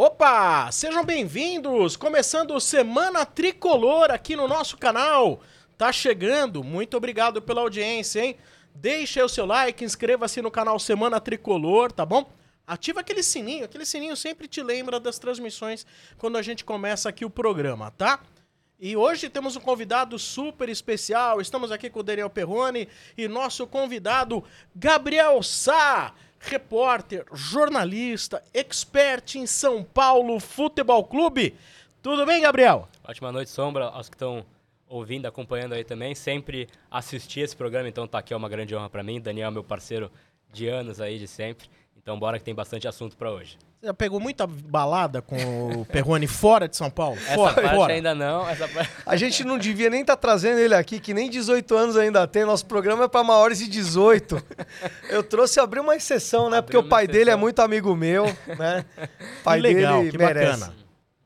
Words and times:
Opa! 0.00 0.70
Sejam 0.70 1.04
bem-vindos! 1.04 1.96
Começando 1.96 2.60
Semana 2.60 3.26
Tricolor 3.26 4.12
aqui 4.12 4.36
no 4.36 4.46
nosso 4.46 4.76
canal. 4.76 5.40
Tá 5.76 5.90
chegando, 5.90 6.62
muito 6.62 6.96
obrigado 6.96 7.42
pela 7.42 7.62
audiência, 7.62 8.24
hein? 8.24 8.36
Deixe 8.72 9.18
aí 9.18 9.26
o 9.26 9.28
seu 9.28 9.44
like, 9.44 9.84
inscreva-se 9.84 10.40
no 10.40 10.52
canal 10.52 10.78
Semana 10.78 11.20
Tricolor, 11.20 11.90
tá 11.90 12.06
bom? 12.06 12.30
Ativa 12.64 13.00
aquele 13.00 13.24
sininho, 13.24 13.64
aquele 13.64 13.84
sininho 13.84 14.16
sempre 14.16 14.46
te 14.46 14.62
lembra 14.62 15.00
das 15.00 15.18
transmissões 15.18 15.84
quando 16.16 16.38
a 16.38 16.42
gente 16.42 16.64
começa 16.64 17.08
aqui 17.08 17.24
o 17.24 17.30
programa, 17.30 17.90
tá? 17.90 18.20
E 18.78 18.96
hoje 18.96 19.28
temos 19.28 19.56
um 19.56 19.60
convidado 19.60 20.16
super 20.16 20.68
especial. 20.68 21.40
Estamos 21.40 21.72
aqui 21.72 21.90
com 21.90 21.98
o 21.98 22.04
Daniel 22.04 22.30
Perrone 22.30 22.88
e 23.16 23.26
nosso 23.26 23.66
convidado 23.66 24.44
Gabriel 24.76 25.42
Sá 25.42 26.14
repórter, 26.40 27.24
jornalista, 27.32 28.42
expert 28.54 29.36
em 29.36 29.46
São 29.46 29.82
Paulo 29.82 30.38
Futebol 30.40 31.04
Clube. 31.04 31.54
Tudo 32.02 32.24
bem, 32.24 32.42
Gabriel? 32.42 32.88
Ótima 33.04 33.32
noite, 33.32 33.50
Sombra, 33.50 33.86
aos 33.86 34.08
que 34.08 34.14
estão 34.14 34.44
ouvindo, 34.88 35.26
acompanhando 35.26 35.74
aí 35.74 35.84
também. 35.84 36.14
Sempre 36.14 36.68
assisti 36.90 37.40
esse 37.40 37.56
programa, 37.56 37.88
então 37.88 38.06
tá 38.06 38.18
aqui 38.18 38.32
é 38.32 38.36
uma 38.36 38.48
grande 38.48 38.74
honra 38.74 38.88
para 38.88 39.02
mim. 39.02 39.20
Daniel 39.20 39.48
é 39.48 39.50
meu 39.50 39.64
parceiro 39.64 40.10
de 40.52 40.68
anos 40.68 41.00
aí, 41.00 41.18
de 41.18 41.26
sempre. 41.28 41.68
Então 42.08 42.18
bora 42.18 42.38
que 42.38 42.44
tem 42.46 42.54
bastante 42.54 42.88
assunto 42.88 43.18
para 43.18 43.30
hoje. 43.30 43.58
Você 43.78 43.86
já 43.86 43.92
pegou 43.92 44.18
muita 44.18 44.46
balada 44.46 45.20
com 45.20 45.36
o 45.82 45.84
Perrone 45.84 46.26
fora 46.26 46.66
de 46.66 46.74
São 46.74 46.88
Paulo? 46.90 47.18
Essa 47.18 47.34
fora, 47.34 47.54
parte 47.54 47.76
fora. 47.76 47.92
ainda 47.92 48.14
não. 48.14 48.48
Essa 48.48 48.66
parte... 48.66 48.90
A 49.04 49.14
gente 49.14 49.44
não 49.44 49.58
devia 49.58 49.90
nem 49.90 50.00
estar 50.00 50.16
tá 50.16 50.22
trazendo 50.22 50.58
ele 50.58 50.74
aqui, 50.74 51.00
que 51.00 51.12
nem 51.12 51.28
18 51.28 51.76
anos 51.76 51.98
ainda 51.98 52.26
tem. 52.26 52.46
Nosso 52.46 52.64
programa 52.64 53.04
é 53.04 53.08
para 53.08 53.22
maiores 53.22 53.58
de 53.58 53.68
18. 53.68 54.42
Eu 55.10 55.22
trouxe 55.22 55.60
abrir 55.60 55.80
uma 55.80 55.94
exceção, 55.94 56.48
né? 56.48 56.56
Abriu 56.56 56.80
Porque 56.80 56.86
o 56.86 56.88
pai 56.88 57.04
exceção. 57.04 57.18
dele 57.18 57.30
é 57.30 57.36
muito 57.36 57.60
amigo 57.60 57.94
meu, 57.94 58.24
né? 58.58 58.86
Pai 59.44 59.60
que 59.60 59.66
legal, 59.66 59.98
dele 59.98 60.10
que 60.10 60.16
merece. 60.16 60.60
bacana. 60.60 60.76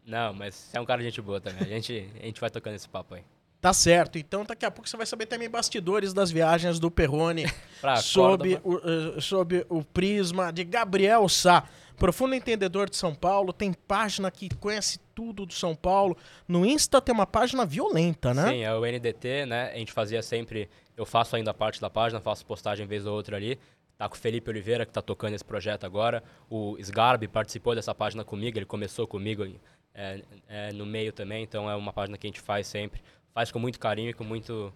Não, 0.04 0.34
mas 0.34 0.68
é 0.72 0.80
um 0.80 0.84
cara 0.84 0.98
de 0.98 1.04
gente 1.04 1.22
boa 1.22 1.40
também. 1.40 1.62
A 1.62 1.76
gente, 1.76 2.10
a 2.20 2.26
gente 2.26 2.40
vai 2.40 2.50
tocando 2.50 2.74
esse 2.74 2.88
papo 2.88 3.14
aí. 3.14 3.22
Tá 3.62 3.72
certo. 3.72 4.18
Então, 4.18 4.44
daqui 4.44 4.66
a 4.66 4.72
pouco 4.72 4.88
você 4.88 4.96
vai 4.96 5.06
saber 5.06 5.26
também 5.26 5.48
bastidores 5.48 6.12
das 6.12 6.32
viagens 6.32 6.80
do 6.80 6.90
Perrone 6.90 7.44
sob, 8.02 8.60
o, 8.64 8.74
uh, 8.74 9.20
sob 9.20 9.64
o 9.68 9.84
prisma 9.84 10.52
de 10.52 10.64
Gabriel 10.64 11.28
Sá. 11.28 11.62
Profundo 11.96 12.34
entendedor 12.34 12.90
de 12.90 12.96
São 12.96 13.14
Paulo, 13.14 13.52
tem 13.52 13.72
página 13.72 14.32
que 14.32 14.48
conhece 14.56 14.98
tudo 15.14 15.46
do 15.46 15.52
São 15.52 15.76
Paulo. 15.76 16.16
No 16.48 16.66
Insta 16.66 17.00
tem 17.00 17.14
uma 17.14 17.26
página 17.26 17.64
violenta, 17.64 18.34
né? 18.34 18.48
Sim, 18.48 18.62
é 18.64 18.74
o 18.74 18.80
NDT, 18.84 19.46
né? 19.46 19.70
A 19.72 19.78
gente 19.78 19.92
fazia 19.92 20.20
sempre. 20.24 20.68
Eu 20.96 21.06
faço 21.06 21.36
ainda 21.36 21.54
parte 21.54 21.80
da 21.80 21.88
página, 21.88 22.20
faço 22.20 22.44
postagem 22.44 22.84
vez 22.84 23.06
ou 23.06 23.14
outra 23.14 23.36
ali. 23.36 23.60
Tá 23.96 24.08
com 24.08 24.16
o 24.16 24.18
Felipe 24.18 24.50
Oliveira, 24.50 24.84
que 24.84 24.90
está 24.90 25.00
tocando 25.00 25.34
esse 25.34 25.44
projeto 25.44 25.84
agora. 25.84 26.24
O 26.50 26.76
Sgarbi 26.80 27.28
participou 27.28 27.76
dessa 27.76 27.94
página 27.94 28.24
comigo, 28.24 28.58
ele 28.58 28.66
começou 28.66 29.06
comigo 29.06 29.46
é, 29.94 30.22
é, 30.48 30.72
no 30.72 30.84
meio 30.84 31.12
também, 31.12 31.44
então 31.44 31.70
é 31.70 31.76
uma 31.76 31.92
página 31.92 32.18
que 32.18 32.26
a 32.26 32.28
gente 32.30 32.40
faz 32.40 32.66
sempre. 32.66 33.00
Faz 33.34 33.50
com 33.50 33.58
muito 33.58 33.78
carinho 33.78 34.10
e 34.10 34.14
com 34.14 34.24
muito. 34.24 34.72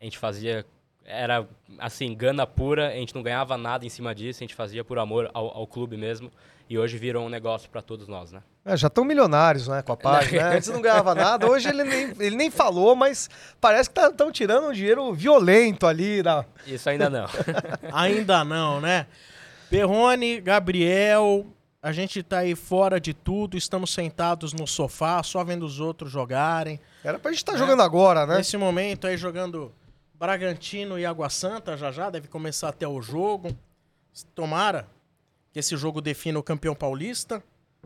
A 0.00 0.04
gente 0.04 0.18
fazia 0.18 0.64
era 1.06 1.46
assim, 1.78 2.14
gana 2.14 2.46
pura, 2.46 2.88
a 2.88 2.94
gente 2.94 3.14
não 3.14 3.22
ganhava 3.22 3.56
nada 3.56 3.86
em 3.86 3.88
cima 3.88 4.14
disso, 4.14 4.42
a 4.42 4.44
gente 4.44 4.54
fazia 4.54 4.84
por 4.84 4.98
amor 4.98 5.30
ao, 5.32 5.56
ao 5.58 5.66
clube 5.66 5.96
mesmo. 5.96 6.30
E 6.68 6.76
hoje 6.76 6.98
virou 6.98 7.24
um 7.24 7.28
negócio 7.28 7.70
para 7.70 7.80
todos 7.80 8.08
nós, 8.08 8.32
né? 8.32 8.42
É, 8.64 8.76
já 8.76 8.88
estão 8.88 9.04
milionários, 9.04 9.68
né, 9.68 9.82
com 9.82 9.92
a 9.92 9.96
página. 9.96 10.50
Né? 10.50 10.56
Antes 10.58 10.68
não 10.68 10.82
ganhava 10.82 11.14
nada, 11.14 11.48
hoje 11.48 11.68
ele 11.68 11.84
nem, 11.84 12.12
ele 12.18 12.34
nem 12.34 12.50
falou, 12.50 12.96
mas 12.96 13.30
parece 13.60 13.88
que 13.88 14.00
estão 14.00 14.26
tá, 14.26 14.32
tirando 14.32 14.66
um 14.66 14.72
dinheiro 14.72 15.14
violento 15.14 15.86
ali. 15.86 16.24
Na... 16.24 16.44
Isso 16.66 16.90
ainda 16.90 17.08
não. 17.08 17.26
ainda 17.92 18.44
não, 18.44 18.80
né? 18.80 19.06
Perrone, 19.70 20.40
Gabriel, 20.40 21.46
a 21.82 21.92
gente 21.92 22.22
tá 22.22 22.38
aí 22.38 22.54
fora 22.54 23.00
de 23.00 23.14
tudo, 23.14 23.56
estamos 23.56 23.92
sentados 23.92 24.52
no 24.52 24.66
sofá, 24.66 25.22
só 25.22 25.44
vendo 25.44 25.64
os 25.64 25.78
outros 25.80 26.10
jogarem. 26.10 26.80
Era 27.04 27.18
pra 27.18 27.30
gente 27.30 27.40
estar 27.40 27.52
tá 27.52 27.58
né? 27.58 27.64
jogando 27.64 27.82
agora, 27.82 28.26
né? 28.26 28.38
Nesse 28.38 28.56
momento 28.56 29.06
aí 29.06 29.16
jogando 29.16 29.72
Bragantino 30.14 30.98
e 30.98 31.06
Água 31.06 31.28
Santa, 31.28 31.76
já 31.76 31.92
já 31.92 32.10
deve 32.10 32.28
começar 32.28 32.68
até 32.68 32.88
o 32.88 33.00
jogo. 33.00 33.56
Tomara 34.34 34.88
que 35.52 35.58
esse 35.58 35.76
jogo 35.76 36.00
defina 36.00 36.38
o 36.38 36.42
campeão 36.42 36.74
paulista, 36.74 37.42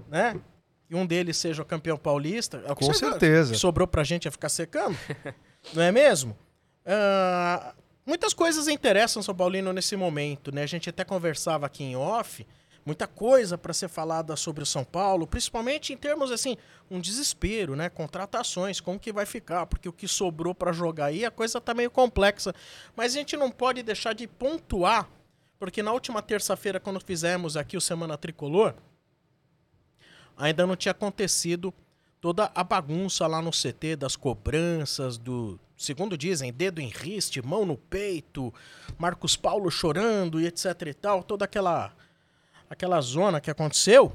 né? 0.09 0.41
E 0.89 0.95
um 0.95 1.07
deles 1.07 1.37
seja 1.37 1.63
o 1.63 1.65
campeão 1.65 1.97
paulista. 1.97 2.63
É 2.67 2.73
o 2.73 2.77
Com 2.77 2.93
certeza. 2.93 3.53
Que 3.53 3.59
sobrou 3.59 3.87
pra 3.87 4.03
gente 4.03 4.27
é 4.27 4.31
ficar 4.31 4.49
secando. 4.49 4.97
não 5.75 5.83
é 5.83 5.93
mesmo? 5.93 6.37
Uh, 6.85 7.73
muitas 8.05 8.35
coisas 8.35 8.67
interessam 8.67 9.23
São 9.23 9.35
Paulino 9.35 9.73
nesse 9.73 9.95
momento, 9.95 10.53
né? 10.53 10.63
A 10.63 10.67
gente 10.67 10.91
até 10.91 11.05
conversava 11.05 11.67
aqui 11.67 11.85
em 11.85 11.95
off 11.95 12.45
muita 12.85 13.07
coisa 13.07 13.59
para 13.59 13.73
ser 13.73 13.89
falada 13.89 14.35
sobre 14.37 14.63
o 14.63 14.67
São 14.67 14.85
Paulo, 14.85 15.27
principalmente 15.27 15.93
em 15.93 15.97
termos 15.97 16.31
assim, 16.31 16.57
um 16.91 17.01
desespero, 17.01 17.77
né? 17.77 17.89
Contratações, 17.89 18.81
como 18.81 18.99
que 18.99 19.13
vai 19.13 19.27
ficar? 19.27 19.67
Porque 19.67 19.89
o 19.89 19.93
que 19.93 20.09
sobrou 20.09 20.55
para 20.55 20.73
jogar 20.73 21.07
aí, 21.07 21.25
a 21.25 21.31
coisa 21.31 21.61
tá 21.61 21.75
meio 21.75 21.91
complexa. 21.91 22.55
Mas 22.97 23.15
a 23.15 23.19
gente 23.19 23.37
não 23.37 23.51
pode 23.51 23.83
deixar 23.83 24.15
de 24.15 24.27
pontuar 24.27 25.09
porque 25.61 25.83
na 25.83 25.93
última 25.93 26.23
terça-feira, 26.23 26.81
quando 26.81 26.99
fizemos 26.99 27.55
aqui 27.55 27.77
o 27.77 27.83
Semana 27.83 28.17
Tricolor, 28.17 28.75
ainda 30.35 30.67
não 30.67 30.75
tinha 30.75 30.93
acontecido 30.93 31.73
toda 32.19 32.51
a 32.55 32.65
bagunça 32.65 33.27
lá 33.27 33.43
no 33.43 33.51
CT 33.51 33.97
das 33.97 34.17
cobranças, 34.17 35.19
do, 35.19 35.61
segundo 35.77 36.17
dizem, 36.17 36.51
dedo 36.51 36.81
em 36.81 36.89
riste, 36.89 37.43
mão 37.43 37.67
no 37.67 37.77
peito, 37.77 38.55
Marcos 38.99 39.37
Paulo 39.37 39.71
chorando 39.71 40.41
e 40.41 40.47
etc 40.47 40.65
e 40.87 40.95
tal, 40.95 41.23
toda 41.23 41.45
aquela 41.45 41.93
aquela 42.71 43.01
zona 43.01 43.41
que 43.41 43.51
aconteceu. 43.51 44.13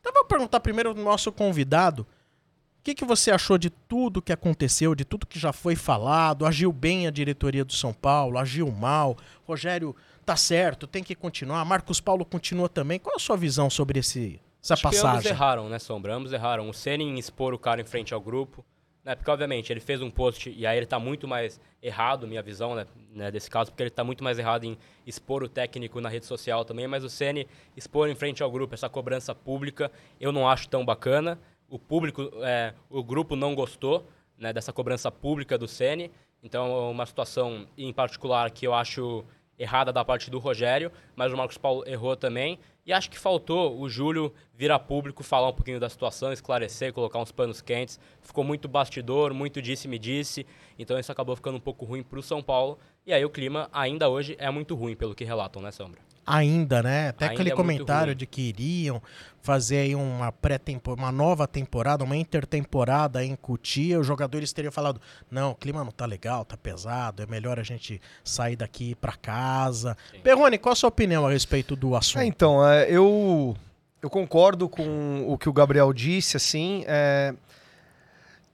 Então 0.00 0.12
vou 0.12 0.24
perguntar 0.24 0.58
primeiro 0.58 0.90
ao 0.90 0.96
nosso 0.96 1.30
convidado, 1.30 2.02
o 2.02 2.84
que, 2.84 2.94
que 2.94 3.04
você 3.04 3.30
achou 3.30 3.56
de 3.56 3.70
tudo 3.70 4.20
que 4.20 4.32
aconteceu, 4.32 4.94
de 4.94 5.04
tudo 5.04 5.26
que 5.26 5.38
já 5.38 5.52
foi 5.52 5.74
falado? 5.76 6.44
Agiu 6.44 6.70
bem 6.70 7.06
a 7.06 7.10
diretoria 7.10 7.64
do 7.64 7.72
São 7.72 7.94
Paulo, 7.94 8.36
agiu 8.36 8.70
mal, 8.70 9.16
Rogério 9.46 9.96
tá 10.26 10.36
certo, 10.36 10.86
tem 10.86 11.02
que 11.02 11.14
continuar. 11.14 11.64
Marcos 11.64 12.00
Paulo 12.00 12.24
continua 12.24 12.68
também. 12.68 12.98
Qual 12.98 13.16
a 13.16 13.18
sua 13.18 13.36
visão 13.36 13.70
sobre 13.70 14.00
esse, 14.00 14.40
essa 14.62 14.74
Acho 14.74 14.82
passagem? 14.82 15.18
Ambos 15.18 15.26
erraram, 15.26 15.68
né, 15.68 15.78
Sombra? 15.78 16.14
Ambos 16.14 16.32
erraram. 16.32 16.68
O 16.68 16.90
em 16.90 17.18
expor 17.18 17.54
o 17.54 17.58
cara 17.58 17.80
em 17.80 17.84
frente 17.84 18.12
ao 18.12 18.20
grupo. 18.20 18.64
Né, 19.04 19.14
porque, 19.14 19.30
obviamente, 19.30 19.70
ele 19.70 19.80
fez 19.80 20.00
um 20.00 20.10
post 20.10 20.48
e 20.50 20.66
aí 20.66 20.78
ele 20.78 20.86
tá 20.86 20.98
muito 20.98 21.28
mais 21.28 21.60
errado, 21.82 22.26
minha 22.26 22.42
visão, 22.42 22.74
né, 22.74 22.86
né, 23.12 23.30
desse 23.30 23.50
caso, 23.50 23.70
porque 23.70 23.82
ele 23.82 23.90
tá 23.90 24.02
muito 24.02 24.24
mais 24.24 24.38
errado 24.38 24.64
em 24.64 24.78
expor 25.06 25.42
o 25.42 25.48
técnico 25.48 26.00
na 26.00 26.08
rede 26.08 26.24
social 26.24 26.64
também, 26.64 26.86
mas 26.88 27.04
o 27.04 27.10
Senna 27.10 27.44
expor 27.76 28.08
em 28.08 28.14
frente 28.14 28.42
ao 28.42 28.50
grupo 28.50 28.72
essa 28.72 28.88
cobrança 28.88 29.34
pública, 29.34 29.92
eu 30.18 30.32
não 30.32 30.48
acho 30.48 30.68
tão 30.70 30.84
bacana. 30.84 31.38
O 31.68 31.78
público, 31.78 32.30
é, 32.42 32.72
o 32.88 33.04
grupo 33.04 33.36
não 33.36 33.54
gostou 33.54 34.08
né, 34.38 34.52
dessa 34.52 34.72
cobrança 34.72 35.10
pública 35.10 35.58
do 35.58 35.68
Senna. 35.68 36.08
Então, 36.42 36.66
é 36.66 36.90
uma 36.90 37.06
situação 37.06 37.66
em 37.76 37.92
particular 37.92 38.50
que 38.50 38.66
eu 38.66 38.72
acho 38.72 39.24
errada 39.58 39.92
da 39.92 40.04
parte 40.04 40.30
do 40.30 40.38
Rogério, 40.38 40.90
mas 41.14 41.32
o 41.32 41.36
Marcos 41.36 41.58
Paulo 41.58 41.84
errou 41.86 42.16
também. 42.16 42.58
E 42.86 42.92
acho 42.92 43.10
que 43.10 43.18
faltou 43.18 43.80
o 43.80 43.88
Júlio 43.88 44.32
vir 44.54 44.70
a 44.70 44.78
público, 44.78 45.22
falar 45.22 45.48
um 45.48 45.52
pouquinho 45.54 45.80
da 45.80 45.88
situação, 45.88 46.32
esclarecer, 46.32 46.92
colocar 46.92 47.18
uns 47.18 47.32
panos 47.32 47.62
quentes. 47.62 47.98
Ficou 48.20 48.44
muito 48.44 48.68
bastidor, 48.68 49.32
muito 49.32 49.62
disse-me 49.62 49.98
disse. 49.98 50.46
Então 50.78 50.98
isso 50.98 51.10
acabou 51.10 51.34
ficando 51.34 51.56
um 51.56 51.60
pouco 51.60 51.84
ruim 51.84 52.02
para 52.02 52.18
o 52.18 52.22
São 52.22 52.42
Paulo. 52.42 52.78
E 53.06 53.12
aí 53.12 53.24
o 53.24 53.30
clima 53.30 53.70
ainda 53.72 54.08
hoje 54.08 54.36
é 54.38 54.50
muito 54.50 54.74
ruim, 54.74 54.94
pelo 54.94 55.14
que 55.14 55.24
relatam, 55.24 55.62
né, 55.62 55.70
Sombra? 55.70 56.00
Ainda, 56.26 56.82
né? 56.82 57.08
Até 57.08 57.26
Ainda 57.26 57.34
aquele 57.34 57.50
é 57.50 57.54
comentário 57.54 58.14
de 58.14 58.26
que 58.26 58.42
iriam 58.42 59.02
fazer 59.42 59.76
aí 59.76 59.94
uma 59.94 60.32
pré 60.32 60.58
uma 60.86 61.12
nova 61.12 61.46
temporada, 61.46 62.02
uma 62.02 62.16
intertemporada 62.16 63.22
em 63.22 63.36
Cutia, 63.36 64.00
os 64.00 64.06
jogadores 64.06 64.50
teriam 64.54 64.72
falado: 64.72 64.98
"Não, 65.30 65.50
o 65.50 65.54
clima 65.54 65.84
não 65.84 65.92
tá 65.92 66.06
legal, 66.06 66.42
tá 66.46 66.56
pesado, 66.56 67.22
é 67.22 67.26
melhor 67.26 67.60
a 67.60 67.62
gente 67.62 68.00
sair 68.24 68.56
daqui 68.56 68.94
para 68.94 69.12
casa". 69.12 69.98
Sim. 70.10 70.20
Perrone, 70.20 70.56
qual 70.56 70.72
a 70.72 70.76
sua 70.76 70.88
opinião 70.88 71.26
a 71.26 71.30
respeito 71.30 71.76
do 71.76 71.94
assunto? 71.94 72.22
É, 72.22 72.26
então, 72.26 72.66
é, 72.66 72.73
eu 72.88 73.56
eu 74.04 74.10
concordo 74.10 74.68
com 74.68 75.24
o 75.26 75.38
que 75.38 75.48
o 75.48 75.52
Gabriel 75.52 75.90
disse, 75.90 76.36
assim, 76.36 76.84
é, 76.86 77.34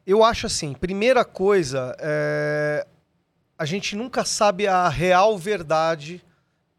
eu 0.07 0.23
acho 0.23 0.47
assim, 0.47 0.73
primeira 0.73 1.25
coisa, 1.25 1.97
é, 1.99 2.87
a 3.59 3.65
gente 3.65 3.97
nunca 3.97 4.25
sabe 4.25 4.69
a 4.69 4.89
real 4.89 5.37
verdade 5.37 6.25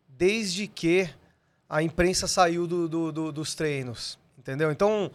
desde 0.08 0.68
que 0.68 1.10
a 1.70 1.84
imprensa 1.84 2.28
saiu 2.28 2.66
do, 2.66 2.88
do, 2.88 3.12
do, 3.12 3.32
dos 3.34 3.56
treinos, 3.56 4.18
entendeu? 4.38 4.72
Então, 4.72 5.12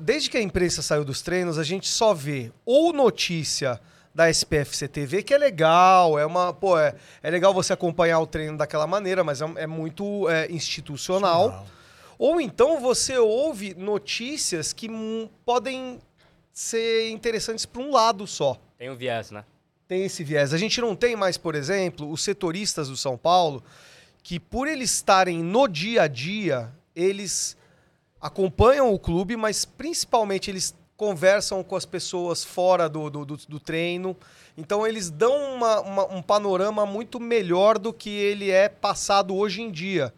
desde 0.00 0.30
que 0.30 0.36
a 0.36 0.42
imprensa 0.42 0.80
saiu 0.80 1.04
dos 1.04 1.22
treinos, 1.22 1.58
a 1.58 1.64
gente 1.64 1.88
só 1.88 2.14
vê 2.14 2.52
ou 2.64 2.92
notícia 2.92 3.80
da 4.16 4.30
SPFC 4.30 4.88
TV, 4.88 5.22
que 5.22 5.34
é 5.34 5.38
legal, 5.38 6.18
é 6.18 6.24
uma, 6.24 6.50
pô, 6.50 6.78
é, 6.78 6.94
é 7.22 7.30
legal 7.30 7.52
você 7.52 7.74
acompanhar 7.74 8.18
o 8.18 8.26
treino 8.26 8.56
daquela 8.56 8.86
maneira, 8.86 9.22
mas 9.22 9.42
é, 9.42 9.44
é 9.56 9.66
muito 9.66 10.26
é, 10.30 10.50
institucional. 10.50 11.66
Ou 12.18 12.40
então 12.40 12.80
você 12.80 13.18
ouve 13.18 13.74
notícias 13.74 14.72
que 14.72 14.88
podem 15.44 16.00
ser 16.50 17.10
interessantes 17.10 17.66
para 17.66 17.82
um 17.82 17.92
lado 17.92 18.26
só. 18.26 18.58
Tem 18.78 18.88
um 18.88 18.96
viés, 18.96 19.30
né? 19.30 19.44
Tem 19.86 20.06
esse 20.06 20.24
viés. 20.24 20.54
A 20.54 20.58
gente 20.58 20.80
não 20.80 20.96
tem 20.96 21.14
mais, 21.14 21.36
por 21.36 21.54
exemplo, 21.54 22.10
os 22.10 22.24
setoristas 22.24 22.88
do 22.88 22.96
São 22.96 23.18
Paulo 23.18 23.62
que 24.22 24.40
por 24.40 24.66
eles 24.66 24.92
estarem 24.92 25.42
no 25.42 25.68
dia 25.68 26.02
a 26.02 26.08
dia, 26.08 26.72
eles 26.96 27.54
acompanham 28.18 28.92
o 28.92 28.98
clube, 28.98 29.36
mas 29.36 29.66
principalmente 29.66 30.50
eles 30.50 30.74
conversam 30.96 31.62
com 31.62 31.76
as 31.76 31.84
pessoas 31.84 32.44
fora 32.44 32.88
do, 32.88 33.10
do, 33.10 33.24
do, 33.24 33.36
do 33.36 33.60
treino. 33.60 34.16
Então 34.56 34.86
eles 34.86 35.10
dão 35.10 35.54
uma, 35.54 35.80
uma, 35.80 36.14
um 36.14 36.22
panorama 36.22 36.86
muito 36.86 37.20
melhor 37.20 37.78
do 37.78 37.92
que 37.92 38.10
ele 38.10 38.50
é 38.50 38.68
passado 38.68 39.34
hoje 39.34 39.60
em 39.62 39.70
dia. 39.70 40.12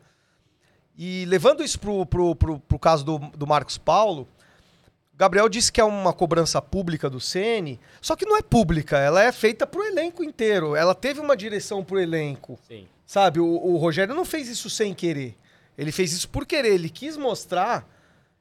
E 0.97 1.25
levando 1.27 1.63
isso 1.63 1.79
pro, 1.79 2.05
pro, 2.07 2.35
pro, 2.35 2.59
pro 2.61 2.79
caso 2.79 3.05
do, 3.05 3.19
do 3.19 3.47
Marcos 3.47 3.79
Paulo, 3.79 4.27
Gabriel 5.15 5.49
disse 5.49 5.73
que 5.73 5.81
é 5.81 5.85
uma 5.85 6.13
cobrança 6.13 6.63
pública 6.63 7.11
do 7.11 7.21
Ceni, 7.21 7.81
só 8.01 8.15
que 8.15 8.25
não 8.25 8.37
é 8.37 8.43
pública, 8.43 8.99
ela 8.99 9.23
é 9.23 9.33
feita 9.33 9.67
pro 9.67 9.83
elenco 9.85 10.23
inteiro. 10.23 10.77
Ela 10.77 10.95
teve 10.95 11.19
uma 11.19 11.37
direção 11.37 11.83
pro 11.83 11.99
elenco. 12.01 12.59
Sim. 12.69 12.87
Sabe, 13.05 13.41
o, 13.41 13.47
o 13.47 13.77
Rogério 13.79 14.15
não 14.15 14.25
fez 14.25 14.49
isso 14.49 14.71
sem 14.71 14.95
querer. 14.95 15.37
Ele 15.77 15.91
fez 15.91 16.13
isso 16.13 16.29
por 16.29 16.45
querer. 16.45 16.75
Ele 16.75 16.89
quis 16.89 17.17
mostrar 17.17 17.89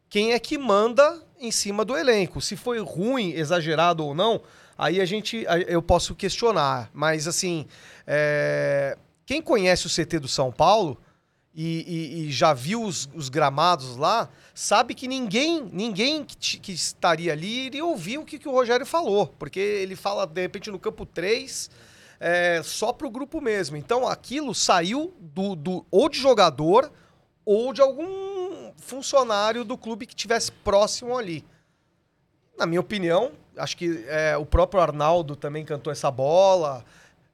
quem 0.09 0.33
é 0.33 0.39
que 0.39 0.57
manda 0.57 1.23
em 1.39 1.51
cima 1.51 1.83
do 1.83 1.97
elenco. 1.97 2.41
Se 2.41 2.55
foi 2.55 2.79
ruim, 2.79 3.31
exagerado 3.31 4.05
ou 4.05 4.13
não, 4.13 4.41
aí 4.77 4.99
a 5.01 5.05
gente 5.05 5.45
eu 5.67 5.81
posso 5.81 6.15
questionar. 6.15 6.89
Mas 6.93 7.27
assim, 7.27 7.65
é, 8.05 8.97
quem 9.25 9.41
conhece 9.41 9.87
o 9.87 9.89
CT 9.89 10.19
do 10.19 10.27
São 10.27 10.51
Paulo 10.51 10.97
e, 11.53 11.83
e, 11.87 12.27
e 12.27 12.31
já 12.31 12.53
viu 12.53 12.83
os, 12.83 13.09
os, 13.15 13.29
gramados 13.29 13.97
lá, 13.97 14.29
sabe 14.53 14.93
que 14.93 15.07
ninguém 15.07 15.67
ninguém 15.73 16.23
que, 16.23 16.59
que, 16.59 16.71
estaria 16.71 17.33
ali 17.33 17.65
iria 17.65 17.83
ouvir 17.83 18.19
o 18.19 18.25
que, 18.25 18.37
que 18.37 18.47
o 18.47 18.51
Rogério 18.51 18.85
falou. 18.85 19.27
Porque 19.39 19.59
ele 19.59 19.95
fala, 19.95 20.27
de 20.27 20.41
repente, 20.41 20.69
no 20.69 20.77
campo 20.77 21.03
3, 21.03 21.69
é, 22.19 22.61
só 22.63 22.93
para 22.93 23.07
o 23.07 23.09
grupo 23.09 23.41
mesmo. 23.41 23.75
Então 23.75 24.07
aquilo 24.07 24.53
saiu 24.53 25.13
do, 25.19 25.55
do 25.55 25.85
ou 25.89 26.07
de 26.07 26.19
jogador 26.19 26.91
ou 27.43 27.73
de 27.73 27.81
algum 27.81 28.46
funcionário 28.77 29.63
do 29.63 29.77
clube 29.77 30.05
que 30.05 30.15
tivesse 30.15 30.51
próximo 30.51 31.17
ali. 31.17 31.43
Na 32.57 32.65
minha 32.65 32.81
opinião, 32.81 33.31
acho 33.55 33.75
que 33.77 34.05
é, 34.07 34.37
o 34.37 34.45
próprio 34.45 34.81
Arnaldo 34.81 35.35
também 35.35 35.65
cantou 35.65 35.91
essa 35.91 36.09
bola 36.09 36.83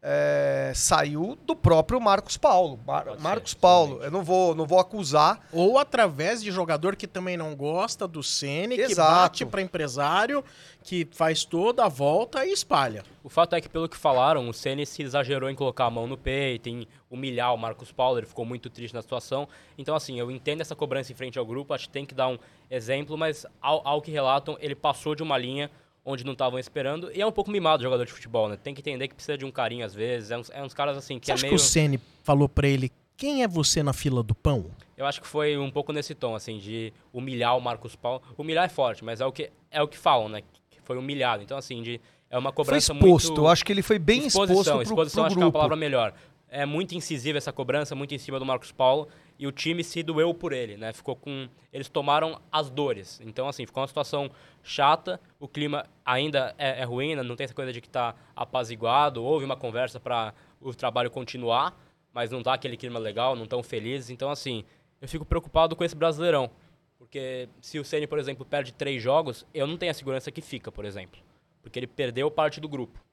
é, 0.05 0.73
saiu 0.75 1.37
do 1.45 1.55
próprio 1.55 1.99
Marcos 2.01 2.35
Paulo. 2.35 2.77
Mar 2.85 3.05
Marcos 3.19 3.51
ser, 3.51 3.57
Paulo, 3.57 4.03
eu 4.03 4.11
não 4.11 4.21
vou, 4.21 4.53
não 4.53 4.65
vou 4.65 4.77
acusar. 4.77 5.39
Ou 5.49 5.79
através 5.79 6.43
de 6.43 6.51
jogador 6.51 6.97
que 6.97 7.07
também 7.07 7.37
não 7.37 7.55
gosta 7.55 8.05
do 8.05 8.21
Ceni, 8.21 8.75
que 8.75 8.93
bate 8.93 9.45
para 9.45 9.61
empresário, 9.61 10.43
que 10.83 11.07
faz 11.09 11.45
toda 11.45 11.85
a 11.85 11.87
volta 11.87 12.45
e 12.45 12.51
espalha. 12.51 13.03
O 13.23 13.29
fato 13.29 13.55
é 13.55 13.61
que, 13.61 13.69
pelo 13.69 13.87
que 13.87 13.95
falaram, 13.95 14.49
o 14.49 14.53
Ceni 14.53 14.85
se 14.85 15.01
exagerou 15.01 15.49
em 15.49 15.55
colocar 15.55 15.85
a 15.85 15.89
mão 15.89 16.05
no 16.05 16.17
peito, 16.17 16.67
em 16.67 16.85
humilhar 17.09 17.53
o 17.53 17.57
Marcos 17.57 17.91
Paulo, 17.91 18.19
ele 18.19 18.25
ficou 18.25 18.43
muito 18.43 18.69
triste 18.69 18.93
na 18.93 19.01
situação. 19.01 19.47
Então, 19.77 19.95
assim, 19.95 20.19
eu 20.19 20.29
entendo 20.29 20.59
essa 20.59 20.75
cobrança 20.75 21.13
em 21.13 21.15
frente 21.15 21.39
ao 21.39 21.45
grupo, 21.45 21.73
acho 21.73 21.87
que 21.87 21.93
tem 21.93 22.05
que 22.05 22.13
dar 22.13 22.27
um 22.27 22.37
exemplo, 22.69 23.17
mas 23.17 23.45
ao, 23.61 23.87
ao 23.87 24.01
que 24.01 24.11
relatam, 24.11 24.57
ele 24.59 24.75
passou 24.75 25.15
de 25.15 25.23
uma 25.23 25.37
linha 25.37 25.71
onde 26.05 26.25
não 26.25 26.33
estavam 26.33 26.59
esperando. 26.59 27.11
E 27.13 27.21
é 27.21 27.25
um 27.25 27.31
pouco 27.31 27.49
mimado 27.49 27.81
o 27.81 27.83
jogador 27.83 28.05
de 28.05 28.11
futebol, 28.11 28.49
né? 28.49 28.57
Tem 28.61 28.73
que 28.73 28.81
entender 28.81 29.07
que 29.07 29.15
precisa 29.15 29.37
de 29.37 29.45
um 29.45 29.51
carinho 29.51 29.85
às 29.85 29.93
vezes. 29.93 30.31
É 30.31 30.37
uns, 30.37 30.49
é 30.49 30.63
uns 30.63 30.73
caras 30.73 30.97
assim 30.97 31.19
que 31.19 31.25
Você 31.25 31.31
é 31.31 31.35
acha 31.35 31.43
meio... 31.43 31.55
que 31.55 31.61
o 31.61 31.63
Ceni 31.63 31.99
falou 32.23 32.49
para 32.49 32.67
ele 32.67 32.91
quem 33.15 33.43
é 33.43 33.47
você 33.47 33.83
na 33.83 33.93
fila 33.93 34.23
do 34.23 34.35
pão? 34.35 34.65
Eu 34.97 35.05
acho 35.05 35.21
que 35.21 35.27
foi 35.27 35.57
um 35.57 35.71
pouco 35.71 35.93
nesse 35.93 36.13
tom, 36.13 36.35
assim, 36.35 36.57
de 36.57 36.93
humilhar 37.11 37.57
o 37.57 37.61
Marcos 37.61 37.95
Paulo. 37.95 38.21
Humilhar 38.37 38.65
é 38.65 38.69
forte, 38.69 39.03
mas 39.03 39.21
é 39.21 39.25
o 39.25 39.31
que, 39.31 39.49
é 39.71 39.81
o 39.81 39.87
que 39.87 39.97
falam, 39.97 40.29
né? 40.29 40.41
Que 40.69 40.81
foi 40.81 40.97
humilhado. 40.97 41.43
Então, 41.43 41.57
assim, 41.57 41.81
de, 41.81 42.01
é 42.29 42.37
uma 42.37 42.51
cobrança 42.51 42.93
foi 42.93 42.97
exposto. 42.97 43.27
muito... 43.27 43.41
Eu 43.41 43.47
acho 43.47 43.63
que 43.63 43.71
ele 43.71 43.81
foi 43.81 43.99
bem 43.99 44.25
exposto 44.25 44.47
pro, 44.47 44.81
Exposição, 44.81 45.23
pro 45.23 45.27
acho 45.27 45.35
grupo. 45.35 45.37
que 45.37 45.41
é 45.41 45.45
uma 45.45 45.51
palavra 45.51 45.75
melhor. 45.75 46.13
É 46.55 46.67
muito 46.67 46.93
incisiva 46.93 47.39
essa 47.39 47.51
cobrança, 47.51 47.95
muito 47.95 48.13
em 48.13 48.19
cima 48.19 48.37
do 48.37 48.45
Marcos 48.45 48.71
Paulo 48.71 49.07
e 49.39 49.47
o 49.47 49.51
time 49.51 49.83
se 49.83 50.03
doeu 50.03 50.31
por 50.35 50.53
ele, 50.53 50.77
né? 50.77 50.93
Ficou 50.93 51.15
com 51.15 51.49
eles 51.71 51.89
tomaram 51.89 52.39
as 52.51 52.69
dores. 52.69 53.19
Então 53.25 53.47
assim, 53.47 53.65
ficou 53.65 53.81
uma 53.81 53.87
situação 53.87 54.29
chata, 54.61 55.19
o 55.39 55.47
clima 55.47 55.87
ainda 56.05 56.53
é, 56.55 56.81
é 56.81 56.83
ruim, 56.83 57.15
né? 57.15 57.23
não 57.23 57.35
tem 57.35 57.45
essa 57.45 57.55
coisa 57.55 57.73
de 57.73 57.81
que 57.81 57.89
tá 57.89 58.13
apaziguado, 58.35 59.23
houve 59.23 59.43
uma 59.43 59.57
conversa 59.57 59.99
para 59.99 60.31
o 60.61 60.75
trabalho 60.75 61.09
continuar, 61.09 61.75
mas 62.13 62.29
não 62.29 62.43
tá 62.43 62.53
aquele 62.53 62.77
clima 62.77 62.99
legal, 62.99 63.35
não 63.35 63.47
tão 63.47 63.63
felizes. 63.63 64.11
Então 64.11 64.29
assim, 64.29 64.63
eu 65.01 65.07
fico 65.07 65.25
preocupado 65.25 65.75
com 65.75 65.83
esse 65.83 65.95
Brasileirão, 65.95 66.51
porque 66.99 67.49
se 67.61 67.79
o 67.79 67.83
Ceni, 67.83 68.05
por 68.05 68.19
exemplo, 68.19 68.45
perde 68.45 68.71
três 68.71 69.01
jogos, 69.01 69.43
eu 69.55 69.65
não 69.65 69.75
tenho 69.75 69.89
a 69.91 69.95
segurança 69.95 70.31
que 70.31 70.39
fica, 70.39 70.71
por 70.71 70.85
exemplo, 70.85 71.19
porque 71.63 71.79
ele 71.79 71.87
perdeu 71.87 72.29
parte 72.29 72.61
do 72.61 72.69
grupo. 72.69 73.03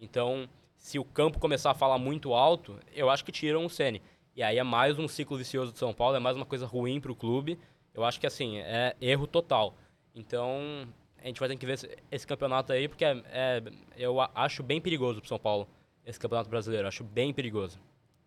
Então, 0.00 0.48
se 0.86 1.00
o 1.00 1.04
campo 1.04 1.40
começar 1.40 1.72
a 1.72 1.74
falar 1.74 1.98
muito 1.98 2.32
alto, 2.32 2.78
eu 2.94 3.10
acho 3.10 3.24
que 3.24 3.32
tiram 3.32 3.64
o 3.64 3.68
Ceni. 3.68 4.00
E 4.36 4.40
aí 4.40 4.56
é 4.56 4.62
mais 4.62 4.96
um 5.00 5.08
ciclo 5.08 5.36
vicioso 5.36 5.72
de 5.72 5.80
São 5.80 5.92
Paulo, 5.92 6.14
é 6.14 6.20
mais 6.20 6.36
uma 6.36 6.46
coisa 6.46 6.64
ruim 6.64 7.00
para 7.00 7.10
o 7.10 7.16
clube. 7.16 7.58
Eu 7.92 8.04
acho 8.04 8.20
que, 8.20 8.26
assim, 8.26 8.58
é 8.58 8.94
erro 9.00 9.26
total. 9.26 9.74
Então, 10.14 10.86
a 11.20 11.26
gente 11.26 11.40
vai 11.40 11.48
ter 11.48 11.56
que 11.56 11.66
ver 11.66 11.72
esse, 11.72 11.90
esse 12.08 12.24
campeonato 12.24 12.72
aí, 12.72 12.86
porque 12.86 13.04
é, 13.04 13.20
é, 13.32 13.62
eu 13.96 14.20
acho 14.32 14.62
bem 14.62 14.80
perigoso 14.80 15.18
para 15.18 15.28
São 15.28 15.40
Paulo, 15.40 15.66
esse 16.04 16.20
campeonato 16.20 16.48
brasileiro. 16.48 16.86
Acho 16.86 17.02
bem 17.02 17.34
perigoso. 17.34 17.80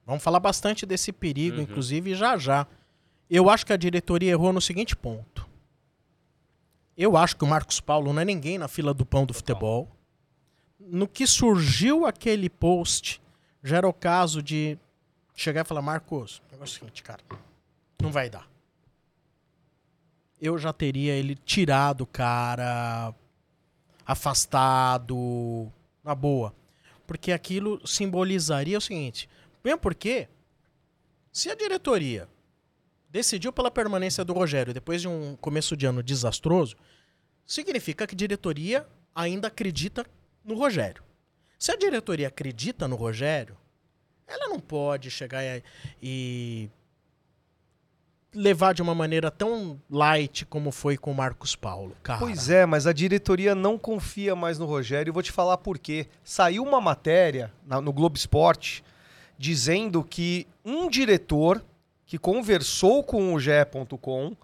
Vamos 0.06 0.22
falar 0.22 0.42
bastante 0.42 0.86
desse 0.86 1.14
perigo, 1.14 1.56
uhum. 1.56 1.64
inclusive, 1.64 2.14
já 2.14 2.38
já. 2.38 2.68
Eu 3.30 3.50
acho 3.50 3.66
que 3.66 3.72
a 3.72 3.78
diretoria 3.78 4.32
errou 4.32 4.52
no 4.52 4.60
seguinte 4.60 4.98
ponto. 4.98 5.48
Eu 6.98 7.16
acho 7.16 7.38
que 7.38 7.44
o 7.46 7.48
Marcos 7.48 7.80
Paulo 7.80 8.12
não 8.12 8.22
é 8.22 8.26
ninguém 8.26 8.58
na 8.58 8.68
fila 8.68 8.94
do 8.94 9.06
pão 9.06 9.26
do 9.26 9.34
futebol. 9.34 9.88
No 10.80 11.08
que 11.08 11.28
surgiu 11.28 12.06
aquele 12.06 12.50
post, 12.50 13.22
já 13.62 13.78
era 13.78 13.88
o 13.88 13.94
caso 13.94 14.42
de 14.42 14.78
chegar 15.36 15.62
e 15.62 15.68
falar, 15.68 15.81
Marcos, 15.81 16.42
negócio 16.52 16.76
é 16.76 16.78
o 16.78 16.80
seguinte, 16.80 17.04
cara, 17.04 17.22
não 18.02 18.12
vai 18.12 18.30
dar. 18.30 18.50
Eu 20.42 20.58
já 20.58 20.72
teria 20.72 21.14
ele 21.14 21.36
tirado 21.36 22.06
cara, 22.06 23.14
afastado, 24.06 25.72
na 26.04 26.16
boa. 26.16 26.56
Porque 27.06 27.32
aquilo 27.32 27.86
simbolizaria 27.86 28.78
o 28.78 28.82
seguinte, 28.82 29.30
mesmo 29.64 29.80
porque, 29.80 30.30
se 31.32 31.50
a 31.50 31.56
diretoria 31.56 32.28
decidiu 33.10 33.52
pela 33.52 33.72
permanência 33.72 34.24
do 34.24 34.34
Rogério 34.34 34.74
depois 34.74 35.02
de 35.02 35.08
um 35.08 35.36
começo 35.36 35.75
de 35.75 35.86
ano 35.86 36.04
desastroso, 36.04 36.75
significa 37.46 38.06
que 38.06 38.13
a 38.13 38.18
diretoria 38.18 38.88
ainda 39.13 39.48
acredita 39.48 40.06
no 40.43 40.55
Rogério. 40.55 41.03
Se 41.58 41.72
a 41.72 41.75
diretoria 41.75 42.27
acredita 42.27 42.88
no 42.88 42.96
Rogério, 42.96 43.58
ela 44.27 44.48
não 44.48 44.60
pode 44.60 45.12
chegar 45.12 45.43
e, 45.43 45.63
e 46.01 46.69
levar 48.34 48.74
de 48.74 48.81
uma 48.81 48.93
maneira 48.93 49.31
tão 49.31 49.81
light 49.89 50.46
como 50.46 50.72
foi 50.72 50.98
com 50.98 51.12
o 51.12 51.15
Marcos 51.15 51.55
Paulo, 51.55 51.96
cara. 52.03 52.19
Pois 52.19 52.50
é, 52.50 52.65
mas 52.65 52.86
a 52.86 52.93
diretoria 52.93 53.55
não 53.55 53.77
confia 53.77 54.36
mais 54.36 54.60
no 54.60 54.65
Rogério 54.65 55.12
e 55.12 55.13
vou 55.13 55.24
te 55.24 55.31
falar 55.31 55.58
por 55.58 55.79
quê. 55.79 56.08
Saiu 56.24 56.63
uma 56.63 56.79
matéria 56.79 57.51
na, 57.65 57.81
no 57.81 57.91
Globo 57.91 58.17
Esporte 58.17 58.84
dizendo 59.38 60.03
que 60.03 60.48
um 60.63 60.89
diretor 60.89 61.63
que 62.05 62.17
conversou 62.17 63.03
com 63.03 63.34
o 63.34 63.39
GE.com 63.39 64.36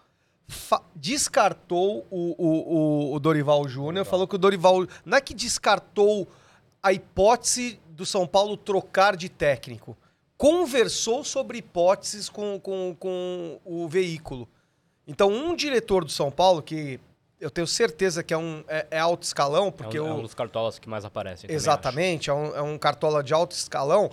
descartou 0.95 2.05
o, 2.09 2.35
o, 2.37 3.11
o, 3.11 3.13
o 3.15 3.19
Dorival 3.19 3.67
Júnior, 3.67 4.05
falou 4.05 4.27
que 4.27 4.35
o 4.35 4.37
Dorival 4.37 4.85
não 5.03 5.17
é 5.17 5.21
que 5.21 5.33
descartou 5.33 6.27
a 6.81 6.93
hipótese 6.93 7.79
do 7.89 8.05
São 8.05 8.27
Paulo 8.27 8.55
trocar 8.55 9.15
de 9.15 9.27
técnico. 9.27 9.97
Conversou 10.37 11.23
sobre 11.23 11.57
hipóteses 11.57 12.29
com, 12.29 12.59
com, 12.59 12.95
com 12.99 13.59
o 13.63 13.87
veículo. 13.87 14.47
Então, 15.07 15.29
um 15.29 15.55
diretor 15.55 16.03
do 16.03 16.11
São 16.11 16.29
Paulo, 16.29 16.61
que 16.61 16.99
eu 17.39 17.49
tenho 17.49 17.67
certeza 17.67 18.23
que 18.23 18.33
é 18.33 18.37
um 18.37 18.63
é, 18.67 18.87
é 18.91 18.99
alto 18.99 19.23
escalão, 19.23 19.71
porque 19.71 19.97
é 19.97 20.01
um, 20.01 20.05
o, 20.05 20.09
é 20.09 20.13
um 20.13 20.21
dos 20.21 20.33
cartolas 20.33 20.77
que 20.77 20.89
mais 20.89 21.05
aparecem. 21.05 21.49
Exatamente, 21.51 22.29
é 22.29 22.33
um, 22.33 22.55
é 22.55 22.61
um 22.61 22.77
cartola 22.77 23.23
de 23.23 23.33
alto 23.33 23.51
escalão. 23.51 24.11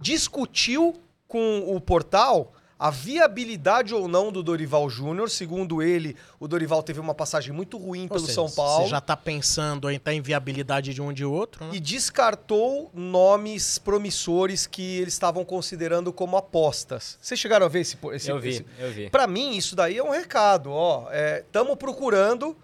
Discutiu 0.00 0.94
com 1.26 1.74
o 1.74 1.80
portal 1.80 2.52
a 2.84 2.90
viabilidade 2.90 3.94
ou 3.94 4.06
não 4.06 4.30
do 4.30 4.42
Dorival 4.42 4.90
Júnior. 4.90 5.30
Segundo 5.30 5.82
ele, 5.82 6.14
o 6.38 6.46
Dorival 6.46 6.82
teve 6.82 7.00
uma 7.00 7.14
passagem 7.14 7.50
muito 7.50 7.78
ruim 7.78 8.06
pelo 8.06 8.20
seja, 8.20 8.34
São 8.34 8.50
Paulo. 8.50 8.84
Você 8.84 8.90
já 8.90 8.98
está 8.98 9.16
pensando 9.16 9.90
em 9.90 9.98
tá 9.98 10.12
em 10.12 10.20
viabilidade 10.20 10.92
de 10.92 11.00
um 11.00 11.10
de 11.10 11.24
outro, 11.24 11.64
né? 11.64 11.70
E 11.72 11.80
descartou 11.80 12.90
nomes 12.92 13.78
promissores 13.78 14.66
que 14.66 14.98
eles 14.98 15.14
estavam 15.14 15.46
considerando 15.46 16.12
como 16.12 16.36
apostas. 16.36 17.16
Vocês 17.22 17.40
chegaram 17.40 17.64
a 17.64 17.70
ver 17.70 17.80
esse... 17.80 17.96
esse 18.12 18.30
eu 18.30 18.38
vi, 18.38 18.50
esse... 18.50 18.66
eu 18.78 18.92
vi. 18.92 19.08
Para 19.08 19.26
mim, 19.26 19.56
isso 19.56 19.74
daí 19.74 19.96
é 19.96 20.04
um 20.04 20.10
recado. 20.10 20.70
Ó, 20.70 21.08
estamos 21.10 21.72
é, 21.72 21.76
procurando, 21.76 22.54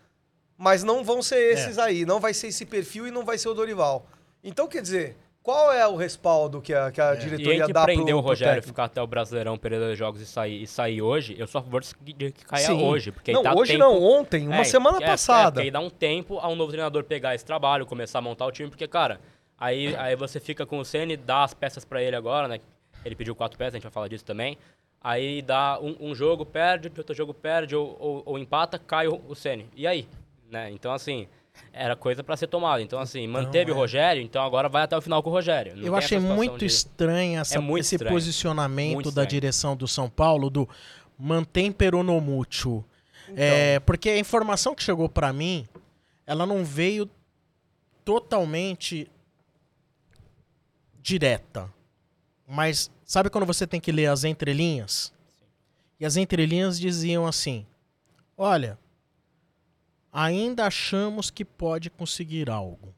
mas 0.54 0.84
não 0.84 1.02
vão 1.02 1.22
ser 1.22 1.54
esses 1.54 1.78
é. 1.78 1.82
aí. 1.82 2.04
Não 2.04 2.20
vai 2.20 2.34
ser 2.34 2.48
esse 2.48 2.66
perfil 2.66 3.06
e 3.06 3.10
não 3.10 3.24
vai 3.24 3.38
ser 3.38 3.48
o 3.48 3.54
Dorival. 3.54 4.06
Então, 4.44 4.68
quer 4.68 4.82
dizer, 4.82 5.16
qual 5.42 5.72
é 5.72 5.86
o 5.86 5.96
respaldo 5.96 6.60
que 6.60 6.74
a, 6.74 6.92
que 6.92 7.00
a 7.00 7.14
é. 7.14 7.16
diretoria 7.16 7.54
e 7.54 7.58
dá 7.58 7.68
para 7.68 7.84
prender 7.84 8.14
o 8.14 8.20
Rogério 8.20 8.62
ficar 8.62 8.84
até 8.84 9.00
o 9.00 9.06
Brasileirão, 9.06 9.56
período 9.56 9.90
de 9.90 9.96
jogos 9.96 10.20
e 10.20 10.26
sair, 10.26 10.62
e 10.62 10.66
sair 10.66 11.00
hoje, 11.00 11.34
eu 11.38 11.46
sou 11.46 11.60
a 11.60 11.64
favor 11.64 11.82
de 11.82 12.30
que 12.30 12.44
caia 12.44 12.66
Sim. 12.66 12.82
hoje. 12.82 13.10
Porque 13.10 13.32
não, 13.32 13.42
dá 13.42 13.54
hoje 13.54 13.72
tempo... 13.72 13.84
não, 13.84 14.02
ontem, 14.02 14.46
uma 14.46 14.60
é, 14.60 14.64
semana 14.64 14.98
é, 15.00 15.06
passada. 15.06 15.60
É, 15.60 15.64
aí 15.64 15.70
dá 15.70 15.80
um 15.80 15.88
tempo 15.88 16.38
a 16.38 16.48
um 16.48 16.54
novo 16.54 16.70
treinador 16.70 17.04
pegar 17.04 17.34
esse 17.34 17.44
trabalho, 17.44 17.86
começar 17.86 18.18
a 18.18 18.22
montar 18.22 18.44
o 18.44 18.52
time, 18.52 18.68
porque, 18.68 18.86
cara, 18.86 19.18
aí, 19.58 19.96
aí 19.96 20.14
você 20.14 20.38
fica 20.38 20.66
com 20.66 20.78
o 20.78 20.84
Ceni, 20.84 21.16
dá 21.16 21.44
as 21.44 21.54
peças 21.54 21.84
para 21.84 22.02
ele 22.02 22.16
agora, 22.16 22.46
né? 22.46 22.60
Ele 23.02 23.14
pediu 23.14 23.34
quatro 23.34 23.56
peças, 23.56 23.74
a 23.74 23.76
gente 23.78 23.84
vai 23.84 23.92
falar 23.92 24.08
disso 24.08 24.24
também. 24.24 24.58
Aí 25.02 25.40
dá 25.40 25.78
um, 25.80 26.10
um 26.10 26.14
jogo, 26.14 26.44
perde, 26.44 26.92
outro 26.98 27.14
jogo 27.14 27.32
perde, 27.32 27.74
ou, 27.74 27.96
ou, 27.98 28.22
ou 28.26 28.38
empata, 28.38 28.78
cai 28.78 29.08
o, 29.08 29.18
o 29.26 29.34
Ceni. 29.34 29.66
E 29.74 29.86
aí? 29.86 30.06
Né? 30.50 30.70
Então, 30.70 30.92
assim, 30.92 31.26
era 31.72 31.94
coisa 31.96 32.22
para 32.24 32.36
ser 32.36 32.46
tomada. 32.46 32.82
Então, 32.82 32.98
assim, 32.98 33.26
manteve 33.26 33.70
é. 33.70 33.74
o 33.74 33.76
Rogério, 33.76 34.22
então 34.22 34.42
agora 34.42 34.68
vai 34.68 34.82
até 34.82 34.96
o 34.96 35.00
final 35.00 35.22
com 35.22 35.30
o 35.30 35.32
Rogério. 35.32 35.76
Não 35.76 35.84
Eu 35.86 35.96
achei 35.96 36.18
muito 36.18 36.58
de- 36.58 36.66
estranho 36.66 37.40
essa- 37.40 37.56
É 37.56 37.58
muito 37.58 37.80
esse 37.82 37.94
estranho. 37.96 38.14
posicionamento 38.14 38.94
Muito 38.94 39.06
da 39.06 39.22
estranho. 39.22 39.28
direção 39.28 39.76
do 39.76 39.86
São 39.88 40.08
Paulo 40.10 40.50
do 40.50 40.68
mantém 41.18 41.70
peronomútil. 41.70 42.84
Então. 43.28 43.36
É, 43.44 43.78
porque 43.80 44.08
a 44.10 44.18
informação 44.18 44.74
que 44.74 44.82
chegou 44.82 45.08
pra 45.08 45.32
mim, 45.32 45.66
ela 46.26 46.44
não 46.46 46.64
veio 46.64 47.08
totalmente 48.04 49.08
direta. 51.02 51.72
Mas 52.46 52.90
sabe 53.04 53.30
quando 53.30 53.46
você 53.46 53.66
tem 53.66 53.80
que 53.80 53.92
ler 53.92 54.06
as 54.06 54.24
entrelinhas? 54.24 55.12
E 55.98 56.04
as 56.06 56.16
entrelinhas 56.16 56.78
diziam 56.80 57.26
assim: 57.26 57.64
Olha, 58.36 58.78
ainda 60.12 60.66
achamos 60.66 61.30
que 61.30 61.44
pode 61.44 61.90
conseguir 61.90 62.50
algo. 62.50 62.94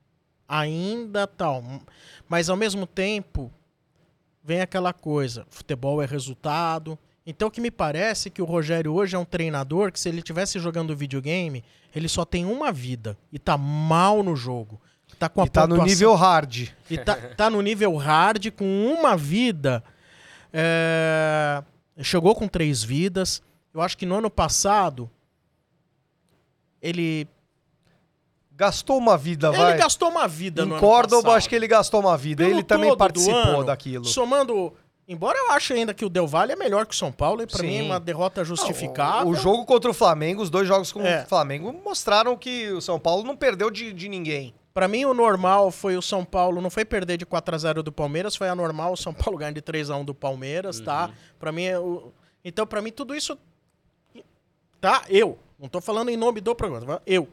Ainda 0.49 1.27
tal. 1.27 1.63
Mas 2.29 2.49
ao 2.49 2.57
mesmo 2.57 2.87
tempo, 2.87 3.51
vem 4.43 4.61
aquela 4.61 4.93
coisa: 4.93 5.47
futebol 5.49 6.03
é 6.03 6.07
resultado. 6.07 6.99
Então 7.25 7.49
o 7.49 7.51
que 7.51 7.61
me 7.61 7.71
parece 7.71 8.29
é 8.29 8.31
que 8.31 8.43
o 8.43 8.45
Rogério 8.45 8.93
hoje 8.93 9.15
é 9.15 9.19
um 9.19 9.25
treinador 9.25 9.93
que 9.93 10.01
se 10.01 10.09
ele 10.09 10.19
estivesse 10.19 10.59
jogando 10.59 10.97
videogame, 10.97 11.63
ele 11.95 12.09
só 12.09 12.25
tem 12.25 12.45
uma 12.45 12.73
vida 12.73 13.17
e 13.33 13.39
tá 13.39 13.57
mal 13.57 14.23
no 14.23 14.35
jogo. 14.35 14.81
Tá 15.19 15.29
com 15.29 15.41
a 15.43 15.45
E 15.47 15.51
tá 15.51 15.67
no 15.67 15.85
nível 15.85 16.15
hard. 16.15 16.69
e 16.91 16.99
tá, 16.99 17.15
tá 17.15 17.49
no 17.49 17.61
nível 17.61 17.97
hard 17.97 18.51
com 18.51 18.65
uma 18.87 19.17
vida. 19.17 19.85
É, 20.53 21.63
chegou 22.03 22.35
com 22.35 22.49
três 22.49 22.83
vidas. 22.83 23.41
Eu 23.73 23.81
acho 23.81 23.97
que 23.97 24.05
no 24.05 24.17
ano 24.17 24.31
passado 24.31 25.09
ele 26.83 27.27
Gastou 28.55 28.99
uma 28.99 29.17
vida, 29.17 29.49
ele 29.49 29.57
vai. 29.57 29.79
gastou 29.79 30.11
uma 30.11 30.29
vida 30.29 30.63
no 30.65 30.73
Em 30.73 30.73
ano 30.73 30.81
Córdoba, 30.81 31.23
passado. 31.23 31.37
acho 31.39 31.49
que 31.49 31.55
ele 31.55 31.67
gastou 31.67 32.01
uma 32.01 32.17
vida. 32.19 32.45
Pelo 32.45 32.55
ele 32.57 32.63
também 32.63 32.95
participou 32.97 33.35
ano, 33.41 33.65
daquilo. 33.65 34.05
Somando, 34.05 34.73
embora 35.09 35.39
eu 35.39 35.51
ache 35.53 35.73
ainda 35.73 35.95
que 35.95 36.05
o 36.05 36.09
Del 36.11 36.27
Valle 36.29 36.53
é 36.53 36.57
melhor 36.57 36.85
que 36.87 36.95
o 36.95 36.97
São 36.97 37.11
Paulo 37.11 37.43
e 37.43 37.47
pra 37.47 37.59
Sim. 37.61 37.67
mim 37.67 37.79
é 37.79 37.83
uma 37.83 37.99
derrota 37.99 38.45
justificável. 38.45 39.27
O, 39.27 39.31
o 39.31 39.35
jogo 39.35 39.65
contra 39.65 39.91
o 39.91 39.95
Flamengo, 39.95 40.43
os 40.43 40.51
dois 40.51 40.69
jogos 40.69 40.93
contra 40.93 41.09
É. 41.09 41.23
o 41.25 41.27
Flamengo, 41.27 41.73
mostraram 41.73 42.37
que 42.37 42.71
o 42.71 42.81
São 42.83 43.01
Paulo 43.01 43.25
não 43.25 43.35
perdeu 43.35 43.71
de, 43.71 43.91
de 43.93 44.07
ninguém. 44.09 44.55
Pra 44.75 44.87
mim, 44.87 45.07
o 45.07 45.15
normal 45.15 45.71
foi 45.71 45.97
o 45.97 46.03
São 46.03 46.23
Paulo, 46.25 46.61
não 46.61 46.71
foi 46.71 46.85
perder 46.85 47.17
de 47.17 47.25
4 47.27 47.55
a 47.55 47.59
0 47.59 47.83
do 47.83 47.91
Palmeiras, 47.91 48.37
foi 48.37 48.49
a 48.51 48.55
normal 48.55 48.93
o 48.93 48.97
São 48.99 49.15
Paulo 49.15 49.37
ganhar 49.41 49.53
de 49.53 49.63
3 49.63 49.91
a 49.91 49.97
1 49.97 50.05
do 50.05 50.15
Palmeiras, 50.15 50.79
tá? 50.79 51.11
Pra 51.39 51.51
mim, 51.51 51.65
é 51.65 51.79
o... 51.81 52.13
então 52.45 52.67
pra 52.67 52.83
mim 52.83 52.93
tudo 52.93 53.15
isso 53.15 53.37
tá 54.81 55.03
eu, 55.09 55.39
não 55.63 55.69
tô 55.69 55.81
falando 55.81 56.09
em 56.09 56.17
nome 56.17 56.41
do 56.41 56.57
programa, 56.57 57.01
eu. 57.07 57.29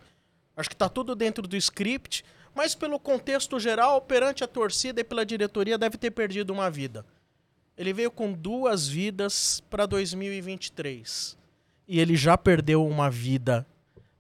Acho 0.56 0.70
que 0.70 0.76
tá 0.76 0.88
tudo 0.88 1.16
dentro 1.16 1.48
do 1.48 1.58
script, 1.58 2.24
mas 2.54 2.76
pelo 2.76 3.00
contexto 3.00 3.60
geral, 3.60 4.02
perante 4.02 4.44
a 4.44 4.48
torcida 4.48 5.02
e 5.02 5.04
pela 5.04 5.26
diretoria, 5.26 5.80
deve 5.80 5.98
ter 5.98 6.12
perdido 6.12 6.54
uma 6.54 6.70
vida. 6.70 7.04
Ele 7.76 7.92
veio 7.92 8.12
com 8.12 8.32
duas 8.32 8.88
vidas 8.88 9.64
pra 9.68 9.88
2023. 9.88 11.36
E 11.88 12.00
ele 12.00 12.16
já 12.16 12.38
perdeu 12.38 12.86
uma 12.86 13.10
vida 13.10 13.66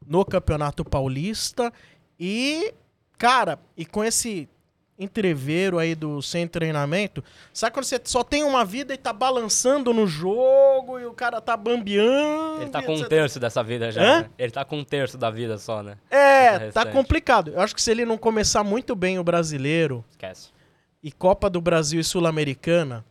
no 0.04 0.26
Campeonato 0.26 0.84
Paulista 0.84 1.72
e, 2.20 2.74
cara, 3.16 3.60
e 3.78 3.86
com 3.86 4.04
esse 4.04 4.50
entreveiro 5.00 5.80
aí 5.80 5.96
do 5.96 6.22
sem 6.22 6.46
treinamento, 6.46 7.24
sabe 7.54 7.74
quando 7.74 7.86
você 7.86 8.00
só 8.04 8.22
tem 8.24 8.44
uma 8.44 8.66
vida 8.66 8.94
e 8.94 8.98
tá 8.98 9.14
balançando 9.14 9.94
no 9.94 10.06
jogo 10.06 11.00
e 11.00 11.06
o 11.06 11.14
cara 11.14 11.40
tá 11.40 11.56
bambeando? 11.56 12.62
Ele 12.64 12.70
tá 12.70 12.84
com 12.84 12.92
um 12.92 12.96
etc. 12.98 13.08
terço 13.08 13.40
dessa 13.40 13.64
vida 13.64 13.92
já, 13.92 14.02
né? 14.02 14.30
Ele 14.38 14.52
tá 14.52 14.66
com 14.66 14.78
um 14.80 14.84
terço 14.84 15.18
da 15.18 15.30
vida 15.32 15.58
só, 15.58 15.82
né? 15.82 15.98
É, 16.12 16.70
tá 16.72 16.86
complicado. 16.86 17.52
Eu 17.52 17.62
acho 17.62 17.74
que 17.74 17.82
se 17.82 17.90
ele 17.90 18.04
não 18.06 18.18
começar 18.18 18.64
muito 18.64 18.94
bem 18.96 19.18
o 19.18 19.24
brasileiro 19.24 20.04
Esquece. 20.12 20.50
e 21.02 21.12
Copa 21.12 21.50
do 21.50 21.62
Brasil 21.62 22.02
e 22.02 22.04
Sul-Americana. 22.04 23.06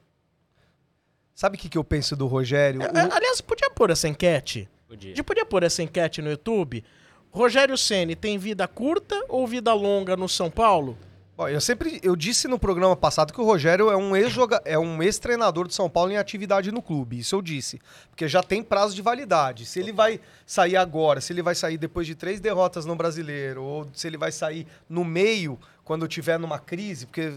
Sabe 1.34 1.56
o 1.56 1.58
que, 1.58 1.68
que 1.68 1.78
eu 1.78 1.84
penso 1.84 2.16
do 2.16 2.26
Rogério? 2.26 2.82
É, 2.82 2.86
O- 2.86 3.12
Aliás, 3.14 3.40
podia 3.40 3.70
pôr 3.70 3.90
essa 3.90 4.08
enquete? 4.08 4.68
A 4.86 4.88
Podia. 4.88 5.10
gente 5.10 5.22
podia 5.22 5.46
pôr 5.46 5.62
essa 5.62 5.82
enquete 5.82 6.20
no 6.20 6.30
YouTube? 6.30 6.84
Rogério 7.30 7.76
Ceni 7.78 8.16
tem 8.16 8.36
vida 8.38 8.66
curta 8.66 9.22
ou 9.28 9.46
vida 9.46 9.72
longa 9.72 10.16
no 10.16 10.28
São 10.28 10.50
Paulo? 10.50 10.98
Bom, 11.38 11.48
eu 11.48 11.60
sempre 11.60 12.00
eu 12.02 12.16
disse 12.16 12.48
no 12.48 12.58
programa 12.58 12.96
passado 12.96 13.32
que 13.32 13.40
o 13.40 13.44
Rogério 13.44 13.90
é 13.92 13.96
um 13.96 14.16
ex-joga- 14.16 14.60
é 14.64 14.76
um 14.76 15.00
ex-treinador 15.00 15.68
de 15.68 15.74
São 15.74 15.88
Paulo 15.88 16.10
em 16.10 16.16
atividade 16.16 16.72
no 16.72 16.82
clube. 16.82 17.20
Isso 17.20 17.36
eu 17.36 17.40
disse, 17.40 17.80
porque 18.10 18.26
já 18.26 18.42
tem 18.42 18.60
prazo 18.60 18.92
de 18.92 19.00
validade. 19.00 19.64
Se 19.64 19.78
ele 19.78 19.92
vai 19.92 20.18
sair 20.44 20.76
agora, 20.76 21.20
se 21.20 21.32
ele 21.32 21.40
vai 21.40 21.54
sair 21.54 21.78
depois 21.78 22.08
de 22.08 22.16
três 22.16 22.40
derrotas 22.40 22.84
no 22.84 22.96
Brasileiro, 22.96 23.62
ou 23.62 23.88
se 23.94 24.08
ele 24.08 24.16
vai 24.16 24.32
sair 24.32 24.66
no 24.88 25.04
meio 25.04 25.56
quando 25.84 26.08
tiver 26.08 26.40
numa 26.40 26.58
crise, 26.58 27.06
porque 27.06 27.34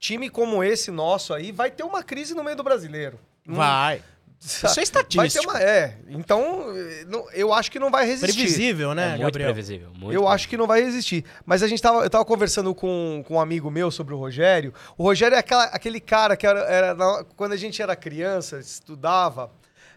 time 0.00 0.28
como 0.28 0.64
esse 0.64 0.90
nosso 0.90 1.32
aí 1.32 1.52
vai 1.52 1.70
ter 1.70 1.84
uma 1.84 2.02
crise 2.02 2.34
no 2.34 2.42
meio 2.42 2.56
do 2.56 2.64
Brasileiro. 2.64 3.16
Vai. 3.46 4.02
Isso 4.46 4.64
é 4.64 4.68
Vai 4.68 4.74
ter 4.76 4.82
estatístico. 4.82 5.50
uma, 5.50 5.60
é. 5.60 5.98
Então, 6.08 6.66
não- 7.08 7.26
eu 7.32 7.52
acho 7.52 7.70
que 7.70 7.78
não 7.78 7.90
vai 7.90 8.06
resistir. 8.06 8.34
Previsível, 8.34 8.94
né, 8.94 9.04
é 9.04 9.08
muito 9.10 9.22
Gabriel? 9.22 9.48
previsível. 9.52 9.88
Muito 9.98 10.14
eu 10.14 10.28
acho 10.28 10.48
que 10.48 10.56
não 10.56 10.66
vai 10.66 10.82
existir. 10.82 11.24
Mas 11.44 11.62
a 11.62 11.68
gente 11.68 11.82
tava, 11.82 12.02
eu 12.04 12.10
tava 12.10 12.24
conversando 12.24 12.74
com, 12.74 13.24
com 13.26 13.34
um 13.34 13.40
amigo 13.40 13.70
meu 13.70 13.90
sobre 13.90 14.14
o 14.14 14.18
Rogério. 14.18 14.72
O 14.96 15.02
Rogério 15.02 15.34
é 15.34 15.38
aquela- 15.38 15.64
aquele 15.64 15.98
cara 16.00 16.36
que 16.36 16.46
era, 16.46 16.60
era 16.60 16.94
na- 16.94 17.24
quando 17.36 17.52
a 17.52 17.56
gente 17.56 17.82
era 17.82 17.96
criança, 17.96 18.58
estudava 18.58 19.50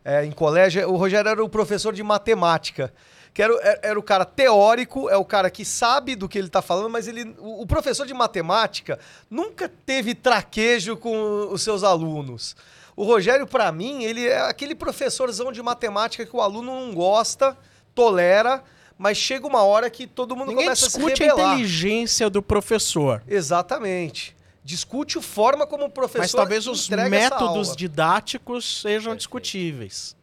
é, 0.03 0.23
em 0.25 0.31
colégio, 0.31 0.89
o 0.89 0.95
Rogério 0.95 1.29
era 1.29 1.43
o 1.43 1.49
professor 1.49 1.93
de 1.93 2.01
matemática. 2.01 2.91
Que 3.31 3.43
era, 3.43 3.53
o- 3.53 3.59
era, 3.83 3.99
o 3.99 4.01
cara 4.01 4.25
teórico, 4.25 5.07
é 5.09 5.15
o 5.15 5.23
cara 5.23 5.51
que 5.51 5.63
sabe 5.63 6.15
do 6.15 6.27
que 6.27 6.37
ele 6.39 6.49
tá 6.49 6.61
falando, 6.63 6.89
mas 6.89 7.07
ele, 7.07 7.35
o, 7.37 7.61
o 7.61 7.67
professor 7.67 8.07
de 8.07 8.13
matemática 8.13 8.97
nunca 9.29 9.69
teve 9.85 10.15
traquejo 10.15 10.97
com 10.97 11.47
os 11.51 11.61
seus 11.61 11.83
alunos. 11.83 12.55
O 12.99 13.05
Rogério, 13.05 13.47
pra 13.47 13.71
mim, 13.71 14.03
ele 14.03 14.27
é 14.27 14.41
aquele 14.41 14.75
professorzão 14.75 15.53
de 15.53 15.61
matemática 15.63 16.25
que 16.25 16.35
o 16.35 16.41
aluno 16.41 16.85
não 16.85 16.93
gosta, 16.93 17.57
tolera, 17.95 18.61
mas 18.97 19.17
chega 19.17 19.47
uma 19.47 19.63
hora 19.63 19.89
que 19.89 20.05
todo 20.05 20.35
mundo 20.35 20.49
Ninguém 20.49 20.65
começa 20.65 20.87
a 20.87 20.89
se 20.89 20.97
discute 20.97 21.23
a 21.23 21.27
rebelar. 21.27 21.53
inteligência 21.53 22.29
do 22.29 22.41
professor. 22.41 23.23
Exatamente. 23.25 24.35
Discute 24.65 25.17
a 25.17 25.21
forma 25.21 25.65
como 25.65 25.85
o 25.85 25.89
professor 25.89 26.23
Mas 26.23 26.31
talvez 26.33 26.67
os 26.67 26.89
métodos 26.89 27.73
didáticos 27.73 28.81
sejam 28.81 29.13
Perfeito. 29.13 29.17
discutíveis. 29.19 30.18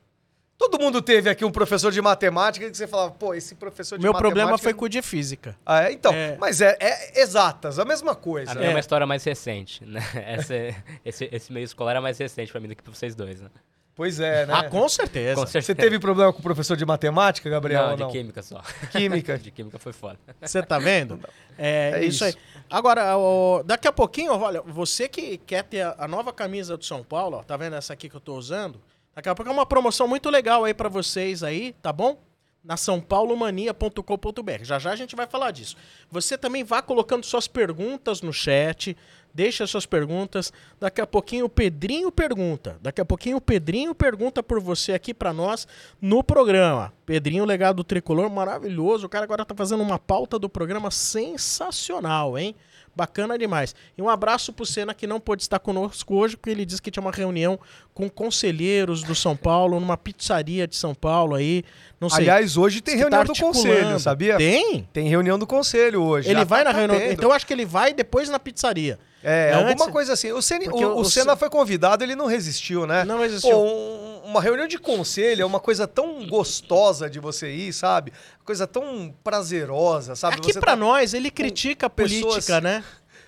Todo 0.58 0.78
mundo 0.78 1.02
teve 1.02 1.28
aqui 1.28 1.44
um 1.44 1.50
professor 1.52 1.92
de 1.92 2.00
matemática 2.00 2.68
que 2.70 2.76
você 2.76 2.86
falava, 2.86 3.10
pô, 3.12 3.34
esse 3.34 3.54
professor 3.54 3.98
de 3.98 4.02
Meu 4.02 4.12
matemática... 4.12 4.34
problema 4.40 4.58
foi 4.58 4.72
com 4.72 4.86
o 4.86 4.88
de 4.88 5.02
física. 5.02 5.56
Ah, 5.66 5.84
é? 5.84 5.92
Então, 5.92 6.12
É. 6.14 6.36
mas 6.40 6.60
é, 6.62 6.76
é 6.80 7.20
exatas, 7.20 7.78
a 7.78 7.84
mesma 7.84 8.14
coisa. 8.14 8.52
A 8.52 8.54
minha 8.54 8.68
é 8.68 8.70
É. 8.70 8.74
uma 8.74 8.80
história 8.80 9.06
mais 9.06 9.22
recente, 9.22 9.84
né? 9.84 10.00
Essa 10.26 10.54
é- 10.54 10.74
esse, 11.04 11.28
esse 11.30 11.52
meio 11.52 11.64
escolar 11.64 11.94
é 11.96 12.00
mais 12.00 12.16
recente 12.18 12.50
pra 12.50 12.60
mim 12.60 12.68
do 12.68 12.74
que 12.74 12.82
pra 12.82 12.92
vocês 12.92 13.14
dois, 13.14 13.40
né? 13.40 13.50
Pois 13.94 14.20
é, 14.20 14.44
né? 14.44 14.52
Ah, 14.54 14.64
com 14.64 14.86
certeza. 14.90 15.40
Com 15.40 15.46
certeza. 15.46 15.66
Você 15.66 15.74
teve 15.74 15.98
problema 15.98 16.30
com 16.30 16.38
o 16.40 16.42
professor 16.42 16.76
de 16.76 16.84
matemática, 16.84 17.48
Gabriel? 17.48 17.82
Não, 17.82 17.90
ou 17.92 17.96
de 17.96 18.02
não? 18.02 18.10
química 18.10 18.42
só. 18.42 18.62
Química. 18.92 19.36
de 19.38 19.50
química 19.50 19.78
foi 19.78 19.94
foda. 19.94 20.18
Você 20.40 20.62
tá 20.62 20.78
vendo? 20.78 21.18
É, 21.56 21.92
É 21.94 22.04
isso, 22.04 22.24
isso. 22.24 22.24
aí. 22.24 22.34
Agora, 22.68 23.16
ó, 23.16 23.62
daqui 23.62 23.88
a 23.88 23.92
pouquinho, 23.92 24.32
olha, 24.38 24.60
você 24.62 25.08
que 25.08 25.38
quer 25.38 25.64
ter 25.64 25.80
a, 25.80 25.94
a 26.00 26.08
nova 26.08 26.30
camisa 26.30 26.76
do 26.76 26.84
São 26.84 27.02
Paulo, 27.02 27.38
ó, 27.38 27.42
tá 27.42 27.56
vendo 27.56 27.74
essa 27.76 27.94
aqui 27.94 28.08
que 28.10 28.16
eu 28.16 28.20
tô 28.20 28.34
usando? 28.36 28.78
Daqui 29.16 29.30
a 29.30 29.34
pouco 29.34 29.50
é 29.50 29.54
uma 29.54 29.64
promoção 29.64 30.06
muito 30.06 30.28
legal 30.28 30.64
aí 30.64 30.74
pra 30.74 30.90
vocês 30.90 31.42
aí, 31.42 31.72
tá 31.80 31.90
bom? 31.90 32.22
Na 32.62 32.76
sãopaulomania.com.br. 32.76 34.62
Já 34.62 34.78
já 34.78 34.90
a 34.90 34.96
gente 34.96 35.16
vai 35.16 35.26
falar 35.26 35.52
disso. 35.52 35.74
Você 36.10 36.36
também 36.36 36.62
vá 36.62 36.82
colocando 36.82 37.24
suas 37.24 37.48
perguntas 37.48 38.20
no 38.20 38.30
chat, 38.30 38.94
deixa 39.32 39.66
suas 39.66 39.86
perguntas. 39.86 40.52
Daqui 40.78 41.00
a 41.00 41.06
pouquinho 41.06 41.46
o 41.46 41.48
Pedrinho 41.48 42.12
pergunta. 42.12 42.78
Daqui 42.82 43.00
a 43.00 43.06
pouquinho 43.06 43.38
o 43.38 43.40
Pedrinho 43.40 43.94
pergunta 43.94 44.42
por 44.42 44.60
você 44.60 44.92
aqui 44.92 45.14
pra 45.14 45.32
nós 45.32 45.66
no 45.98 46.22
programa. 46.22 46.92
Pedrinho, 47.06 47.46
legado 47.46 47.82
tricolor, 47.82 48.28
maravilhoso. 48.28 49.06
O 49.06 49.08
cara 49.08 49.24
agora 49.24 49.46
tá 49.46 49.54
fazendo 49.54 49.82
uma 49.82 49.98
pauta 49.98 50.38
do 50.38 50.50
programa 50.50 50.90
sensacional, 50.90 52.36
hein? 52.36 52.54
Bacana 52.96 53.36
demais. 53.36 53.74
E 53.96 54.00
um 54.00 54.08
abraço 54.08 54.54
pro 54.54 54.64
Senna 54.64 54.94
que 54.94 55.06
não 55.06 55.20
pôde 55.20 55.42
estar 55.42 55.58
conosco 55.58 56.14
hoje, 56.14 56.34
porque 56.34 56.48
ele 56.48 56.64
disse 56.64 56.80
que 56.80 56.90
tinha 56.90 57.02
uma 57.02 57.10
reunião 57.12 57.60
com 57.92 58.08
conselheiros 58.08 59.02
do 59.02 59.14
São 59.14 59.36
Paulo, 59.36 59.78
numa 59.78 59.98
pizzaria 59.98 60.66
de 60.66 60.76
São 60.76 60.94
Paulo 60.94 61.34
aí. 61.34 61.62
Não 62.00 62.08
sei. 62.08 62.20
Aliás, 62.20 62.56
hoje 62.56 62.80
tem 62.80 62.94
que 62.96 63.04
tá 63.04 63.08
reunião 63.10 63.24
do 63.34 63.38
conselho, 63.38 64.00
sabia? 64.00 64.38
Tem? 64.38 64.88
Tem 64.94 65.08
reunião 65.08 65.38
do 65.38 65.46
conselho 65.46 66.02
hoje. 66.02 66.28
Ele 66.30 66.38
já 66.38 66.44
vai 66.44 66.64
tá- 66.64 66.72
na 66.72 66.78
reunião. 66.78 67.12
Então 67.12 67.28
eu 67.28 67.32
acho 67.32 67.46
que 67.46 67.52
ele 67.52 67.66
vai 67.66 67.92
depois 67.92 68.30
na 68.30 68.38
pizzaria. 68.38 68.98
É, 69.28 69.52
Antes- 69.52 69.70
alguma 69.72 69.90
coisa 69.90 70.12
assim. 70.12 70.30
O, 70.30 70.40
Ceni- 70.40 70.68
o, 70.68 70.98
o- 71.00 71.04
Senna 71.04 71.34
foi 71.34 71.50
convidado, 71.50 72.04
ele 72.04 72.14
não 72.14 72.26
resistiu, 72.26 72.86
né? 72.86 73.04
Não 73.04 73.24
existiu. 73.24 73.50
Pô, 73.50 73.56
um- 73.64 74.20
uma 74.24 74.40
reunião 74.40 74.68
de 74.68 74.78
conselho 74.78 75.42
é 75.42 75.44
uma 75.44 75.58
coisa 75.58 75.86
tão 75.86 76.24
gostosa 76.28 77.10
de 77.10 77.18
você 77.18 77.50
ir, 77.50 77.72
sabe? 77.72 78.12
Coisa 78.44 78.66
tão 78.68 79.12
prazerosa, 79.24 80.14
sabe? 80.14 80.36
Aqui 80.36 80.52
Você 80.52 80.60
pra 80.60 80.72
tá- 80.72 80.76
nós, 80.76 81.12
ele 81.12 81.30
critica 81.30 81.86
a 81.86 81.90
pessoas- 81.90 82.22
política, 82.22 82.60
né? 82.60 82.84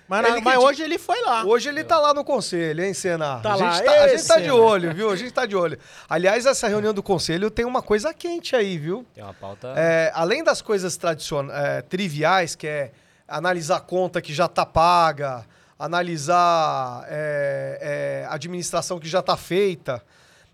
Mas, 0.07 0.25
Ele 0.25 0.41
mas 0.41 0.57
hoje 0.57 0.81
ele 0.81 0.97
foi 0.97 1.21
lá. 1.21 1.45
Hoje 1.45 1.69
ele 1.69 1.83
tá 1.83 1.99
lá 1.99 2.15
no 2.15 2.23
conselho, 2.23 2.83
hein, 2.83 2.95
Senna? 2.95 3.39
Tá 3.41 3.51
a, 3.51 3.55
lá, 3.55 3.71
gente 3.73 3.85
tá, 3.85 3.91
a 3.91 4.07
gente 4.07 4.25
tá 4.27 4.39
de 4.39 4.49
olho, 4.49 4.91
viu? 4.91 5.11
A 5.11 5.15
gente 5.15 5.31
tá 5.31 5.45
de 5.45 5.55
olho. 5.55 5.77
Aliás, 6.09 6.47
essa 6.47 6.67
reunião 6.67 6.91
do 6.95 7.03
conselho 7.03 7.51
tem 7.51 7.63
uma 7.63 7.83
coisa 7.83 8.11
quente 8.11 8.55
aí, 8.55 8.75
viu? 8.79 9.05
Tem 9.13 9.23
uma 9.23 9.35
pauta. 9.35 9.71
É, 9.77 10.11
além 10.15 10.43
das 10.43 10.63
coisas 10.63 10.97
tradicionais, 10.97 11.83
triviais, 11.87 12.55
que 12.55 12.65
é 12.65 12.91
analisar 13.27 13.75
a 13.77 13.79
conta 13.81 14.19
que 14.19 14.33
já 14.33 14.47
tá 14.47 14.65
paga, 14.65 15.45
analisar 15.79 17.05
é, 17.07 18.21
é, 18.23 18.25
a 18.27 18.33
administração 18.33 18.99
que 18.99 19.07
já 19.07 19.21
tá 19.21 19.37
feita, 19.37 20.03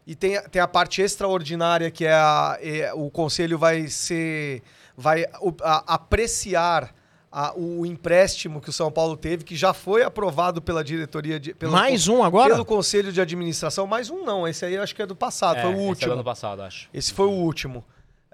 e 0.08 0.14
tem, 0.16 0.40
tem 0.52 0.62
a 0.62 0.68
parte 0.68 1.02
extraordinária 1.02 1.90
que 1.90 2.06
é, 2.06 2.14
a- 2.14 2.60
é, 2.62 2.94
o 2.94 3.10
conselho 3.10 3.58
vai 3.58 3.88
ser 3.88 4.62
vai 4.96 5.26
a- 5.64 5.96
apreciar 5.96 6.94
a- 7.32 7.54
o 7.56 7.86
empréstimo 7.86 8.62
que 8.62 8.70
o 8.70 8.74
São 8.74 8.90
Paulo 8.92 9.18
teve, 9.18 9.44
que 9.44 9.56
já 9.58 9.74
foi 9.74 10.04
aprovado 10.04 10.62
pela 10.62 10.84
diretoria 10.84 11.38
de 11.40 11.54
pelo, 11.54 11.72
Mais 11.74 12.08
um 12.08 12.24
agora? 12.24 12.54
pelo 12.54 12.64
conselho 12.64 13.12
de 13.12 13.20
administração. 13.20 13.86
Mais 13.88 14.10
um 14.10 14.24
não, 14.24 14.48
esse 14.48 14.64
aí 14.64 14.76
eu 14.76 14.84
acho 14.84 14.96
que 14.96 15.02
é 15.02 15.06
do 15.08 15.16
passado, 15.16 15.58
é, 15.58 15.62
foi 15.64 15.72
o 15.72 15.74
esse 15.74 15.82
é 15.82 15.84
do 15.84 15.90
último. 15.90 16.14
ano 16.14 16.24
passado, 16.24 16.62
acho. 16.62 16.88
Esse 16.94 17.12
foi 17.12 17.26
o 17.26 17.32
último. 17.32 17.84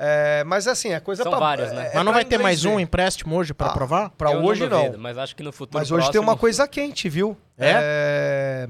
É, 0.04 0.44
mas 0.46 0.68
assim, 0.68 0.90
é 0.94 1.00
coisa 1.00 1.22
São 1.22 1.32
pra- 1.32 1.40
várias, 1.40 1.72
né? 1.72 1.86
é- 1.88 1.92
é 1.92 1.96
Mas 1.96 2.06
não 2.06 2.12
vai 2.12 2.26
ter 2.26 2.40
mais 2.40 2.66
um 2.66 2.78
ver. 2.78 2.82
empréstimo 2.82 3.36
hoje 3.36 3.54
pra 3.54 3.68
Ah, 3.68 3.70
aprovar? 3.70 4.10
Pra 4.12 4.32
Eu 4.32 4.44
hoje 4.44 4.68
não. 4.68 4.80
duvido, 4.86 4.98
Mas 5.00 5.16
acho 5.16 5.36
que 5.36 5.44
no 5.44 5.52
futuro 5.52 5.78
Mas 5.80 5.92
hoje 5.92 6.06
tem 6.06 6.14
próximo- 6.14 6.32
uma 6.32 6.36
coisa 6.38 6.68
quente, 6.68 7.08
viu? 7.08 7.38
É, 7.58 8.68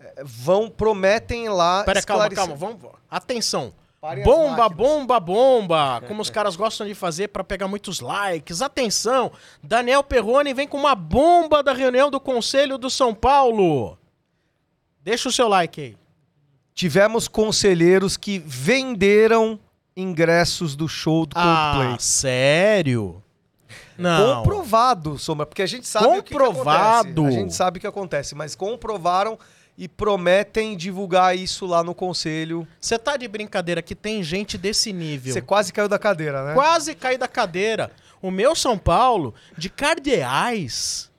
é, 0.00 0.22
Vão, 0.24 0.70
prometem 0.70 1.48
lá. 1.48 1.82
Pera, 1.84 2.00
calma, 2.02 2.24
esclarecer- 2.28 2.56
calma. 2.56 2.56
Vamos... 2.78 2.92
Atenção. 3.10 3.74
Parem 4.00 4.22
Bomba, 4.22 4.68
bomba, 4.68 5.18
bomba. 5.20 6.02
Como 6.06 6.20
os 6.22 6.28
caras 6.30 6.56
gostam 6.56 6.86
de 6.86 6.94
fazer 6.94 7.28
pra 7.28 7.42
pegar 7.42 7.66
muitos 7.68 8.00
likes. 8.00 8.60
Atenção. 8.62 9.32
Daniel 9.62 10.02
Perrone 10.04 10.52
vem 10.54 10.68
com 10.68 10.76
uma 10.78 10.94
bomba 10.94 11.62
da 11.62 11.72
reunião 11.72 12.10
do 12.10 12.20
Conselho 12.20 12.76
do 12.78 12.88
São 12.90 13.14
Paulo. 13.14 13.98
Deixa 15.02 15.28
o 15.28 15.32
seu 15.32 15.48
like 15.48 15.80
aí. 15.80 15.96
Tivemos 16.74 17.28
conselheiros 17.28 18.16
que 18.16 18.38
venderam 18.40 19.58
ingressos 19.96 20.74
do 20.76 20.88
show 20.88 21.26
do 21.26 21.34
Coldplay. 21.34 21.94
Ah, 21.94 21.96
sério? 21.98 23.22
Não. 23.96 24.36
Comprovado, 24.36 25.18
Sombra, 25.18 25.46
porque 25.46 25.62
a 25.62 25.66
gente 25.66 25.86
sabe 25.86 26.06
o 26.06 26.22
que 26.22 26.22
que, 26.22 26.32
Comprovado. 26.34 27.08
acontece. 27.22 27.36
A 27.36 27.40
gente 27.40 27.54
sabe 27.54 27.78
o 27.78 27.80
que 27.80 27.86
acontece, 27.86 28.34
mas 28.34 28.54
comprovaram 28.54 29.38
e 29.76 29.88
prometem 29.88 30.76
divulgar 30.76 31.36
isso 31.36 31.66
lá 31.66 31.82
no 31.82 31.94
conselho. 31.94 32.66
Você 32.80 32.98
tá 32.98 33.16
de 33.16 33.26
brincadeira 33.26 33.82
que 33.82 33.94
tem 33.94 34.22
gente 34.22 34.56
desse 34.56 34.92
nível. 34.92 35.32
Você 35.32 35.40
quase 35.40 35.72
caiu 35.72 35.88
da 35.88 35.98
cadeira, 35.98 36.44
né? 36.44 36.54
Quase 36.54 36.94
caí 36.94 37.18
da 37.18 37.28
cadeira. 37.28 37.90
O 38.22 38.30
meu 38.30 38.54
São 38.54 38.78
Paulo, 38.78 39.34
de 39.56 39.68
cardeais. 39.68 41.10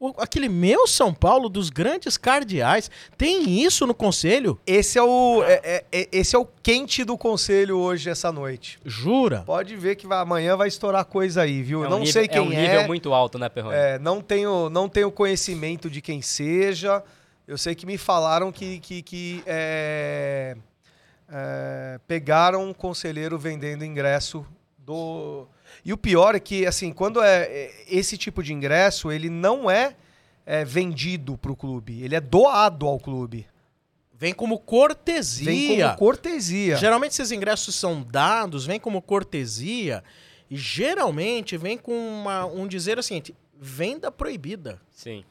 O- 0.00 0.14
aquele 0.18 0.48
meu 0.48 0.86
São 0.86 1.12
Paulo 1.12 1.48
dos 1.48 1.70
grandes 1.70 2.16
cardeais. 2.16 2.88
Tem 3.16 3.62
isso 3.64 3.84
no 3.84 3.92
conselho? 3.94 4.56
Esse 4.64 4.96
é 4.96 5.02
o 5.02 5.42
é- 5.42 5.60
é- 5.64 5.84
é- 5.90 6.08
esse 6.12 6.36
é 6.36 6.38
o 6.38 6.46
quente 6.62 7.02
do 7.02 7.18
conselho 7.18 7.76
hoje 7.78 8.08
essa 8.08 8.30
noite. 8.30 8.78
Jura? 8.84 9.42
Pode 9.44 9.74
ver 9.74 9.96
que 9.96 10.06
vai- 10.06 10.20
amanhã 10.20 10.56
vai 10.56 10.68
estourar 10.68 11.04
coisa 11.04 11.42
aí, 11.42 11.62
viu? 11.64 11.82
É 11.82 11.88
um 11.88 11.90
não 11.90 11.98
nível- 11.98 12.12
sei 12.12 12.24
É 12.26 12.28
quem 12.28 12.40
um 12.40 12.52
é. 12.52 12.56
nível 12.62 12.86
muito 12.86 13.12
alto, 13.12 13.38
né, 13.40 13.48
Perrone? 13.48 13.74
É, 13.74 13.98
não 13.98 14.20
tenho 14.20 14.70
não 14.70 14.88
tenho 14.88 15.10
conhecimento 15.10 15.90
de 15.90 16.00
quem 16.00 16.22
seja. 16.22 17.02
Eu 17.46 17.58
sei 17.58 17.74
que 17.74 17.84
me 17.86 17.98
falaram 17.98 18.52
que, 18.52 18.78
que, 18.78 19.02
que, 19.02 19.42
é, 19.46 20.54
é, 21.28 21.98
pegaram 22.06 22.68
um 22.68 22.72
conselheiro 22.72 23.36
vendendo 23.36 23.84
ingresso 23.84 24.46
do. 24.78 25.46
E 25.84 25.92
o 25.92 25.96
pior 25.96 26.34
é 26.34 26.40
que, 26.40 26.66
assim, 26.66 26.92
quando 26.92 27.22
é 27.22 27.42
é, 27.44 27.84
esse 27.88 28.16
tipo 28.18 28.42
de 28.42 28.52
ingresso, 28.52 29.10
ele 29.12 29.30
não 29.30 29.70
é, 29.70 29.94
é 30.44 30.64
vendido 30.64 31.36
para 31.38 31.52
o 31.52 31.56
clube, 31.56 32.02
ele 32.02 32.14
é 32.14 32.20
doado 32.20 32.86
ao 32.86 32.98
clube. 32.98 33.46
Vem 34.14 34.34
como 34.34 34.58
cortesia. 34.58 35.44
Vem 35.46 35.78
como 35.84 35.96
cortesia. 35.96 36.76
Geralmente 36.76 37.12
esses 37.12 37.30
ingressos 37.30 37.74
são 37.76 38.02
dados, 38.02 38.66
vem 38.66 38.80
como 38.80 39.00
cortesia. 39.00 40.02
E 40.50 40.56
geralmente 40.56 41.56
vem 41.56 41.78
com 41.78 41.92
uma- 41.92 42.44
um 42.46 42.66
dizer 42.66 42.98
assim, 42.98 43.22
venda 43.60 44.10
proibida. 44.10 44.80
Sim. 44.90 45.24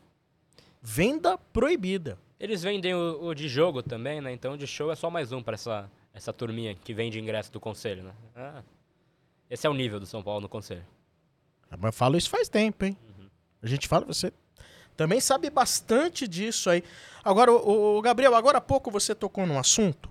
Venda 0.81 1.37
proibida. 1.37 2.17
Eles 2.39 2.61
vendem 2.63 2.93
o, 2.93 3.25
o 3.25 3.33
de 3.33 3.49
jogo 3.49 3.81
também, 3.81 4.21
né? 4.21 4.31
Então 4.31 4.53
o 4.53 4.57
de 4.57 4.67
show 4.67 4.91
é 4.91 4.95
só 4.95 5.09
mais 5.09 5.31
um 5.31 5.41
pra 5.41 5.55
essa, 5.55 5.89
essa 6.13 6.31
turminha 6.31 6.75
que 6.75 6.93
vende 6.93 7.19
ingresso 7.19 7.51
do 7.51 7.59
conselho, 7.59 8.03
né? 8.03 8.11
Ah, 8.35 8.61
esse 9.49 9.65
é 9.65 9.69
o 9.69 9.73
nível 9.73 9.99
do 9.99 10.05
São 10.05 10.21
Paulo 10.21 10.41
no 10.41 10.49
conselho. 10.49 10.85
Ah, 11.69 11.75
Mas 11.77 11.89
eu 11.89 11.93
falo 11.93 12.17
isso 12.17 12.29
faz 12.29 12.49
tempo, 12.49 12.85
hein? 12.85 12.97
A 13.61 13.67
gente 13.67 13.87
fala, 13.87 14.05
você 14.05 14.31
também 14.95 15.19
sabe 15.19 15.49
bastante 15.49 16.27
disso 16.27 16.69
aí. 16.69 16.83
Agora, 17.23 17.51
o, 17.51 17.97
o 17.97 18.01
Gabriel, 18.01 18.35
agora 18.35 18.59
há 18.59 18.61
pouco 18.61 18.89
você 18.91 19.13
tocou 19.13 19.45
num 19.45 19.59
assunto 19.59 20.09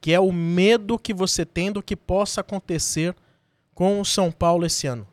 que 0.00 0.12
é 0.12 0.20
o 0.20 0.32
medo 0.32 0.98
que 0.98 1.12
você 1.12 1.44
tem 1.44 1.70
do 1.70 1.82
que 1.82 1.94
possa 1.94 2.40
acontecer 2.40 3.14
com 3.74 4.00
o 4.00 4.04
São 4.04 4.32
Paulo 4.32 4.64
esse 4.64 4.86
ano. 4.86 5.06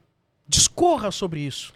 Discorra 0.48 1.12
sobre 1.12 1.42
isso. 1.42 1.74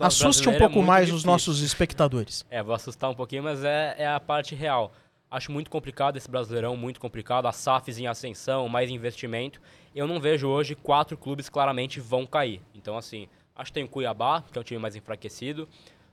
Assuste 0.00 0.48
um 0.48 0.52
é 0.52 0.58
pouco 0.58 0.76
muito 0.76 0.86
mais 0.86 1.04
os 1.04 1.08
difícil. 1.08 1.30
nossos 1.30 1.60
espectadores. 1.62 2.44
É, 2.50 2.62
vou 2.62 2.74
assustar 2.74 3.08
um 3.10 3.14
pouquinho, 3.14 3.44
mas 3.44 3.62
é, 3.64 3.94
é 3.98 4.08
a 4.08 4.18
parte 4.20 4.54
real. 4.54 4.92
Acho 5.30 5.52
muito 5.52 5.70
complicado 5.70 6.16
esse 6.16 6.30
Brasileirão, 6.30 6.76
muito 6.76 6.98
complicado. 6.98 7.46
A 7.46 7.52
SAFs 7.52 7.98
em 7.98 8.06
ascensão, 8.06 8.68
mais 8.68 8.90
investimento. 8.90 9.60
Eu 9.94 10.06
não 10.06 10.18
vejo 10.20 10.48
hoje 10.48 10.74
quatro 10.74 11.16
clubes 11.18 11.48
claramente 11.50 12.00
vão 12.00 12.24
cair. 12.26 12.62
Então, 12.74 12.96
assim, 12.96 13.28
acho 13.54 13.70
que 13.70 13.74
tem 13.74 13.84
o 13.84 13.88
Cuiabá, 13.88 14.42
que 14.50 14.56
é 14.58 14.60
um 14.60 14.64
time 14.64 14.80
mais 14.80 14.96
enfraquecido. 14.96 15.68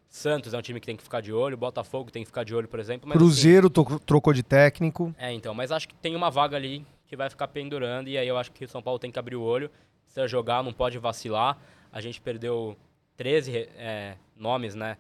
Santos 0.10 0.54
é 0.54 0.58
um 0.58 0.62
time 0.62 0.80
que 0.80 0.86
tem 0.86 0.98
que 0.98 1.04
ficar 1.04 1.22
de 1.22 1.32
olho. 1.32 1.56
Botafogo 1.56 2.12
tem 2.12 2.24
que 2.24 2.28
ficar 2.28 2.44
de 2.44 2.54
olho, 2.54 2.68
por 2.68 2.80
exemplo. 2.80 3.08
Mas, 3.08 3.16
assim, 3.18 3.26
Cruzeiro 3.26 3.70
to- 3.70 4.00
trocou 4.00 4.34
de 4.34 4.44
técnico. 4.44 5.16
é, 5.18 5.32
então, 5.32 5.54
mas 5.54 5.72
acho 5.72 5.88
que 5.88 5.96
tem 5.96 6.16
uma 6.16 6.30
vaga 6.30 6.58
ali 6.58 6.86
que 7.08 7.16
vai 7.16 7.30
ficar 7.30 7.48
pendurando 7.48 8.10
e 8.10 8.18
aí 8.18 8.28
eu 8.28 8.38
acho 8.38 8.52
que 8.52 8.66
o 8.66 8.68
São 8.68 8.82
Paulo 8.82 9.00
tem 9.00 9.12
que 9.12 9.20
abrir 9.20 9.36
o 9.36 9.42
olho, 9.42 9.70
precisa 10.06 10.28
jogar, 10.28 10.64
não 10.64 10.74
pode 10.74 10.98
vacilar. 10.98 11.58
A 11.92 12.02
gente 12.02 12.20
perdeu 12.20 12.76
13 13.16 13.70
é, 13.78 14.16
nomes, 14.36 14.74
né, 14.76 14.98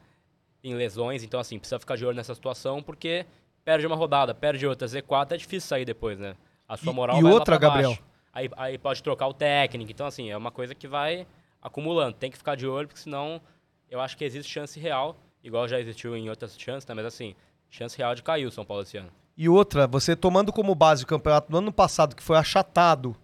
em 0.64 0.74
lesões, 0.76 1.24
então 1.24 1.40
assim, 1.40 1.58
precisa 1.60 1.80
ficar 1.80 1.96
de 1.98 2.06
olho 2.06 2.16
nessa 2.16 2.34
situação 2.36 2.82
porque 2.82 3.26
perde 3.66 3.86
uma 3.88 3.96
rodada, 3.96 4.34
perde 4.34 4.66
outra, 4.66 4.88
Z4 4.88 5.32
é 5.34 5.38
difícil 5.38 5.68
sair 5.68 5.84
depois, 5.84 6.20
né? 6.20 6.36
A 6.70 6.78
sua 6.78 6.92
E- 6.94 6.96
moral 6.96 7.18
e 7.18 7.24
vai 7.24 7.32
lá 7.32 7.40
outra, 7.40 7.60
pra 7.60 7.70
baixo. 7.70 7.90
Gabriel? 7.90 8.06
Aí, 8.32 8.50
aí 8.56 8.78
pode 8.78 9.02
trocar 9.02 9.28
o 9.28 9.34
técnico, 9.34 9.92
então 9.92 10.06
assim, 10.06 10.30
é 10.30 10.38
uma 10.38 10.52
coisa 10.52 10.76
que 10.76 10.88
vai 10.88 11.26
acumulando, 11.62 12.16
tem 12.16 12.30
que 12.30 12.38
ficar 12.38 12.56
de 12.56 12.68
olho 12.68 12.88
porque 12.88 13.00
senão 13.02 13.42
eu 13.90 14.00
acho 14.00 14.16
que 14.16 14.24
existe 14.24 14.52
chance 14.52 14.80
real, 14.80 15.18
igual 15.44 15.68
já 15.68 15.80
existiu 15.80 16.16
em 16.16 16.30
outras 16.30 16.56
chances, 16.58 16.88
né, 16.88 16.94
mas 16.94 17.06
assim, 17.06 17.34
chance 17.70 17.98
real 17.98 18.14
de 18.14 18.22
cair 18.22 18.46
o 18.46 18.52
São 18.52 18.64
Paulo 18.66 18.84
esse 18.84 18.98
ano. 18.98 19.10
E 19.38 19.50
outra, 19.50 19.88
você 19.88 20.16
tomando 20.16 20.52
como 20.54 20.76
base 20.76 21.04
o 21.04 21.08
campeonato 21.08 21.50
do 21.52 21.58
ano 21.58 21.72
passado, 21.72 22.16
que 22.16 22.22
foi 22.24 22.38
achatado, 22.38 23.16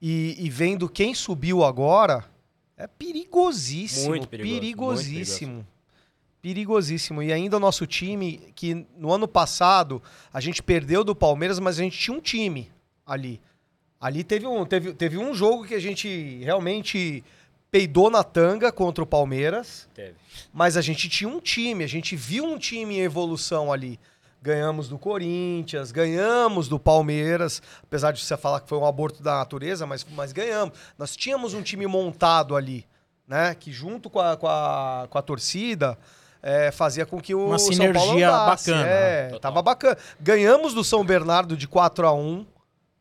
e, 0.00 0.34
e 0.38 0.48
vendo 0.50 0.88
quem 0.88 1.14
subiu 1.14 1.62
agora, 1.64 2.24
é 2.76 2.86
perigosíssimo. 2.86 4.08
Muito 4.08 4.28
perigoso, 4.28 4.50
muito 4.52 4.60
perigosíssimo. 4.62 5.66
Perigosíssimo. 6.48 7.22
E 7.22 7.30
ainda 7.30 7.58
o 7.58 7.60
nosso 7.60 7.86
time, 7.86 8.50
que 8.54 8.86
no 8.96 9.12
ano 9.12 9.28
passado 9.28 10.02
a 10.32 10.40
gente 10.40 10.62
perdeu 10.62 11.04
do 11.04 11.14
Palmeiras, 11.14 11.58
mas 11.58 11.78
a 11.78 11.82
gente 11.82 11.98
tinha 11.98 12.16
um 12.16 12.22
time 12.22 12.72
ali. 13.06 13.38
Ali 14.00 14.24
teve 14.24 14.46
um, 14.46 14.64
teve, 14.64 14.94
teve 14.94 15.18
um 15.18 15.34
jogo 15.34 15.66
que 15.66 15.74
a 15.74 15.78
gente 15.78 16.42
realmente 16.42 17.22
peidou 17.70 18.08
na 18.08 18.24
tanga 18.24 18.72
contra 18.72 19.04
o 19.04 19.06
Palmeiras. 19.06 19.90
Teve. 19.92 20.14
Mas 20.50 20.78
a 20.78 20.80
gente 20.80 21.06
tinha 21.10 21.28
um 21.28 21.38
time, 21.38 21.84
a 21.84 21.86
gente 21.86 22.16
viu 22.16 22.46
um 22.46 22.56
time 22.56 22.96
em 22.96 23.00
evolução 23.00 23.70
ali. 23.70 24.00
Ganhamos 24.40 24.88
do 24.88 24.98
Corinthians, 24.98 25.92
ganhamos 25.92 26.66
do 26.66 26.78
Palmeiras, 26.78 27.60
apesar 27.82 28.12
de 28.12 28.22
você 28.22 28.38
falar 28.38 28.60
que 28.60 28.68
foi 28.70 28.78
um 28.78 28.86
aborto 28.86 29.22
da 29.22 29.34
natureza, 29.34 29.84
mas, 29.86 30.06
mas 30.12 30.32
ganhamos. 30.32 30.78
Nós 30.96 31.14
tínhamos 31.14 31.52
um 31.52 31.60
time 31.60 31.86
montado 31.86 32.56
ali, 32.56 32.86
né? 33.26 33.54
Que 33.54 33.70
junto 33.70 34.08
com 34.08 34.20
a, 34.20 34.34
com 34.34 34.46
a, 34.48 35.06
com 35.10 35.18
a 35.18 35.22
torcida 35.22 35.98
é, 36.42 36.70
fazia 36.70 37.04
com 37.04 37.20
que 37.20 37.34
o 37.34 37.46
Uma 37.46 37.58
São 37.58 37.76
Paulo 37.76 37.92
sinergia 38.00 38.30
andasse. 38.30 38.70
bacana. 38.70 38.88
É, 38.88 39.24
Total. 39.24 39.40
tava 39.40 39.62
bacana. 39.62 39.98
Ganhamos 40.20 40.74
do 40.74 40.84
São 40.84 41.04
Bernardo 41.04 41.56
de 41.56 41.66
4 41.66 42.06
a 42.06 42.12
1 42.12 42.46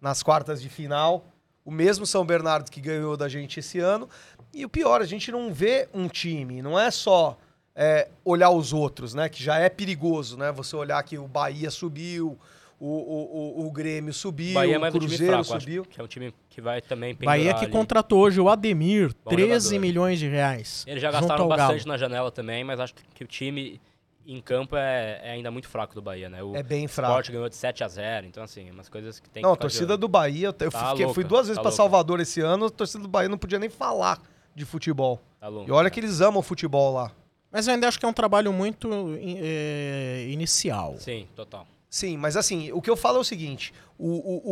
nas 0.02 0.24
quartas 0.24 0.62
de 0.62 0.70
final. 0.70 1.26
O 1.64 1.72
mesmo 1.72 2.06
São 2.06 2.26
Bernardo 2.26 2.72
que 2.72 2.80
ganhou 2.80 3.18
da 3.18 3.28
gente 3.28 3.60
esse 3.60 3.80
ano. 3.80 4.10
E 4.54 4.66
o 4.66 4.70
pior, 4.70 5.02
a 5.02 5.06
gente 5.06 5.32
não 5.32 5.54
vê 5.54 5.88
um 5.94 6.08
time, 6.08 6.62
não 6.62 6.80
é 6.80 6.90
só 6.90 7.38
é, 7.76 8.08
olhar 8.26 8.50
os 8.50 8.74
outros, 8.74 9.14
né? 9.14 9.30
Que 9.30 9.44
já 9.44 9.60
é 9.60 9.70
perigoso, 9.70 10.38
né? 10.38 10.52
Você 10.52 10.76
olhar 10.76 11.04
que 11.04 11.18
o 11.18 11.28
Bahia 11.28 11.70
subiu, 11.70 12.40
o, 12.80 12.86
o, 12.86 13.62
o, 13.64 13.68
o 13.68 13.72
Grêmio 13.72 14.14
subiu, 14.14 14.54
Bahia 14.54 14.76
é 14.76 14.78
o 14.78 14.82
mais 14.82 14.94
um 14.94 15.00
time 15.00 15.10
Cruzeiro 15.10 15.44
fraco, 15.44 15.60
subiu. 15.62 15.82
acho 15.82 15.90
que 15.90 16.00
é 16.00 16.04
um 16.04 16.08
time 16.08 16.34
que 16.50 16.62
vai 16.62 16.82
também 16.82 17.16
Bahia 17.16 17.54
que 17.54 17.66
ali. 17.66 17.72
contratou 17.72 18.20
hoje 18.20 18.40
o 18.40 18.50
Ademir, 18.50 19.14
Bom 19.26 19.32
13 19.32 19.66
jogador. 19.70 19.82
milhões 19.82 20.20
de 20.20 20.28
reais. 20.28 20.84
Eles 20.88 21.02
já 21.02 21.10
gastaram 21.12 21.48
bastante 21.48 21.88
na 21.88 21.98
janela 21.98 22.32
também, 22.32 22.64
mas 22.64 22.80
acho 22.80 22.94
que 23.16 23.24
o 23.24 23.28
time 23.28 23.82
em 24.30 24.42
campo 24.42 24.76
é, 24.76 25.22
é 25.24 25.32
ainda 25.32 25.50
muito 25.50 25.68
fraco 25.70 25.96
do 25.96 26.02
Bahia, 26.02 26.30
né? 26.30 26.44
O 26.44 26.54
É 26.56 26.62
bem 26.62 26.84
Sport 26.86 27.06
fraco. 27.08 27.32
ganhou 27.32 27.48
de 27.50 27.56
7 27.56 27.84
a 27.84 27.88
0 27.88 28.28
então 28.28 28.44
assim, 28.44 28.70
umas 28.70 28.90
coisas 28.90 29.20
que 29.22 29.30
tem 29.30 29.42
Não, 29.42 29.52
a 29.52 29.54
que 29.54 29.60
de 29.60 29.62
torcida 29.62 29.94
olho. 29.94 29.98
do 29.98 30.08
Bahia, 30.08 30.48
eu 30.48 30.54
Tá 30.54 30.70
fiquei- 30.90 31.06
fui 31.08 31.24
louca, 31.24 31.24
duas 31.24 31.48
vezes 31.48 31.56
tá 31.56 31.62
pra 31.62 31.70
louca. 31.70 31.78
Salvador 31.78 32.20
esse 32.20 32.42
ano, 32.42 32.66
a 32.66 32.70
torcida 32.70 33.02
do 33.02 33.08
Bahia 33.10 33.30
não 33.30 33.38
podia 33.38 33.58
nem 33.58 33.70
falar 33.70 34.22
de 34.54 34.66
futebol. 34.66 35.22
Tá 35.40 35.48
louco, 35.48 35.70
E 35.70 35.72
olha 35.72 35.86
né? 35.86 35.90
que 35.90 36.00
eles 36.00 36.20
amam 36.20 36.42
futebol 36.42 36.94
lá. 36.94 37.12
Mas 37.52 37.68
eu 37.68 37.74
ainda 37.74 37.88
acho 37.88 37.98
que 37.98 38.06
é 38.06 38.10
um 38.10 38.14
trabalho 38.14 38.52
muito 38.52 38.90
é, 39.20 40.28
inicial. 40.30 40.96
Sim, 41.00 41.26
total. 41.36 41.66
Sim, 41.90 42.18
mas 42.18 42.36
assim, 42.36 42.72
o 42.72 42.82
que 42.82 42.90
eu 42.90 42.98
falo 42.98 43.18
é 43.18 43.22
o 43.22 43.24
seguinte: 43.24 43.74
o, 43.98 44.08
o, 44.08 44.52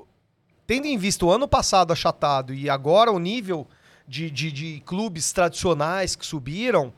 o- 0.00 0.06
tendo 0.66 0.86
em 0.86 0.98
vista 0.98 1.24
o 1.24 1.30
ano 1.30 1.46
passado 1.46 1.92
achatado 1.92 2.52
e 2.52 2.68
agora 2.68 3.10
o 3.12 3.18
nível 3.18 3.66
de, 4.06 4.30
de, 4.30 4.50
de 4.50 4.80
clubes 4.84 5.32
tradicionais 5.32 6.16
que 6.16 6.26
subiram, 6.26 6.92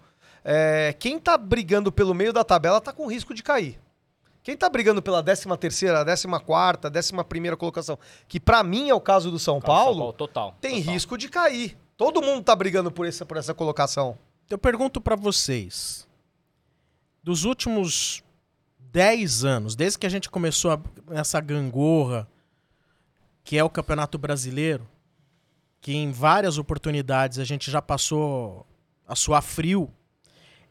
é, 0.44 0.94
quem 0.98 1.18
tá 1.18 1.36
brigando 1.36 1.92
pelo 1.92 2.14
meio 2.14 2.32
da 2.32 2.42
tabela 2.44 2.80
tá 2.80 2.92
com 2.92 3.06
risco 3.06 3.34
de 3.34 3.42
cair. 3.42 3.78
Quem 4.42 4.56
tá 4.56 4.70
brigando 4.70 5.02
pela 5.02 5.22
13 5.22 5.44
terceira, 5.58 5.98
14 6.02 6.26
quarta, 6.46 6.90
11 6.94 7.12
primeira 7.28 7.54
colocação, 7.56 7.98
que 8.26 8.40
pra 8.40 8.62
mim 8.62 8.88
é 8.88 8.94
o 8.94 9.00
caso 9.00 9.30
do 9.30 9.38
São 9.38 9.60
Caso 9.60 9.66
Paulo, 9.66 10.04
São 10.04 10.12
total. 10.14 10.56
tem 10.58 10.78
total. 10.78 10.94
risco 10.94 11.18
de 11.18 11.28
cair. 11.28 11.76
Todo 11.98 12.22
mundo 12.22 12.42
tá 12.42 12.56
brigando 12.56 12.90
por 12.90 13.06
essa, 13.06 13.26
por 13.26 13.36
essa 13.36 13.52
colocação. 13.52 14.16
Eu 14.48 14.56
pergunto 14.56 14.98
pra 15.02 15.16
vocês, 15.16 16.08
dos 17.22 17.44
últimos 17.44 18.22
10 18.92 19.44
anos, 19.44 19.74
desde 19.76 19.98
que 19.98 20.06
a 20.06 20.10
gente 20.10 20.30
começou 20.30 20.72
a- 20.72 20.80
essa 21.10 21.40
gangorra, 21.40 22.28
que 23.44 23.56
é 23.58 23.64
o 23.64 23.70
Campeonato 23.70 24.18
Brasileiro, 24.18 24.86
que 25.80 25.92
em 25.94 26.10
várias 26.10 26.58
oportunidades 26.58 27.38
a 27.38 27.44
gente 27.44 27.70
já 27.70 27.80
passou 27.80 28.66
a 29.06 29.14
suar 29.14 29.42
frio, 29.42 29.90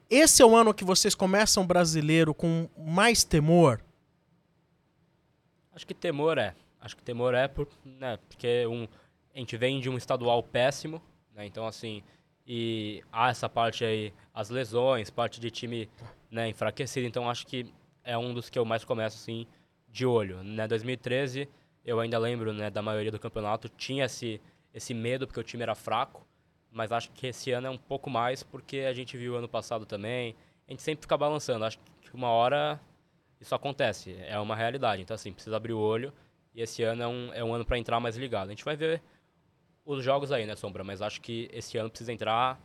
esse 0.10 0.42
é 0.42 0.46
o 0.46 0.56
ano 0.56 0.74
que 0.74 0.84
vocês 0.86 1.14
começam 1.14 1.64
o 1.64 1.66
brasileiro 1.68 2.34
com 2.34 2.70
mais 2.78 3.24
temor? 3.24 3.82
Acho 5.74 5.86
que 5.86 5.94
temor 5.94 6.38
é. 6.38 6.56
Acho 6.80 6.96
que 6.96 7.04
temor 7.04 7.34
é 7.34 7.48
por, 7.48 7.68
né, 7.84 8.18
porque 8.28 8.66
um, 8.68 8.88
a 9.36 9.40
gente 9.40 9.58
vem 9.58 9.80
de 9.80 9.90
um 9.90 9.98
estadual 9.98 10.42
péssimo, 10.42 11.02
né? 11.36 11.46
Então, 11.46 11.68
assim, 11.68 12.02
e 12.48 13.04
há 13.12 13.30
essa 13.30 13.50
parte 13.50 13.84
aí, 13.84 14.14
as 14.34 14.50
lesões, 14.50 15.10
parte 15.10 15.40
de 15.40 15.52
time 15.52 15.90
né, 16.32 16.48
enfraquecido. 16.50 17.06
Então, 17.06 17.30
acho 17.30 17.46
que 17.46 17.72
é 18.08 18.18
um 18.18 18.34
dos 18.34 18.50
que 18.50 18.58
eu 18.58 18.66
mais 18.66 18.84
começo, 18.84 19.18
assim, 19.18 19.46
de 19.88 20.06
olho. 20.06 20.42
Né? 20.44 20.68
2013, 20.68 21.48
eu 21.86 22.00
ainda 22.00 22.18
lembro 22.18 22.54
né, 22.54 22.70
da 22.70 22.82
maioria 22.82 23.12
do 23.12 23.20
campeonato, 23.20 23.70
tinha 23.70 24.06
esse, 24.06 24.42
esse 24.74 24.94
medo 24.94 25.28
porque 25.28 25.40
o 25.40 25.44
time 25.44 25.62
era 25.62 25.76
fraco, 25.76 26.26
mas 26.72 26.92
acho 26.92 27.12
que 27.12 27.28
esse 27.28 27.52
ano 27.52 27.68
é 27.68 27.70
um 27.70 27.78
pouco 27.78 28.10
mais 28.10 28.44
porque 28.44 28.80
a 28.80 28.94
gente 28.94 29.18
viu 29.18 29.36
ano 29.36 29.48
passado 29.48 29.86
também. 29.86 30.36
A 30.68 30.72
gente 30.72 30.82
sempre 30.82 31.02
fica 31.02 31.18
balançando. 31.18 31.66
Acho 31.66 31.78
que 32.02 32.14
uma 32.14 32.30
hora 32.30 32.80
isso 33.40 33.54
acontece, 33.54 34.18
é 34.26 34.40
uma 34.40 34.56
realidade. 34.56 35.02
Então, 35.02 35.16
assim, 35.16 35.32
precisa 35.32 35.58
abrir 35.58 35.74
o 35.74 35.80
olho. 35.80 36.14
E 36.54 36.62
esse 36.62 36.84
ano 36.84 37.04
é 37.04 37.08
um, 37.08 37.34
é 37.34 37.44
um 37.44 37.54
ano 37.54 37.66
para 37.66 37.78
entrar 37.78 38.00
mais 38.00 38.16
ligado. 38.16 38.48
A 38.48 38.52
gente 38.52 38.66
vai 38.66 38.76
ver 38.76 39.02
os 39.86 40.04
jogos 40.04 40.32
aí, 40.32 40.46
né, 40.46 40.56
Sombra? 40.56 40.84
Mas 40.84 41.02
acho 41.02 41.22
que 41.22 41.50
esse 41.52 41.78
ano 41.78 41.90
precisa 41.90 42.12
entrar 42.12 42.60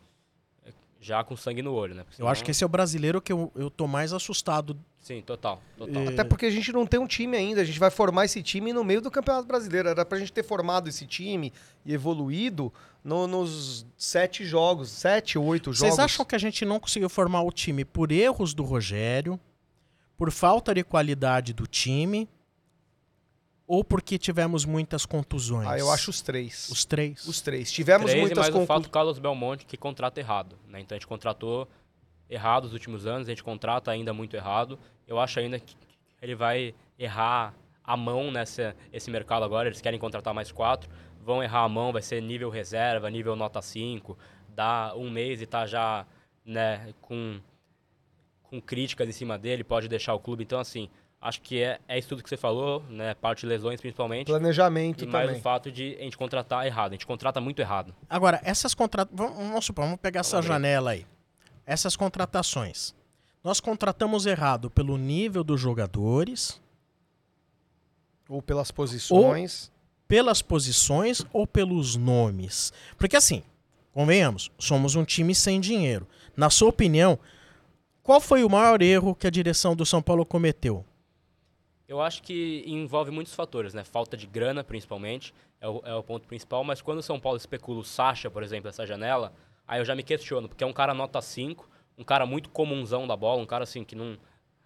já 1.02 1.22
com 1.24 1.36
sangue 1.36 1.60
no 1.60 1.74
olho, 1.74 1.94
né? 1.96 2.04
Porque 2.04 2.22
Eu 2.22 2.28
acho 2.28 2.38
senão- 2.38 2.44
que 2.46 2.50
esse 2.52 2.62
é 2.62 2.66
o 2.66 2.68
brasileiro 2.68 3.20
que 3.20 3.32
eu, 3.32 3.50
eu 3.56 3.68
tô 3.68 3.86
mais 3.88 4.12
assustado. 4.12 4.78
Sim, 5.00 5.20
total. 5.20 5.60
total. 5.76 6.02
É, 6.04 6.08
Até 6.08 6.22
porque 6.22 6.46
a 6.46 6.50
gente 6.50 6.72
não 6.72 6.86
tem 6.86 7.00
um 7.00 7.08
time 7.08 7.36
ainda, 7.36 7.60
a 7.60 7.64
gente 7.64 7.78
vai 7.80 7.90
formar 7.90 8.24
esse 8.24 8.40
time 8.40 8.72
no 8.72 8.84
meio 8.84 9.00
do 9.02 9.10
Campeonato 9.10 9.46
Brasileiro. 9.48 9.88
Era 9.88 10.04
pra 10.04 10.16
gente 10.16 10.32
ter 10.32 10.44
formado 10.44 10.88
esse 10.88 11.04
time 11.06 11.52
e 11.84 11.92
evoluído 11.92 12.72
no- 13.02 13.26
nos 13.26 13.84
sete 13.96 14.44
jogos, 14.44 14.90
sete, 14.90 15.36
oito 15.36 15.72
jogos. 15.72 15.80
Vocês 15.80 15.98
acham 15.98 16.24
que 16.24 16.36
a 16.36 16.38
gente 16.38 16.64
não 16.64 16.78
conseguiu 16.78 17.08
formar 17.08 17.42
o 17.42 17.50
time 17.50 17.84
por 17.84 18.12
erros 18.12 18.54
do 18.54 18.62
Rogério, 18.62 19.40
por 20.16 20.30
falta 20.30 20.72
de 20.72 20.84
qualidade 20.84 21.52
do 21.52 21.66
time, 21.66 22.28
ou 23.66 23.84
porque 23.84 24.18
tivemos 24.18 24.64
muitas 24.64 25.06
contusões? 25.06 25.68
Ah, 25.68 25.78
eu 25.78 25.90
acho 25.90 26.10
os 26.10 26.20
três. 26.20 26.64
Os, 26.64 26.78
Os 26.78 26.84
três. 26.84 27.40
três. 27.42 27.72
Tivemos 27.72 28.10
Três, 28.10 28.20
muitas 28.20 28.50
mais 28.50 28.54
o 28.54 28.66
fato 28.66 28.90
Carlos 28.90 29.18
Belmonte 29.18 29.64
que 29.64 29.76
contrata 29.76 30.20
errado, 30.20 30.58
né? 30.68 30.80
Então 30.80 30.94
a 30.94 30.98
gente 30.98 31.06
contratou 31.06 31.68
errado 32.28 32.64
nos 32.64 32.72
últimos 32.72 33.06
anos, 33.06 33.28
a 33.28 33.30
gente 33.30 33.42
contrata 33.42 33.90
ainda 33.90 34.12
muito 34.12 34.34
errado. 34.36 34.78
Eu 35.06 35.18
acho 35.18 35.38
ainda 35.38 35.58
que 35.58 35.76
ele 36.20 36.34
vai 36.34 36.74
errar 36.98 37.54
a 37.84 37.96
mão 37.96 38.30
nessa 38.30 38.76
esse 38.92 39.10
mercado 39.10 39.44
agora, 39.44 39.68
eles 39.68 39.80
querem 39.80 39.98
contratar 39.98 40.32
mais 40.32 40.52
quatro, 40.52 40.88
vão 41.20 41.42
errar 41.42 41.64
a 41.64 41.68
mão, 41.68 41.92
vai 41.92 42.02
ser 42.02 42.20
nível 42.22 42.48
reserva, 42.48 43.10
nível 43.10 43.34
nota 43.36 43.60
5, 43.60 44.16
dá 44.48 44.94
um 44.96 45.10
mês 45.10 45.40
e 45.42 45.46
tá 45.46 45.66
já, 45.66 46.06
né, 46.44 46.92
com 47.00 47.40
com 48.42 48.60
críticas 48.60 49.08
em 49.08 49.12
cima 49.12 49.38
dele, 49.38 49.64
pode 49.64 49.88
deixar 49.88 50.12
o 50.14 50.20
clube. 50.20 50.44
Então 50.44 50.58
assim, 50.58 50.90
acho 51.22 51.40
que 51.40 51.62
é, 51.62 51.78
é 51.88 51.98
isso 51.98 52.08
tudo 52.08 52.22
que 52.22 52.28
você 52.28 52.36
falou, 52.36 52.82
né, 52.90 53.14
parte 53.14 53.40
de 53.40 53.46
lesões 53.46 53.80
principalmente. 53.80 54.26
Planejamento 54.26 55.04
E 55.04 55.06
mais 55.06 55.26
também. 55.26 55.40
o 55.40 55.42
fato 55.42 55.70
de 55.72 55.96
a 55.98 56.02
gente 56.02 56.16
contratar 56.18 56.66
errado. 56.66 56.90
A 56.90 56.94
gente 56.94 57.06
contrata 57.06 57.40
muito 57.40 57.60
errado. 57.60 57.94
Agora, 58.10 58.40
essas 58.44 58.74
contratações. 58.74 59.16
Vamos, 59.32 59.48
vamos 59.48 59.64
supor, 59.64 59.84
vamos 59.84 60.00
pegar 60.00 60.20
essa 60.20 60.42
janela 60.42 60.90
aí. 60.90 61.06
Essas 61.64 61.96
contratações. 61.96 62.94
Nós 63.42 63.60
contratamos 63.60 64.26
errado 64.26 64.68
pelo 64.70 64.98
nível 64.98 65.42
dos 65.42 65.60
jogadores, 65.60 66.60
Ou 68.28 68.40
pelas 68.42 68.70
posições. 68.70 69.70
pelas 70.08 70.42
posições 70.42 71.24
ou 71.32 71.46
pelos 71.46 71.96
nomes. 71.96 72.72
Porque 72.98 73.16
assim, 73.16 73.42
convenhamos, 73.92 74.50
somos 74.58 74.94
um 74.94 75.04
time 75.04 75.34
sem 75.34 75.60
dinheiro. 75.60 76.06
Na 76.36 76.50
sua 76.50 76.68
opinião, 76.68 77.18
qual 78.02 78.20
foi 78.20 78.44
o 78.44 78.48
maior 78.50 78.80
erro 78.82 79.14
que 79.14 79.26
a 79.26 79.30
direção 79.30 79.74
do 79.76 79.84
São 79.86 80.00
Paulo 80.02 80.24
cometeu? 80.24 80.84
Eu 81.92 82.00
acho 82.00 82.22
que 82.22 82.64
envolve 82.66 83.10
muitos 83.10 83.34
fatores, 83.34 83.74
né? 83.74 83.84
Falta 83.84 84.16
de 84.16 84.26
grana, 84.26 84.64
principalmente, 84.64 85.34
é 85.60 85.68
o, 85.68 85.82
é 85.84 85.94
o 85.94 86.02
ponto 86.02 86.26
principal. 86.26 86.64
Mas 86.64 86.80
quando 86.80 87.00
o 87.00 87.02
São 87.02 87.20
Paulo 87.20 87.36
especula 87.36 87.80
o 87.80 87.84
Sacha, 87.84 88.30
por 88.30 88.42
exemplo, 88.42 88.70
essa 88.70 88.86
janela, 88.86 89.30
aí 89.68 89.78
eu 89.78 89.84
já 89.84 89.94
me 89.94 90.02
questiono, 90.02 90.48
porque 90.48 90.64
é 90.64 90.66
um 90.66 90.72
cara 90.72 90.94
nota 90.94 91.20
5, 91.20 91.68
um 91.98 92.02
cara 92.02 92.24
muito 92.24 92.48
comunzão 92.48 93.06
da 93.06 93.14
bola, 93.14 93.42
um 93.42 93.46
cara 93.46 93.64
assim 93.64 93.84
que 93.84 93.94
não 93.94 94.16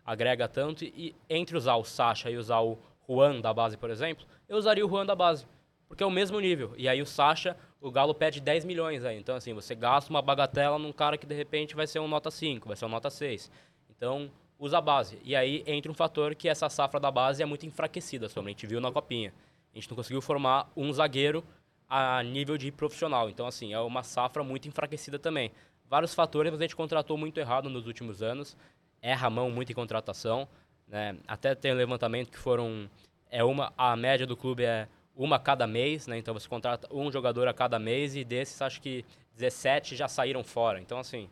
agrega 0.04 0.46
tanto. 0.46 0.84
E 0.84 1.16
entre 1.28 1.56
usar 1.56 1.74
o 1.74 1.82
Sacha 1.82 2.30
e 2.30 2.36
usar 2.36 2.60
o 2.60 2.78
Juan 3.08 3.40
da 3.40 3.52
base, 3.52 3.76
por 3.76 3.90
exemplo, 3.90 4.24
eu 4.48 4.56
usaria 4.56 4.86
o 4.86 4.88
Juan 4.88 5.04
da 5.04 5.16
base. 5.16 5.48
Porque 5.88 6.04
é 6.04 6.06
o 6.06 6.10
mesmo 6.12 6.38
nível. 6.38 6.74
E 6.76 6.88
aí 6.88 7.02
o 7.02 7.06
Sacha, 7.06 7.56
o 7.80 7.90
Galo 7.90 8.14
pede 8.14 8.40
10 8.40 8.64
milhões 8.64 9.04
aí. 9.04 9.18
Então, 9.18 9.34
assim, 9.34 9.52
você 9.52 9.74
gasta 9.74 10.10
uma 10.10 10.22
bagatela 10.22 10.78
num 10.78 10.92
cara 10.92 11.18
que 11.18 11.26
de 11.26 11.34
repente 11.34 11.74
vai 11.74 11.88
ser 11.88 11.98
um 11.98 12.06
nota 12.06 12.30
5, 12.30 12.68
vai 12.68 12.76
ser 12.76 12.84
um 12.84 12.88
nota 12.88 13.10
6. 13.10 13.50
Então, 13.90 14.30
usa 14.58 14.78
a 14.78 14.80
base. 14.80 15.18
E 15.24 15.34
aí 15.34 15.62
entra 15.66 15.90
um 15.90 15.94
fator 15.94 16.34
que 16.34 16.48
essa 16.48 16.68
safra 16.68 16.98
da 16.98 17.10
base 17.10 17.42
é 17.42 17.46
muito 17.46 17.66
enfraquecida, 17.66 18.28
somente 18.28 18.58
a 18.58 18.60
gente 18.60 18.66
viu 18.70 18.80
na 18.80 18.90
copinha. 18.90 19.32
A 19.72 19.78
gente 19.78 19.90
não 19.90 19.96
conseguiu 19.96 20.22
formar 20.22 20.70
um 20.76 20.92
zagueiro 20.92 21.44
a 21.88 22.22
nível 22.22 22.56
de 22.56 22.72
profissional. 22.72 23.28
Então, 23.28 23.46
assim, 23.46 23.72
é 23.72 23.80
uma 23.80 24.02
safra 24.02 24.42
muito 24.42 24.66
enfraquecida 24.66 25.18
também. 25.18 25.52
Vários 25.88 26.14
fatores, 26.14 26.50
mas 26.50 26.60
a 26.60 26.64
gente 26.64 26.74
contratou 26.74 27.16
muito 27.16 27.38
errado 27.38 27.68
nos 27.68 27.86
últimos 27.86 28.22
anos. 28.22 28.56
Erra 29.00 29.26
a 29.28 29.30
mão 29.30 29.50
muito 29.50 29.70
em 29.70 29.74
contratação. 29.74 30.48
Né? 30.88 31.16
Até 31.28 31.54
tem 31.54 31.72
um 31.72 31.76
levantamento 31.76 32.30
que 32.30 32.38
foram. 32.38 32.88
É 33.30 33.44
uma, 33.44 33.72
a 33.76 33.94
média 33.96 34.26
do 34.26 34.36
clube 34.36 34.64
é 34.64 34.88
uma 35.14 35.36
a 35.36 35.38
cada 35.38 35.66
mês, 35.66 36.06
né? 36.06 36.18
Então 36.18 36.34
você 36.34 36.48
contrata 36.48 36.88
um 36.92 37.10
jogador 37.10 37.48
a 37.48 37.54
cada 37.54 37.78
mês 37.78 38.14
e 38.14 38.24
desses 38.24 38.60
acho 38.62 38.80
que 38.80 39.04
17 39.34 39.96
já 39.96 40.08
saíram 40.08 40.44
fora. 40.44 40.80
Então, 40.80 40.98
assim, 40.98 41.28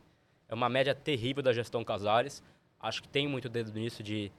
é 0.48 0.54
uma 0.54 0.68
média 0.68 0.94
terrível 0.94 1.42
da 1.42 1.52
gestão 1.52 1.84
Casares. 1.84 2.42
Acho 2.86 3.02
que 3.02 3.08
tem 3.08 3.26
muito 3.26 3.48
dedo 3.48 3.72
nisso 3.72 4.02
de 4.02 4.30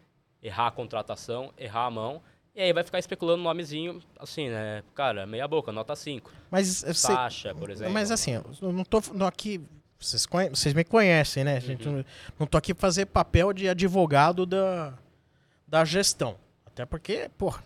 errar 0.42 0.68
a 0.68 0.72
contratação, 0.72 1.52
errar 1.58 1.86
a 1.86 1.92
mão. 1.92 2.22
E 2.56 2.62
aí 2.62 2.72
vai 2.72 2.84
ficar 2.84 3.00
especulando 3.00 3.42
um 3.42 3.44
nomezinho, 3.44 4.02
assim, 4.20 4.50
né? 4.50 4.84
Cara, 4.94 5.26
meia 5.26 5.48
boca, 5.48 5.72
nota 5.72 5.96
5. 5.96 6.32
Mas 6.50 6.84
eh, 6.84 6.94
você- 6.94 7.08
Sacha, 7.14 7.54
por 7.56 7.70
exemplo. 7.70 7.92
Mas 7.94 8.12
assim, 8.12 8.32
eu 8.62 8.72
não 8.72 8.84
tô 8.86 9.02
não 9.14 9.26
aqui. 9.28 9.62
Vocês, 10.00 10.26
conhe- 10.26 10.50
vocês 10.50 10.74
me 10.74 10.84
conhecem, 10.84 11.44
né? 11.44 11.58
A 11.58 11.60
gente 11.60 11.88
não, 11.88 12.06
não 12.40 12.46
tô 12.48 12.58
aqui 12.58 12.74
pra 12.74 12.82
fazer 12.82 13.08
papel 13.08 13.52
de 13.52 13.68
advogado 13.68 14.46
da, 14.46 14.94
da 15.68 15.84
gestão. 15.84 16.38
Até 16.66 16.86
porque, 16.86 17.30
porra, 17.38 17.64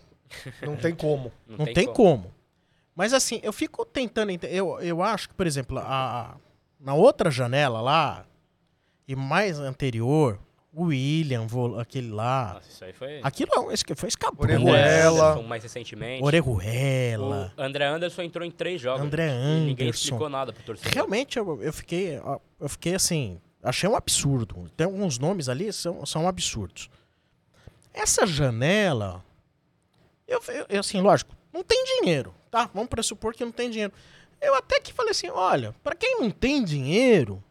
Não 0.62 0.76
tem 0.76 0.94
como. 0.94 1.30
não, 1.46 1.64
tem, 1.66 1.86
como. 1.92 2.32
Mas 2.94 3.12
assim, 3.12 3.40
eu 3.42 3.52
fico 3.52 3.84
tentando. 3.84 4.30
ente- 4.30 4.46
Eu, 4.50 4.80
eu 4.80 5.02
acho 5.02 5.28
que, 5.28 5.34
por 5.34 5.46
exemplo, 5.46 5.78
a, 5.78 5.82
a- 6.32 6.36
na 6.80 6.94
outra 6.94 7.30
janela 7.30 7.80
lá, 7.80 8.24
e 9.06 9.14
mais 9.14 9.58
anterior, 9.58 10.38
William, 10.76 11.46
aquele 11.80 12.10
lá. 12.10 12.54
Nossa, 12.54 12.68
isso 12.70 12.84
aí 12.84 12.92
foi... 12.92 13.20
Aquilo 13.22 13.50
é 13.70 13.94
foi 13.96 14.08
escapou. 14.08 14.44
André 14.44 14.56
Orejuela. 14.58 15.30
Anderson, 15.32 15.48
mais 15.48 15.62
recentemente. 15.62 16.22
Orejuela. 16.22 17.52
O 17.56 17.60
André 17.62 17.86
Anderson 17.86 18.22
entrou 18.22 18.46
em 18.46 18.50
três 18.50 18.80
jogos. 18.80 19.04
André 19.04 19.28
E 19.28 19.60
ninguém 19.66 19.86
Anderson. 19.88 20.04
explicou 20.04 20.28
nada 20.28 20.52
pro 20.52 20.62
torcedor. 20.62 20.92
Realmente, 20.92 21.38
eu, 21.38 21.62
eu 21.62 21.72
fiquei. 21.72 22.20
Eu 22.60 22.68
fiquei 22.68 22.94
assim. 22.94 23.40
Achei 23.62 23.88
um 23.88 23.96
absurdo. 23.96 24.70
Tem 24.76 24.84
alguns 24.86 25.18
nomes 25.18 25.48
ali 25.48 25.72
são, 25.72 26.06
são 26.06 26.26
absurdos. 26.28 26.88
Essa 27.92 28.26
janela. 28.26 29.24
Eu, 30.26 30.40
eu- 30.48 30.66
eu, 30.68 30.80
assim, 30.80 31.00
lógico, 31.00 31.34
não 31.52 31.64
tem 31.64 31.84
dinheiro, 31.84 32.32
tá? 32.50 32.70
Vamos 32.72 32.88
pressupor 32.88 33.34
que 33.34 33.44
não 33.44 33.50
tem 33.52 33.68
dinheiro. 33.68 33.92
Eu 34.40 34.54
até 34.54 34.78
que 34.80 34.92
falei 34.92 35.10
assim: 35.10 35.28
olha, 35.28 35.74
pra 35.82 35.94
quem 35.96 36.20
não 36.20 36.30
tem 36.30 36.62
dinheiro. 36.64 37.42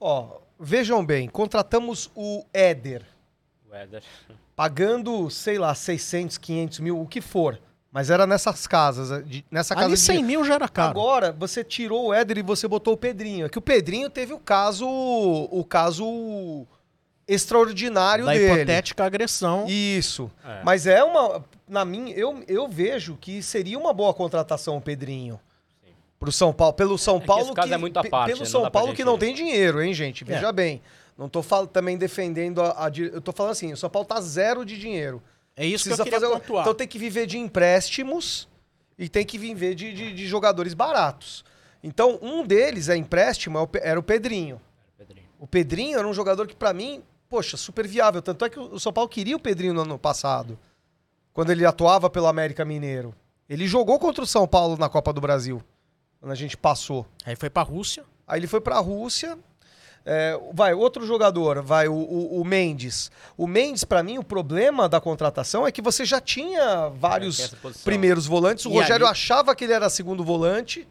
Ó, 0.00 0.40
vejam 0.62 1.04
bem, 1.04 1.28
contratamos 1.28 2.10
o 2.14 2.44
Éder, 2.54 3.02
O 3.70 3.74
Éder. 3.74 4.02
pagando, 4.56 5.28
sei 5.30 5.58
lá, 5.58 5.74
600, 5.74 6.38
500 6.38 6.78
mil, 6.80 7.00
o 7.00 7.06
que 7.06 7.20
for. 7.20 7.60
Mas 7.90 8.08
era 8.08 8.26
nessas 8.26 8.66
casas, 8.66 9.22
de- 9.28 9.44
nessa 9.50 9.74
casa 9.74 9.86
Ali 9.86 9.94
de 9.96 10.00
100 10.00 10.22
mil 10.24 10.44
já 10.44 10.54
era 10.54 10.66
caro. 10.68 10.90
Agora, 10.90 11.30
você 11.30 11.62
tirou 11.62 12.06
o 12.06 12.14
Éder 12.14 12.38
e 12.38 12.42
você 12.42 12.66
botou 12.66 12.94
o 12.94 12.96
Pedrinho. 12.96 13.44
É 13.44 13.48
que 13.50 13.58
o 13.58 13.62
Pedrinho 13.62 14.08
teve 14.08 14.32
o 14.32 14.38
caso. 14.38 14.86
O 14.88 15.62
caso 15.62 16.66
extraordinário 17.28 18.24
da 18.24 18.32
dele. 18.32 18.46
hipotética 18.54 19.04
agressão. 19.04 19.66
Isso. 19.68 20.30
É. 20.44 20.62
Mas 20.64 20.86
é 20.86 21.02
uma. 21.04 21.44
Na 21.68 21.84
minha, 21.84 22.14
eu, 22.14 22.42
eu 22.48 22.68
vejo 22.68 23.16
que 23.20 23.42
seria 23.42 23.78
uma 23.78 23.92
boa 23.92 24.12
contratação 24.12 24.76
o 24.76 24.80
Pedrinho. 24.80 25.38
Pro 26.22 26.30
São 26.32 26.52
Paulo. 26.52 26.72
Pelo 26.74 26.96
São 26.96 27.18
que 27.20 27.26
Paulo. 27.26 27.42
esse 27.46 27.52
caso 27.52 27.74
é 27.74 27.76
muito 27.76 27.96
à 27.98 28.04
parte, 28.04 28.28
Pelo 28.28 28.40
né? 28.40 28.46
São 28.46 28.70
Paulo 28.70 28.94
que 28.94 29.04
não 29.04 29.18
tem 29.18 29.34
dinheiro, 29.34 29.82
hein, 29.82 29.92
gente? 29.92 30.22
Veja 30.22 30.48
É. 30.48 30.52
bem. 30.52 30.80
Não 31.18 31.28
tô 31.28 31.42
fal- 31.42 31.66
também 31.66 31.98
defendendo 31.98 32.62
a, 32.62 32.86
a 32.86 32.90
Eu 32.96 33.20
tô 33.20 33.32
falando 33.32 33.50
assim, 33.52 33.72
o 33.72 33.76
São 33.76 33.90
Paulo 33.90 34.06
tá 34.06 34.20
zero 34.20 34.64
de 34.64 34.78
dinheiro. 34.78 35.20
É 35.56 35.66
isso 35.66 35.84
que 35.84 35.90
eu 35.92 35.96
Precisa 35.96 36.04
queria 36.04 36.20
fazer. 36.20 36.32
pontuar. 36.40 36.62
Então 36.62 36.74
tem 36.74 36.86
que 36.86 36.96
viver 36.98 37.26
de 37.26 37.38
empréstimos 37.38 38.48
e 38.96 39.08
tem 39.08 39.26
que 39.26 39.36
viver 39.36 39.74
de, 39.74 39.92
de, 39.92 40.12
de 40.14 40.26
jogadores 40.26 40.74
baratos. 40.74 41.44
Então, 41.82 42.18
um 42.22 42.46
deles 42.46 42.88
é 42.88 42.96
empréstimo, 42.96 43.58
é 43.58 43.66
era 43.90 43.98
o 43.98 44.02
Pedrinho. 44.02 44.60
Pedrinho. 44.96 45.26
O 45.40 45.46
Pedrinho 45.48 45.98
era 45.98 46.06
um 46.06 46.14
jogador 46.14 46.46
que, 46.46 46.54
pra 46.54 46.72
mim, 46.72 47.02
poxa, 47.28 47.56
super 47.56 47.86
viável. 47.86 48.22
Tanto 48.22 48.44
é 48.44 48.48
que 48.48 48.60
o 48.60 48.78
São 48.78 48.92
Paulo 48.92 49.10
queria 49.10 49.34
o 49.34 49.40
Pedrinho 49.40 49.74
no 49.74 49.80
ano 49.82 49.98
passado, 49.98 50.56
quando 51.32 51.50
ele 51.50 51.66
atuava 51.66 52.08
pelo 52.08 52.28
América 52.28 52.64
Mineiro. 52.64 53.12
Ele 53.50 53.66
jogou 53.66 53.98
contra 53.98 54.22
o 54.22 54.26
São 54.26 54.46
Paulo 54.46 54.76
na 54.78 54.88
Copa 54.88 55.12
do 55.12 55.20
Brasil, 55.20 55.60
quando 56.22 56.30
a 56.30 56.36
gente 56.36 56.56
passou. 56.56 57.04
Aí 57.26 57.34
foi 57.34 57.50
pra 57.50 57.62
Rússia. 57.62 58.04
Aí 58.28 58.38
ele 58.38 58.46
foi 58.46 58.60
pra 58.60 58.78
Rússia. 58.78 59.36
É, 60.06 60.38
vai, 60.52 60.72
outro 60.72 61.04
jogador, 61.06 61.62
vai, 61.62 61.86
o, 61.88 61.92
o, 61.94 62.40
o 62.40 62.44
Mendes. 62.44 63.10
O 63.36 63.46
Mendes, 63.46 63.82
pra 63.84 64.02
mim, 64.04 64.18
o 64.18 64.24
problema 64.24 64.88
da 64.88 65.00
contratação 65.00 65.66
é 65.66 65.72
que 65.72 65.82
você 65.82 66.04
já 66.04 66.20
tinha 66.20 66.88
vários 66.88 67.48
posição. 67.56 67.82
primeiros 67.84 68.24
volantes. 68.26 68.64
O 68.66 68.70
E 68.70 68.74
Rogério 68.74 69.04
ali- 69.06 69.12
achava 69.12 69.54
que 69.54 69.64
ele 69.64 69.72
era 69.72 69.90
segundo 69.90 70.24
volante. 70.24 70.86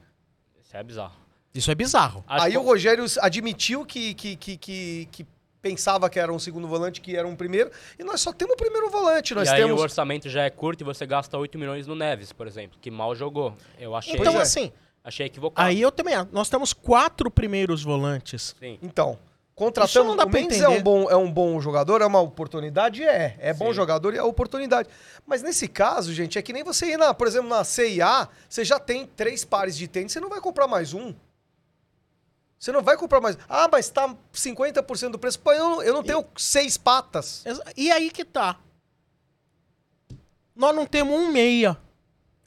Isso 0.63 0.76
é 0.78 0.84
bizarro. 0.84 1.15
Isso 1.56 1.72
é 1.72 1.76
bizarro. 1.76 2.24
Acho 2.28 2.46
Aí 2.46 2.52
que- 2.52 2.58
o 2.58 2.62
Rogério 2.62 3.06
admitiu 3.22 3.86
que, 3.86 4.13
que, 4.13 4.36
que, 4.38 4.58
que, 4.58 5.10
que 5.12 5.26
pensava 5.62 6.10
que 6.10 6.17
era 6.17 6.32
um 6.32 6.39
segundo 6.39 6.67
volante, 6.67 7.02
que 7.02 7.13
era 7.15 7.28
um 7.28 7.36
primeiro. 7.36 7.70
E 8.00 8.04
nós 8.06 8.20
só 8.22 8.32
temos 8.34 8.54
o 8.54 8.58
primeiro 8.58 8.89
volante. 8.89 9.36
Nós 9.36 9.50
e 9.50 9.52
aí 9.52 9.62
temos. 9.62 9.78
o 9.80 9.84
orçamento 9.84 10.30
já 10.30 10.44
é 10.44 10.50
curto 10.50 10.82
e 10.82 10.84
você 10.86 11.06
gasta 11.06 11.38
8 11.38 11.58
milhões 11.60 11.86
no 11.86 11.96
Neves, 11.96 12.32
por 12.32 12.48
exemplo, 12.48 12.78
que 12.82 12.89
mal 12.89 13.13
jogou. 13.13 13.58
Eu 13.78 13.94
achei, 13.94 14.15
Então, 14.17 14.39
é. 14.39 14.41
assim, 14.41 14.72
achei 15.03 15.25
equivocado. 15.25 15.67
aí 15.67 15.81
eu 15.81 15.91
também. 15.91 16.13
Nós 16.31 16.49
temos 16.49 16.73
quatro 16.73 17.29
primeiros 17.31 17.83
volantes. 17.83 18.55
Sim. 18.59 18.77
Então, 18.81 19.17
contratando. 19.55 20.05
não 20.09 20.15
dá 20.15 20.25
o 20.25 20.29
Mendes 20.29 20.61
é 20.61 20.67
um, 20.69 20.81
bom, 20.81 21.09
é 21.09 21.15
um 21.15 21.31
bom 21.31 21.59
jogador, 21.61 22.01
é 22.01 22.05
uma 22.05 22.19
oportunidade? 22.21 23.03
É. 23.03 23.35
É 23.39 23.53
bom 23.53 23.67
Sim. 23.67 23.73
jogador 23.73 24.13
e 24.13 24.17
é 24.17 24.23
oportunidade. 24.23 24.89
Mas 25.25 25.41
nesse 25.43 25.67
caso, 25.67 26.13
gente, 26.13 26.37
é 26.37 26.41
que 26.41 26.53
nem 26.53 26.63
você 26.63 26.91
ir, 26.93 26.97
na, 26.97 27.13
por 27.13 27.27
exemplo, 27.27 27.49
na 27.49 27.63
CIA, 27.63 28.27
você 28.49 28.63
já 28.65 28.79
tem 28.79 29.05
três 29.05 29.43
pares 29.45 29.75
de 29.77 29.87
tênis, 29.87 30.11
você 30.11 30.19
não 30.19 30.29
vai 30.29 30.41
comprar 30.41 30.67
mais 30.67 30.93
um. 30.93 31.13
Você 32.59 32.71
não 32.71 32.83
vai 32.83 32.95
comprar 32.95 33.19
mais. 33.19 33.35
Ah, 33.49 33.67
mas 33.71 33.89
tá 33.89 34.15
50% 34.31 35.09
do 35.09 35.17
preço. 35.17 35.39
Pô, 35.39 35.51
eu, 35.51 35.63
não- 35.67 35.81
eu 35.83 35.93
não 35.95 36.03
tenho 36.03 36.23
seis 36.37 36.77
patas. 36.77 37.43
E 37.75 37.91
aí 37.91 38.11
que 38.11 38.23
tá. 38.23 38.55
Nós 40.55 40.75
não 40.75 40.85
temos 40.85 41.11
um 41.15 41.31
meia. 41.31 41.75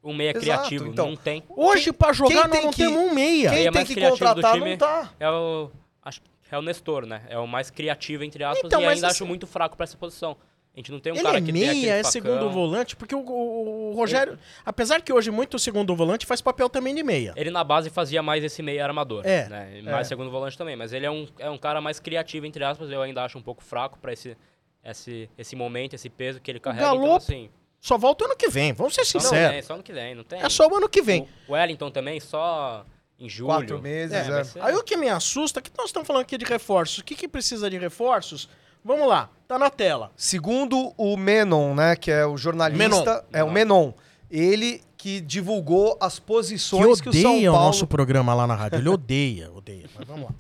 Um 0.05 0.13
meia 0.15 0.31
Exato, 0.31 0.45
criativo, 0.45 0.87
então. 0.89 1.09
não 1.09 1.17
tem. 1.17 1.43
Hoje, 1.49 1.85
Quem- 1.85 1.93
pra 1.95 2.13
jogar, 2.13 2.35
nós 2.47 2.51
tem 2.51 2.63
não 2.63 2.71
que- 2.71 2.77
temos 2.77 2.99
um 3.01 3.15
meia. 3.15 3.49
Quem 3.51 3.59
é 3.61 3.63
tem 3.63 3.71
mais 3.73 3.89
que 3.89 3.95
criativo 3.95 4.19
do 4.19 4.27
contratar 4.29 4.53
time. 4.55 4.71
não 4.71 4.77
tá. 4.77 5.11
É 5.19 5.31
o. 5.31 5.71
Acho 6.03 6.21
é 6.51 6.59
o 6.59 6.63
Nestor, 6.63 7.07
né? 7.07 7.23
É 7.29 7.39
o 7.39 7.49
mais 7.49 7.71
criativo, 7.71 8.23
entre 8.23 8.45
aspas, 8.45 8.67
Então, 8.67 8.81
e 8.83 8.85
ainda 8.87 9.07
assim- 9.09 9.17
acho 9.17 9.27
muito 9.27 9.47
fraco 9.47 9.77
pra 9.77 9.85
essa 9.85 9.97
posição. 9.97 10.37
A 10.73 10.77
gente 10.79 10.91
não 10.93 10.99
tem 11.01 11.13
um 11.13 11.17
Ele 11.17 11.23
cara 11.25 11.39
é 11.39 11.41
que 11.41 11.53
tem 11.53 11.63
aquele 11.65 11.81
meia, 11.83 11.93
é 11.95 11.97
facão. 11.99 12.11
segundo 12.11 12.51
volante, 12.51 12.97
porque 12.97 13.15
o, 13.15 13.21
o- 13.21 13.91
o 13.93 13.95
Rogério, 13.95 14.39
apesar 14.65 15.01
que 15.01 15.13
hoje 15.13 15.31
muito 15.31 15.57
segundo 15.59 15.95
volante 15.97 16.27
faz 16.27 16.41
papel 16.41 16.69
também 16.69 16.95
de 16.95 17.03
meia. 17.03 17.33
Ele 17.37 17.51
na 17.51 17.63
base 17.65 17.91
fazia 17.91 18.23
mais 18.23 18.43
esse 18.45 18.61
meia 18.63 18.85
armador. 18.85 19.23
É, 19.25 19.49
Né? 19.49 19.83
Mais 19.85 20.07
é. 20.07 20.09
segundo 20.11 20.31
volante 20.31 20.59
também. 20.59 20.75
Mas 20.77 20.93
ele 20.93 21.07
é 21.07 21.11
um, 21.11 21.27
é 21.39 21.49
um 21.49 21.57
cara 21.59 21.81
mais 21.81 21.99
criativo, 22.01 22.45
entre 22.45 22.63
aspas. 22.65 22.91
Eu 22.91 23.03
ainda 23.03 23.25
acho 23.25 23.39
um 23.39 23.43
pouco 23.43 23.63
fraco 23.63 23.99
pra 24.01 24.13
esse, 24.13 24.37
esse, 24.85 25.31
esse 25.39 25.55
momento, 25.57 25.95
esse 25.95 26.11
peso 26.11 26.41
que 26.41 26.51
ele 26.51 26.61
carrega. 26.61 26.87
Então, 26.89 26.99
Galo- 27.01 27.17
assim. 27.17 27.49
Só 27.87 27.99
volta 27.99 28.25
ano 28.25 28.35
que 28.35 28.49
vem, 28.49 28.73
vamos 28.73 28.95
ser 28.95 29.05
Só 29.05 29.19
não 29.19 29.25
sinceros. 29.25 29.53
tem, 29.53 29.63
só 29.63 29.75
ano 29.75 29.83
que 29.83 29.93
vem, 29.93 30.15
não 30.15 30.25
tem. 30.25 30.41
É 30.41 30.49
só 30.49 30.67
o 30.67 30.75
ano 30.75 30.89
que 30.89 31.03
vem. 31.03 31.29
O 31.47 31.53
Wellington 31.53 31.91
também, 31.91 32.19
só 32.19 32.83
em 33.21 33.29
julho. 33.29 33.49
Quatro 33.49 33.83
meses, 33.83 34.15
É, 34.27 34.41
é. 34.41 34.45
ser- 34.45 34.63
Aí 34.63 34.75
o 34.75 34.83
que 34.83 34.97
me 34.97 35.07
assusta 35.11 35.59
é 35.61 35.63
que 35.63 35.71
nós 35.77 35.89
estamos 35.89 36.07
falando 36.07 36.23
aqui 36.23 36.39
de 36.39 36.47
reforços. 36.47 36.97
O 37.01 37.05
que, 37.05 37.15
que 37.15 37.29
precisa 37.29 37.69
de 37.69 37.77
reforços? 37.77 38.49
Vamos 38.83 39.07
lá, 39.07 39.29
tá 39.47 39.59
na 39.59 39.69
tela. 39.69 40.11
Segundo 40.17 40.95
o 40.97 41.15
Menon, 41.15 41.75
né, 41.75 41.95
que 41.95 42.11
é 42.11 42.25
o 42.25 42.39
jornalista, 42.39 42.89
Menon. 42.89 43.21
é 43.35 43.45
o 43.45 43.51
Menon, 43.53 43.93
ele 44.31 44.83
que 44.97 45.21
divulgou 45.21 45.99
as 46.01 46.19
Que 46.19 46.25
posições 46.25 47.03
que, 47.03 47.11
o 47.11 47.13
São 47.13 47.33
odeia 47.35 47.51
o 47.51 47.53
Paulo 47.55 47.67
nosso 47.67 47.87
programa 47.87 48.33
lá 48.33 48.47
na 48.47 48.55
rádio. 48.55 48.79
Ele 48.79 48.89
odeia, 48.89 49.53
odeia. 49.53 49.91
Mas 49.95 50.09
vamos 50.09 50.25
lá. 50.31 50.35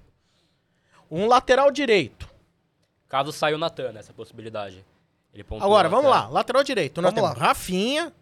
Um 1.10 1.26
lateral 1.26 1.70
direito. 1.70 2.26
Caso 3.06 3.30
saia 3.32 3.54
o 3.54 3.58
Natan 3.58 3.92
nessa 3.92 4.14
possibilidade. 4.14 4.82
Agora, 5.60 5.88
vamos 5.88 6.10
lá. 6.10 6.28
Lateral 6.28 6.62
direito. 6.62 7.02
Nós 7.02 7.12
Vamos 7.12 7.30
temos 7.30 7.42
Rafinha, 7.42 8.12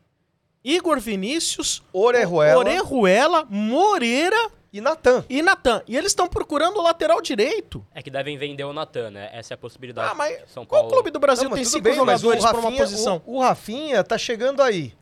Igor 0.64 0.98
Vinícius, 1.00 1.82
Orejuela 1.92 2.58
Orejuela, 2.58 3.46
Moreira 3.50 4.50
e 4.72 4.80
Natan. 4.80 5.24
e 5.28 5.42
Natan. 5.42 5.82
E 5.86 5.96
eles 5.96 6.12
estão 6.12 6.26
procurando 6.26 6.78
o 6.78 6.82
lateral 6.82 7.20
direito. 7.20 7.84
É 7.94 8.00
que 8.02 8.10
devem 8.10 8.38
vender 8.38 8.64
o 8.64 8.72
Natan, 8.72 9.10
né? 9.10 9.28
Essa 9.32 9.52
é 9.52 9.56
a 9.56 9.58
possibilidade. 9.58 10.10
Ah, 10.10 10.14
mas 10.14 10.50
São 10.50 10.64
qual 10.64 10.82
Paulo... 10.82 10.94
clube 10.94 11.10
do 11.10 11.18
Brasil 11.18 11.48
Não, 11.48 11.56
tem 11.56 11.64
cinco 11.64 11.82
bem, 11.84 11.94
jogadores 11.94 12.42
para 12.44 12.58
uma 12.58 12.72
posição? 12.72 13.20
O, 13.26 13.36
o 13.36 13.40
Rafinha 13.40 14.02
tá 14.02 14.16
chegando 14.16 14.62
aí. 14.62 14.94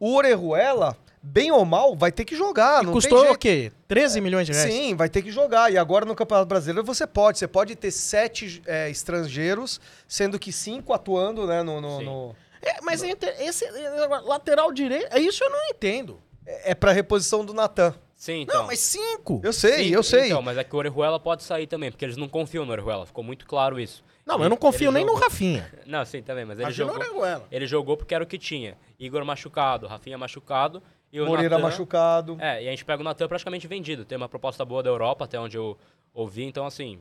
O 0.00 0.14
Orejuela, 0.16 0.96
bem 1.24 1.50
ou 1.50 1.64
mal, 1.64 1.96
vai 1.96 2.12
ter 2.12 2.24
que 2.24 2.36
jogar. 2.36 2.82
não 2.82 2.92
Custou 2.92 3.22
tem 3.22 3.30
o 3.32 3.38
quê? 3.38 3.72
13 3.88 4.20
milhões 4.20 4.46
de 4.46 4.52
reais? 4.52 4.72
Sim, 4.72 4.94
vai 4.94 5.08
ter 5.08 5.22
que 5.22 5.30
jogar. 5.30 5.72
E 5.72 5.78
agora 5.78 6.04
no 6.04 6.14
Campeonato 6.14 6.46
Brasileiro 6.46 6.84
você 6.84 7.06
pode. 7.06 7.38
Você 7.38 7.48
pode 7.48 7.74
ter 7.74 7.90
sete 7.90 8.62
é, 8.66 8.90
estrangeiros, 8.90 9.80
sendo 10.06 10.38
que 10.38 10.52
cinco 10.52 10.92
atuando 10.92 11.46
né, 11.46 11.62
no, 11.62 11.80
no- 11.80 12.00
no- 12.02 12.36
É, 12.62 12.80
mas 12.82 13.02
entre- 13.02 13.30
esse 13.42 13.64
é, 13.64 14.06
lateral 14.24 14.72
direito, 14.72 15.08
é 15.14 15.18
isso 15.18 15.42
eu 15.42 15.50
não 15.50 15.64
entendo. 15.70 16.20
É 16.46 16.72
é 16.72 16.74
pra 16.74 16.92
reposição 16.92 17.44
do 17.44 17.54
Natan. 17.54 17.94
Sim, 18.16 18.42
então. 18.42 18.60
Não, 18.60 18.66
mas 18.68 18.78
cinco. 18.78 19.40
Eu 19.42 19.52
sei, 19.52 19.84
Sim, 19.84 19.90
eu 19.90 20.02
sei. 20.02 20.26
Então, 20.26 20.40
mas 20.40 20.56
é 20.56 20.64
que 20.64 20.74
o 20.74 20.78
Orejuela 20.78 21.18
pode 21.20 21.42
sair 21.42 21.66
também, 21.66 21.90
porque 21.90 22.04
eles 22.04 22.16
não 22.16 22.28
confiam 22.28 22.64
no 22.64 22.72
Orejuela. 22.72 23.04
Ficou 23.04 23.22
muito 23.24 23.44
claro 23.46 23.78
isso. 23.78 24.02
Não, 24.24 24.36
Ele- 24.36 24.44
eu 24.44 24.48
não 24.50 24.56
confio 24.56 24.90
nem 24.92 25.04
no 25.04 25.12
jogou- 25.12 25.24
Rafinha. 25.24 25.70
Não, 25.84 26.02
sim, 26.06 26.22
também, 26.22 26.44
mas 26.46 26.56
ele 26.58 26.62
Imagina 26.62 26.90
o 26.92 27.04
jogou... 27.04 27.26
Ele 27.50 27.66
jogou 27.66 27.96
porque 27.98 28.14
era 28.14 28.24
o 28.24 28.26
que 28.26 28.38
tinha. 28.38 28.78
Igor 28.98 29.22
machucado, 29.26 29.86
Rafinha 29.86 30.16
machucado 30.16 30.82
e 31.03 31.03
Moreira 31.20 31.56
Natan- 31.56 31.62
machucado. 31.62 32.36
É, 32.40 32.62
e 32.64 32.68
a 32.68 32.70
gente 32.70 32.84
pega 32.84 33.00
o 33.00 33.04
Natan 33.04 33.28
praticamente 33.28 33.66
vendido. 33.66 34.04
Tem 34.04 34.16
uma 34.16 34.28
proposta 34.28 34.64
boa 34.64 34.82
da 34.82 34.90
Europa, 34.90 35.24
até 35.24 35.38
onde 35.38 35.56
eu 35.56 35.76
ouvi, 36.12 36.44
então 36.44 36.66
assim... 36.66 36.98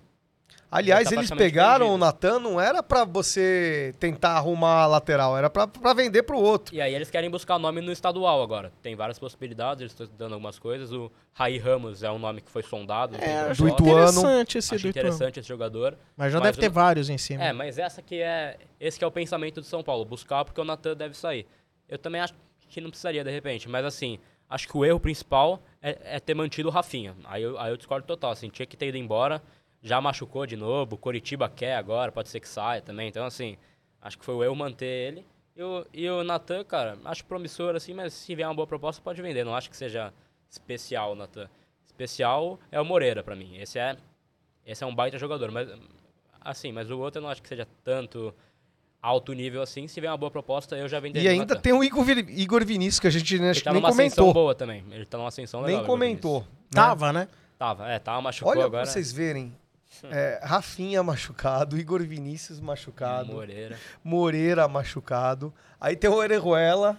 Aliás, 0.70 1.08
tá 1.10 1.16
eles 1.16 1.30
pegaram 1.32 1.86
vendido. 1.88 1.96
o 1.96 1.98
Natan, 1.98 2.40
não 2.40 2.60
era 2.62 2.82
pra 2.82 3.06
você 3.06 3.94
tentar 4.00 4.32
arrumar 4.32 4.82
a 4.84 4.88
lateral, 4.88 5.38
era 5.38 5.48
pra, 5.50 5.68
pra 5.68 5.94
vender 5.94 6.24
pro 6.24 6.38
outro. 6.40 6.74
E 6.76 6.82
aí 6.82 6.94
eles 6.94 7.10
querem 7.12 7.30
buscar 7.30 7.58
nome 7.60 7.80
no 7.80 7.92
estadual 7.92 8.42
agora. 8.42 8.72
Tem 8.82 8.96
várias 8.96 9.18
possibilidades, 9.20 9.82
eles 9.82 9.92
estão 9.94 10.04
estudando 10.06 10.34
algumas 10.34 10.58
coisas. 10.60 10.92
O 10.92 11.12
Raí 11.34 11.58
Ramos 11.60 12.02
é 12.04 12.12
um 12.12 12.18
nome 12.20 12.42
que 12.42 12.52
foi 12.52 12.64
sondado. 12.64 13.16
É, 13.18 13.42
acho 13.52 13.68
Ituano. 13.68 13.74
interessante 13.92 14.58
esse 14.58 14.74
Acho 14.76 14.84
do 14.84 14.90
Ituano. 14.90 15.08
interessante 15.10 15.40
esse 15.40 15.48
jogador. 15.50 15.96
Mas 16.18 16.32
já 16.34 16.40
Mas 16.40 16.48
deve 16.48 16.58
o- 16.58 16.62
ter 16.62 16.70
vários 16.70 17.10
em 17.10 17.18
cima. 17.20 17.44
É, 17.44 17.54
mas 17.54 17.78
essa 17.78 18.02
que 18.02 18.20
é. 18.22 18.58
Esse 18.80 18.98
que 18.98 19.06
é 19.06 19.08
o 19.08 19.12
pensamento 19.12 19.62
do 19.62 19.66
São 19.68 19.84
Paulo, 19.84 20.04
buscar 20.06 20.44
porque 20.44 20.60
o 20.60 20.66
Natan 20.66 20.96
deve 20.96 21.16
sair. 21.16 21.48
Eu 21.88 21.98
também 22.00 22.20
acho 22.22 22.34
que 22.74 22.82
não 22.82 22.90
precisaria 22.90 23.24
de 23.24 23.30
repente, 23.30 23.70
mas 23.70 23.86
assim, 23.86 24.20
acho 24.50 24.68
que 24.68 24.76
o 24.76 24.84
erro 24.84 25.00
principal 25.00 25.62
é, 25.82 26.16
é 26.16 26.20
ter 26.20 26.34
mantido 26.34 26.70
o 26.70 26.72
Rafinha. 26.72 27.16
Aí 27.26 27.44
eu, 27.44 27.58
aí 27.60 27.72
eu 27.72 27.78
discordo 27.78 28.08
total, 28.08 28.32
assim, 28.32 28.50
tinha 28.50 28.66
que 28.66 28.76
ter 28.76 28.88
ido 28.88 28.98
embora, 28.98 29.42
já 29.82 30.02
machucou 30.02 30.46
de 30.46 30.56
novo, 30.56 30.98
Coritiba 30.98 31.48
quer 31.50 31.76
agora, 31.76 32.12
pode 32.12 32.30
ser 32.30 32.40
que 32.40 32.48
saia 32.48 32.82
também, 32.82 33.10
então 33.10 33.26
assim, 33.26 33.58
acho 34.02 34.18
que 34.18 34.26
foi 34.26 34.34
o 34.34 34.44
erro 34.44 34.56
manter 34.56 34.86
ele. 34.86 35.26
E 35.56 35.62
o, 35.62 35.86
e 35.94 36.10
o 36.10 36.24
Natan, 36.24 36.64
cara, 36.64 36.98
acho 37.06 37.24
promissor 37.26 37.76
assim, 37.76 37.94
mas 37.94 38.14
se 38.14 38.34
vier 38.34 38.48
uma 38.48 38.56
boa 38.56 38.66
proposta 38.66 39.02
pode 39.02 39.22
vender, 39.22 39.44
não 39.44 39.56
acho 39.56 39.70
que 39.70 39.78
seja 39.78 40.12
especial 40.50 41.12
o 41.12 41.16
Natan. 41.16 41.48
Especial 41.86 42.60
é 42.72 42.82
o 42.82 42.86
Moreira 42.86 43.22
pra 43.22 43.36
mim, 43.36 43.58
esse 43.58 43.78
é, 43.78 43.96
esse 44.66 44.84
é 44.84 44.88
um 44.88 44.96
baita 44.96 45.20
jogador, 45.20 45.52
mas 45.52 45.70
assim, 46.42 46.72
mas 46.72 46.90
o 46.90 47.00
outro 47.00 47.20
eu 47.20 47.24
não 47.24 47.30
acho 47.30 47.42
que 47.42 47.48
seja 47.48 47.68
tanto 47.84 48.34
alto 49.04 49.34
nível 49.34 49.62
assim. 49.62 49.88
Se 49.88 49.94
tiver 49.96 50.10
uma 50.10 50.18
boa 50.18 50.32
proposta, 50.32 50.78
eu 50.78 50.88
já 50.88 51.00
venderia. 51.00 51.30
E 51.30 51.34
ainda 51.34 51.56
tem 51.58 51.74
o 51.74 51.84
Igor, 51.84 52.08
Igor 52.10 52.66
Vinícius, 52.66 53.02
que 53.02 53.08
a 53.08 53.12
gente 53.12 53.38
nem, 53.38 53.50
Ele 53.50 53.62
tá 53.62 53.72
nem 53.74 53.82
numa 53.82 53.90
ascensão 53.90 54.24
comentou. 54.24 54.34
boa 54.34 54.56
também. 54.56 54.84
Ele 54.90 55.06
tá 55.06 55.18
numa 55.18 55.28
ascensão 55.28 55.62
legal. 55.62 55.80
Nem 55.80 55.86
comentou. 55.86 56.40
Né? 56.42 56.48
Tava, 56.72 57.12
né? 57.12 57.28
Tava, 57.60 57.88
é, 57.90 58.00
tava, 58.00 58.22
machucou 58.22 58.52
Olha 58.52 58.66
agora. 58.66 58.84
pra 58.84 58.92
vocês 58.92 59.12
verem. 59.12 59.54
É, 60.06 60.40
Rafinha 60.44 61.04
machucado, 61.04 61.78
Igor 61.78 62.02
Vinícius 62.02 62.60
machucado, 62.60 63.34
Moreira. 63.34 63.78
Moreira 64.04 64.68
machucado. 64.68 65.54
Aí 65.80 65.96
tem 65.96 66.10
o 66.10 66.14
Orejuela 66.14 66.98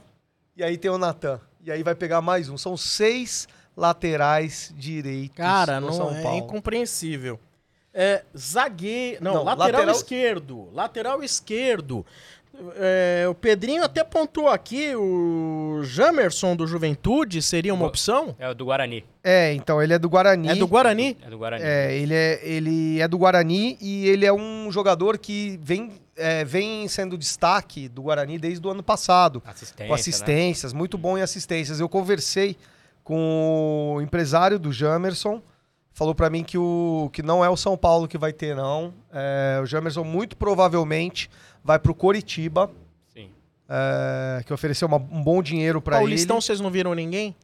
e 0.56 0.62
aí 0.62 0.78
tem 0.78 0.90
o 0.90 0.96
Natan. 0.96 1.40
E 1.62 1.72
aí 1.72 1.82
vai 1.82 1.94
pegar 1.94 2.20
mais 2.20 2.48
um. 2.48 2.56
São 2.56 2.76
seis 2.76 3.48
laterais 3.76 4.72
direitos 4.76 5.36
Cara, 5.36 5.80
no 5.80 5.88
não, 5.88 5.92
São 5.94 6.16
é 6.16 6.22
Paulo. 6.22 6.38
incompreensível. 6.38 7.38
É, 7.94 8.24
zagueiro. 8.36 9.22
Não, 9.22 9.34
Não, 9.34 9.44
lateral, 9.44 9.72
lateral- 9.72 9.94
esquerdo. 9.94 10.68
Lateral 10.72 11.22
esquerdo. 11.22 12.04
É, 12.76 13.26
o 13.28 13.34
Pedrinho 13.34 13.82
até 13.82 14.04
pontuou 14.04 14.48
aqui, 14.48 14.94
o 14.94 15.80
Jamerson 15.82 16.54
do 16.54 16.66
Juventude 16.66 17.42
seria 17.42 17.74
uma 17.74 17.86
opção? 17.86 18.34
É 18.38 18.48
o 18.48 18.54
do 18.54 18.64
Guarani. 18.66 19.04
É, 19.24 19.52
então, 19.54 19.82
ele 19.82 19.92
é 19.92 19.98
do 19.98 20.08
Guarani. 20.08 20.48
É 20.48 20.54
do 20.54 20.66
Guarani? 20.66 21.16
É 21.24 21.30
do 21.30 21.38
Guarani. 21.38 21.64
É, 21.64 21.96
ele 21.96 22.14
é, 22.14 22.40
ele 22.44 23.00
é 23.00 23.08
do 23.08 23.18
Guarani 23.18 23.76
e 23.80 24.06
ele 24.08 24.24
é 24.24 24.32
um 24.32 24.70
jogador 24.70 25.18
que 25.18 25.58
vem, 25.62 25.92
é, 26.16 26.44
vem 26.44 26.86
sendo 26.86 27.18
destaque 27.18 27.88
do 27.88 28.02
Guarani 28.02 28.38
desde 28.38 28.64
o 28.64 28.70
ano 28.70 28.84
passado. 28.84 29.42
Assistência, 29.44 29.86
com 29.86 29.92
né? 29.94 30.00
assistências, 30.00 30.72
muito 30.72 30.96
bom 30.96 31.18
em 31.18 31.22
assistências. 31.22 31.80
Eu 31.80 31.88
conversei 31.88 32.56
com 33.02 33.94
o 33.96 34.00
empresário 34.00 34.60
do 34.60 34.70
Jamerson, 34.72 35.42
falou 35.94 36.14
pra 36.14 36.28
mim 36.28 36.44
que, 36.44 36.58
o, 36.58 37.08
que 37.12 37.22
não 37.22 37.42
é 37.44 37.48
o 37.48 37.56
São 37.56 37.76
Paulo 37.76 38.06
que 38.06 38.18
vai 38.18 38.32
ter, 38.32 38.54
não. 38.54 38.92
É, 39.12 39.58
o 39.62 39.66
Jamerson 39.66 40.04
muito 40.04 40.36
provavelmente 40.36 41.30
vai 41.62 41.78
pro 41.78 41.94
Coritiba, 41.94 42.70
Sim. 43.14 43.30
é, 43.68 44.42
que 44.44 44.52
ofereceu 44.52 44.86
uma- 44.88 44.98
um 44.98 45.22
bom 45.22 45.40
dinheiro 45.42 45.80
pra 45.80 45.96
Paulistão, 45.98 46.36
ele. 46.36 46.42
vocês 46.42 46.60
não 46.60 46.70
viram 46.70 46.92
ninguém? 46.94 47.34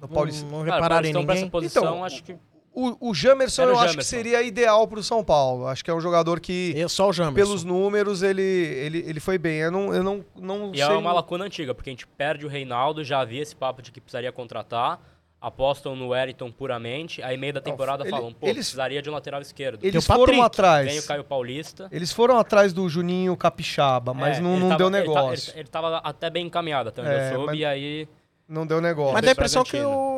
No 0.00 0.06
Paulistão. 0.08 0.48
Não, 0.50 0.58
não 0.58 0.64
repararam 0.64 1.06
em 1.08 1.12
Paulistão 1.12 1.22
ninguém? 1.36 1.50
posição, 1.50 1.82
Então, 1.84 2.04
acho 2.04 2.22
que... 2.22 2.36
O, 2.74 3.10
o 3.10 3.14
Jamerson 3.14 3.62
o 3.62 3.64
eu 3.64 3.70
acho 3.72 3.80
que 3.82 3.88
Jamerson. 3.92 4.08
seria 4.10 4.42
ideal 4.42 4.86
pro 4.86 5.02
São 5.02 5.24
Paulo. 5.24 5.66
Acho 5.66 5.84
que 5.84 5.90
é 5.90 5.94
um 5.94 6.00
jogador 6.00 6.38
que, 6.38 6.74
É 6.76 6.86
só 6.86 7.08
o 7.08 7.12
Jamerson. 7.12 7.34
pelos 7.34 7.64
números, 7.64 8.22
ele, 8.22 8.40
ele, 8.42 8.98
ele 9.04 9.18
foi 9.18 9.36
bem. 9.36 9.56
Eu 9.58 9.72
não, 9.72 9.92
eu 9.92 10.04
não, 10.04 10.24
não 10.36 10.70
E 10.72 10.76
sei... 10.76 10.86
é 10.86 10.90
uma 10.90 11.12
lacuna 11.12 11.44
antiga, 11.46 11.74
porque 11.74 11.90
a 11.90 11.92
gente 11.92 12.06
perde 12.06 12.46
o 12.46 12.48
Reinaldo, 12.48 13.02
já 13.02 13.18
havia 13.18 13.42
esse 13.42 13.56
papo 13.56 13.82
de 13.82 13.90
que 13.90 14.00
precisaria 14.00 14.30
contratar, 14.30 15.00
apostam 15.40 15.94
no 15.94 16.08
Wellington 16.08 16.50
puramente, 16.50 17.22
aí 17.22 17.36
meio 17.36 17.52
da 17.52 17.60
temporada 17.60 18.02
ele- 18.02 18.10
falam, 18.10 18.32
pô, 18.32 18.46
eles- 18.46 18.56
precisaria 18.66 19.00
de 19.00 19.08
um 19.08 19.12
lateral 19.12 19.40
esquerdo. 19.40 19.78
Eles 19.84 19.92
Tem 19.92 19.98
o 19.98 20.02
foram 20.18 20.38
Patrick, 20.38 20.44
atrás. 20.46 20.86
Vem 20.90 20.98
o 20.98 21.02
Caio 21.06 21.24
Paulista. 21.24 21.88
Eles 21.92 22.12
foram 22.12 22.38
atrás 22.38 22.72
do 22.72 22.88
Juninho 22.88 23.36
Capixaba, 23.36 24.12
mas 24.12 24.38
É, 24.38 24.40
não, 24.40 24.58
não 24.58 24.68
tava- 24.70 24.78
deu 24.78 24.90
ta- 24.90 24.98
negócio. 24.98 25.50
Ele, 25.52 25.60
ele 25.60 25.68
tava 25.68 25.98
até 25.98 26.28
bem 26.28 26.46
encaminhado, 26.46 26.88
até 26.88 27.02
onde 27.02 27.10
É, 27.10 27.30
eu 27.32 27.36
soube, 27.40 27.56
e 27.58 27.64
aí... 27.64 28.08
Não 28.48 28.66
deu 28.66 28.80
negócio. 28.80 29.12
Mas 29.12 29.22
dá 29.22 29.30
a 29.30 29.32
impressão 29.32 29.62
que 29.62 29.76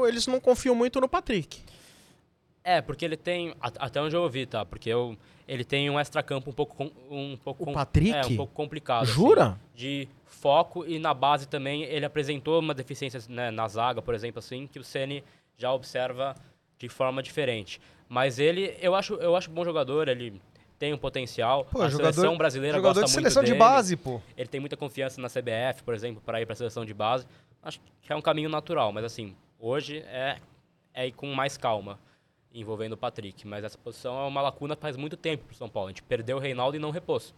eles 0.08 0.26
não 0.26 0.40
confiam 0.40 0.74
muito 0.74 1.00
no 1.00 1.08
Patrick. 1.08 1.60
É, 2.62 2.80
porque 2.80 3.04
ele 3.04 3.16
tem, 3.16 3.54
até 3.60 4.00
onde 4.00 4.14
eu 4.14 4.22
ouvi, 4.22 4.46
tá? 4.46 4.64
Porque 4.64 4.88
eu, 4.88 5.16
ele 5.48 5.64
tem 5.64 5.88
um 5.90 5.98
extracampo 5.98 6.50
um 6.50 6.52
pouco, 6.52 6.90
um 7.10 7.36
pouco 7.42 7.62
O 7.62 7.66
com- 7.66 7.72
Patrick? 7.72 8.12
É, 8.14 8.24
um 8.26 8.36
pouco 8.36 8.52
complicado. 8.54 9.02
assim, 9.04 9.12
Jura? 9.12 9.58
de 9.74 10.06
foco 10.40 10.84
e 10.86 10.98
na 10.98 11.12
base 11.12 11.46
também 11.46 11.82
ele 11.84 12.04
apresentou 12.06 12.58
uma 12.60 12.72
deficiência 12.74 13.20
né, 13.28 13.50
na 13.50 13.68
zaga, 13.68 14.00
por 14.00 14.14
exemplo, 14.14 14.38
assim, 14.38 14.66
que 14.66 14.78
o 14.78 14.84
Ceni 14.84 15.22
já 15.56 15.72
observa 15.72 16.34
de 16.78 16.88
forma 16.88 17.22
diferente. 17.22 17.80
Mas 18.08 18.38
ele, 18.38 18.76
eu 18.80 18.94
acho, 18.94 19.14
eu 19.14 19.36
acho 19.36 19.50
bom 19.50 19.64
jogador, 19.64 20.08
ele 20.08 20.40
tem 20.78 20.92
um 20.94 20.98
potencial. 20.98 21.64
Pô, 21.66 21.82
a 21.82 21.88
jogador- 21.90 22.12
seleção 22.14 22.36
brasileira 22.38 22.78
Jogador 22.78 23.00
gosta 23.02 23.06
de 23.06 23.12
muito 23.12 23.22
seleção 23.32 23.42
de 23.44 23.50
dele. 23.50 23.58
base, 23.58 23.96
pô. 23.96 24.20
Ele 24.36 24.48
tem 24.48 24.58
muita 24.60 24.76
confiança 24.76 25.20
na 25.20 25.28
CBF, 25.28 25.82
por 25.84 25.92
exemplo, 25.94 26.22
para 26.24 26.40
ir 26.40 26.46
para 26.46 26.54
a 26.54 26.56
seleção 26.56 26.84
de 26.84 26.94
base. 26.94 27.26
Acho 27.62 27.78
que 28.00 28.10
é 28.12 28.16
um 28.16 28.22
caminho 28.22 28.48
natural, 28.48 28.90
mas 28.90 29.04
assim, 29.04 29.36
hoje 29.58 29.98
é, 30.06 30.38
é 30.94 31.06
ir 31.06 31.12
com 31.12 31.26
mais 31.34 31.58
calma, 31.58 31.98
envolvendo 32.52 32.94
o 32.94 32.96
Patrick. 32.96 33.46
Mas 33.46 33.62
essa 33.62 33.76
posição 33.76 34.18
é 34.24 34.26
uma 34.26 34.40
lacuna 34.40 34.74
faz 34.74 34.96
muito 34.96 35.16
tempo 35.18 35.44
para 35.44 35.54
São 35.56 35.68
Paulo. 35.68 35.88
A 35.88 35.90
gente 35.92 36.02
perdeu 36.02 36.38
o 36.38 36.40
Reinaldo 36.40 36.76
e 36.76 36.80
não 36.80 36.90
repôs. 36.90 37.34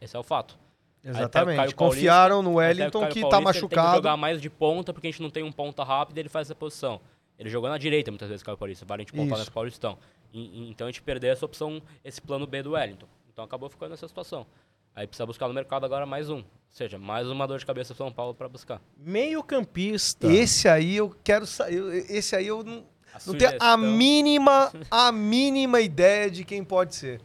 Esse 0.00 0.14
é 0.14 0.18
o 0.18 0.22
fato. 0.22 0.58
Exatamente. 1.02 1.56
Caio 1.56 1.74
Confiaram 1.74 2.42
no 2.42 2.50
Até 2.50 2.54
o 2.54 2.56
Wellington 2.58 2.88
que 3.08 3.20
Paulista, 3.20 3.28
tá 3.30 3.36
Ele 3.36 3.44
tem 3.44 3.52
que 3.52 3.60
machucado. 3.60 3.96
jogar 3.96 4.16
mais 4.16 4.40
de 4.40 4.50
ponta, 4.50 4.92
porque 4.92 5.08
a 5.08 5.10
gente 5.10 5.22
não 5.22 5.30
tem 5.30 5.42
um 5.42 5.52
ponta 5.52 5.82
rápido 5.82 6.16
e 6.16 6.20
ele 6.20 6.28
faz 6.28 6.46
essa 6.48 6.54
posição. 6.54 7.00
Ele 7.38 7.48
jogou 7.48 7.70
na 7.70 7.78
direita 7.78 8.10
muitas 8.10 8.28
vezes, 8.28 8.42
Caio 8.42 8.58
Paulista, 8.58 8.84
vários 8.84 9.06
de 9.06 9.12
ponta 9.12 9.28
Isso. 9.30 9.38
nesse 9.38 9.50
Paulistão. 9.50 9.96
E- 10.32 10.68
então 10.70 10.86
a 10.86 10.90
gente 10.90 11.00
perdeu 11.02 11.32
essa 11.32 11.44
opção, 11.46 11.80
esse 12.04 12.20
plano 12.20 12.46
B 12.46 12.62
do 12.62 12.72
Wellington. 12.72 13.06
Então 13.32 13.44
acabou 13.44 13.70
ficando 13.70 13.90
nessa 13.92 14.06
situação. 14.06 14.46
Aí 14.94 15.06
precisa 15.06 15.24
buscar 15.24 15.48
no 15.48 15.54
mercado 15.54 15.84
agora 15.86 16.04
mais 16.04 16.28
um. 16.28 16.38
Ou 16.38 16.44
seja, 16.68 16.98
mais 16.98 17.26
uma 17.28 17.46
dor 17.48 17.58
de 17.58 17.64
cabeça 17.66 17.94
pro 17.94 18.04
São 18.04 18.12
Paulo 18.12 18.34
para 18.34 18.48
buscar. 18.48 18.80
Meio 18.96 19.42
campista. 19.42 20.26
Esse 20.30 20.68
aí 20.68 20.96
eu 20.96 21.14
quero 21.24 21.46
sair. 21.46 21.80
Esse 22.10 22.36
aí 22.36 22.46
eu 22.46 22.62
não, 22.62 22.84
A 23.14 23.18
não 23.26 23.34
tenho 23.34 23.52
a 23.58 23.76
mínima, 23.76 24.70
a 24.90 25.10
mínima 25.10 25.80
ideia 25.80 26.30
de 26.30 26.44
quem 26.44 26.62
pode 26.62 26.94
ser. 26.94 27.20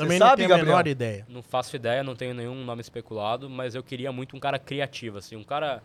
Também 0.00 0.18
Você 0.18 0.24
não 0.24 0.28
sabe, 0.28 0.42
tenho 0.42 0.54
a 0.54 0.56
Gabriel? 0.56 0.76
menor 0.76 0.86
ideia. 0.88 1.26
Não 1.28 1.42
faço 1.42 1.76
ideia, 1.76 2.02
não 2.02 2.14
tenho 2.16 2.34
nenhum 2.34 2.64
nome 2.64 2.80
especulado, 2.80 3.48
mas 3.48 3.74
eu 3.74 3.82
queria 3.82 4.10
muito 4.10 4.36
um 4.36 4.40
cara 4.40 4.58
criativo, 4.58 5.18
assim, 5.18 5.36
um 5.36 5.44
cara 5.44 5.82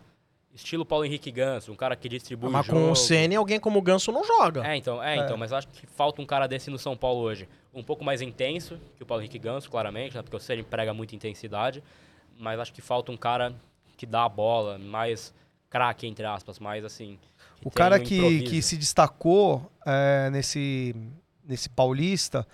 estilo 0.54 0.86
Paulo 0.86 1.04
Henrique 1.04 1.30
Ganso, 1.30 1.70
um 1.70 1.76
cara 1.76 1.94
que 1.94 2.08
distribui 2.08 2.50
Mas 2.50 2.66
o 2.66 2.70
jogo. 2.70 2.80
com 2.80 2.90
o 2.90 2.96
Ceni, 2.96 3.36
alguém 3.36 3.60
como 3.60 3.78
o 3.78 3.82
Ganso 3.82 4.10
não 4.10 4.24
joga. 4.24 4.66
É, 4.66 4.74
então, 4.74 5.02
é, 5.02 5.16
então, 5.18 5.36
mas 5.36 5.52
acho 5.52 5.68
que 5.68 5.86
falta 5.86 6.22
um 6.22 6.26
cara 6.26 6.46
desse 6.46 6.70
no 6.70 6.78
São 6.78 6.96
Paulo 6.96 7.20
hoje. 7.20 7.46
Um 7.74 7.82
pouco 7.82 8.02
mais 8.02 8.22
intenso 8.22 8.80
que 8.96 9.02
o 9.02 9.06
Paulo 9.06 9.22
Henrique 9.22 9.38
Ganso, 9.38 9.70
claramente, 9.70 10.16
né? 10.16 10.22
Porque 10.22 10.36
o 10.36 10.40
Ceni 10.40 10.62
prega 10.62 10.94
muita 10.94 11.14
intensidade. 11.14 11.84
Mas 12.38 12.58
acho 12.58 12.72
que 12.72 12.80
falta 12.80 13.12
um 13.12 13.16
cara 13.16 13.54
que 13.98 14.06
dá 14.06 14.24
a 14.24 14.28
bola, 14.28 14.78
mais 14.78 15.34
craque, 15.68 16.06
entre 16.06 16.24
aspas, 16.24 16.58
mais 16.58 16.84
assim. 16.84 17.18
O 17.62 17.70
cara 17.70 17.96
um 17.96 18.02
que, 18.02 18.42
que 18.42 18.62
se 18.62 18.76
destacou 18.78 19.70
é, 19.84 20.30
nesse, 20.30 20.94
nesse 21.44 21.68
Paulista 21.68 22.46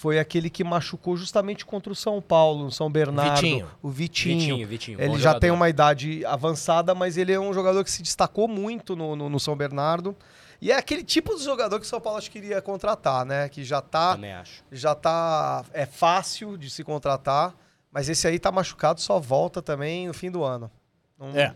foi 0.00 0.18
aquele 0.18 0.48
que 0.48 0.64
machucou 0.64 1.14
justamente 1.14 1.66
contra 1.66 1.92
o 1.92 1.94
São 1.94 2.22
Paulo, 2.22 2.64
no 2.64 2.72
São 2.72 2.90
Bernardo. 2.90 3.34
Vitinho. 3.34 3.68
O 3.82 3.90
Vitinho. 3.90 4.38
Vitinho, 4.38 4.66
Vitinho. 4.66 4.98
Ele 4.98 5.08
bom 5.10 5.18
já 5.18 5.32
tem 5.34 5.48
jogador. 5.48 5.54
uma 5.60 5.68
idade 5.68 6.24
avançada, 6.24 6.94
mas 6.94 7.18
ele 7.18 7.32
é 7.32 7.38
um 7.38 7.52
jogador 7.52 7.84
que 7.84 7.90
se 7.90 8.02
destacou 8.02 8.48
muito 8.48 8.96
no, 8.96 9.14
no, 9.14 9.28
no 9.28 9.38
São 9.38 9.54
Bernardo. 9.54 10.16
E 10.58 10.72
é 10.72 10.76
aquele 10.78 11.04
tipo 11.04 11.36
de 11.36 11.44
jogador 11.44 11.78
que 11.78 11.84
o 11.84 11.88
São 11.88 12.00
Paulo 12.00 12.16
acho 12.16 12.30
que 12.30 12.40
queria 12.40 12.62
contratar, 12.62 13.26
né? 13.26 13.50
Que 13.50 13.62
já 13.62 13.82
tá, 13.82 14.14
Também 14.14 14.32
acho. 14.32 14.64
já 14.72 14.94
tá. 14.94 15.66
É 15.70 15.84
fácil 15.84 16.56
de 16.56 16.70
se 16.70 16.82
contratar, 16.82 17.54
mas 17.92 18.08
esse 18.08 18.26
aí 18.26 18.38
tá 18.38 18.50
machucado, 18.50 19.02
só 19.02 19.20
volta 19.20 19.60
também 19.60 20.06
no 20.08 20.14
fim 20.14 20.30
do 20.30 20.42
ano. 20.42 20.70
Não- 21.18 21.38
É. 21.38 21.54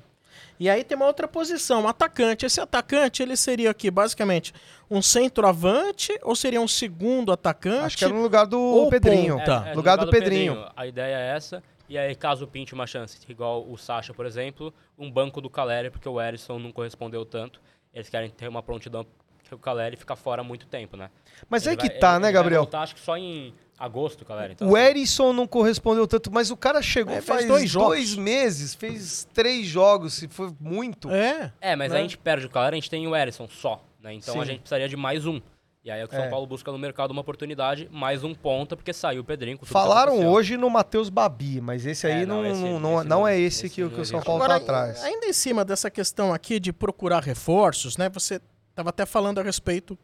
E 0.58 0.70
aí 0.70 0.84
tem 0.84 0.96
uma 0.96 1.06
outra 1.06 1.26
posição, 1.26 1.82
um 1.82 1.88
atacante. 1.88 2.46
Esse 2.46 2.60
atacante, 2.60 3.22
ele 3.22 3.36
seria 3.36 3.70
aqui, 3.70 3.90
basicamente, 3.90 4.52
um 4.90 5.02
centroavante 5.02 6.16
ou 6.22 6.36
seria 6.36 6.60
um 6.60 6.68
segundo 6.68 7.32
atacante? 7.32 7.84
Acho 7.84 7.98
que 7.98 8.04
era 8.04 8.14
no 8.14 8.22
lugar 8.22 8.46
do 8.46 8.60
ou 8.60 8.88
Pedrinho. 8.88 9.38
ponta. 9.38 9.60
Tá. 9.60 9.70
no 9.70 9.76
Lugar 9.76 9.96
do 9.96 10.10
Pedrinho. 10.10 10.66
A 10.76 10.86
ideia 10.86 11.16
é 11.16 11.36
essa. 11.36 11.62
E 11.88 11.98
aí, 11.98 12.14
caso 12.14 12.46
pinte 12.46 12.72
uma 12.72 12.86
chance, 12.86 13.18
igual 13.28 13.70
o 13.70 13.76
Sacha, 13.76 14.14
por 14.14 14.24
exemplo, 14.24 14.72
um 14.98 15.10
banco 15.10 15.40
do 15.40 15.50
Caleri, 15.50 15.90
porque 15.90 16.08
o 16.08 16.20
Erisson 16.20 16.58
não 16.58 16.72
correspondeu 16.72 17.26
tanto. 17.26 17.60
Eles 17.92 18.08
querem 18.08 18.30
ter 18.30 18.48
uma 18.48 18.62
prontidão, 18.62 19.06
o 19.52 19.58
Caleri 19.58 19.96
fica 19.96 20.14
fora 20.14 20.40
há 20.40 20.44
muito 20.44 20.66
tempo, 20.66 20.96
né? 20.96 21.10
Mas 21.48 21.64
Ele 21.66 21.70
aí 21.72 21.76
que 21.76 21.88
vai- 21.88 21.98
tá, 21.98 22.10
ele- 22.12 22.18
né, 22.20 22.28
ele 22.28 22.32
vai 22.34 22.42
Gabriel? 22.42 22.62
voltar, 22.62 22.82
acho 22.82 22.94
que 22.94 23.00
só 23.00 23.16
em 23.16 23.52
agosto, 23.76 24.22
o 24.22 24.24
Caleri. 24.24 24.52
Então, 24.52 24.68
O 24.70 24.76
assim, 24.76 24.84
Erisson 24.86 25.32
não 25.32 25.46
correspondeu 25.46 26.06
tanto, 26.06 26.30
mas 26.32 26.50
o 26.50 26.56
cara 26.56 26.80
chegou 26.80 27.14
É, 27.14 27.20
faz 27.20 27.44
dois 27.46 27.72
dois, 27.72 28.14
meses, 28.16 28.74
fez 28.74 29.26
três 29.34 29.66
jogos, 29.66 30.14
se 30.14 30.28
foi 30.28 30.54
muito. 30.60 31.10
É. 31.10 31.52
É, 31.60 31.74
mas 31.76 31.92
né? 31.92 31.98
a 31.98 32.02
gente 32.02 32.16
perde 32.16 32.46
o 32.46 32.48
Caleri, 32.50 32.74
a 32.76 32.80
gente 32.80 32.88
tem 32.88 33.06
o 33.06 33.14
Erisson 33.16 33.48
só, 33.48 33.82
né? 34.00 34.14
Então 34.14 34.36
a 34.40 34.44
Sim. 34.44 34.52
gente 34.52 34.60
precisaria 34.60 34.88
de 34.88 34.96
mais 34.96 35.26
um. 35.26 35.40
E 35.84 35.90
aí 35.90 36.00
é 36.00 36.04
o 36.04 36.08
que 36.08 36.14
o 36.14 36.16
São 36.16 36.26
É. 36.26 36.30
Paulo 36.30 36.46
busca 36.46 36.72
no 36.72 36.78
mercado 36.78 37.10
uma 37.10 37.20
oportunidade, 37.20 37.90
mais 37.92 38.24
um 38.24 38.34
ponta, 38.34 38.74
porque 38.74 38.90
saiu 38.90 39.20
o 39.20 39.24
Pedrinho. 39.24 39.58
com 39.58 39.66
tudo 39.66 39.68
que 39.68 39.72
Falaram 39.74 40.26
hoje 40.26 40.56
no 40.56 40.70
Matheus 40.70 41.10
Babi, 41.10 41.60
mas 41.60 41.84
esse 41.84 42.06
aí 42.06 42.22
É, 42.22 42.26
não, 42.26 42.36
não, 42.42 42.46
esse- 42.50 42.60
não, 42.62 42.70
esse 42.70 42.80
não 42.80 43.04
não- 43.04 43.28
é 43.28 43.38
esse, 43.38 43.66
esse 43.66 43.74
que, 43.74 43.86
que 43.90 44.00
o 44.00 44.04
São. 44.06 44.22
Paulo 44.22 44.42
Agora, 44.42 44.58
tá 44.60 44.64
atrás. 44.64 45.02
ainda 45.04 45.26
em 45.26 45.32
cima 45.34 45.62
dessa 45.62 45.90
questão 45.90 46.32
aqui 46.32 46.58
de 46.58 46.72
procurar 46.72 47.22
reforços, 47.22 47.98
né? 47.98 48.08
Você 48.08 48.40
estava 48.74 48.90
até 48.90 49.06
falando 49.06 49.38
a 49.38 49.42
respeito 49.42 49.96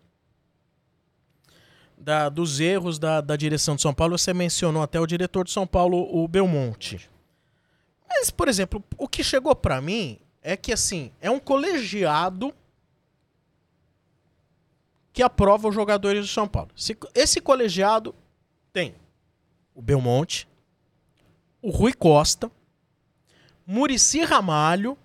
da- 1.98 2.28
dos 2.28 2.60
erros 2.60 2.98
da, 3.00 3.20
da 3.20 3.34
direção 3.34 3.74
de 3.74 3.82
São 3.82 3.92
Paulo. 3.92 4.16
Você 4.16 4.32
mencionou 4.32 4.80
até 4.82 5.00
o 5.00 5.06
diretor 5.06 5.44
de 5.44 5.50
São 5.50 5.66
Paulo, 5.66 6.08
o 6.14 6.26
Belmonte. 6.28 7.10
Mas, 8.08 8.30
por 8.30 8.48
exemplo, 8.48 8.82
o 8.96 9.08
que 9.08 9.24
chegou 9.24 9.54
pra 9.56 9.80
mim 9.80 10.18
é 10.40 10.56
que, 10.56 10.72
assim, 10.72 11.12
é 11.20 11.30
um 11.30 11.40
colegiado 11.40 12.54
que 15.12 15.22
aprova 15.22 15.68
os 15.68 15.74
jogadores 15.74 16.20
do 16.22 16.28
São 16.28 16.46
Paulo. 16.46 16.70
Esse 17.14 17.40
colegiado 17.40 18.14
tem 18.72 18.94
o 19.74 19.82
Belmonte, 19.82 20.48
o 21.60 21.70
Rui 21.70 21.92
Costa, 21.92 22.50
Murici 23.66 24.22
Ramalho. 24.22 24.96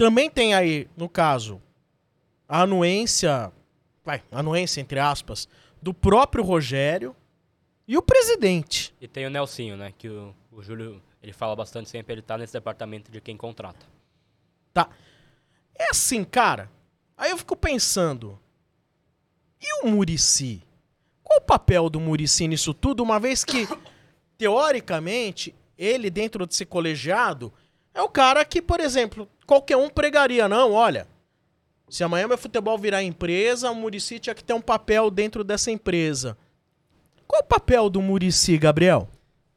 Também 0.00 0.30
tem 0.30 0.54
aí, 0.54 0.88
no 0.96 1.10
caso, 1.10 1.60
a 2.48 2.62
anuência, 2.62 3.52
vai, 4.02 4.22
anuência 4.32 4.80
entre 4.80 4.98
aspas, 4.98 5.46
do 5.82 5.92
próprio 5.92 6.42
Rogério 6.42 7.14
e 7.86 7.98
o 7.98 8.00
presidente. 8.00 8.94
E 8.98 9.06
tem 9.06 9.26
o 9.26 9.30
Nelsinho, 9.30 9.76
né? 9.76 9.92
Que 9.98 10.08
o, 10.08 10.34
o 10.50 10.62
Júlio, 10.62 11.02
ele 11.22 11.34
fala 11.34 11.54
bastante 11.54 11.90
sempre, 11.90 12.14
ele 12.14 12.22
tá 12.22 12.38
nesse 12.38 12.54
departamento 12.54 13.12
de 13.12 13.20
quem 13.20 13.36
contrata. 13.36 13.84
Tá. 14.72 14.88
É 15.78 15.90
assim, 15.90 16.24
cara. 16.24 16.70
Aí 17.14 17.30
eu 17.32 17.36
fico 17.36 17.54
pensando. 17.54 18.40
E 19.60 19.84
o 19.84 19.88
Murici? 19.90 20.62
Qual 21.22 21.40
o 21.40 21.42
papel 21.42 21.90
do 21.90 22.00
Murici 22.00 22.48
nisso 22.48 22.72
tudo, 22.72 23.02
uma 23.02 23.20
vez 23.20 23.44
que, 23.44 23.68
teoricamente, 24.38 25.54
ele, 25.76 26.08
dentro 26.08 26.46
desse 26.46 26.64
colegiado, 26.64 27.52
é 27.94 28.02
o 28.02 28.08
cara 28.08 28.44
que, 28.44 28.62
por 28.62 28.80
exemplo, 28.80 29.28
qualquer 29.46 29.76
um 29.76 29.88
pregaria, 29.88 30.48
não, 30.48 30.72
olha. 30.72 31.06
Se 31.88 32.04
amanhã 32.04 32.28
meu 32.28 32.38
futebol 32.38 32.78
virar 32.78 33.02
empresa, 33.02 33.70
o 33.70 33.74
Murici 33.74 34.20
tinha 34.20 34.34
que 34.34 34.44
ter 34.44 34.52
um 34.52 34.60
papel 34.60 35.10
dentro 35.10 35.42
dessa 35.42 35.72
empresa. 35.72 36.38
Qual 37.26 37.42
o 37.42 37.44
papel 37.44 37.90
do 37.90 38.00
Murici, 38.00 38.56
Gabriel? 38.56 39.08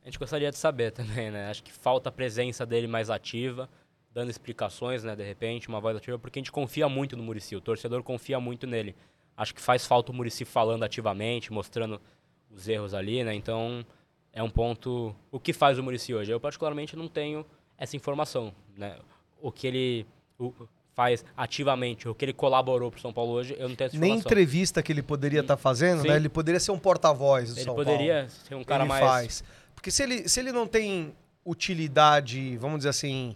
A 0.01 0.05
gente 0.05 0.17
gostaria 0.17 0.49
de 0.51 0.57
saber 0.57 0.91
também, 0.91 1.29
né? 1.29 1.49
Acho 1.49 1.63
que 1.63 1.71
falta 1.71 2.09
a 2.09 2.11
presença 2.11 2.65
dele 2.65 2.87
mais 2.87 3.09
ativa, 3.09 3.69
dando 4.11 4.31
explicações, 4.31 5.03
né? 5.03 5.15
De 5.15 5.23
repente, 5.23 5.69
uma 5.69 5.79
voz 5.79 5.95
ativa, 5.95 6.17
porque 6.17 6.39
a 6.39 6.41
gente 6.41 6.51
confia 6.51 6.89
muito 6.89 7.15
no 7.15 7.23
Murici, 7.23 7.55
o 7.55 7.61
torcedor 7.61 8.01
confia 8.01 8.39
muito 8.39 8.65
nele. 8.65 8.95
Acho 9.37 9.53
que 9.53 9.61
faz 9.61 9.85
falta 9.85 10.11
o 10.11 10.15
Murici 10.15 10.43
falando 10.43 10.83
ativamente, 10.83 11.53
mostrando 11.53 12.01
os 12.49 12.67
erros 12.67 12.93
ali, 12.93 13.23
né? 13.23 13.33
Então, 13.33 13.85
é 14.31 14.41
um 14.41 14.49
ponto. 14.49 15.15
O 15.31 15.39
que 15.39 15.53
faz 15.53 15.77
o 15.77 15.83
Murici 15.83 16.13
hoje? 16.13 16.31
Eu, 16.31 16.39
particularmente, 16.39 16.95
não 16.95 17.07
tenho 17.07 17.45
essa 17.77 17.95
informação, 17.95 18.53
né? 18.77 18.97
O 19.41 19.51
que 19.51 19.67
ele 19.67 20.05
o, 20.39 20.53
faz 20.93 21.25
ativamente, 21.35 22.07
o 22.07 22.13
que 22.15 22.23
ele 22.25 22.33
colaborou 22.33 22.91
para 22.91 22.97
o 22.99 23.01
São 23.01 23.11
Paulo 23.11 23.31
hoje, 23.33 23.55
eu 23.57 23.67
não 23.67 23.75
tenho 23.75 23.87
essa 23.87 23.97
Nem 23.97 24.11
informação. 24.11 24.31
entrevista 24.31 24.83
que 24.83 24.91
ele 24.91 25.01
poderia 25.03 25.41
estar 25.41 25.57
fazendo, 25.57 26.01
Sim. 26.03 26.07
né? 26.09 26.15
Ele 26.15 26.29
poderia 26.29 26.59
ser 26.59 26.71
um 26.71 26.79
porta-voz 26.79 27.53
do 27.53 27.57
Ele 27.59 27.65
São 27.65 27.75
poderia 27.75 28.13
Paulo. 28.15 28.29
ser 28.29 28.55
um 28.55 28.63
cara 28.63 28.83
ele 28.83 28.89
mais. 28.89 29.05
faz. 29.05 29.43
Porque 29.75 29.89
se 29.91 30.03
ele, 30.03 30.29
se 30.29 30.39
ele 30.39 30.51
não 30.51 30.65
tem 30.67 31.13
utilidade, 31.45 32.57
vamos 32.57 32.77
dizer 32.79 32.89
assim, 32.89 33.35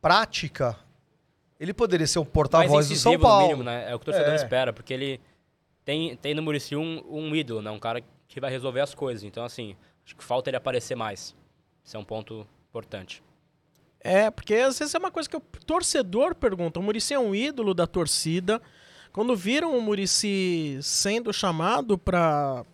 prática, 0.00 0.76
ele 1.60 1.72
poderia 1.74 2.06
ser 2.06 2.18
um 2.18 2.24
porta-voz 2.24 2.88
do 2.88 2.96
São 2.96 3.18
Paulo. 3.18 3.42
mínimo, 3.46 3.62
né? 3.64 3.90
É 3.90 3.94
o 3.94 3.98
que 3.98 4.04
o 4.04 4.06
torcedor 4.12 4.32
É. 4.32 4.36
espera, 4.36 4.72
porque 4.72 4.92
ele 4.94 5.20
tem, 5.84 6.16
tem 6.16 6.34
no 6.34 6.42
Murici 6.42 6.74
um, 6.76 7.02
um 7.08 7.34
ídolo, 7.34 7.62
né? 7.62 7.70
Um 7.70 7.78
cara 7.78 8.02
que 8.28 8.40
vai 8.40 8.50
resolver 8.50 8.80
as 8.80 8.94
coisas. 8.94 9.22
Então, 9.22 9.44
assim, 9.44 9.76
acho 10.04 10.16
que 10.16 10.24
falta 10.24 10.50
ele 10.50 10.56
aparecer 10.56 10.94
mais. 10.96 11.34
Isso 11.84 11.96
é 11.96 12.00
um 12.00 12.04
ponto 12.04 12.46
importante. 12.68 13.22
É, 14.08 14.30
porque 14.30 14.54
às 14.54 14.78
vezes 14.78 14.94
é 14.94 14.98
uma 14.98 15.10
coisa 15.10 15.28
que 15.28 15.36
o 15.36 15.40
torcedor 15.40 16.32
pergunta. 16.32 16.78
O 16.78 16.82
Murici 16.82 17.12
é 17.12 17.18
um 17.18 17.34
ídolo 17.34 17.74
da 17.74 17.88
torcida. 17.88 18.62
Quando 19.12 19.34
viram 19.34 19.76
o 19.76 19.82
Murici 19.82 20.78
sendo 20.80 21.32
chamado 21.32 21.98
para 21.98 22.64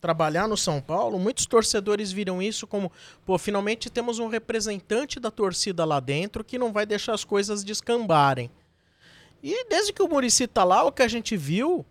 trabalhar 0.00 0.48
no 0.48 0.56
São 0.56 0.80
Paulo, 0.80 1.18
muitos 1.18 1.44
torcedores 1.44 2.10
viram 2.10 2.40
isso 2.40 2.66
como, 2.66 2.90
pô, 3.26 3.36
finalmente 3.36 3.90
temos 3.90 4.18
um 4.18 4.28
representante 4.28 5.20
da 5.20 5.30
torcida 5.30 5.84
lá 5.84 6.00
dentro 6.00 6.42
que 6.42 6.56
não 6.56 6.72
vai 6.72 6.86
deixar 6.86 7.12
as 7.12 7.22
coisas 7.22 7.62
descambarem. 7.62 8.50
E 9.42 9.68
desde 9.68 9.92
que 9.92 10.02
o 10.02 10.08
Murici 10.08 10.46
tá 10.46 10.64
lá, 10.64 10.84
o 10.84 10.92
que 10.92 11.02
a 11.02 11.08
gente 11.08 11.36
viu 11.36 11.84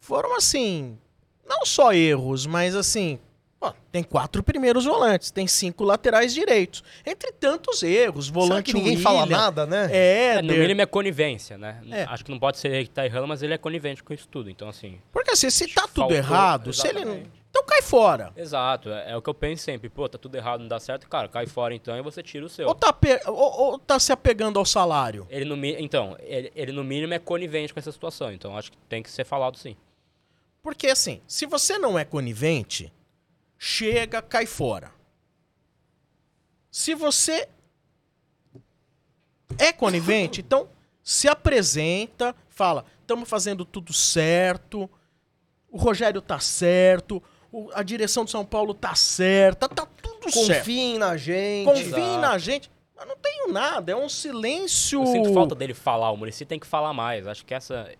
foram 0.00 0.36
assim, 0.36 0.98
não 1.48 1.64
só 1.64 1.94
erros, 1.94 2.44
mas 2.44 2.76
assim, 2.76 3.18
ó, 3.64 3.72
tem 3.90 4.02
quatro 4.02 4.42
primeiros 4.42 4.84
volantes, 4.84 5.30
tem 5.30 5.46
cinco 5.46 5.84
laterais 5.84 6.32
direitos. 6.34 6.82
Entre 7.04 7.32
tantos 7.32 7.82
erros, 7.82 8.26
Será 8.26 8.34
volante 8.34 8.66
que 8.66 8.74
ninguém 8.74 8.92
William, 8.96 9.02
fala 9.02 9.26
nada, 9.26 9.66
né? 9.66 9.88
É, 9.90 10.24
É, 10.36 10.42
no 10.42 10.52
mínimo 10.52 10.80
é 10.82 10.86
conivência, 10.86 11.56
né? 11.58 11.80
É. 11.90 12.02
Acho 12.04 12.24
que 12.24 12.30
não 12.30 12.38
pode 12.38 12.58
ser 12.58 12.68
ele 12.72 12.84
que 12.84 12.90
tá 12.90 13.04
errando, 13.04 13.26
mas 13.28 13.42
ele 13.42 13.54
é 13.54 13.58
conivente 13.58 14.02
com 14.02 14.12
isso 14.14 14.28
tudo. 14.28 14.48
Então, 14.50 14.68
assim. 14.68 14.98
porque 15.12 15.30
assim, 15.32 15.50
se 15.50 15.66
tá 15.68 15.82
tudo 15.82 15.94
Faltou- 15.94 16.16
errado, 16.16 16.72
se 16.72 16.86
ele 16.86 17.04
não... 17.04 17.12
exatamente. 17.14 17.44
Então 17.50 17.62
cai 17.66 17.82
fora. 17.82 18.32
Exato, 18.36 18.90
é, 18.90 19.12
é 19.12 19.16
o 19.16 19.22
que 19.22 19.30
eu 19.30 19.34
penso 19.34 19.62
sempre. 19.62 19.88
Pô, 19.88 20.08
tá 20.08 20.18
tudo 20.18 20.34
errado, 20.34 20.60
não 20.62 20.66
dá 20.66 20.80
certo, 20.80 21.08
cara, 21.08 21.28
cai 21.28 21.46
fora 21.46 21.72
então 21.72 21.96
e 21.96 22.02
você 22.02 22.20
tira 22.20 22.44
o 22.44 22.48
seu. 22.48 22.66
Ou 22.66 22.74
tá, 22.74 22.92
pe- 22.92 23.20
ou, 23.26 23.34
ou 23.36 23.78
tá 23.78 23.96
se 24.00 24.10
apegando 24.12 24.58
ao 24.58 24.64
salário. 24.64 25.24
Ele 25.30 25.44
no, 25.44 25.64
então, 25.64 26.16
ele, 26.20 26.50
ele 26.56 26.72
no 26.72 26.82
mínimo 26.82 27.14
é 27.14 27.18
conivente 27.20 27.72
com 27.72 27.78
essa 27.78 27.92
situação, 27.92 28.32
então 28.32 28.58
acho 28.58 28.72
que 28.72 28.78
tem 28.88 29.04
que 29.04 29.10
ser 29.10 29.24
falado 29.24 29.56
sim. 29.56 29.76
Porque 30.64 30.88
assim, 30.88 31.20
se 31.28 31.46
você 31.46 31.78
não 31.78 31.96
é 31.96 32.04
conivente, 32.04 32.92
chega, 33.58 34.20
cai 34.20 34.46
fora. 34.46 34.92
Se 36.70 36.94
você 36.94 37.48
é 39.58 39.72
conivente, 39.72 40.40
então 40.40 40.68
se 41.02 41.28
apresenta, 41.28 42.34
fala, 42.48 42.84
estamos 43.00 43.28
fazendo 43.28 43.64
tudo 43.64 43.92
certo, 43.92 44.90
o 45.70 45.76
Rogério 45.76 46.20
tá 46.20 46.40
certo, 46.40 47.22
a 47.72 47.82
direção 47.82 48.24
do 48.24 48.30
São 48.30 48.44
Paulo 48.44 48.74
tá 48.74 48.94
certa, 48.94 49.68
tá 49.68 49.86
tudo 49.86 50.30
certo. 50.30 50.58
Confiem 50.58 50.98
na 50.98 51.16
gente. 51.16 51.66
Confie 51.66 51.82
Exato. 51.82 52.20
na 52.20 52.38
gente. 52.38 52.70
Mas 52.96 53.08
não 53.08 53.16
tenho 53.16 53.52
nada, 53.52 53.92
é 53.92 53.96
um 53.96 54.08
silêncio. 54.08 55.02
Eu 55.02 55.06
sinto 55.06 55.34
falta 55.34 55.54
dele 55.54 55.74
falar, 55.74 56.10
o 56.10 56.16
Muricy 56.16 56.44
tem 56.44 56.58
que 56.58 56.66
falar 56.66 56.92
mais. 56.92 57.26
Acho 57.26 57.44
que 57.44 57.52
essa, 57.52 57.90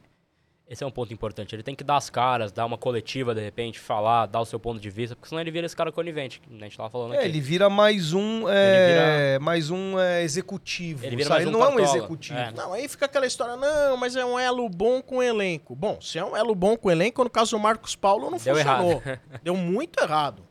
esse 0.66 0.82
é 0.82 0.86
um 0.86 0.90
ponto 0.90 1.12
importante. 1.12 1.54
Ele 1.54 1.62
tem 1.62 1.74
que 1.74 1.84
dar 1.84 1.96
as 1.98 2.08
caras, 2.08 2.50
dar 2.50 2.64
uma 2.64 2.78
coletiva 2.78 3.34
de 3.34 3.40
repente, 3.42 3.78
falar, 3.78 4.26
dar 4.26 4.40
o 4.40 4.44
seu 4.46 4.58
ponto 4.58 4.80
de 4.80 4.88
vista, 4.88 5.14
porque 5.14 5.28
senão 5.28 5.40
ele 5.40 5.50
vira 5.50 5.66
esse 5.66 5.76
cara 5.76 5.92
conivente, 5.92 6.40
que 6.40 6.48
a 6.54 6.58
gente 6.58 6.76
tava 6.76 6.88
falando 6.88 7.14
É, 7.14 7.18
aqui. 7.18 7.26
ele 7.28 7.40
vira 7.40 7.68
mais 7.68 8.12
um, 8.14 8.48
é, 8.48 9.38
mais 9.38 9.70
um 9.70 9.98
é, 9.98 10.22
executivo. 10.22 11.04
Ele 11.04 11.16
vira 11.16 11.28
sabe? 11.28 11.44
mais 11.44 11.46
ele 11.48 11.56
um 11.56 11.58
não 11.58 11.66
é 11.66 11.68
um 11.68 11.76
cartola. 11.76 11.98
executivo. 11.98 12.38
É. 12.38 12.50
Não, 12.52 12.72
aí 12.72 12.88
fica 12.88 13.04
aquela 13.04 13.26
história, 13.26 13.56
não, 13.56 13.96
mas 13.98 14.16
é 14.16 14.24
um 14.24 14.38
elo 14.38 14.68
bom 14.70 15.02
com 15.02 15.22
elenco. 15.22 15.76
Bom, 15.76 16.00
se 16.00 16.18
é 16.18 16.24
um 16.24 16.34
elo 16.36 16.54
bom 16.54 16.76
com 16.76 16.90
elenco, 16.90 17.22
no 17.22 17.30
caso 17.30 17.50
do 17.52 17.58
Marcos 17.60 17.94
Paulo, 17.94 18.30
não 18.30 18.38
Deu 18.38 18.54
funcionou. 18.56 18.90
errado. 19.04 19.20
Deu 19.44 19.54
muito 19.56 20.00
errado. 20.02 20.42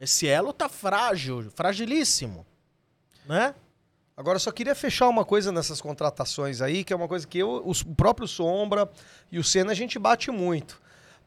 Esse 0.00 0.26
elo 0.28 0.52
tá 0.52 0.68
frágil, 0.68 1.50
fragilíssimo. 1.54 2.46
Né? 3.26 3.54
Agora, 4.18 4.34
eu 4.36 4.40
só 4.40 4.50
queria 4.50 4.74
fechar 4.74 5.08
uma 5.08 5.24
coisa 5.24 5.52
nessas 5.52 5.80
contratações 5.80 6.60
aí, 6.60 6.82
que 6.82 6.92
é 6.92 6.96
uma 6.96 7.06
coisa 7.06 7.24
que 7.24 7.38
eu, 7.38 7.62
os- 7.64 7.82
o 7.82 7.94
próprio 7.94 8.26
Sombra 8.26 8.90
e 9.30 9.38
o 9.38 9.44
Senna, 9.44 9.70
a 9.70 9.74
gente 9.76 9.96
bate 9.96 10.28
muito. 10.32 10.80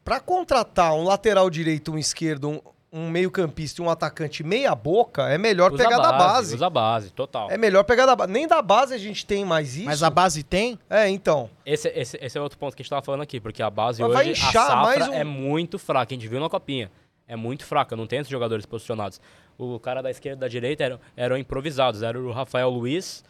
Pra 0.03 0.19
contratar 0.19 0.93
um 0.93 1.03
lateral 1.05 1.49
direito, 1.49 1.93
um 1.93 1.97
esquerdo, 1.97 2.49
um, 2.49 2.59
um 2.91 3.09
meio-campista 3.09 3.81
e 3.81 3.85
um 3.85 3.89
atacante 3.89 4.43
meia-boca, 4.43 5.29
é 5.29 5.37
melhor 5.37 5.71
Usa 5.71 5.83
pegar 5.85 5.99
a 5.99 6.01
da 6.01 6.11
base. 6.17 6.55
Usa 6.55 6.67
a 6.67 6.69
base, 6.69 7.11
total. 7.11 7.49
É 7.49 7.57
melhor 7.57 7.85
pegar 7.85 8.05
da 8.05 8.13
base. 8.13 8.29
Nem 8.29 8.45
da 8.45 8.61
base 8.61 8.93
a 8.93 8.97
gente 8.97 9.25
tem 9.25 9.45
mais 9.45 9.77
isso. 9.77 9.85
Mas 9.85 10.03
a 10.03 10.09
base 10.09 10.43
tem? 10.43 10.77
É, 10.89 11.07
então. 11.07 11.49
Esse, 11.65 11.87
esse, 11.95 12.17
esse 12.21 12.37
é 12.37 12.41
outro 12.41 12.57
ponto 12.57 12.75
que 12.75 12.81
a 12.81 12.83
gente 12.83 12.89
tava 12.89 13.01
falando 13.01 13.21
aqui, 13.21 13.39
porque 13.39 13.63
a 13.63 13.69
base 13.69 14.01
Mas 14.01 14.11
hoje, 14.27 14.31
a 14.31 14.51
safra 14.51 14.75
mais 14.81 15.07
um- 15.07 15.13
é 15.13 15.23
muito 15.23 15.79
fraca. 15.79 16.13
A 16.13 16.17
gente 16.17 16.27
viu 16.27 16.41
na 16.41 16.49
copinha. 16.49 16.91
É 17.25 17.37
muito 17.37 17.63
fraca, 17.63 17.95
não 17.95 18.05
tem 18.05 18.19
esses 18.19 18.29
jogadores 18.29 18.65
posicionados. 18.65 19.21
O 19.57 19.79
cara 19.79 20.01
da 20.01 20.09
esquerda 20.09 20.37
e 20.37 20.41
da 20.41 20.47
direita 20.47 20.83
eram, 20.83 20.99
eram 21.15 21.37
improvisados. 21.37 22.01
Era 22.03 22.19
o 22.19 22.31
Rafael 22.31 22.69
Luiz 22.69 23.23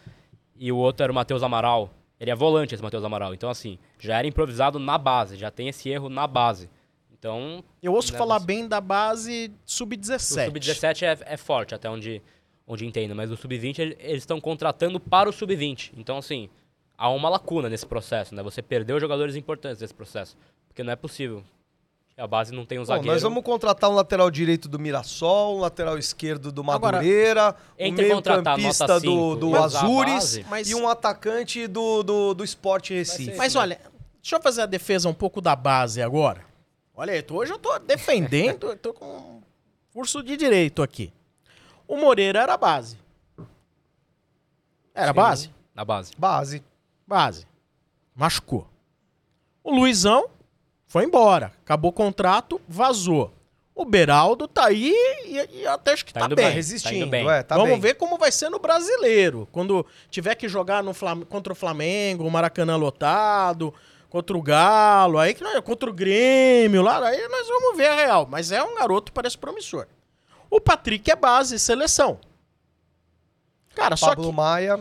e 0.58 0.72
o 0.72 0.78
outro 0.78 1.04
era 1.04 1.12
o 1.12 1.16
Matheus 1.16 1.44
Amaral. 1.44 1.90
Ele 2.20 2.30
é 2.32 2.36
volante, 2.36 2.74
esse 2.74 2.84
Matheus 2.84 3.04
Amaral. 3.04 3.34
Então, 3.34 3.50
assim, 3.50 3.78
já 4.00 4.18
era 4.18 4.28
improvisado 4.28 4.78
na 4.80 4.98
base, 4.98 5.36
já 5.36 5.50
tem 5.50 5.68
esse 5.68 5.90
erro 5.90 6.08
na 6.08 6.28
base. 6.28 6.70
Então, 7.12 7.64
Eu 7.84 7.94
ouço 7.94 8.12
Né, 8.14 8.18
falar 8.18 8.40
você- 8.40 8.46
bem 8.46 8.68
da 8.68 8.80
base 8.82 9.52
o 9.66 9.72
sub-17. 9.72 10.46
sub-17 10.46 11.04
é, 11.04 11.34
é 11.34 11.38
forte, 11.38 11.76
até 11.76 11.90
onde, 11.90 12.22
onde 12.68 12.86
entendo, 12.86 13.16
mas 13.16 13.30
o 13.32 13.38
sub-20 13.38 13.80
ele- 13.80 13.98
eles 14.00 14.24
estão 14.24 14.40
contratando 14.42 15.00
para 15.00 15.30
o 15.30 15.34
sub-20. 15.34 15.92
Então, 15.98 16.18
assim, 16.18 16.50
há 16.98 17.10
uma 17.10 17.30
lacuna 17.30 17.70
nesse 17.70 17.86
processo, 17.86 18.34
né? 18.34 18.42
Você 18.44 18.62
perdeu 18.62 19.00
jogadores 19.00 19.36
importantes 19.36 19.82
nesse 19.82 19.94
processo. 19.94 20.36
Porque 20.68 20.84
não 20.84 20.94
é 20.94 20.96
possível. 20.96 21.44
A 22.18 22.28
base 22.28 22.54
não 22.54 22.66
tem 22.66 22.78
um 22.78 22.82
Bom, 22.82 22.86
zagueiro. 22.86 23.12
nós 23.12 23.22
vamos 23.24 23.44
contratar 23.44 23.90
um 23.90 23.94
lateral 23.96 24.30
direito 24.30 24.68
do 24.70 24.78
Mirassol, 24.78 25.58
um 25.58 25.60
lateral 25.60 25.98
esquerdo 25.98 26.52
do 26.52 26.62
Agora, 26.62 26.98
Madureira, 26.98 27.56
um 27.80 27.86
entre 27.86 28.10
contratar 28.10 28.58
meio-campista 28.58 29.00
do, 29.00 29.36
do 29.36 29.50
e 29.52 29.56
a 29.56 29.64
Azures 29.64 30.38
base, 30.40 30.72
e 30.72 30.76
um 30.76 30.88
atacante 30.88 31.66
do, 31.68 32.04
do, 32.04 32.34
do 32.36 32.44
Sport 32.44 32.90
Recife. 32.92 33.36
Mas 33.36 33.56
olha, 33.56 33.80
deixa 34.22 34.36
eu 34.36 34.42
fazer 34.42 34.62
a 34.62 34.66
defesa 34.68 35.10
um 35.10 35.14
pouco 35.14 35.42
da 35.42 35.56
base 35.56 36.02
agora. 36.02 36.46
Olha 36.94 37.14
aí, 37.14 37.24
tô- 37.24 37.36
hoje 37.38 37.54
eu 37.54 37.58
tô 37.58 37.80
defendendo, 37.80 38.68
eu 38.68 38.78
tô 38.78 38.94
com 38.94 39.06
um 39.06 39.42
curso 39.94 40.22
de 40.22 40.38
direito 40.38 40.84
aqui. 40.84 41.12
O 41.88 41.98
Moreira 41.98 42.42
era 42.42 42.56
base. 42.56 42.98
Era 44.94 45.08
Sim, 45.08 45.14
base? 45.16 45.50
Na 45.74 45.86
base. 45.86 46.12
Base. 46.18 46.64
Base. 47.08 47.48
Machucou. 48.16 48.68
O 49.64 49.74
Luizão 49.74 50.30
foi 50.92 51.06
embora. 51.06 51.54
Acabou 51.64 51.90
o 51.90 51.94
contrato, 51.94 52.60
vazou. 52.68 53.34
O 53.74 53.86
Beraldo 53.86 54.46
tá 54.46 54.66
aí 54.66 54.94
e, 55.26 55.62
e 55.62 55.68
até 55.68 55.94
acho 55.94 56.06
que 56.06 56.14
Tá 56.14 56.20
tá, 56.20 56.26
indo 56.26 56.36
bem. 56.36 56.48
bem. 56.48 56.54
Resistindo, 56.54 56.96
indo 56.96 57.08
bem. 57.10 57.30
é, 57.30 57.42
tá 57.42 57.56
Vamos 57.56 57.72
bem. 57.72 57.80
ver 57.80 57.94
como 57.94 58.18
vai 58.18 58.30
ser 58.30 58.50
no 58.50 58.60
brasileiro. 58.60 59.48
Quando 59.54 59.86
tiver 60.10 60.36
que 60.36 60.50
jogar 60.50 60.84
no 60.84 60.94
Flam- 60.94 61.22
contra 61.24 61.54
o 61.54 61.56
Flamengo, 61.56 62.26
o 62.28 62.30
Maracanã 62.30 62.76
lotado, 62.76 63.74
contra 64.10 64.36
o 64.38 64.42
Galo, 64.42 65.18
aí 65.18 65.34
que 65.34 65.62
contra 65.62 65.90
o 65.90 65.94
Grêmio, 65.94 66.82
lá, 66.82 67.02
aí 67.08 67.26
nós 67.30 67.48
vamos 67.48 67.78
ver 67.78 67.88
a 67.88 67.96
real. 67.96 68.28
Mas 68.30 68.52
é 68.52 68.62
um 68.62 68.76
garoto, 68.76 69.14
parece 69.14 69.38
promissor. 69.38 69.88
O 70.50 70.60
Patrick 70.60 71.10
é 71.10 71.16
base, 71.16 71.58
seleção. 71.58 72.20
Cara, 73.74 73.96
só 73.96 74.08
Pablo 74.10 74.30
que 74.32 74.36
Maia, 74.36 74.80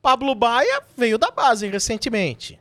Pablo 0.00 0.34
Baia 0.36 0.80
veio 0.96 1.18
da 1.18 1.32
base 1.32 1.66
recentemente. 1.66 2.58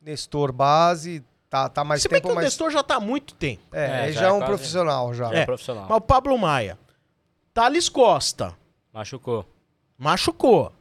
Nestor 0.00 0.52
base, 0.52 1.24
tá, 1.52 1.68
tá 1.68 1.84
mais 1.84 2.00
Se 2.00 2.08
bem 2.08 2.16
tempo, 2.18 2.28
que 2.28 2.32
o 2.32 2.34
mas... 2.36 2.44
Nestor 2.46 2.70
já 2.70 2.82
tá 2.82 2.96
há 2.96 3.00
muito 3.00 3.34
tempo. 3.34 3.60
É, 3.72 3.84
É, 3.84 4.04
ele 4.04 4.12
já 4.14 4.20
já 4.22 4.26
é 4.26 4.30
é 4.30 4.32
um 4.32 4.38
quase- 4.38 4.46
profissional 4.52 5.12
já. 5.14 5.30
É, 5.32 5.38
É. 5.40 5.44
profissional. 5.44 5.86
Mas 5.86 5.98
o 5.98 6.00
Pablo 6.00 6.38
Maia, 6.38 6.78
Thales 7.52 7.88
Costa, 7.90 8.54
Machucou. 8.92 9.46
machucou, 9.98 10.72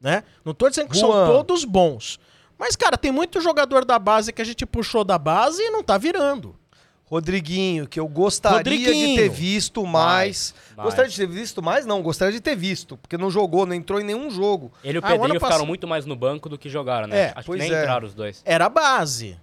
né? 0.00 0.24
Não 0.44 0.52
tô 0.52 0.68
dizendo 0.68 0.88
que 0.90 0.96
são 0.98 1.10
Juan. 1.12 1.26
todos 1.26 1.64
bons. 1.64 2.18
Mas, 2.58 2.74
cara, 2.74 2.98
tem 2.98 3.12
muito 3.12 3.40
jogador 3.40 3.84
da 3.84 3.98
base 4.00 4.32
que 4.32 4.42
a 4.42 4.44
gente 4.44 4.66
puxou 4.66 5.04
da 5.04 5.16
base 5.16 5.62
e 5.62 5.70
não 5.70 5.82
tá 5.84 5.96
virando. 5.96 6.56
Rodriguinho, 7.04 7.86
que 7.88 7.98
eu 7.98 8.06
gostaria 8.06 8.76
de 8.92 9.14
ter 9.16 9.28
visto 9.30 9.86
mais. 9.86 10.54
mais. 10.76 10.84
Gostaria 10.84 11.10
de 11.10 11.16
ter 11.16 11.26
visto 11.26 11.62
mais? 11.62 11.86
Não, 11.86 12.02
gostaria 12.02 12.32
de 12.32 12.40
ter 12.40 12.54
visto, 12.54 12.98
porque 12.98 13.16
não 13.16 13.30
jogou, 13.30 13.64
não 13.64 13.74
entrou 13.74 13.98
em 14.00 14.04
nenhum 14.04 14.30
jogo. 14.30 14.70
Ele 14.84 14.98
e 14.98 15.00
o 15.00 15.04
Ah, 15.04 15.08
Pedrinho 15.12 15.34
ficaram 15.40 15.58
pass- 15.60 15.66
muito 15.66 15.86
mais 15.88 16.04
no 16.04 16.14
banco 16.14 16.48
do 16.50 16.58
que 16.58 16.68
jogaram, 16.68 17.06
né? 17.06 17.18
É, 17.28 17.32
Acho 17.34 17.50
que 17.50 17.56
nem 17.58 17.72
é. 17.72 17.80
entraram 17.80 18.06
os 18.06 18.12
dois. 18.12 18.42
Era 18.44 18.68
base, 18.68 19.30
Uhum. 19.30 19.36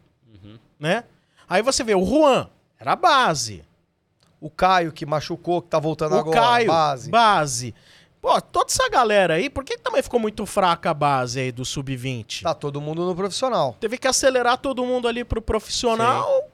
Né? 0.80 1.03
Aí 1.47 1.61
você 1.61 1.84
vê 1.84 1.95
o 1.95 2.05
Juan, 2.05 2.49
era 2.80 2.95
base. 2.95 3.63
O 4.39 4.49
Caio, 4.49 4.91
que 4.91 5.05
machucou, 5.05 5.61
que 5.61 5.69
tá 5.69 5.80
voltando 5.80 6.13
o 6.15 6.19
agora. 6.19 6.39
Caio, 6.39 6.67
base. 6.67 7.09
base. 7.09 7.76
Pô, 8.21 8.41
toda 8.41 8.71
essa 8.71 8.89
galera 8.89 9.36
aí, 9.36 9.49
por 9.49 9.63
que 9.63 9.78
também 9.78 10.01
ficou 10.01 10.19
muito 10.19 10.45
fraca 10.47 10.89
a 10.89 10.93
base 10.93 11.39
aí 11.39 11.51
do 11.51 11.63
sub-20? 11.63 12.41
Tá 12.41 12.55
todo 12.55 12.82
mundo 12.82 13.05
no 13.05 13.15
profissional. 13.15 13.78
Teve 13.80 13.99
que 13.99 14.07
acelerar 14.07 14.57
todo 14.57 14.84
mundo 14.84 15.07
ali 15.07 15.23
pro 15.23 15.41
profissional. 15.41 16.49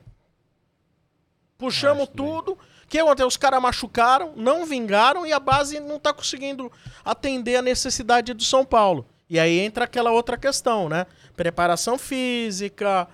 Puxamos 1.58 2.04
Acho 2.04 2.12
tudo. 2.12 2.52
O 2.54 2.88
que 2.90 3.00
aconteceu? 3.00 3.28
Os 3.28 3.38
caras 3.38 3.62
machucaram, 3.62 4.34
não 4.36 4.66
vingaram 4.66 5.26
e 5.26 5.32
a 5.32 5.40
base 5.40 5.80
não 5.80 5.98
tá 5.98 6.12
conseguindo 6.12 6.70
atender 7.06 7.56
a 7.56 7.62
necessidade 7.62 8.34
do 8.34 8.44
São 8.44 8.66
Paulo. 8.66 9.06
E 9.30 9.40
aí 9.40 9.60
entra 9.60 9.86
aquela 9.86 10.12
outra 10.12 10.36
questão, 10.36 10.90
né? 10.90 11.06
Preparação 11.38 11.98
física, 11.98 13.08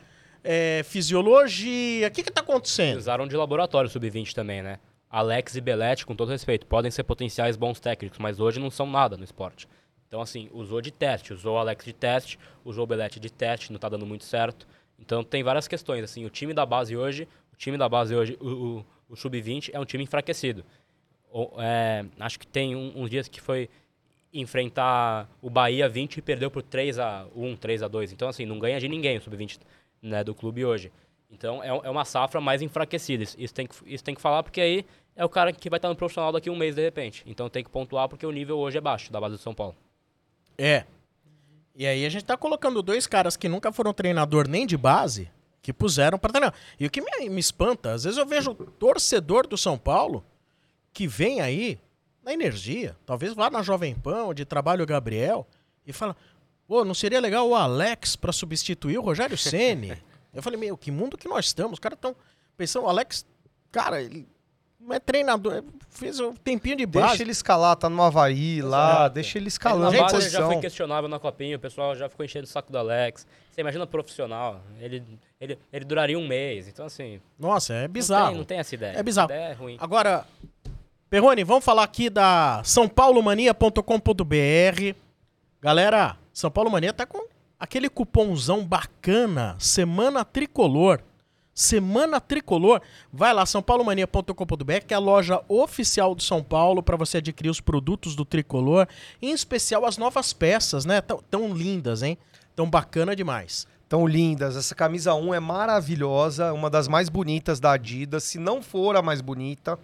é, 0.44 0.82
fisiologia. 0.84 2.08
O 2.08 2.12
que 2.12 2.24
que 2.24 2.32
tá 2.32 2.42
acontecendo? 2.42 2.98
Usaram 2.98 3.28
de 3.28 3.36
laboratório 3.36 3.90
sub-20 3.90 4.34
também, 4.34 4.62
né? 4.62 4.80
Alex 5.10 5.56
e 5.56 5.62
Belete, 5.62 6.06
com 6.06 6.16
todo 6.16 6.30
respeito, 6.30 6.66
podem 6.66 6.92
ser 6.92 7.04
potenciais 7.04 7.56
bons 7.56 7.80
técnicos, 7.80 8.20
mas 8.20 8.40
hoje 8.40 8.60
não 8.60 8.70
são 8.70 8.86
nada 8.86 9.16
no 9.16 9.24
esporte. 9.24 9.68
Então, 10.08 10.22
assim, 10.22 10.50
usou 10.54 10.82
de 10.82 10.92
teste, 10.92 11.34
usou 11.34 11.58
Alex 11.58 11.84
de 11.86 11.94
teste, 11.94 12.38
usou 12.64 12.84
o 12.84 12.88
Belete 12.88 13.20
de 13.20 13.30
teste, 13.32 13.72
não 13.72 13.80
tá 13.80 13.88
dando 13.90 14.06
muito 14.06 14.26
certo. 14.26 14.68
Então, 15.00 15.24
tem 15.24 15.44
várias 15.44 15.68
questões, 15.68 16.04
assim, 16.04 16.26
o 16.26 16.30
time 16.30 16.54
da 16.54 16.66
base 16.66 16.96
hoje, 16.96 17.28
o 17.54 17.56
time 17.56 17.78
da 17.78 17.88
base 17.88 18.16
hoje, 18.16 18.38
o, 18.42 18.48
o, 18.80 18.86
o 19.10 19.16
sub-20 19.16 19.70
é 19.74 19.80
um 19.80 19.86
time 19.86 20.04
enfraquecido. 20.04 20.64
O- 21.32 21.52
é, 21.62 22.06
acho 22.20 22.40
que 22.40 22.48
tem 22.48 22.76
um- 22.76 22.94
uns 22.96 23.10
dias 23.10 23.28
que 23.28 23.40
foi 23.42 23.70
enfrentar 24.34 25.30
o 25.42 25.50
Bahia 25.50 25.88
20 25.88 26.18
e 26.18 26.22
perdeu 26.22 26.52
por 26.52 26.62
3 26.62 27.00
a 27.00 27.26
1, 27.36 27.56
3 27.56 27.82
a 27.84 27.88
2. 27.88 28.12
Então, 28.12 28.28
assim, 28.30 28.46
não 28.46 28.60
ganha 28.60 28.80
de 28.80 28.88
ninguém 28.88 29.18
o 29.18 29.22
sub-20 29.22 29.58
né, 30.02 30.24
do 30.24 30.34
clube 30.36 30.64
hoje. 30.66 30.92
Então, 31.30 31.64
é, 31.64 31.68
é 31.68 31.90
uma 31.90 32.06
safra 32.06 32.40
mais 32.40 32.62
enfraquecida. 32.62 33.24
Isso- 33.24 33.54
tem, 33.54 33.68
que, 33.68 33.76
isso 33.86 34.04
tem 34.04 34.16
que 34.16 34.22
falar 34.22 34.44
porque 34.44 34.62
aí 34.62 34.86
é 35.16 35.26
o 35.26 35.30
cara 35.30 35.52
que 35.52 35.70
vai 35.70 35.78
estar 35.78 35.90
no 35.90 35.96
profissional 35.96 36.32
daqui 36.32 36.50
a 36.50 36.52
um 36.52 36.56
mês, 36.56 36.76
de 36.76 36.82
repente. 36.82 37.24
Então, 37.26 37.50
tem 37.50 37.64
que 37.64 37.70
pontuar 37.70 38.08
porque 38.08 38.26
o 38.26 38.32
nível 38.32 38.58
hoje 38.58 38.78
é 38.78 38.82
baixo 38.82 39.12
da 39.12 39.20
base 39.20 39.36
do 39.36 39.42
São 39.42 39.54
Paulo. 39.54 39.76
É. 40.58 40.86
E 41.76 41.86
aí 41.86 42.06
a 42.06 42.10
gente 42.10 42.26
tá 42.26 42.36
colocando 42.38 42.82
dois 42.82 43.06
caras 43.06 43.38
que 43.38 43.48
nunca 43.48 43.72
foram 43.72 43.94
treinador 43.94 44.48
nem 44.48 44.66
de 44.66 44.76
base, 44.78 45.30
que 45.62 45.72
puseram 45.72 46.18
pra 46.18 46.32
treinar. 46.32 46.54
E 46.80 46.86
o 46.86 46.90
que 46.90 47.02
me, 47.02 47.30
me 47.30 47.40
espanta, 47.40 47.92
às 47.92 48.04
vezes 48.04 48.18
eu 48.18 48.26
vejo 48.26 48.56
torcedor 48.56 49.46
do 49.46 49.58
São 49.58 49.78
Paulo 49.78 50.26
que 50.94 51.08
vem 51.08 51.40
aí 51.42 51.78
na 52.24 52.34
energia, 52.34 52.96
talvez 53.06 53.34
vá 53.34 53.50
na 53.50 53.62
Jovem 53.62 53.94
Pan, 53.94 54.24
onde 54.26 54.44
trabalha 54.46 54.82
o 54.82 54.88
Gabriel, 54.88 55.48
e 55.86 55.94
fala: 55.94 56.16
pô, 56.68 56.84
não 56.84 56.94
seria 56.94 57.20
legal 57.20 57.48
o 57.48 57.56
Alex 57.56 58.16
pra 58.16 58.32
substituir 58.32 58.98
o 58.98 59.02
Rogério 59.02 59.38
Ceni? 59.38 60.02
eu 60.34 60.44
falei: 60.44 60.60
meu, 60.60 60.78
que 60.78 60.92
mundo 60.92 61.18
que 61.18 61.28
nós 61.28 61.46
estamos? 61.46 61.74
Os 61.74 61.80
caras 61.80 61.98
estão 61.98 62.16
pensando, 62.56 62.86
o 62.86 62.90
Alex, 62.90 63.26
cara, 63.72 64.02
ele 64.02 64.28
não 64.80 64.96
é 64.96 65.00
treinador, 65.00 65.64
fez 65.90 66.20
um 66.20 66.34
tempinho 66.34 66.76
de 66.76 66.86
base. 66.86 67.08
Deixa 67.08 67.24
ele 67.24 67.32
escalar, 67.32 67.76
tá 67.76 67.90
no 67.90 68.02
Havaí 68.02 68.62
lá, 68.62 68.92
Exato. 68.92 69.16
deixa 69.16 69.38
ele 69.38 69.48
escalando 69.48 69.92
Gente, 69.92 70.00
a 70.00 70.04
base 70.04 70.18
ele 70.18 70.30
já 70.30 70.46
foi 70.46 70.60
questionável 70.60 71.10
na 71.10 71.20
copinha, 71.20 71.58
o 71.58 71.60
pessoal 71.60 71.96
já 71.96 72.08
ficou 72.08 72.24
enchendo 72.24 72.46
o 72.46 72.48
saco 72.48 72.72
do 72.72 72.78
Alex. 72.78 73.26
Você 73.52 73.62
imagina 73.62 73.88
profissional, 73.88 74.62
ele, 74.80 75.04
ele, 75.42 75.58
ele 75.74 75.86
duraria 75.86 76.18
um 76.18 76.28
mês. 76.28 76.68
Então, 76.68 76.86
assim, 76.86 77.20
Nossa, 77.40 77.74
é 77.74 77.82
não 77.84 77.90
bizarro. 77.90 78.30
tem, 78.30 78.38
não 78.38 78.46
tem 78.46 78.60
essa 78.60 78.76
ideia. 78.76 78.98
É 78.98 79.04
bizarro. 79.04 79.32
Ideia 79.32 79.50
é 79.50 79.54
ruim. 79.54 79.78
Agora, 79.80 80.26
Perrone, 81.10 81.44
vamos 81.44 81.66
falar 81.66 81.84
aqui 81.84 82.10
da 82.10 82.62
sãopaulomania.com.br. 82.64 84.96
Galera, 85.60 86.16
São 86.38 86.52
Paulo 86.52 86.70
Mania 86.70 86.94
tá 86.94 87.04
com 87.04 87.26
aquele 87.60 87.90
cupomzão 87.90 88.64
bacana, 88.64 89.56
Semana 89.58 90.24
Tricolor. 90.24 91.00
Semana 91.52 92.22
Tricolor. 92.22 92.80
Vai 93.12 93.34
lá, 93.34 93.44
sãopaulomania.com.br, 93.44 94.86
que 94.88 94.94
é 94.94 94.98
a 94.98 95.00
loja 95.00 95.42
oficial 95.48 96.14
do 96.14 96.22
São 96.22 96.44
Paulo 96.44 96.84
para 96.84 96.96
você 96.96 97.18
adquirir 97.18 97.50
os 97.50 97.60
produtos 97.60 98.16
do 98.16 98.24
Tricolor, 98.24 98.88
em 99.20 99.32
especial 99.32 99.84
as 99.84 99.98
novas 99.98 100.32
peças, 100.32 100.86
né? 100.86 101.02
Tão, 101.02 101.24
tão 101.28 101.52
lindas, 101.56 102.04
hein? 102.04 102.20
Tão 102.56 102.70
bacana 102.70 103.16
demais. 103.16 103.66
Tão 103.90 104.06
lindas. 104.06 104.56
Essa 104.56 104.76
camisa 104.76 105.16
1 105.16 105.34
é 105.34 105.40
maravilhosa, 105.40 106.54
uma 106.54 106.70
das 106.70 106.88
mais 106.88 107.10
bonitas 107.10 107.60
da 107.60 107.72
Adidas, 107.72 108.24
se 108.26 108.38
não 108.38 108.62
for 108.62 108.96
a 108.96 109.02
mais 109.02 109.22
bonita, 109.22 109.80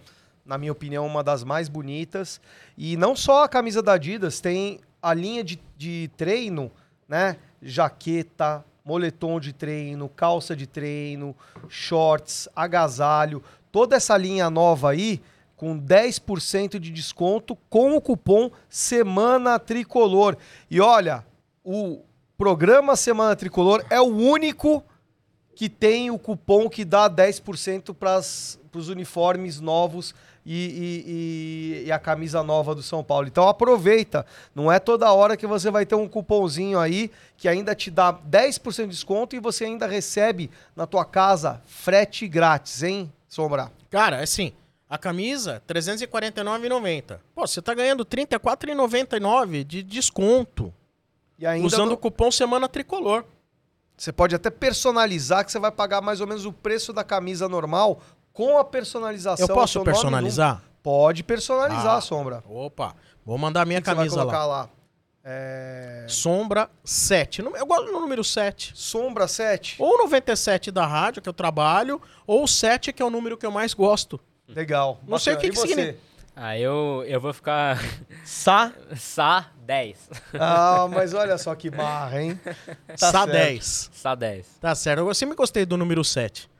na 0.46 0.56
minha 0.56 0.70
opinião, 0.70 1.04
uma 1.04 1.24
das 1.24 1.42
mais 1.42 1.68
bonitas. 1.68 2.40
E 2.78 2.96
não 2.96 3.16
só 3.16 3.42
a 3.42 3.48
camisa 3.48 3.82
da 3.82 3.94
Adidas, 3.94 4.40
tem 4.40 4.78
a 5.04 5.12
linha 5.12 5.44
de, 5.44 5.60
de 5.76 6.10
treino, 6.16 6.72
né? 7.06 7.36
Jaqueta, 7.60 8.64
moletom 8.82 9.38
de 9.38 9.52
treino, 9.52 10.08
calça 10.08 10.56
de 10.56 10.66
treino, 10.66 11.36
shorts, 11.68 12.48
agasalho, 12.56 13.42
toda 13.70 13.96
essa 13.96 14.16
linha 14.16 14.48
nova 14.48 14.90
aí 14.90 15.20
com 15.56 15.78
10% 15.78 16.78
de 16.78 16.90
desconto 16.90 17.54
com 17.68 17.94
o 17.94 18.00
cupom 18.00 18.50
Semana 18.66 19.58
Tricolor. 19.58 20.38
E 20.70 20.80
olha, 20.80 21.24
o 21.62 22.00
programa 22.38 22.96
Semana 22.96 23.36
Tricolor 23.36 23.84
é 23.90 24.00
o 24.00 24.06
único 24.06 24.82
que 25.54 25.68
tem 25.68 26.10
o 26.10 26.18
cupom 26.18 26.68
que 26.70 26.82
dá 26.82 27.10
10% 27.10 27.94
para 27.94 28.18
os 28.18 28.88
uniformes 28.88 29.60
novos 29.60 30.14
e, 30.46 31.82
e- 31.84 31.86
e- 31.86 31.92
a 31.92 31.98
camisa 31.98 32.42
nova 32.42 32.74
do 32.74 32.82
São 32.82 33.02
Paulo. 33.02 33.26
Então 33.26 33.48
aproveita, 33.48 34.26
não 34.54 34.70
é 34.70 34.78
toda 34.78 35.12
hora 35.12 35.36
que 35.36 35.46
você 35.46 35.70
vai 35.70 35.86
ter 35.86 35.94
um 35.94 36.08
cupomzinho 36.08 36.78
aí 36.78 37.10
que 37.36 37.48
ainda 37.48 37.74
te 37.74 37.90
dá 37.90 38.12
10% 38.12 38.82
de 38.84 38.88
desconto 38.90 39.34
e 39.36 39.40
você 39.40 39.64
ainda 39.64 39.86
recebe 39.86 40.50
na 40.76 40.86
tua 40.86 41.04
casa 41.04 41.62
frete 41.64 42.28
grátis, 42.28 42.82
hein, 42.82 43.12
Sombra? 43.28 43.72
Cara, 43.90 44.22
assim, 44.22 44.52
a 44.88 44.98
camisa, 44.98 45.62
R$ 45.66 45.74
349,90. 45.80 47.18
Pô, 47.34 47.46
você 47.46 47.60
tá 47.62 47.72
ganhando 47.74 48.00
R$ 48.02 48.26
34,99 48.26 49.64
de 49.64 49.82
desconto. 49.82 50.72
E 51.38 51.46
ainda 51.46 51.66
usando 51.66 51.92
o 51.92 51.96
cupom 51.96 52.30
Semana 52.30 52.68
Tricolor. 52.68 53.24
Você 53.96 54.12
pode 54.12 54.34
até 54.34 54.50
personalizar, 54.50 55.44
que 55.44 55.52
você 55.52 55.58
vai 55.58 55.70
pagar 55.70 56.00
mais 56.00 56.20
ou 56.20 56.26
menos 56.26 56.44
o 56.44 56.52
preço 56.52 56.92
da 56.92 57.04
camisa 57.04 57.48
normal 57.48 58.00
com 58.34 58.58
a 58.58 58.64
personalização. 58.64 59.46
Eu 59.48 59.54
posso 59.54 59.78
nome 59.78 59.90
personalizar? 59.90 60.48
número. 60.56 60.68
Pode 60.82 61.22
personalizar, 61.22 61.96
Ah. 61.96 62.00
Sombra. 62.02 62.44
Opa, 62.46 62.94
vou 63.24 63.38
mandar 63.38 63.64
minha 63.64 63.80
que 63.80 63.84
que 63.84 63.90
você 63.90 63.94
vai 63.94 64.04
camisa 64.04 64.20
colocar 64.20 64.44
lá. 64.44 64.62
lá? 64.64 64.68
É... 65.26 66.04
Sombra 66.06 66.68
7. 66.84 67.40
Nú- 67.40 67.56
Eu 67.56 67.64
gosto 67.64 67.86
do 67.86 67.92
número 67.92 68.22
7. 68.22 68.72
Sombra 68.74 69.26
7? 69.26 69.76
Ou 69.78 69.96
97 69.96 70.70
da 70.70 70.86
rádio, 70.86 71.22
que 71.22 71.28
eu 71.28 71.32
trabalho, 71.32 72.02
ou 72.26 72.46
7, 72.46 72.92
que 72.92 73.00
é 73.02 73.06
o 73.06 73.08
número 73.08 73.38
que 73.38 73.46
eu 73.46 73.50
mais 73.50 73.72
gosto. 73.72 74.20
Legal. 74.46 75.00
Não 75.08 75.18
sei 75.18 75.32
o 75.32 75.38
que 75.38 75.46
E 75.46 75.50
que 75.50 75.56
você? 75.56 75.68
significa. 75.68 75.98
Ah, 76.36 76.58
eu, 76.58 77.04
eu 77.06 77.20
vou 77.20 77.32
ficar 77.32 77.78
Sá? 78.24 78.72
Sá 78.96 79.46
10. 79.64 80.10
Ah, 80.38 80.86
mas 80.90 81.14
olha 81.14 81.38
só 81.38 81.54
que 81.54 81.70
barra, 81.70 82.20
hein? 82.20 82.38
Tá 82.88 82.96
Sá 82.96 83.12
certo. 83.12 83.30
10. 83.32 83.90
Sá 83.94 84.14
10. 84.14 84.46
Tá 84.60 84.74
certo. 84.74 84.98
Eu 85.08 85.14
sempre 85.14 85.36
gostei 85.36 85.64
do 85.64 85.76
número 85.78 86.04
7. 86.04 86.50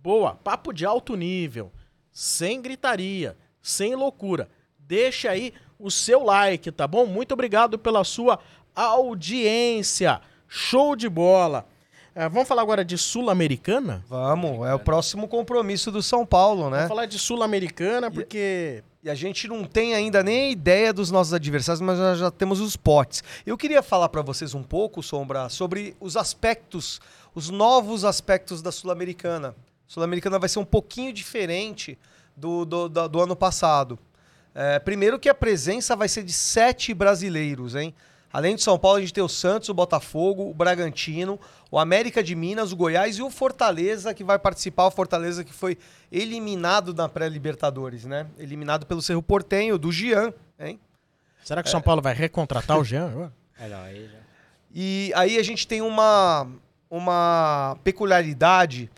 Boa, 0.03 0.34
papo 0.34 0.72
de 0.72 0.84
alto 0.84 1.14
nível, 1.14 1.70
sem 2.11 2.61
gritaria, 2.61 3.36
sem 3.62 3.94
loucura. 3.94 4.49
Deixa 4.80 5.30
aí 5.30 5.55
o 5.78 5.92
seu 5.92 6.24
like, 6.24 6.72
tá 6.72 6.88
bom? 6.88 7.07
Muito 7.07 7.34
obrigado 7.34 7.78
pela 7.78 8.03
sua 8.03 8.40
audiência. 8.74 10.20
Show 10.49 10.96
de 10.96 11.09
bola. 11.09 11.68
É, 12.18 12.28
vamos 12.28 12.48
falar 12.48 12.62
agora 12.62 12.84
de 12.84 12.98
Sul-Americana? 12.98 14.04
Vamos, 14.08 14.66
é 14.66 14.74
o 14.74 14.78
próximo 14.80 15.28
compromisso 15.28 15.92
do 15.92 16.02
São 16.02 16.26
Paulo, 16.26 16.68
né? 16.68 16.78
Vamos 16.78 16.88
falar 16.88 17.06
de 17.06 17.16
Sul-Americana 17.16 18.10
porque 18.10 18.82
E 19.04 19.08
a 19.08 19.14
gente 19.14 19.46
não 19.46 19.62
tem 19.62 19.94
ainda 19.94 20.20
nem 20.20 20.50
ideia 20.50 20.92
dos 20.92 21.12
nossos 21.12 21.32
adversários, 21.32 21.80
mas 21.80 21.96
nós 21.96 22.18
já 22.18 22.28
temos 22.28 22.60
os 22.60 22.74
potes. 22.74 23.22
Eu 23.46 23.56
queria 23.56 23.84
falar 23.84 24.08
para 24.08 24.20
vocês 24.20 24.52
um 24.52 24.64
pouco, 24.64 25.00
Sombra, 25.00 25.48
sobre 25.48 25.94
os 26.00 26.16
aspectos, 26.16 27.00
os 27.36 27.50
novos 27.50 28.04
aspectos 28.04 28.60
da 28.60 28.72
Sul-Americana. 28.72 29.54
Sul-Americana 29.86 30.40
vai 30.40 30.48
ser 30.48 30.58
um 30.58 30.64
pouquinho 30.64 31.12
diferente 31.12 31.96
do, 32.36 32.64
do, 32.64 32.88
da- 32.88 33.06
do 33.06 33.20
ano 33.20 33.36
passado. 33.36 33.96
É, 34.52 34.80
primeiro 34.80 35.20
que 35.20 35.28
a 35.28 35.34
presença 35.34 35.94
vai 35.94 36.08
ser 36.08 36.24
de 36.24 36.32
sete 36.32 36.92
brasileiros, 36.92 37.76
hein? 37.76 37.94
Além 38.33 38.57
de 38.57 38.62
São 38.62 38.79
Paulo, 38.79 38.99
a 38.99 39.01
gente 39.01 39.12
tem 39.12 39.24
o 39.24 39.29
Santos, 39.29 39.68
o 39.68 39.74
Botafogo, 39.74 40.51
o 40.51 40.55
Bragantino, 40.55 41.41
o 41.70 41.79
América 41.79 42.22
de 42.22 42.35
Minas, 42.35 42.72
o 42.72 42.76
Goiás 42.76 43.16
e 43.16 43.22
o 43.22 43.31
Fortaleza, 43.31 44.12
que 44.12 44.22
vai 44.22 44.39
participar. 44.39 44.87
O 44.87 44.91
Fortaleza 44.91 45.43
que 45.43 45.53
foi 45.53 45.79
eliminado 46.12 46.93
na 46.93 47.09
pré-Libertadores, 47.09 48.05
né? 48.05 48.26
Eliminado 48.39 48.85
pelo 48.85 49.01
Cerro 49.01 49.22
Portenho, 49.22 49.79
do 49.79 49.91
Gian, 49.91 50.33
hein? 50.59 50.79
será 51.43 51.62
que 51.62 51.68
o 51.68 51.70
São 51.70 51.81
Paulo 51.81 52.03
vai 52.03 52.14
recontratar 52.14 52.79
o 52.79 52.85
Jean? 52.85 53.33
É, 53.61 53.68
não, 53.68 53.83
aí 53.83 54.07
já. 54.07 54.18
E 54.72 55.12
aí 55.16 55.37
a 55.37 55.43
gente 55.43 55.66
tem 55.66 55.83
uma, 55.83 56.47
uma 56.89 57.76
peculiaridade 57.83 58.89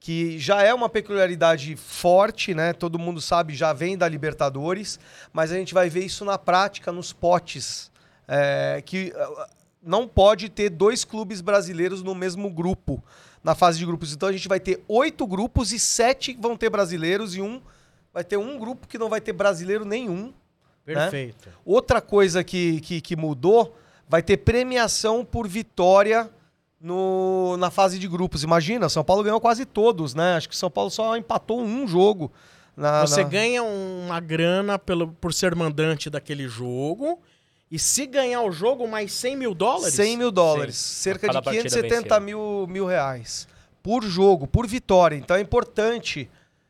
que 0.00 0.38
já 0.40 0.60
é 0.62 0.74
uma 0.74 0.88
peculiaridade 0.88 1.76
forte, 1.76 2.54
né? 2.54 2.72
Todo 2.72 2.98
mundo 2.98 3.20
sabe, 3.20 3.54
já 3.54 3.72
vem 3.72 3.96
da 3.96 4.08
Libertadores, 4.08 4.98
mas 5.32 5.52
a 5.52 5.54
gente 5.54 5.72
vai 5.72 5.88
ver 5.88 6.04
isso 6.04 6.24
na 6.24 6.36
prática, 6.36 6.90
nos 6.90 7.12
potes. 7.12 7.92
É, 8.28 8.82
que 8.84 9.12
uh, 9.16 9.46
não 9.82 10.06
pode 10.06 10.50
ter 10.50 10.68
dois 10.68 11.04
clubes 11.04 11.40
brasileiros 11.40 12.02
no 12.02 12.14
mesmo 12.14 12.50
grupo, 12.50 13.02
na 13.42 13.54
fase 13.54 13.78
de 13.78 13.86
grupos. 13.86 14.12
Então 14.12 14.28
a 14.28 14.32
gente 14.32 14.46
vai 14.46 14.60
ter 14.60 14.84
oito 14.86 15.26
grupos 15.26 15.72
e 15.72 15.78
sete 15.78 16.36
vão 16.38 16.56
ter 16.56 16.68
brasileiros 16.68 17.34
e 17.34 17.40
um 17.40 17.60
vai 18.12 18.22
ter 18.22 18.36
um 18.36 18.58
grupo 18.58 18.86
que 18.86 18.98
não 18.98 19.08
vai 19.08 19.20
ter 19.20 19.32
brasileiro 19.32 19.84
nenhum. 19.84 20.32
Perfeito. 20.84 21.48
Né? 21.48 21.54
Outra 21.64 22.00
coisa 22.00 22.42
que, 22.42 22.80
que, 22.80 23.00
que 23.00 23.16
mudou, 23.16 23.76
vai 24.08 24.22
ter 24.22 24.38
premiação 24.38 25.24
por 25.24 25.46
vitória 25.46 26.30
no, 26.80 27.56
na 27.58 27.70
fase 27.70 27.98
de 27.98 28.08
grupos. 28.08 28.42
Imagina, 28.42 28.88
São 28.88 29.04
Paulo 29.04 29.22
ganhou 29.22 29.40
quase 29.40 29.64
todos, 29.64 30.14
né? 30.14 30.36
Acho 30.36 30.48
que 30.48 30.56
São 30.56 30.70
Paulo 30.70 30.90
só 30.90 31.16
empatou 31.16 31.60
um 31.60 31.86
jogo. 31.86 32.32
Na, 32.76 33.06
Você 33.06 33.22
na... 33.22 33.28
ganha 33.28 33.62
uma 33.62 34.20
grana 34.20 34.78
pelo, 34.78 35.08
por 35.08 35.34
ser 35.34 35.54
mandante 35.54 36.08
daquele 36.08 36.48
jogo. 36.48 37.20
E 37.70 37.78
se 37.78 38.06
ganhar 38.06 38.42
o 38.42 38.50
jogo, 38.50 38.88
mais 38.88 39.12
100 39.12 39.36
mil 39.36 39.54
dólares? 39.54 39.94
100 39.94 40.16
mil 40.16 40.30
dólares. 40.30 40.76
Sim. 40.76 41.02
Cerca 41.02 41.28
de 41.28 41.40
570 41.40 42.20
mil, 42.20 42.66
mil 42.68 42.86
reais. 42.86 43.46
Por 43.82 44.02
jogo, 44.02 44.46
por 44.46 44.66
vitória. 44.66 45.16
Então 45.16 45.36
é 45.36 45.40
importante 45.40 46.28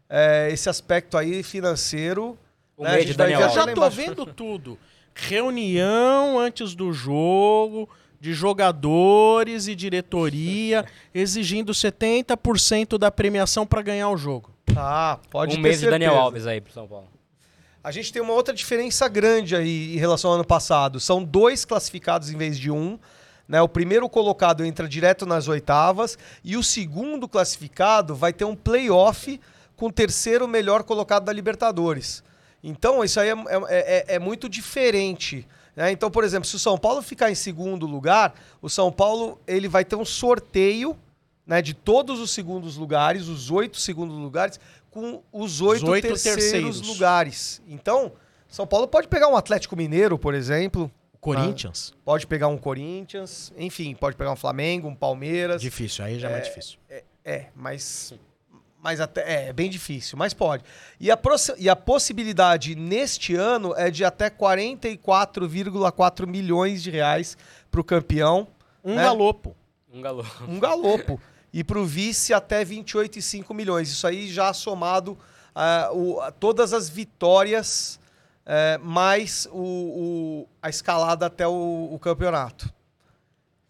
é, 0.09 0.49
esse 0.51 0.68
aspecto 0.68 1.16
aí 1.16 1.42
financeiro. 1.42 2.36
O 2.76 2.84
né? 2.84 3.03
de 3.05 3.14
Daniel 3.14 3.42
Eu 3.42 3.51
já 3.51 3.72
tô 3.72 3.88
vendo 3.90 4.26
tudo. 4.26 4.78
Reunião 5.14 6.38
antes 6.38 6.74
do 6.74 6.92
jogo 6.92 7.88
de 8.20 8.32
jogadores 8.34 9.68
e 9.68 9.74
diretoria 9.74 10.84
exigindo 11.14 11.72
70% 11.72 12.99
da 12.99 13.11
premiação 13.11 13.66
para 13.66 13.82
ganhar 13.82 14.11
o 14.11 14.16
jogo. 14.16 14.51
Ah, 14.76 15.18
pode 15.30 15.57
um 15.57 15.61
mês 15.61 15.78
certeza. 15.78 15.99
de 15.99 16.05
Daniel 16.05 16.20
Alves 16.20 16.46
aí 16.46 16.61
pro 16.61 16.72
São 16.72 16.86
Paulo. 16.86 17.09
A 17.83 17.93
gente 17.93 18.12
tem 18.12 18.20
uma 18.20 18.33
outra 18.33 18.53
diferença 18.53 19.09
grande 19.09 19.55
aí 19.55 19.95
em 19.95 19.99
relação 19.99 20.31
ao 20.31 20.35
ano 20.35 20.45
passado. 20.45 20.99
São 20.99 21.22
dois 21.22 21.64
classificados 21.64 22.31
em 22.31 22.37
vez 22.37 22.59
de 22.59 22.70
um. 22.70 22.99
Né? 23.47 23.62
O 23.62 23.68
primeiro 23.68 24.09
colocado 24.09 24.64
entra 24.64 24.89
direto 24.89 25.24
nas 25.24 25.47
oitavas 25.47 26.18
e 26.43 26.57
o 26.57 26.62
segundo 26.62 27.29
classificado 27.29 28.14
vai 28.14 28.33
ter 28.33 28.45
um 28.45 28.57
playoff 28.57 29.41
com 29.76 29.87
o 29.87 29.93
terceiro 29.93 30.49
melhor 30.49 30.83
colocado 30.83 31.24
da 31.24 31.33
Libertadores. 31.33 32.22
Então, 32.62 33.05
isso 33.05 33.20
aí 33.20 33.29
é, 33.29 33.33
é, 33.33 33.35
é, 33.68 34.14
é 34.16 34.18
muito 34.18 34.49
diferente. 34.49 35.47
Né? 35.76 35.93
Então, 35.93 36.11
por 36.11 36.24
exemplo, 36.24 36.49
se 36.49 36.57
o 36.57 36.59
São 36.59 36.76
Paulo 36.76 37.01
ficar 37.01 37.31
em 37.31 37.37
segundo 37.37 37.87
lugar, 37.87 38.35
o 38.61 38.68
São 38.68 38.91
Paulo 38.91 39.41
ele 39.47 39.68
vai 39.68 39.85
ter 39.85 39.95
um 39.95 40.05
sorteio 40.05 40.99
né, 41.47 41.62
de 41.62 41.72
todos 41.72 42.20
os 42.20 42.33
segundos 42.33 42.76
lugares, 42.76 43.29
os 43.29 43.51
oito 43.51 43.79
segundos 43.79 44.18
lugares, 44.18 44.61
com 44.91 45.22
os 45.32 45.61
oito, 45.61 45.84
os 45.84 45.89
oito 45.89 46.09
terceiros, 46.09 46.43
terceiros. 46.43 46.89
lugares. 46.89 47.62
Então, 47.66 48.12
São 48.49 48.66
Paulo 48.66 48.89
pode 48.89 49.09
pegar 49.09 49.28
um 49.28 49.36
Atlético 49.36 49.76
Mineiro, 49.76 50.18
por 50.18 50.34
exemplo. 50.34 50.91
Corinthians. 51.20 51.93
Ah, 51.95 51.99
pode 52.05 52.26
pegar 52.26 52.49
um 52.49 52.57
Corinthians, 52.57 53.53
enfim, 53.57 53.95
pode 53.95 54.16
pegar 54.16 54.32
um 54.32 54.36
Flamengo, 54.36 54.89
um 54.89 54.95
Palmeiras. 54.95 55.61
Difícil, 55.61 56.05
aí 56.05 56.18
já 56.18 56.28
é, 56.28 56.30
é 56.30 56.34
mais 56.34 56.47
difícil. 56.47 56.78
É, 56.89 57.05
é 57.24 57.47
mas 57.55 58.14
mas 58.80 59.01
até 59.01 59.49
é 59.49 59.53
bem 59.53 59.68
difícil, 59.68 60.16
mas 60.16 60.32
pode. 60.32 60.62
E 61.01 61.11
a, 61.11 61.18
e 61.59 61.68
a 61.68 61.76
possibilidade 61.76 62.74
neste 62.74 63.34
ano 63.34 63.74
é 63.76 63.91
de 63.91 64.05
até 64.05 64.30
44,4 64.30 66.26
milhões 66.26 66.82
de 66.82 66.91
reais 66.91 67.36
para 67.70 67.80
o 67.80 67.84
campeão. 67.84 68.47
Um 68.84 68.95
né? 68.95 69.03
galopo. 69.03 69.57
Um 69.93 70.01
galopo. 70.01 70.45
Um 70.47 70.61
galopo. 70.61 71.20
e 71.53 71.64
para 71.64 71.78
o 71.78 71.84
vice 71.84 72.32
até 72.32 72.64
28,5 72.64 73.55
milhões. 73.55 73.90
Isso 73.90 74.07
aí 74.07 74.28
já 74.28 74.53
somado 74.53 75.12
uh, 75.12 75.96
o, 75.96 76.32
todas 76.32 76.72
as 76.72 76.88
vitórias, 76.88 77.99
uh, 78.44 78.84
mais 78.84 79.49
o, 79.51 79.59
o, 79.61 80.49
a 80.62 80.68
escalada 80.68 81.26
até 81.26 81.46
o, 81.46 81.88
o 81.92 81.99
campeonato. 81.99 82.66
O 82.66 82.72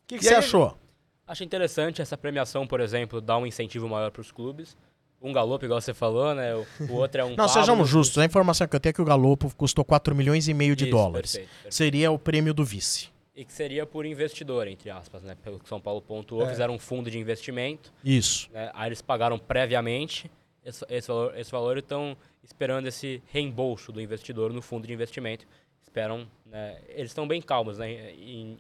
que, 0.09 0.19
que 0.19 0.25
você 0.25 0.35
aí, 0.35 0.37
achou? 0.37 0.79
Acho 1.27 1.45
interessante 1.45 2.01
essa 2.01 2.17
premiação, 2.17 2.67
por 2.67 2.81
exemplo, 2.81 3.21
dar 3.21 3.37
um 3.37 3.47
incentivo 3.47 3.89
maior 3.89 4.11
para 4.11 4.23
os 4.23 4.33
clubes 4.33 4.77
um 5.21 5.33
galopo, 5.33 5.65
igual 5.65 5.81
você 5.81 5.93
falou, 5.93 6.35
né? 6.35 6.55
O, 6.55 6.67
o 6.89 6.93
outro 6.95 7.21
é 7.21 7.25
um. 7.25 7.31
Não, 7.35 7.37
Pablo, 7.37 7.53
sejamos 7.53 7.89
justos. 7.89 8.19
A 8.19 8.25
informação 8.25 8.67
que 8.67 8.77
eu 8.77 8.81
tenho 8.81 8.91
é 8.91 8.93
que 8.93 9.03
o 9.03 9.05
galopo 9.05 9.53
custou 9.57 9.85
4 9.85 10.15
milhões 10.15 10.49
e 10.49 10.55
meio 10.55 10.77
de 10.77 10.85
Isso, 10.85 10.93
dólares. 10.93 11.33
Perfeito, 11.33 11.51
perfeito. 11.51 11.75
Seria 11.75 12.11
o 12.11 12.19
prêmio 12.19 12.55
do 12.55 12.65
vice. 12.65 13.09
E 13.39 13.45
que 13.45 13.53
seria 13.53 13.87
por 13.87 14.05
investidor, 14.05 14.67
entre 14.67 14.91
aspas, 14.91 15.23
né? 15.23 15.37
Pelo 15.45 15.61
que 15.61 15.69
São 15.69 15.81
Paulo 15.81 16.03
pontuou, 16.03 16.43
é. 16.43 16.49
fizeram 16.49 16.75
um 16.75 16.79
fundo 16.79 17.09
de 17.09 17.21
investimento. 17.21 17.93
Isso. 18.05 18.51
Né? 18.53 18.69
Aí 18.75 18.89
eles 18.89 19.01
pagaram 19.01 19.39
previamente 19.39 20.29
esse, 20.65 20.85
esse, 20.89 21.07
valor, 21.07 21.39
esse 21.39 21.53
valor 21.53 21.77
e 21.77 21.79
estão 21.79 22.17
esperando 22.43 22.89
esse 22.89 23.23
reembolso 23.29 23.93
do 23.93 24.01
investidor 24.01 24.53
no 24.53 24.61
fundo 24.61 24.89
de 24.89 24.93
investimento. 24.93 25.47
Esperam, 25.81 26.29
né? 26.45 26.81
Eles 26.89 27.13
estão 27.13 27.29
bem 27.29 27.41
calmos, 27.41 27.79
né? 27.79 28.13
E, 28.13 28.59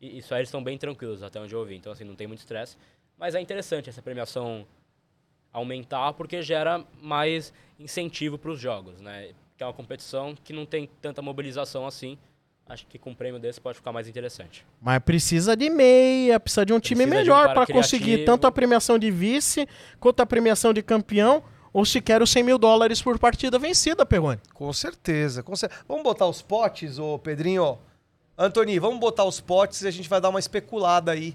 e 0.00 0.18
isso 0.18 0.32
aí 0.32 0.38
eles 0.38 0.48
estão 0.48 0.62
bem 0.62 0.78
tranquilos, 0.78 1.24
até 1.24 1.40
onde 1.40 1.52
eu 1.52 1.58
ouvi. 1.58 1.74
Então, 1.74 1.90
assim, 1.90 2.04
não 2.04 2.14
tem 2.14 2.28
muito 2.28 2.38
estresse. 2.38 2.76
Mas 3.18 3.34
é 3.34 3.40
interessante 3.40 3.90
essa 3.90 4.00
premiação 4.00 4.64
aumentar 5.52 6.12
porque 6.12 6.40
gera 6.40 6.86
mais 7.02 7.52
incentivo 7.80 8.38
para 8.38 8.52
os 8.52 8.60
jogos, 8.60 9.00
né? 9.00 9.34
Que 9.56 9.64
é 9.64 9.66
uma 9.66 9.72
competição 9.72 10.36
que 10.36 10.52
não 10.52 10.64
tem 10.64 10.88
tanta 11.02 11.20
mobilização 11.20 11.84
assim. 11.84 12.16
Acho 12.70 12.86
que 12.86 13.00
com 13.00 13.10
um 13.10 13.14
prêmio 13.16 13.40
desse 13.40 13.60
pode 13.60 13.78
ficar 13.78 13.90
mais 13.90 14.06
interessante. 14.06 14.64
Mas 14.80 15.00
precisa 15.00 15.56
de 15.56 15.68
meia, 15.68 16.38
precisa 16.38 16.64
de 16.64 16.72
um 16.72 16.78
time 16.78 17.04
precisa 17.04 17.20
melhor 17.20 17.50
um 17.50 17.54
para 17.54 17.66
conseguir 17.66 18.24
tanto 18.24 18.46
a 18.46 18.52
premiação 18.52 18.96
de 18.96 19.10
vice 19.10 19.68
quanto 19.98 20.20
a 20.20 20.26
premiação 20.26 20.72
de 20.72 20.80
campeão 20.80 21.42
ou 21.72 21.84
sequer 21.84 22.22
os 22.22 22.30
100 22.30 22.44
mil 22.44 22.58
dólares 22.58 23.02
por 23.02 23.18
partida 23.18 23.58
vencida, 23.58 24.06
Perrone. 24.06 24.38
Com 24.54 24.72
certeza, 24.72 25.42
com 25.42 25.56
certeza. 25.56 25.82
Vamos 25.88 26.04
botar 26.04 26.26
os 26.26 26.42
potes, 26.42 26.96
ô 26.96 27.18
Pedrinho? 27.18 27.76
Antony, 28.38 28.78
vamos 28.78 29.00
botar 29.00 29.24
os 29.24 29.40
potes 29.40 29.82
e 29.82 29.88
a 29.88 29.90
gente 29.90 30.08
vai 30.08 30.20
dar 30.20 30.28
uma 30.28 30.38
especulada 30.38 31.10
aí 31.10 31.34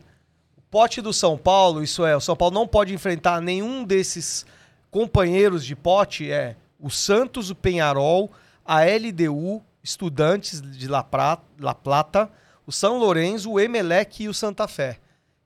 pote 0.71 1.01
do 1.01 1.11
São 1.11 1.38
Paulo, 1.38 1.83
isso 1.83 2.05
é, 2.05 2.15
o 2.15 2.21
São 2.21 2.36
Paulo 2.36 2.53
não 2.53 2.65
pode 2.65 2.93
enfrentar 2.93 3.41
nenhum 3.41 3.83
desses 3.83 4.45
companheiros 4.89 5.65
de 5.65 5.75
pote, 5.75 6.31
é 6.31 6.55
o 6.79 6.89
Santos, 6.89 7.49
o 7.49 7.55
Penharol, 7.55 8.31
a 8.65 8.83
LDU, 8.83 9.61
Estudantes 9.86 10.63
de 10.63 10.88
La, 10.88 11.03
Prata, 11.03 11.43
La 11.59 11.75
Plata, 11.75 12.31
o 12.65 12.71
São 12.71 12.97
Lourenço, 12.97 13.51
o 13.51 13.59
Emelec 13.59 14.23
e 14.23 14.27
o 14.27 14.33
Santa 14.33 14.67
Fé. 14.67 14.97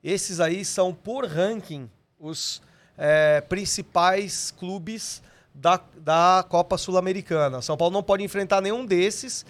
Esses 0.01 0.39
aí 0.39 0.63
são, 0.63 0.93
por 0.93 1.25
ranking, 1.25 1.89
os 2.17 2.61
é, 2.97 3.41
principais 3.41 4.49
clubes 4.57 5.21
da, 5.53 5.81
da 5.97 6.45
Copa 6.47 6.77
Sul-Americana. 6.77 7.61
São 7.61 7.75
Paulo 7.75 7.93
não 7.93 8.01
pode 8.01 8.23
enfrentar 8.23 8.61
nenhum 8.61 8.85
desses. 8.85 9.45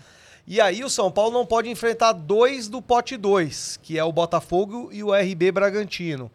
E 0.47 0.59
aí 0.59 0.83
o 0.83 0.89
São 0.89 1.11
Paulo 1.11 1.31
não 1.31 1.45
pode 1.45 1.69
enfrentar 1.69 2.11
dois 2.13 2.67
do 2.67 2.81
pote 2.81 3.15
2, 3.15 3.79
que 3.83 3.95
é 3.95 4.03
o 4.03 4.11
Botafogo 4.11 4.89
e 4.91 5.03
o 5.03 5.13
RB 5.13 5.51
Bragantino. 5.51 6.31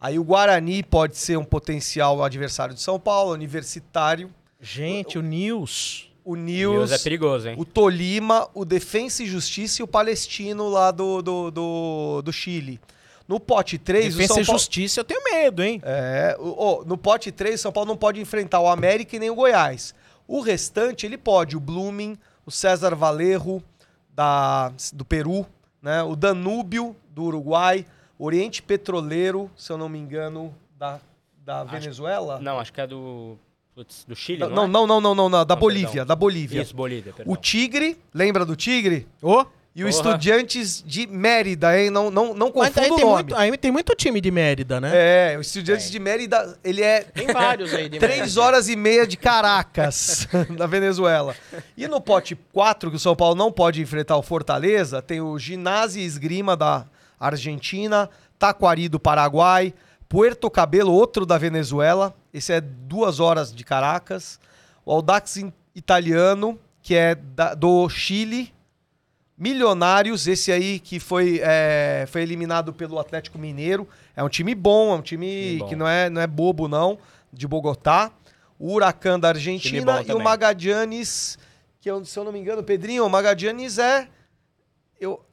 Aí 0.00 0.18
o 0.18 0.24
Guarani 0.24 0.82
pode 0.82 1.18
ser 1.18 1.36
um 1.36 1.44
potencial 1.44 2.24
adversário 2.24 2.74
de 2.74 2.80
São 2.80 2.98
Paulo, 2.98 3.34
universitário. 3.34 4.32
Gente, 4.58 5.18
o, 5.18 5.20
o 5.20 5.24
Nils. 5.24 6.09
O 6.30 6.36
Nils. 6.36 6.92
é 6.92 6.98
perigoso, 6.98 7.48
hein? 7.48 7.56
O 7.58 7.64
Tolima, 7.64 8.48
o 8.54 8.64
Defensa 8.64 9.24
e 9.24 9.26
Justiça 9.26 9.82
e 9.82 9.84
o 9.84 9.86
Palestino 9.88 10.68
lá 10.68 10.92
do, 10.92 11.20
do, 11.20 11.50
do, 11.50 12.22
do 12.22 12.32
Chile. 12.32 12.80
No 13.26 13.40
pote 13.40 13.78
3, 13.78 14.14
Defensa 14.14 14.32
o 14.32 14.34
São 14.34 14.42
e 14.42 14.46
Paulo... 14.46 14.58
Justiça 14.60 15.00
eu 15.00 15.04
tenho 15.04 15.24
medo, 15.24 15.60
hein? 15.60 15.80
É, 15.84 16.36
o, 16.38 16.84
no 16.84 16.96
pote 16.96 17.32
3, 17.32 17.58
o 17.58 17.62
São 17.62 17.72
Paulo 17.72 17.88
não 17.88 17.96
pode 17.96 18.20
enfrentar 18.20 18.60
o 18.60 18.68
América 18.68 19.16
e 19.16 19.18
nem 19.18 19.28
o 19.28 19.34
Goiás. 19.34 19.92
O 20.28 20.40
restante 20.40 21.04
ele 21.04 21.18
pode, 21.18 21.56
o 21.56 21.60
Blooming, 21.60 22.16
o 22.46 22.50
César 22.52 22.94
Valerro, 22.94 23.60
da, 24.14 24.72
do 24.92 25.04
Peru, 25.04 25.44
né? 25.82 26.00
o 26.04 26.14
Danúbio, 26.14 26.94
do 27.08 27.24
Uruguai, 27.24 27.84
Oriente 28.16 28.62
Petroleiro, 28.62 29.50
se 29.56 29.72
eu 29.72 29.78
não 29.78 29.88
me 29.88 29.98
engano, 29.98 30.54
da, 30.78 31.00
da 31.44 31.62
acho, 31.62 31.72
Venezuela. 31.72 32.38
Não, 32.38 32.60
acho 32.60 32.72
que 32.72 32.80
é 32.80 32.86
do, 32.86 33.36
do 34.06 34.16
Chile, 34.16 34.40
não, 34.40 34.50
não, 34.50 34.64
é? 34.64 34.68
não, 34.68 34.86
não, 34.86 35.00
não, 35.00 35.14
não, 35.14 35.28
não, 35.28 35.46
da 35.46 35.56
Bolívia, 35.56 35.88
perdão. 35.88 36.06
da 36.06 36.16
Bolívia. 36.16 36.62
Isso, 36.62 36.74
Bolívia, 36.74 37.12
perdão. 37.12 37.32
O 37.32 37.36
Tigre, 37.36 37.96
lembra 38.12 38.44
do 38.44 38.56
Tigre? 38.56 39.06
Ô! 39.22 39.40
Oh. 39.40 39.46
E 39.74 39.84
o 39.84 39.88
Estudiantes 39.88 40.82
de 40.84 41.06
Mérida, 41.06 41.78
hein? 41.78 41.90
Não, 41.90 42.10
não, 42.10 42.34
não 42.34 42.50
confunda 42.50 42.92
o 42.92 42.98
nome. 42.98 43.12
Muito, 43.12 43.36
aí 43.36 43.56
tem 43.56 43.70
muito 43.70 43.94
time 43.94 44.20
de 44.20 44.28
Mérida, 44.28 44.80
né? 44.80 44.90
É, 44.92 45.38
o 45.38 45.40
Estudiantes 45.40 45.86
é. 45.86 45.90
de 45.90 45.98
Mérida, 46.00 46.58
ele 46.64 46.82
é... 46.82 47.02
Tem 47.02 47.28
vários 47.28 47.72
aí 47.72 47.88
de 47.88 48.00
Três 48.00 48.36
horas 48.36 48.68
e 48.68 48.74
meia 48.74 49.06
de 49.06 49.16
Caracas, 49.16 50.26
da 50.58 50.66
Venezuela. 50.66 51.36
E 51.76 51.86
no 51.86 52.00
pote 52.00 52.36
4, 52.52 52.90
que 52.90 52.96
o 52.96 53.00
São 53.00 53.14
Paulo 53.14 53.36
não 53.36 53.52
pode 53.52 53.80
enfrentar 53.80 54.16
o 54.16 54.22
Fortaleza, 54.22 55.00
tem 55.00 55.20
o 55.20 55.38
Ginásio 55.38 56.02
Esgrima 56.02 56.56
da 56.56 56.84
Argentina, 57.18 58.10
Taquari 58.40 58.88
do 58.88 58.98
Paraguai, 58.98 59.72
Puerto 60.10 60.50
Cabelo, 60.50 60.92
outro 60.92 61.24
da 61.24 61.38
Venezuela, 61.38 62.12
esse 62.34 62.52
é 62.52 62.60
duas 62.60 63.20
horas 63.20 63.54
de 63.54 63.62
Caracas, 63.62 64.40
o 64.84 64.90
Audax 64.90 65.36
Italiano, 65.72 66.58
que 66.82 66.96
é 66.96 67.14
da, 67.14 67.54
do 67.54 67.88
Chile 67.88 68.52
Milionários, 69.38 70.26
esse 70.26 70.50
aí 70.50 70.80
que 70.80 70.98
foi, 70.98 71.40
é, 71.44 72.06
foi 72.08 72.22
eliminado 72.22 72.72
pelo 72.72 72.98
Atlético 72.98 73.38
Mineiro. 73.38 73.88
É 74.16 74.22
um 74.24 74.28
time 74.28 74.52
bom, 74.52 74.92
é 74.92 74.96
um 74.96 75.00
time 75.00 75.64
que 75.68 75.76
não 75.76 75.86
é, 75.86 76.10
não 76.10 76.20
é 76.20 76.26
bobo, 76.26 76.66
não. 76.66 76.98
de 77.32 77.46
Bogotá, 77.46 78.10
o 78.58 78.74
Huracan 78.74 79.18
da 79.18 79.28
Argentina 79.28 80.02
e 80.06 80.12
o. 80.12 80.18
Magadianes, 80.18 81.38
que 81.80 81.88
se 82.04 82.18
eu 82.18 82.24
não 82.24 82.32
me 82.32 82.40
engano, 82.40 82.64
Pedrinho, 82.64 83.06
o 83.06 83.08
Magadianes 83.08 83.78
é. 83.78 84.08
Eu, 85.00 85.24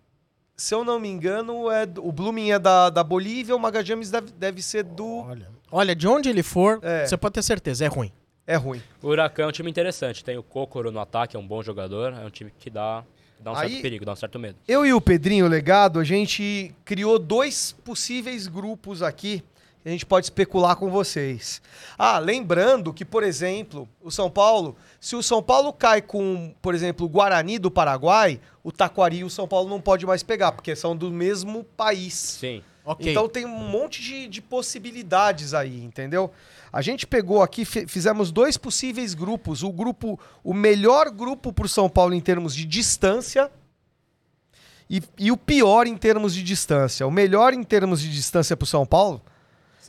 se 0.57 0.73
eu 0.73 0.83
não 0.83 0.99
me 0.99 1.07
engano, 1.07 1.69
é 1.69 1.85
do- 1.85 2.05
o 2.05 2.11
Blooming 2.11 2.49
é 2.51 2.57
da, 2.59 2.89
da 2.89 3.03
Bolívia, 3.03 3.55
o 3.55 3.59
Magadianes 3.59 4.09
deve, 4.09 4.31
deve 4.31 4.61
ser 4.61 4.83
do. 4.83 5.19
Olha, 5.19 5.49
olha, 5.71 5.95
de 5.95 6.07
onde 6.07 6.29
ele 6.29 6.41
for, 6.43 6.79
É. 6.81 7.05
você 7.05 7.15
pode 7.15 7.33
ter 7.33 7.43
certeza, 7.43 7.85
é 7.85 7.87
ruim. 7.87 8.11
É 8.45 8.55
ruim. 8.55 8.81
O 9.03 9.07
Huracan 9.09 9.43
é 9.43 9.47
um 9.47 9.51
time 9.51 9.69
interessante. 9.69 10.23
Tem 10.23 10.37
o 10.37 10.41
Kokoro 10.43 10.91
no 10.91 10.99
ataque, 10.99 11.35
é 11.35 11.39
um 11.39 11.45
bom 11.47 11.61
jogador. 11.61 12.13
É 12.13 12.25
um 12.25 12.29
time 12.29 12.51
que 12.57 12.69
dá, 12.69 13.03
dá 13.39 13.51
um 13.51 13.55
Aí- 13.55 13.69
certo 13.71 13.81
perigo, 13.81 14.05
dá 14.05 14.13
um 14.13 14.15
certo 14.15 14.39
medo. 14.39 14.57
Eu 14.67 14.85
e 14.85 14.93
o 14.93 15.01
Pedrinho 15.01 15.47
Legado, 15.47 15.99
a 15.99 16.03
gente 16.03 16.73
criou 16.85 17.19
dois 17.19 17.75
possíveis 17.83 18.47
grupos 18.47 19.03
aqui 19.03 19.43
a 19.87 19.91
gente 19.91 20.05
pode 20.05 20.25
especular 20.25 20.75
com 20.75 20.89
vocês. 20.91 21.61
Ah, 21.97 22.19
lembrando 22.19 22.93
que, 22.93 23.05
por 23.05 23.23
exemplo, 23.23 23.87
o 24.01 24.11
São 24.11 24.29
Paulo, 24.29 24.75
se 24.99 25.15
o 25.15 25.23
São 25.23 25.41
Paulo 25.41 25.71
cai 25.71 26.01
com, 26.01 26.53
por 26.61 26.75
exemplo, 26.75 27.05
o 27.05 27.09
Guarani 27.09 27.57
do 27.57 27.71
Paraguai, 27.71 28.39
o 28.63 28.71
Taquari 28.71 29.19
e 29.19 29.23
o 29.23 29.29
São 29.29 29.47
Paulo 29.47 29.69
não 29.69 29.79
pode 29.79 30.05
mais 30.05 30.23
pegar, 30.23 30.51
porque 30.51 30.75
são 30.75 30.95
do 30.95 31.09
mesmo 31.09 31.63
país. 31.63 32.13
Sim. 32.13 32.61
Ok. 32.83 33.09
Então 33.11 33.29
tem 33.29 33.45
um 33.45 33.49
monte 33.49 34.01
de, 34.01 34.27
de 34.27 34.41
possibilidades 34.41 35.53
aí, 35.53 35.81
entendeu? 35.83 36.31
A 36.71 36.81
gente 36.81 37.07
pegou 37.07 37.41
aqui, 37.41 37.63
fi- 37.65 37.87
fizemos 37.87 38.31
dois 38.31 38.57
possíveis 38.57 39.13
grupos. 39.13 39.63
O 39.63 39.71
grupo, 39.71 40.19
o 40.43 40.53
melhor 40.53 41.09
grupo 41.09 41.51
para 41.53 41.65
o 41.65 41.69
São 41.69 41.89
Paulo 41.89 42.13
em 42.13 42.21
termos 42.21 42.53
de 42.55 42.65
distância 42.65 43.49
e, 44.89 45.01
e 45.17 45.31
o 45.31 45.37
pior 45.37 45.85
em 45.87 45.97
termos 45.97 46.33
de 46.33 46.43
distância. 46.43 47.05
O 47.05 47.11
melhor 47.11 47.53
em 47.53 47.63
termos 47.63 48.01
de 48.01 48.09
distância 48.09 48.55
para 48.55 48.63
o 48.63 48.67
São 48.67 48.85
Paulo, 48.85 49.21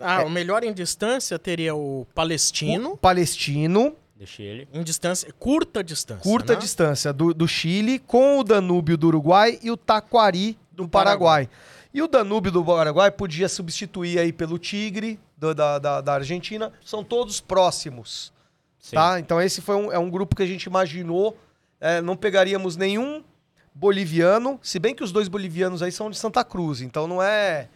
Ah, 0.00 0.22
o 0.24 0.30
melhor 0.30 0.62
em 0.64 0.72
distância 0.72 1.38
teria 1.38 1.74
o 1.74 2.06
Palestino, 2.14 2.92
o 2.92 2.96
Palestino, 2.96 3.94
Deixa 4.16 4.42
ele. 4.42 4.68
em 4.72 4.82
distância, 4.82 5.32
curta 5.38 5.82
distância. 5.82 6.22
curta 6.22 6.54
né? 6.54 6.58
distância 6.58 7.12
do, 7.12 7.32
do 7.34 7.46
Chile, 7.48 7.98
com 7.98 8.38
o 8.38 8.44
Danúbio 8.44 8.96
do 8.96 9.06
Uruguai 9.08 9.58
e 9.62 9.70
o 9.70 9.76
Taquari 9.76 10.58
do, 10.72 10.84
Do 10.84 10.88
Paraguai. 10.88 11.48
E 11.94 12.02
o 12.02 12.08
Danúbio 12.08 12.52
do 12.52 12.64
Paraguai 12.64 13.10
podia 13.10 13.48
substituir 13.48 14.18
aí 14.18 14.32
pelo 14.32 14.58
Tigre 14.58 15.18
do- 15.36 15.54
da, 15.54 15.78
da, 15.78 16.00
da 16.00 16.14
Argentina. 16.14 16.72
São 16.84 17.02
todos 17.02 17.40
próximos. 17.40 18.32
Sim. 18.78 18.94
Tá? 18.96 19.18
Então 19.18 19.40
esse 19.40 19.60
foi 19.60 19.74
um, 19.76 19.90
é 19.92 19.98
um 19.98 20.10
grupo 20.10 20.36
que 20.36 20.42
a 20.42 20.46
gente 20.46 20.64
imaginou. 20.64 21.36
é, 21.80 22.00
não 22.00 22.16
pegaríamos 22.16 22.76
nenhum 22.76 23.22
boliviano, 23.74 24.58
se 24.62 24.78
bem 24.78 24.94
que 24.94 25.04
os 25.04 25.12
dois 25.12 25.28
bolivianos 25.28 25.82
aí 25.82 25.92
são 25.92 26.10
de 26.10 26.18
Santa 26.18 26.42
Cruz, 26.44 26.80
então 26.80 27.06
não 27.06 27.22
é 27.22 27.68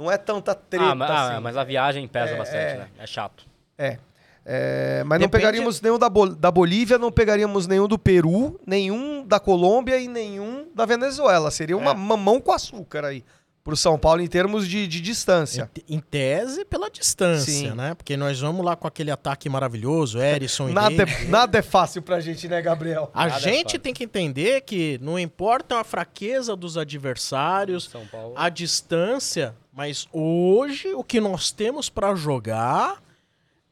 não 0.00 0.10
é 0.10 0.16
tanta 0.16 0.54
treta 0.54 0.84
Ah, 0.86 0.94
mas, 0.94 1.10
ah, 1.10 1.32
assim. 1.34 1.42
mas 1.42 1.56
a 1.56 1.64
viagem 1.64 2.08
pesa 2.08 2.32
É, 2.32 2.36
bastante, 2.36 2.58
é. 2.74 2.76
né? 2.78 2.88
É 2.98 3.06
chato. 3.06 3.44
É. 3.78 3.98
É, 4.44 5.02
mas 5.04 5.20
não 5.20 5.26
Depende- 5.26 5.30
pegaríamos 5.42 5.80
nenhum 5.82 5.98
da, 5.98 6.08
Bol- 6.08 6.34
da 6.34 6.50
Bolívia, 6.50 6.98
não 6.98 7.12
pegaríamos 7.12 7.66
nenhum 7.66 7.86
do 7.86 7.98
Peru, 7.98 8.58
nenhum 8.66 9.22
da 9.24 9.38
Colômbia 9.38 9.98
e 9.98 10.08
nenhum 10.08 10.66
da 10.74 10.86
Venezuela. 10.86 11.50
Seria 11.50 11.76
uma 11.76 11.90
É. 11.90 11.94
mamão 11.94 12.40
com 12.40 12.50
açúcar 12.50 13.04
aí 13.04 13.22
pro 13.62 13.76
São 13.76 13.98
Paulo 13.98 14.22
em 14.22 14.26
termos 14.26 14.66
de, 14.66 14.86
de 14.86 15.00
distância. 15.00 15.70
Em, 15.88 15.96
em 15.96 16.00
tese, 16.00 16.64
pela 16.64 16.90
distância, 16.90 17.52
Sim. 17.70 17.74
né? 17.74 17.94
Porque 17.94 18.16
nós 18.16 18.40
vamos 18.40 18.64
lá 18.64 18.74
com 18.74 18.86
aquele 18.88 19.10
ataque 19.10 19.48
maravilhoso, 19.48 20.18
Erisson 20.18 20.70
e 20.70 20.72
Nada, 20.72 21.02
é, 21.02 21.24
nada 21.26 21.58
é 21.58 21.62
fácil 21.62 22.00
pra 22.02 22.20
gente, 22.20 22.48
né, 22.48 22.60
Gabriel? 22.62 23.10
A 23.12 23.26
Nada 23.26 23.36
é 23.36 23.40
gente 23.40 23.62
fácil. 23.64 23.78
tem 23.80 23.92
que 23.94 24.04
entender 24.04 24.62
que 24.62 24.98
não 25.02 25.18
importa 25.18 25.76
a 25.78 25.84
fraqueza 25.84 26.56
dos 26.56 26.78
adversários, 26.78 27.84
São 27.84 28.06
Paulo. 28.06 28.34
a 28.36 28.48
distância, 28.48 29.54
mas 29.72 30.08
hoje 30.12 30.92
o 30.94 31.04
que 31.04 31.20
nós 31.20 31.50
temos 31.50 31.88
pra 31.90 32.14
jogar 32.14 33.02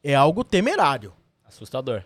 é 0.03 0.13
algo 0.15 0.43
temerário. 0.43 1.11
Assustador. 1.47 2.03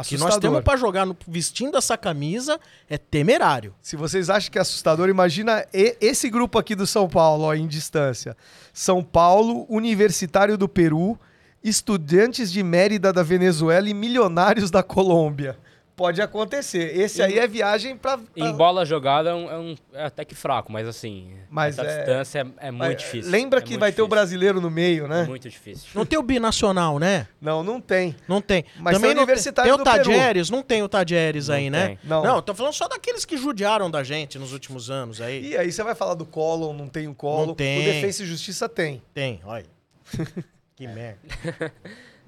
O 0.00 0.04
que 0.04 0.14
Assustador. 0.14 0.28
nós 0.28 0.38
temos 0.40 0.60
pra 0.62 0.76
jogar 0.76 1.04
no- 1.06 1.16
vestindo 1.26 1.76
essa 1.76 1.96
camisa 1.96 2.58
é 2.88 2.96
temerário. 2.96 3.74
Se 3.82 3.96
vocês 3.96 4.30
acham 4.30 4.50
que 4.50 4.58
é 4.58 4.60
assustador, 4.60 5.08
imagina 5.08 5.64
esse 5.72 6.30
grupo 6.30 6.58
aqui 6.58 6.74
do 6.74 6.86
São 6.86 7.08
Paulo, 7.08 7.44
ó, 7.44 7.54
em 7.54 7.66
distância. 7.66 8.36
São 8.72 9.02
Paulo, 9.02 9.66
Universitário 9.68 10.56
do 10.56 10.68
Peru, 10.68 11.18
Estudantes 11.64 12.52
de 12.52 12.62
Mérida 12.62 13.12
da 13.12 13.22
Venezuela 13.22 13.88
e 13.88 13.94
Milionários 13.94 14.70
da 14.70 14.82
Colômbia. 14.82 15.58
Pode 15.98 16.22
acontecer. 16.22 16.96
Esse 16.96 17.20
aí 17.20 17.40
é 17.40 17.46
viagem 17.48 17.96
pra... 17.96 18.20
Em 18.36 18.52
bola 18.52 18.86
jogada 18.86 19.30
é, 19.30 19.34
um, 19.34 19.50
é 19.50 19.58
um- 19.58 19.74
é 19.92 20.04
até 20.04 20.24
que 20.24 20.32
fraco, 20.34 20.70
mas 20.70 20.86
assim, 20.86 21.34
Mas 21.50 21.76
essa 21.76 21.90
é- 21.90 21.96
distância 21.96 22.38
é, 22.60 22.68
é 22.68 22.70
muito 22.70 22.78
Mas, 22.92 22.96
difícil. 22.98 23.30
Lembra 23.32 23.58
É 23.58 23.62
que 23.62 23.76
vai 23.76 23.90
ter 23.90 24.00
o 24.00 24.04
difícil. 24.04 24.08
brasileiro 24.08 24.60
no 24.60 24.70
meio, 24.70 25.08
né? 25.08 25.24
É 25.24 25.26
muito 25.26 25.50
difícil. 25.50 25.88
Não 25.94 26.06
tem 26.06 26.16
o 26.16 26.22
binacional, 26.22 27.00
né? 27.00 27.26
Não, 27.40 27.64
não 27.64 27.80
tem. 27.80 28.14
Não 28.28 28.40
tem. 28.40 28.64
Mas 28.78 28.94
Também 28.94 29.10
tem 29.10 29.10
o 29.10 29.16
não 29.16 29.22
Universitário 29.24 29.74
tem, 29.76 29.84
tem 29.84 29.92
o. 29.92 29.96
Tadieres, 30.04 30.50
não 30.50 30.62
tem 30.62 30.82
o 30.84 30.88
Tadieres 30.88 31.48
Não 31.48 31.56
aí, 31.56 31.68
né? 31.68 31.86
tem. 31.88 31.98
Não. 32.04 32.22
Não, 32.22 32.40
tô 32.40 32.54
falando 32.54 32.72
só 32.74 32.86
daqueles 32.86 33.24
que 33.24 33.36
judiaram 33.36 33.90
da 33.90 34.04
gente 34.04 34.38
nos 34.38 34.52
últimos 34.52 34.88
anos 34.90 35.20
aí. 35.20 35.48
E 35.48 35.56
aí 35.56 35.72
você 35.72 35.82
vai 35.82 35.96
falar 35.96 36.14
do 36.14 36.24
Collor, 36.24 36.72
não 36.72 36.86
tem 36.88 37.08
o 37.08 37.14
Collor. 37.14 37.48
Não 37.48 37.54
tem. 37.56 37.80
O 37.80 37.84
Defensa 37.92 38.22
e 38.22 38.26
Justiça 38.26 38.68
tem. 38.68 39.02
Tem, 39.12 39.40
olha. 39.44 39.66
que 40.76 40.86
merda. 40.86 41.18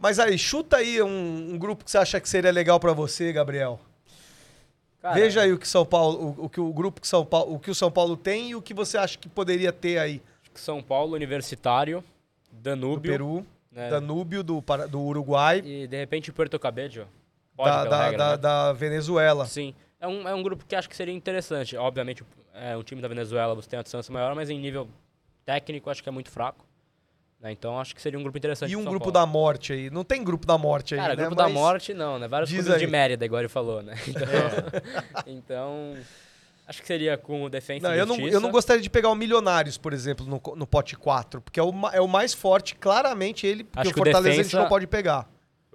Mas 0.00 0.18
aí, 0.18 0.38
chuta 0.38 0.78
aí 0.78 1.02
um, 1.02 1.52
um 1.54 1.58
grupo 1.58 1.84
que 1.84 1.90
você 1.90 1.98
acha 1.98 2.18
que 2.20 2.28
seria 2.28 2.50
legal 2.50 2.80
pra 2.80 2.92
você, 2.92 3.32
Gabriel. 3.32 3.78
Cara, 5.02 5.14
Veja 5.14 5.42
aí 5.42 5.52
o 5.52 5.58
que 5.58 5.68
São 5.68 5.84
Paulo, 5.84 6.34
o, 6.38 6.44
o 6.46 6.48
que 6.48 6.60
o 6.60 6.72
grupo 6.72 7.00
que 7.00 7.06
São 7.08 7.24
Paulo, 7.24 7.54
o 7.54 7.58
que 7.58 7.70
o 7.70 7.74
São 7.74 7.90
Paulo 7.90 8.16
tem 8.16 8.50
e 8.50 8.54
o 8.54 8.62
que 8.62 8.74
você 8.74 8.98
acha 8.98 9.18
que 9.18 9.28
poderia 9.28 9.72
ter 9.72 9.98
aí 9.98 10.22
São 10.54 10.82
Paulo, 10.82 11.14
Universitário, 11.14 12.02
do 12.50 12.60
Danúbio, 12.62 13.12
Peru, 13.12 13.46
né? 13.70 13.88
Danúbio, 13.90 14.42
do, 14.42 14.60
Para- 14.60 14.86
do 14.86 15.00
Uruguai, 15.00 15.62
e 15.64 15.86
de 15.86 15.96
repente 15.96 16.30
Puerto 16.32 16.58
Cabello. 16.58 17.06
Da, 17.56 17.84
da, 17.84 18.04
regra, 18.04 18.18
da- 18.18 18.30
né? 18.32 18.36
da 18.38 18.72
Venezuela. 18.72 19.46
Sim. 19.46 19.74
É 19.98 20.08
um, 20.08 20.26
é 20.26 20.34
um 20.34 20.42
grupo 20.42 20.64
que 20.66 20.74
acho 20.74 20.88
que 20.88 20.96
seria 20.96 21.12
interessante. 21.14 21.76
Obviamente, 21.76 22.24
é 22.54 22.74
um 22.74 22.82
time 22.82 23.02
da 23.02 23.08
Venezuela 23.08 23.54
você 23.54 23.68
tem 23.68 23.78
a 23.78 23.82
distância 23.82 24.10
maior, 24.12 24.34
mas 24.34 24.48
em 24.48 24.58
nível 24.58 24.88
técnico 25.44 25.90
acho 25.90 26.02
que 26.02 26.08
é 26.08 26.12
muito 26.12 26.30
fraco. 26.30 26.64
Né? 27.40 27.50
Então 27.52 27.78
acho 27.80 27.94
que 27.94 28.02
seria 28.02 28.18
um 28.18 28.22
grupo 28.22 28.36
interessante. 28.38 28.70
E 28.70 28.76
um 28.76 28.84
grupo 28.84 29.10
Paulo. 29.10 29.12
da 29.12 29.26
morte 29.26 29.72
aí. 29.72 29.90
Não 29.90 30.04
tem 30.04 30.22
grupo 30.22 30.46
da 30.46 30.58
morte 30.58 30.94
aí, 30.94 31.00
Cara, 31.00 31.14
né? 31.14 31.22
grupo 31.22 31.34
da 31.36 31.44
Mas- 31.44 31.52
morte 31.54 31.94
não, 31.94 32.18
né? 32.18 32.28
Vários 32.28 32.50
clubes 32.50 32.66
de 32.78 32.84
aí. 32.84 32.86
Mérida, 32.90 33.24
igual 33.24 33.40
ele 33.40 33.48
falou, 33.48 33.82
né? 33.82 33.94
Então, 34.06 34.26
então 35.26 35.94
acho 36.66 36.80
que 36.80 36.86
seria 36.86 37.16
com 37.16 37.44
o 37.44 37.48
Defensa 37.50 37.88
Não, 37.88 37.94
eu 37.94 38.06
não, 38.06 38.18
eu 38.28 38.40
não 38.40 38.50
gostaria 38.50 38.82
de 38.82 38.88
pegar 38.90 39.08
o 39.10 39.14
Milionários, 39.14 39.76
por 39.76 39.92
exemplo, 39.92 40.24
no, 40.26 40.40
no 40.56 40.66
pote 40.66 40.96
4, 40.96 41.40
porque 41.40 41.58
é 41.58 41.62
o, 41.62 41.72
é 41.92 42.00
o 42.00 42.06
mais 42.08 42.32
forte, 42.32 42.74
claramente 42.74 43.46
ele, 43.46 43.64
porque 43.64 43.80
Acho 43.88 43.90
o 43.90 43.94
Fortaleza 43.94 44.28
a 44.28 44.32
gente 44.32 44.38
Defensa- 44.44 44.60
não 44.62 44.68
pode 44.68 44.86
pegar. 44.86 45.28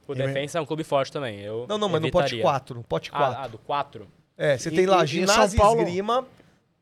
O 0.08 0.14
Defensa 0.14 0.60
é 0.60 0.62
um 0.62 0.66
clube 0.68 0.84
forte 0.84 1.12
também. 1.12 1.40
Eu 1.42 1.66
Não, 1.68 1.78
não, 1.80 1.90
mas 1.90 2.00
no 2.00 2.12
pote 2.12 2.36
evitaria. 2.36 2.44
4, 2.44 2.76
no 2.76 2.84
pote 2.84 3.10
4. 3.10 3.26
Ah, 3.40 3.44
ah, 3.44 3.48
do 3.48 3.58
4? 3.58 4.08
É, 4.38 4.56
você 4.58 4.70
E- 4.70 4.76
tem 4.76 4.86
lá 4.86 5.04
Ginásio 5.04 5.58
Paulo- 5.60 5.82
Esgrima, 5.82 6.26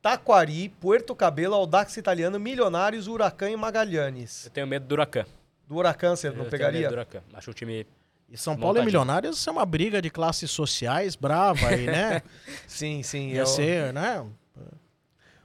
Taquari, 0.04 0.68
Puerto 0.82 1.16
Cabelo, 1.16 1.56
Audax 1.56 1.96
Italiano, 1.96 2.38
Milionários, 2.38 3.08
Huracan 3.08 3.50
e 3.50 3.56
Magalhães. 3.56 4.44
Eu 4.46 4.52
tenho 4.52 4.68
medo 4.68 4.86
do 4.86 4.92
Huracan. 4.92 5.26
Do 5.66 5.78
Huracan 5.78 6.14
você 6.18 6.28
Eu 6.28 6.32
não 6.34 6.40
tenho 6.40 6.52
pegaria? 6.52 6.82
medo 6.82 6.90
do 6.90 6.94
Huracan. 6.96 7.22
Acho 7.34 7.52
o 7.52 7.54
time... 7.54 7.88
E 8.30 8.38
São 8.38 8.54
Paulo 8.58 8.78
e 8.78 8.82
Montadinho. 8.82 8.86
Milionários 8.86 9.38
isso 9.38 9.50
é 9.50 9.54
uma 9.54 9.66
briga 9.66 10.02
de 10.02 10.10
classes 10.10 10.52
sociais 10.52 11.16
brava 11.16 11.68
aí, 11.68 11.86
né? 11.86 12.22
Sim, 12.68 13.02
sim. 13.02 13.30
Ia 13.30 13.42
é 13.42 13.44
o- 13.44 13.48
ser, 13.48 13.94
né? 13.94 14.26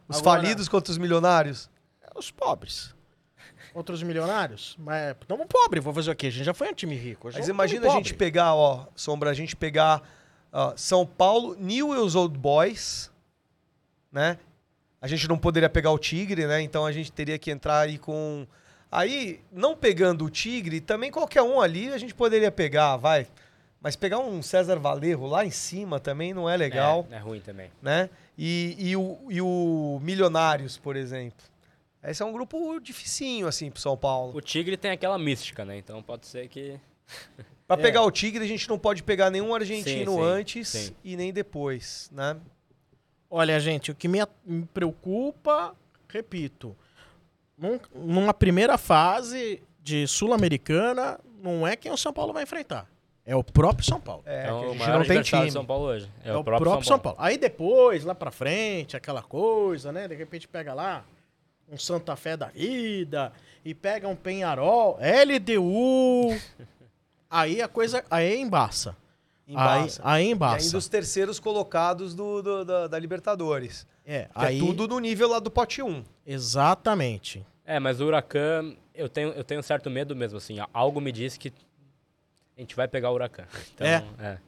Os 0.08 0.18
Agora- 0.18 0.40
falidos 0.42 0.68
contra 0.68 0.90
os 0.90 0.98
milionários. 0.98 1.70
Os 2.16 2.32
pobres. 2.32 2.92
Outros 3.74 4.02
milionários. 4.02 4.74
Mas 4.76 5.14
não 5.28 5.46
pobre, 5.46 5.78
vou 5.78 5.92
fazer 5.94 6.10
o 6.10 6.16
quê? 6.16 6.26
A 6.28 6.30
gente 6.30 6.44
já 6.44 6.54
foi 6.54 6.68
um 6.68 6.74
time 6.74 6.96
rico. 6.96 7.28
Mas 7.32 7.46
é 7.46 7.52
um 7.52 7.54
imagina 7.54 7.86
a 7.86 7.90
gente 7.90 8.12
pegar, 8.14 8.54
ó, 8.54 8.86
Sombra, 8.96 9.30
a 9.30 9.34
gente 9.34 9.54
pegar 9.54 10.02
ó, 10.50 10.72
São 10.76 11.06
Paulo, 11.06 11.54
Newell's 11.60 12.16
Old 12.16 12.36
Boys, 12.36 13.08
né? 14.10 14.38
A 15.00 15.06
gente 15.06 15.28
não 15.28 15.38
poderia 15.38 15.68
pegar 15.68 15.90
o 15.90 15.98
Tigre, 15.98 16.46
né? 16.46 16.60
Então 16.60 16.84
a 16.84 16.92
gente 16.92 17.12
teria 17.12 17.38
que 17.38 17.50
entrar 17.50 17.80
aí 17.80 17.98
com... 17.98 18.46
Aí, 18.90 19.40
não 19.52 19.76
pegando 19.76 20.24
o 20.24 20.30
Tigre, 20.30 20.80
também 20.80 21.10
qualquer 21.10 21.42
um 21.42 21.60
ali 21.60 21.92
a 21.92 21.98
gente 21.98 22.14
poderia 22.14 22.50
pegar, 22.50 22.96
vai. 22.96 23.26
Mas 23.80 23.94
pegar 23.94 24.18
um 24.18 24.42
César 24.42 24.76
Valerro 24.78 25.26
lá 25.26 25.44
em 25.44 25.50
cima 25.50 26.00
também 26.00 26.34
não 26.34 26.48
é 26.50 26.56
legal, 26.56 27.06
É, 27.10 27.16
é 27.16 27.18
ruim 27.18 27.40
também. 27.40 27.70
né? 27.82 28.08
E, 28.36 28.74
e, 28.78 28.96
o, 28.96 29.18
e 29.30 29.40
o 29.40 30.00
Milionários, 30.02 30.78
por 30.78 30.96
exemplo. 30.96 31.44
Esse 32.02 32.22
é 32.22 32.26
um 32.26 32.32
grupo 32.32 32.80
dificinho, 32.80 33.46
assim, 33.46 33.70
pro 33.70 33.80
São 33.80 33.96
Paulo. 33.96 34.34
O 34.36 34.40
Tigre 34.40 34.76
tem 34.76 34.90
aquela 34.90 35.18
mística, 35.18 35.64
né? 35.64 35.76
Então 35.76 36.02
pode 36.02 36.26
ser 36.26 36.48
que... 36.48 36.78
Pra 37.66 37.76
É. 37.78 37.80
pegar 37.80 38.02
o 38.02 38.10
Tigre, 38.10 38.42
a 38.42 38.48
gente 38.48 38.68
não 38.68 38.78
pode 38.78 39.02
pegar 39.02 39.30
nenhum 39.30 39.54
argentino 39.54 40.12
Sim, 40.12 40.18
sim, 40.18 40.24
antes 40.24 40.68
sim. 40.68 40.96
e 41.04 41.16
nem 41.16 41.32
depois, 41.32 42.08
né? 42.12 42.36
Olha, 43.30 43.58
gente, 43.60 43.90
o 43.90 43.94
que 43.94 44.08
me, 44.08 44.18
preocupa, 44.72 45.74
repito, 46.08 46.74
num- 47.56 47.78
numa 47.94 48.32
primeira 48.32 48.78
fase 48.78 49.62
de 49.82 50.06
Sul-Americana, 50.06 51.18
não 51.42 51.66
é 51.66 51.76
quem 51.76 51.92
o 51.92 51.96
São 51.96 52.12
Paulo 52.12 52.32
vai 52.32 52.42
enfrentar. 52.44 52.86
É 53.26 53.36
o 53.36 53.44
próprio 53.44 53.84
São 53.84 54.00
Paulo. 54.00 54.22
É, 54.24 54.44
então, 54.44 54.60
que 54.60 54.64
a 54.64 54.68
o 54.68 54.72
gente 54.72 54.78
maior 54.80 54.98
não 55.00 55.06
tem 55.06 55.22
time. 55.22 55.50
São 55.50 55.66
Paulo 55.66 55.84
hoje. 55.84 56.10
É, 56.24 56.30
É, 56.30 56.36
o 56.36 56.42
próprio, 56.42 56.82
São 56.84 56.98
Paulo. 56.98 57.18
Aí 57.20 57.36
depois, 57.36 58.02
lá 58.04 58.14
pra 58.14 58.30
frente, 58.30 58.96
aquela 58.96 59.22
coisa, 59.22 59.92
né? 59.92 60.08
De 60.08 60.14
repente 60.14 60.48
pega 60.48 60.72
lá 60.72 61.04
um 61.70 61.76
Santa 61.76 62.16
Fé 62.16 62.34
da 62.38 62.46
vida 62.46 63.30
e 63.62 63.74
pega 63.74 64.08
um 64.08 64.16
Penharol, 64.16 64.98
LDU, 64.98 66.34
Aí 67.30 67.60
a 67.60 67.68
coisa. 67.68 68.02
Aí 68.10 68.40
embaça. 68.40 68.96
Embaça. 69.48 70.02
Aí, 70.04 70.22
aí 70.24 70.28
E 70.28 70.32
embaça. 70.32 70.64
ainda 70.66 70.78
os 70.78 70.88
terceiros 70.88 71.40
colocados 71.40 72.14
do, 72.14 72.42
do- 72.42 72.64
da, 72.64 72.86
da 72.86 72.98
Libertadores. 72.98 73.86
É, 74.06 74.24
Que 74.24 74.44
aí. 74.44 74.56
é 74.58 74.60
tudo 74.60 74.86
no 74.86 74.98
nível 74.98 75.28
lá 75.28 75.38
do 75.38 75.50
pote 75.50 75.82
1. 75.82 76.04
Exatamente. 76.26 77.44
É, 77.64 77.78
mas 77.78 78.00
o 78.00 78.06
Huracan, 78.06 78.74
eu 78.94 79.08
tenho, 79.08 79.28
eu 79.30 79.44
tenho 79.44 79.60
um 79.60 79.62
certo 79.62 79.88
medo 79.90 80.14
mesmo, 80.16 80.38
assim. 80.38 80.56
Algo 80.72 81.00
me 81.00 81.12
diz 81.12 81.36
que 81.36 81.52
a 82.56 82.60
gente 82.60 82.74
vai 82.76 82.86
pegar 82.88 83.10
o 83.10 83.14
Huracan. 83.14 83.44
Então, 83.74 83.86
É. 83.86 84.04
é. 84.20 84.38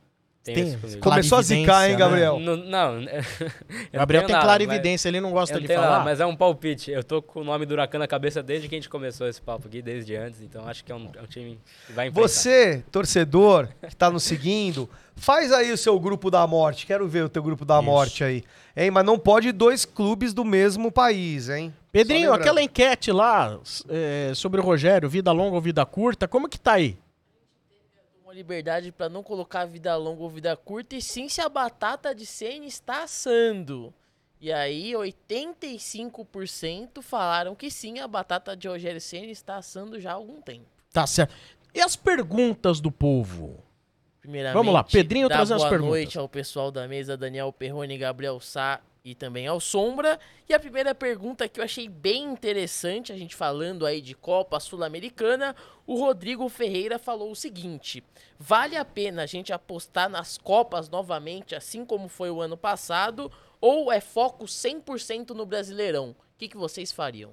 Tenho 0.43 0.70
Tem- 0.70 0.78
comigo. 0.78 1.01
Começou 1.01 1.38
a 1.38 1.43
zicar, 1.43 1.88
hein, 1.91 1.97
Clarividência, 1.97 1.99
Gabriel? 1.99 2.41
Não, 2.41 2.57
não, 2.57 3.05
Gabriel 3.93 4.24
tem 4.24 4.32
nada, 4.32 4.45
clarividência, 4.47 5.09
ele 5.09 5.20
não 5.20 5.32
gosta 5.32 5.61
de 5.61 5.66
falar. 5.66 5.91
nada, 5.91 6.05
mas 6.05 6.18
é 6.18 6.24
um 6.24 6.34
palpite. 6.34 6.91
Eu 6.91 7.05
tô 7.05 7.20
com 7.20 7.41
o 7.41 7.45
nome 7.45 7.66
do 7.66 7.72
Huracan 7.72 7.99
na 7.99 8.07
cabeça 8.07 8.43
desde 8.43 8.66
que 8.66 8.74
a 8.74 8.78
gente 8.78 8.88
começou 8.88 9.28
esse 9.28 9.41
papo 9.41 9.68
aqui, 9.68 9.82
desde 9.82 10.16
antes. 10.16 10.41
Então 10.41 10.66
acho 10.66 10.82
que 10.82 10.91
é 10.91 10.95
um, 10.95 11.11
é 11.14 11.20
um 11.20 11.26
time 11.26 11.59
que 11.86 11.93
vai 11.93 12.09
enfrentar. 12.09 12.26
Você, 12.26 12.82
torcedor, 12.91 13.68
que 13.86 13.95
tá 13.95 14.11
nos 14.11 14.22
seguindo, 14.22 14.88
faz 15.14 15.53
aí 15.53 15.70
o 15.72 15.76
seu 15.76 16.01
grupo 16.01 16.30
da 16.30 16.47
morte. 16.47 16.86
Quero 16.86 17.07
ver 17.07 17.24
o 17.24 17.28
teu 17.28 17.43
grupo 17.43 17.66
da 17.66 17.74
Isso. 17.76 17.84
morte 17.84 18.24
aí. 18.24 18.43
Hein? 18.74 18.91
Mas 18.91 19.05
não 19.05 19.18
pode 19.18 19.53
dois 19.53 19.84
clubes 19.84 20.32
do 20.32 20.45
mesmo 20.45 20.91
país, 20.91 21.51
hein? 21.51 21.74
Pedrinho, 21.93 22.32
aquela 22.32 22.62
enquete 22.62 23.12
lá 23.12 23.59
é, 23.88 24.32
sobre 24.34 24.61
o 24.61 24.64
Rogério, 24.64 25.09
vida 25.09 25.32
longa 25.32 25.57
ou 25.57 25.61
vida 25.61 25.84
curta, 25.84 26.26
como 26.26 26.49
que 26.49 26.59
tá 26.59 26.74
aí? 26.74 26.97
Uma 28.31 28.37
liberdade 28.37 28.93
pra 28.93 29.09
não 29.09 29.24
colocar 29.24 29.64
vida 29.64 29.97
longa 29.97 30.22
ou 30.22 30.31
vida 30.31 30.57
curta, 30.57 30.95
e 30.95 31.03
sim 31.03 31.28
se 31.28 31.41
a 31.41 31.49
batata 31.49 32.14
de 32.14 32.24
Senna 32.24 32.64
está 32.64 33.03
assando. 33.03 33.93
E 34.41 34.53
aí, 34.53 34.93
85% 34.93 37.03
falaram 37.03 37.57
que 37.57 37.68
sim, 37.72 37.99
a 37.99 38.07
batata 38.07 38.57
de 38.57 38.68
Rogério 38.68 39.01
Senna 39.01 39.33
está 39.33 39.57
assando 39.57 39.99
já 39.99 40.12
há 40.12 40.14
algum 40.14 40.41
tempo. 40.41 40.66
Tá 40.93 41.09
certo. 41.09 41.35
E 41.74 41.81
as 41.81 41.97
perguntas 41.97 42.81
do 42.81 42.93
povo? 42.93 43.59
Primeiramente, 44.20 44.55
Vamos 44.55 44.74
lá, 44.74 44.85
Pedrinho 44.85 45.26
trazendo 45.26 45.57
as 45.57 45.62
boa 45.62 45.70
perguntas. 45.70 45.97
noite 45.97 46.16
ao 46.16 46.28
pessoal 46.28 46.70
da 46.70 46.87
mesa, 46.87 47.16
Daniel 47.16 47.53
Perrone, 47.53 47.99
Gabriel 47.99 48.39
Sá 48.39 48.81
e 49.05 49.14
também 49.14 49.46
ao 49.46 49.61
Sombra. 49.61 50.18
E 50.48 50.55
a 50.55 50.61
primeira 50.61 50.94
pergunta 50.94 51.48
que 51.48 51.61
eu 51.61 51.64
achei 51.64 51.88
bem 51.88 52.24
interessante, 52.24 53.12
a 53.12 53.16
gente 53.16 53.34
falando 53.34 53.86
aí 53.86 54.01
de 54.01 54.14
Copa 54.14 54.61
Sul-Americana, 54.61 55.55
o 55.86 55.98
Rodrigo 55.98 56.48
Ferreira 56.48 56.98
falou 56.98 57.30
o 57.30 57.36
seguinte: 57.36 58.03
vale 58.38 58.76
a 58.76 58.84
pena 58.84 59.22
a 59.22 59.26
gente 59.26 59.53
apostar 59.53 60.09
nas 60.09 60.36
Copas 60.38 60.88
novamente, 60.88 61.55
assim 61.55 61.84
como 61.84 62.09
foi 62.09 62.30
o 62.30 62.40
ano 62.40 62.57
passado, 62.57 63.30
ou 63.61 63.90
é 63.90 64.01
foco 64.01 64.44
100% 64.44 65.30
no 65.30 65.46
Brasileirão? 65.46 66.11
O 66.11 66.16
que, 66.38 66.48
que 66.48 66.57
vocês 66.57 66.92
fariam? 66.92 67.32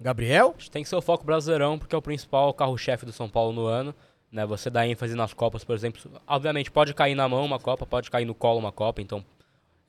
Gabriel? 0.00 0.54
Acho 0.56 0.66
que 0.66 0.70
tem 0.70 0.82
que 0.82 0.88
ser 0.88 0.96
o 0.96 1.02
foco 1.02 1.24
brasileirão, 1.24 1.78
porque 1.78 1.94
é 1.94 1.98
o 1.98 2.02
principal 2.02 2.54
carro-chefe 2.54 3.04
do 3.04 3.12
São 3.12 3.28
Paulo 3.28 3.52
no 3.52 3.66
ano. 3.66 3.94
Né? 4.32 4.46
Você 4.46 4.70
dá 4.70 4.86
ênfase 4.86 5.14
nas 5.14 5.34
Copas, 5.34 5.62
por 5.62 5.74
exemplo. 5.74 6.00
Obviamente, 6.26 6.70
pode 6.70 6.94
cair 6.94 7.14
na 7.14 7.28
mão 7.28 7.44
uma 7.44 7.58
Copa, 7.58 7.84
pode 7.84 8.10
cair 8.10 8.24
no 8.24 8.34
colo 8.34 8.58
uma 8.58 8.72
Copa, 8.72 9.02
então 9.02 9.22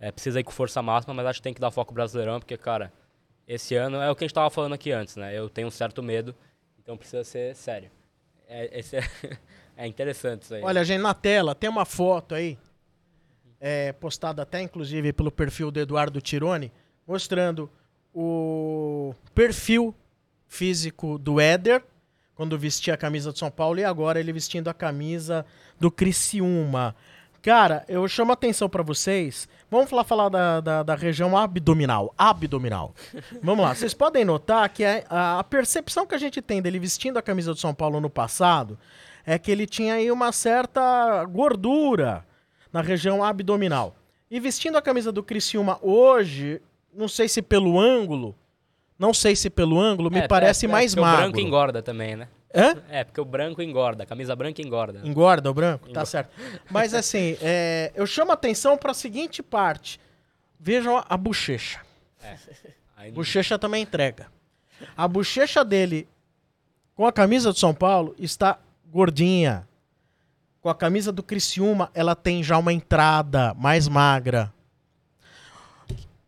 é, 0.01 0.11
precisa 0.11 0.39
ir 0.39 0.43
com 0.43 0.51
força 0.51 0.81
máxima, 0.81 1.13
mas 1.13 1.27
acho 1.27 1.39
que 1.39 1.43
tem 1.43 1.53
que 1.53 1.61
dar 1.61 1.69
foco 1.69 1.93
brasileirão, 1.93 2.39
porque, 2.39 2.57
cara, 2.57 2.91
esse 3.47 3.75
ano 3.75 3.97
é 3.97 4.09
o 4.09 4.15
que 4.15 4.23
a 4.23 4.27
gente 4.27 4.33
tava 4.33 4.49
falando 4.49 4.73
aqui 4.73 4.91
antes, 4.91 5.15
né? 5.15 5.37
Eu 5.37 5.47
tenho 5.47 5.67
um 5.67 5.71
certo 5.71 6.01
medo, 6.01 6.35
então 6.81 6.97
precisa 6.97 7.23
ser 7.23 7.55
sério. 7.55 7.91
É, 8.49 8.79
é, 8.79 9.37
é 9.77 9.87
interessante 9.87 10.41
isso 10.41 10.55
aí. 10.55 10.63
Olha, 10.63 10.83
gente, 10.83 11.01
na 11.01 11.13
tela 11.13 11.53
tem 11.53 11.69
uma 11.69 11.85
foto 11.85 12.33
aí, 12.33 12.57
é, 13.59 13.93
postada 13.93 14.41
até 14.41 14.59
inclusive 14.59 15.13
pelo 15.13 15.31
perfil 15.31 15.69
do 15.69 15.79
Eduardo 15.79 16.19
Tironi, 16.19 16.71
mostrando 17.05 17.69
o 18.11 19.13
perfil 19.35 19.93
físico 20.47 21.19
do 21.19 21.39
Éder, 21.39 21.83
quando 22.33 22.57
vestia 22.57 22.95
a 22.95 22.97
camisa 22.97 23.31
do 23.31 23.37
São 23.37 23.51
Paulo, 23.51 23.79
e 23.79 23.83
agora 23.83 24.19
ele 24.19 24.33
vestindo 24.33 24.67
a 24.67 24.73
camisa 24.73 25.45
do 25.79 25.91
Criciúma. 25.91 26.95
Cara, 27.41 27.83
eu 27.87 28.07
chamo 28.07 28.31
a 28.31 28.33
atenção 28.33 28.69
pra 28.69 28.83
vocês. 28.83 29.47
Vamos 29.72 29.89
falar, 29.89 30.03
falar 30.03 30.28
da, 30.28 30.59
da, 30.59 30.84
da 30.84 30.95
região 30.95 31.38
abdominal. 31.38 32.13
Abdominal. 32.17 32.93
Vamos 33.41 33.63
lá. 33.63 33.74
Vocês 33.74 33.93
podem 33.93 34.26
notar 34.26 34.67
que 34.67 34.84
a, 34.84 35.39
a 35.39 35.43
percepção 35.45 36.05
que 36.05 36.13
a 36.13 36.17
gente 36.17 36.41
tem 36.41 36.61
dele 36.61 36.78
vestindo 36.78 37.15
a 37.17 37.22
camisa 37.22 37.53
do 37.53 37.59
São 37.59 37.74
Paulo 37.74 38.01
no 38.01 38.09
passado 38.09 38.78
é 39.26 39.39
que 39.39 39.49
ele 39.49 39.65
tinha 39.65 39.93
aí 39.93 40.11
uma 40.11 40.34
certa 40.34 41.24
gordura 41.24 42.26
na 42.74 42.82
região 42.82 43.24
abdominal. 43.24 43.95
E 44.30 44.41
vestindo 44.41 44.78
a 44.78 44.82
camisa 44.82 45.09
do 45.09 45.24
Criciúma 45.24 45.80
hoje, 45.82 46.61
não 46.93 47.07
sei 47.07 47.30
se 47.30 47.41
pelo 47.41 47.80
ângulo, 47.80 48.36
não 48.99 49.13
sei 49.13 49.38
se 49.38 49.49
pelo 49.49 49.80
ângulo, 49.80 50.11
me 50.11 50.19
É, 50.19 50.28
parece 50.28 50.65
é, 50.65 50.69
é 50.69 50.72
mais 50.72 50.93
porque 50.93 51.01
magro. 51.01 51.30
O 51.30 51.32
branco 51.32 51.47
engorda 51.47 51.82
também, 51.82 52.17
né? 52.17 52.28
Hã? 52.53 52.75
É, 52.89 53.03
porque 53.03 53.21
o 53.21 53.25
branco 53.25 53.61
engorda, 53.61 54.03
a 54.03 54.05
camisa 54.05 54.35
branca 54.35 54.61
engorda. 54.61 55.01
Engorda 55.05 55.49
o 55.49 55.53
branco? 55.53 55.89
Tá 55.91 56.05
certo. 56.05 56.31
Mas 56.69 56.93
assim, 56.93 57.37
é, 57.41 57.91
eu 57.95 58.05
chamo 58.05 58.31
a 58.31 58.33
atenção 58.33 58.77
para 58.77 58.91
a 58.91 58.93
seguinte 58.93 59.41
parte. 59.41 59.99
Vejam 60.59 60.97
a, 60.97 61.05
a 61.09 61.17
bochecha. 61.17 61.79
Aí 62.97 63.07
não- 63.09 63.15
Bochecha 63.15 63.57
também 63.57 63.83
entrega. 63.83 64.27
A 64.97 65.07
bochecha 65.07 65.63
dele 65.63 66.07
com 66.95 67.05
a 67.07 67.11
camisa 67.11 67.51
do 67.53 67.57
São 67.57 67.73
Paulo 67.73 68.13
está 68.19 68.59
gordinha. 68.85 69.67
Com 70.61 70.69
a 70.69 70.75
camisa 70.75 71.11
do 71.11 71.23
Criciúma, 71.23 71.89
ela 71.93 72.15
tem 72.15 72.43
já 72.43 72.57
uma 72.57 72.71
entrada 72.73 73.53
mais 73.55 73.87
magra. 73.87 74.53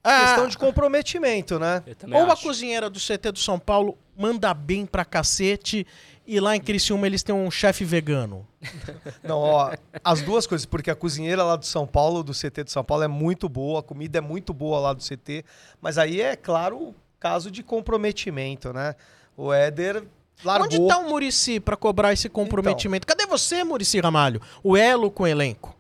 Ah, 0.04 0.26
Questão 0.26 0.48
de 0.50 0.58
comprometimento, 0.58 1.58
né? 1.60 1.82
ou 2.12 2.26
a 2.30 2.34
acho. 2.34 2.44
cozinheira 2.44 2.90
do 2.90 3.00
CT 3.00 3.32
do 3.32 3.40
São 3.40 3.58
Paulo 3.58 3.98
manda 4.18 4.54
bem 4.54 4.86
pra 4.86 5.06
cacete 5.06 5.88
e 6.26 6.40
lá 6.40 6.56
em 6.56 6.62
Criciúma 6.62 7.06
eles 7.06 7.24
têm 7.24 7.36
um 7.36 7.52
chefe 7.52 7.84
vegano. 7.84 8.48
Não, 9.24 9.40
ó, 9.40 9.74
as 10.04 10.22
duas 10.22 10.48
coisas, 10.48 10.66
porque 10.66 10.90
a 10.90 10.96
cozinheira 10.96 11.44
lá 11.44 11.56
do 11.56 11.66
São 11.66 11.86
Paulo, 11.86 12.24
do 12.24 12.34
CT 12.34 12.64
do 12.64 12.72
São 12.72 12.84
Paulo, 12.84 13.04
é 13.04 13.08
muito 13.08 13.50
boa, 13.50 13.82
a 13.82 13.84
comida 13.84 14.18
é 14.18 14.22
muito 14.22 14.54
boa 14.54 14.80
lá 14.80 14.94
do 14.94 15.04
CT, 15.04 15.44
mas 15.82 15.98
aí 15.98 16.22
é, 16.22 16.36
claro, 16.36 16.78
o 16.78 16.96
caso 17.20 17.52
de 17.52 17.62
comprometimento, 17.64 18.72
né? 18.72 18.96
O 19.36 19.52
Éder 19.52 20.04
largou. 20.44 20.66
Onde 20.66 20.88
tá 20.88 21.00
o 21.00 21.10
Murici 21.10 21.60
pra 21.60 21.76
cobrar 21.76 22.14
esse 22.14 22.30
comprometimento? 22.30 23.08
Cadê 23.08 23.26
você, 23.26 23.64
Murici 23.64 24.00
Ramalho? 24.00 24.42
O 24.64 24.78
elo 24.78 25.12
com 25.12 25.24
o 25.24 25.28
elenco. 25.28 25.76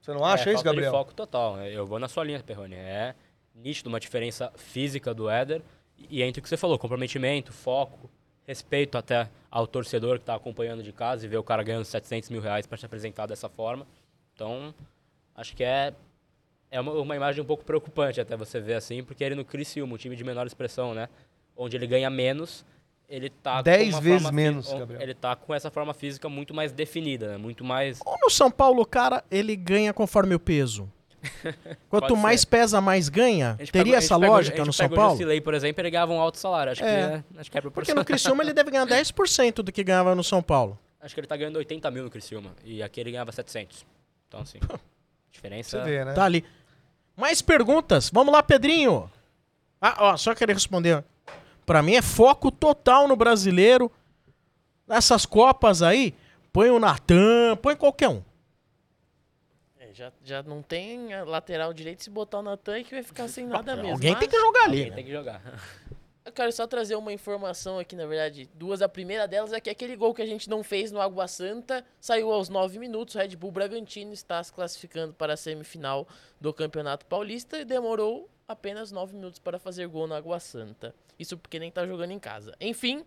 Você 0.00 0.12
não 0.12 0.24
acha 0.24 0.48
é, 0.48 0.54
isso, 0.54 0.62
de 0.62 0.64
Gabriel? 0.64 0.90
foco 0.90 1.12
total. 1.12 1.58
Eu 1.58 1.86
vou 1.86 1.98
na 1.98 2.08
sua 2.08 2.24
linha, 2.24 2.42
Perrone. 2.42 2.74
É 2.74 3.14
nítido 3.54 3.88
uma 3.88 4.00
diferença 4.00 4.52
física 4.56 5.12
do 5.12 5.28
Éder 5.28 5.62
e 6.08 6.22
entre 6.22 6.40
o 6.40 6.42
que 6.42 6.48
você 6.48 6.56
falou, 6.56 6.78
comprometimento, 6.78 7.52
foco, 7.52 8.08
respeito 8.46 8.96
até 8.96 9.28
ao 9.50 9.66
torcedor 9.66 10.16
que 10.16 10.22
está 10.22 10.34
acompanhando 10.34 10.82
de 10.82 10.92
casa 10.92 11.24
e 11.24 11.28
ver 11.28 11.38
o 11.38 11.42
cara 11.42 11.62
ganhando 11.62 11.84
700 11.84 12.28
mil 12.30 12.40
reais 12.40 12.66
para 12.66 12.76
se 12.78 12.84
apresentar 12.86 13.26
dessa 13.26 13.48
forma. 13.48 13.86
Então, 14.34 14.74
acho 15.34 15.56
que 15.56 15.64
é, 15.64 15.92
é 16.70 16.80
uma, 16.80 16.92
uma 16.92 17.16
imagem 17.16 17.42
um 17.42 17.46
pouco 17.46 17.64
preocupante 17.64 18.20
até 18.20 18.36
você 18.36 18.60
ver 18.60 18.74
assim, 18.74 19.02
porque 19.02 19.24
ele 19.24 19.34
no 19.34 19.44
Criciúma, 19.44 19.94
um 19.94 19.96
time 19.98 20.14
de 20.16 20.22
menor 20.24 20.46
expressão, 20.46 20.92
né? 20.94 21.08
Onde 21.56 21.76
ele 21.76 21.86
ganha 21.86 22.10
menos, 22.10 22.64
ele 23.08 23.30
tá 23.30 23.56
com 23.56 23.62
Dez 23.62 23.98
vezes 23.98 24.22
forma 24.22 24.32
menos, 24.36 24.70
fí- 24.70 24.78
Gabriel. 24.78 25.02
Ele 25.02 25.14
tá 25.14 25.34
com 25.34 25.54
essa 25.54 25.70
forma 25.70 25.94
física 25.94 26.28
muito 26.28 26.52
mais 26.52 26.70
definida, 26.72 27.28
né? 27.32 27.36
Muito 27.38 27.64
mais 27.64 28.00
Ou 28.04 28.16
no 28.22 28.30
São 28.30 28.50
Paulo, 28.50 28.82
o 28.82 28.86
cara, 28.86 29.24
ele 29.30 29.56
ganha 29.56 29.92
conforme 29.94 30.34
o 30.34 30.40
peso. 30.40 30.92
Quanto 31.90 32.08
Pode 32.08 32.20
mais 32.20 32.40
ser. 32.42 32.46
pesa, 32.46 32.80
mais 32.80 33.08
ganha? 33.08 33.58
Teria 33.72 33.96
essa 33.96 34.16
o- 34.16 34.20
lógica 34.20 34.64
no 34.64 34.72
São 34.72 34.86
O 34.86 34.90
Paulo? 34.90 35.12
Jusilei, 35.12 35.40
por 35.40 35.54
exemplo, 35.54 35.80
ele 35.82 35.90
ganhava 35.90 36.12
um 36.12 36.20
alto 36.20 36.38
salário. 36.38 36.72
Acho, 36.72 36.84
É. 36.84 36.86
que, 36.86 37.14
é, 37.36 37.40
acho 37.40 37.50
que 37.50 37.58
é 37.58 37.60
Porque 37.60 37.94
no 37.94 38.04
Criciúma 38.04 38.42
ele 38.42 38.52
deve 38.52 38.70
ganhar 38.70 38.86
10% 38.88 39.62
do 39.62 39.72
que 39.72 39.82
ganhava 39.82 40.14
no 40.14 40.22
São 40.24 40.42
Paulo. 40.42 40.78
Acho 41.00 41.14
que 41.14 41.20
ele 41.20 41.26
tá 41.26 41.36
ganhando 41.36 41.56
80 41.56 41.90
mil 41.90 42.04
no 42.04 42.10
Criciúma. 42.10 42.50
E 42.64 42.82
aqui 42.82 43.00
ele 43.00 43.10
ganhava 43.12 43.30
700. 43.32 43.84
Então, 44.28 44.40
assim, 44.40 44.58
diferença... 45.30 45.82
Vê, 45.84 46.04
né? 46.04 46.12
Tá 46.12 46.24
ali. 46.24 46.44
Mais 47.16 47.40
perguntas? 47.42 48.10
Vamos 48.12 48.32
lá, 48.32 48.42
Pedrinho. 48.42 49.10
Ah, 49.80 49.94
ó, 49.98 50.16
só 50.16 50.34
queria 50.34 50.54
responder. 50.54 51.04
Pra 51.64 51.82
mim 51.82 51.94
é 51.94 52.02
foco 52.02 52.50
total 52.50 53.06
no 53.08 53.14
brasileiro. 53.16 53.90
Nessas 54.86 55.26
copas 55.26 55.82
aí, 55.82 56.14
põe 56.52 56.70
o 56.70 56.78
Natan, 56.78 57.56
põe 57.60 57.76
qualquer 57.76 58.08
um. 58.08 58.22
É, 59.98 60.04
já, 60.04 60.12
já 60.24 60.42
não 60.42 60.62
tem 60.62 61.08
lateral 61.24 61.72
direito, 61.74 62.04
se 62.04 62.10
botar 62.10 62.38
o 62.38 62.42
Natan 62.42 62.82
que 62.84 62.94
vai 62.94 63.02
ficar 63.02 63.28
sem 63.28 63.46
nada 63.46 63.74
mesmo. 63.74 63.92
Alguém 63.92 64.12
mas- 64.12 64.20
tem 64.20 64.28
que 64.28 64.38
jogar 64.38 64.64
ali. 64.64 64.78
Alguém 64.78 64.90
né? 64.90 64.96
tem 64.96 65.04
que 65.04 65.12
jogar. 65.12 65.42
Eu 66.24 66.32
quero 66.32 66.52
só 66.52 66.66
trazer 66.66 66.94
uma 66.94 67.10
informação 67.10 67.78
aqui, 67.78 67.96
na 67.96 68.06
verdade, 68.06 68.50
duas. 68.54 68.82
A 68.82 68.88
primeira 68.88 69.26
delas 69.26 69.50
é 69.50 69.60
que 69.60 69.70
aquele 69.70 69.96
gol 69.96 70.12
que 70.12 70.20
a 70.20 70.26
gente 70.26 70.48
não 70.48 70.62
fez 70.62 70.92
no 70.92 71.00
Água 71.00 71.26
Santa 71.26 71.82
saiu 71.98 72.30
aos 72.30 72.50
9 72.50 72.78
minutos. 72.78 73.14
O 73.14 73.18
Red 73.18 73.34
Bull 73.34 73.50
Bragantino 73.50 74.12
está 74.12 74.44
se 74.44 74.52
classificando 74.52 75.14
para 75.14 75.32
a 75.32 75.36
semifinal 75.38 76.06
do 76.38 76.52
Campeonato 76.52 77.06
Paulista 77.06 77.58
e 77.58 77.64
demorou 77.64 78.28
apenas 78.46 78.92
9 78.92 79.14
minutos 79.14 79.38
para 79.38 79.58
fazer 79.58 79.86
gol 79.88 80.06
no 80.06 80.14
Água 80.14 80.38
Santa. 80.38 80.94
Isso 81.18 81.36
porque 81.38 81.58
nem 81.58 81.70
tá 81.70 81.86
jogando 81.86 82.10
em 82.10 82.18
casa. 82.18 82.54
Enfim, 82.60 83.06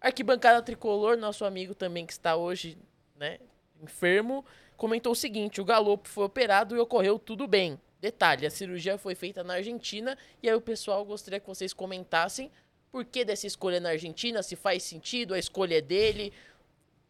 arquibancada 0.00 0.60
tricolor, 0.60 1.16
nosso 1.16 1.44
amigo 1.44 1.76
também 1.76 2.04
que 2.04 2.12
está 2.12 2.34
hoje, 2.34 2.76
né, 3.16 3.38
enfermo, 3.80 4.44
comentou 4.78 5.12
o 5.12 5.16
seguinte: 5.16 5.60
o 5.60 5.64
Galopo 5.66 6.08
foi 6.08 6.24
operado 6.24 6.74
e 6.74 6.78
ocorreu 6.78 7.18
tudo 7.18 7.46
bem. 7.46 7.78
Detalhe, 8.00 8.46
a 8.46 8.50
cirurgia 8.50 8.96
foi 8.96 9.14
feita 9.14 9.42
na 9.44 9.54
Argentina 9.54 10.16
e 10.42 10.48
aí 10.48 10.54
o 10.54 10.60
pessoal 10.60 11.04
gostaria 11.04 11.40
que 11.40 11.46
vocês 11.48 11.74
comentassem 11.74 12.50
por 12.92 13.04
que 13.04 13.24
dessa 13.24 13.46
escolha 13.46 13.80
na 13.80 13.90
Argentina, 13.90 14.42
se 14.42 14.56
faz 14.56 14.82
sentido, 14.84 15.34
a 15.34 15.38
escolha 15.38 15.76
é 15.76 15.80
dele. 15.82 16.32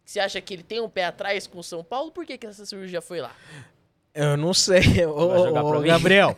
Você 0.03 0.19
acha 0.19 0.41
que 0.41 0.51
ele 0.53 0.63
tem 0.63 0.81
um 0.81 0.89
pé 0.89 1.05
atrás 1.05 1.45
com 1.47 1.59
o 1.59 1.63
São 1.63 1.83
Paulo? 1.83 2.11
Por 2.11 2.25
que, 2.25 2.37
que 2.39 2.47
essa 2.47 2.65
cirurgia 2.65 2.99
foi 3.01 3.21
lá? 3.21 3.33
Eu 4.15 4.35
não 4.35 4.53
sei. 4.55 5.05
Ô, 5.05 5.77
ô? 5.77 5.81
Gabriel, 5.81 6.35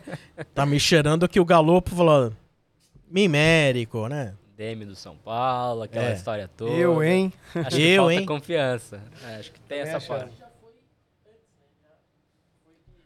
tá 0.54 0.66
me 0.66 0.78
cheirando 0.78 1.26
que 1.26 1.40
o 1.40 1.44
Galopo 1.46 1.90
falou 1.90 2.30
mimérico, 3.10 4.06
né? 4.08 4.34
Demi 4.56 4.84
do 4.84 4.94
São 4.94 5.16
Paulo, 5.16 5.82
aquela 5.82 6.10
É. 6.10 6.14
história 6.14 6.48
toda. 6.56 6.70
Eu, 6.72 7.02
hein? 7.02 7.32
Acho 7.54 7.76
que 7.76 7.82
Eu, 7.82 8.02
falta 8.02 8.14
hein? 8.14 8.26
confiança. 8.26 9.02
É, 9.26 9.36
acho 9.36 9.50
que 9.50 9.60
tem 9.60 9.78
Também 9.78 9.94
essa 9.94 9.96
acho. 9.96 10.06
parte. 10.08 10.41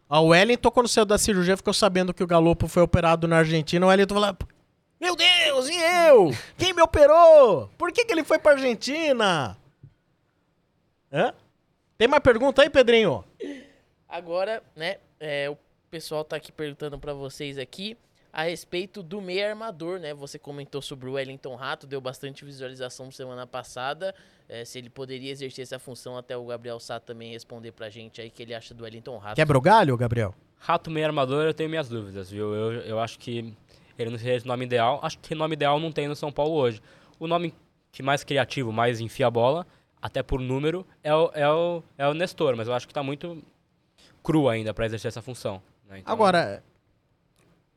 A 0.09 0.21
Wellington, 0.21 0.71
quando 0.71 0.89
saiu 0.89 1.05
da 1.05 1.19
cirurgia, 1.19 1.57
ficou 1.57 1.75
sabendo 1.75 2.15
que 2.15 2.23
o 2.23 2.27
Galopo 2.27 2.69
foi 2.69 2.83
operado 2.83 3.27
na 3.27 3.39
Argentina. 3.39 3.85
O 3.85 3.89
Wellington 3.89 4.15
falou: 4.15 4.37
Meu 5.01 5.17
Deus, 5.17 5.69
e 5.69 5.77
eu? 6.09 6.31
Quem 6.57 6.73
me 6.73 6.83
operou? 6.83 7.69
Por 7.77 7.91
que, 7.93 8.05
que 8.05 8.13
ele 8.13 8.23
foi 8.23 8.39
pra 8.39 8.53
Argentina? 8.53 9.57
Hã? 11.13 11.35
Tem 11.99 12.07
mais 12.07 12.23
pergunta 12.23 12.63
aí, 12.63 12.71
Pedrinho? 12.71 13.25
Agora, 14.09 14.63
né, 14.77 14.99
é, 15.19 15.51
o 15.51 15.57
pessoal 15.91 16.25
tá 16.25 16.37
aqui 16.37 16.53
perguntando 16.53 16.99
pra 16.99 17.13
vocês 17.13 17.59
aqui 17.59 17.97
a 18.37 18.43
respeito 18.43 19.03
do 19.03 19.19
meio 19.23 19.49
armador, 19.49 19.99
né? 19.99 20.13
Você 20.13 20.39
comentou 20.39 20.83
sobre 20.83 21.09
o 21.09 21.15
Wellington 21.15 21.55
Rato, 21.55 21.87
deu 21.87 22.03
bastante 22.03 22.45
visualização 22.45 23.11
semana 23.11 23.47
passada. 23.47 24.15
é, 24.47 24.63
se 24.63 24.77
ele 24.77 24.91
poderia 24.91 25.33
exercer 25.33 25.63
essa 25.63 25.79
função, 25.79 26.19
até 26.19 26.37
o 26.37 26.45
Gabriel 26.45 26.79
Sá 26.79 27.01
também 27.01 27.33
responder 27.33 27.73
pra 27.73 27.89
gente 27.89 28.21
aí 28.21 28.29
o 28.29 28.31
que 28.31 28.43
ele 28.43 28.53
acha 28.53 28.75
do 28.75 28.85
Wellington 28.85 29.17
Rato. 29.17 29.37
Quebra 29.37 29.57
o 29.57 29.61
galho, 29.61 29.97
Gabriel? 29.97 30.35
Rato 30.59 30.91
meio 30.91 31.07
armador, 31.07 31.47
eu 31.47 31.55
tenho 31.55 31.71
minhas 31.71 31.89
dúvidas, 31.89 32.31
viu? 32.31 32.53
Eu, 32.55 32.73
eu 32.83 33.01
acho 33.01 33.19
que 33.19 33.55
ele 33.99 34.11
não 34.11 34.19
seria 34.19 34.35
esse 34.35 34.47
nome 34.47 34.67
ideal. 34.67 35.01
Acho 35.03 35.19
que 35.19 35.35
nome 35.35 35.55
ideal 35.55 35.81
não 35.81 35.91
tem 35.91 36.07
no 36.07 36.15
São 36.15 36.31
Paulo 36.31 36.57
hoje. 36.57 36.83
O 37.19 37.27
nome 37.27 37.55
que 37.91 38.03
mais 38.03 38.23
criativo, 38.23 38.71
mais 38.71 39.01
enfia 39.01 39.29
a 39.29 39.31
bola, 39.31 39.67
até 40.03 40.23
por 40.23 40.43
número, 40.43 40.87
é 41.03 41.15
o, 41.15 41.31
é 41.33 41.49
o, 41.51 41.83
é 41.97 42.07
o 42.07 42.13
Nestor, 42.13 42.55
mas 42.55 42.69
eu 42.69 42.75
acho 42.75 42.87
que 42.87 42.93
tá 42.93 43.03
muito 43.03 43.43
cru 44.23 44.47
ainda 44.47 44.75
pra 44.75 44.85
exercer 44.85 45.09
essa 45.09 45.23
função. 45.23 45.63
né? 45.89 46.01
Então, 46.01 46.13
Agora, 46.13 46.63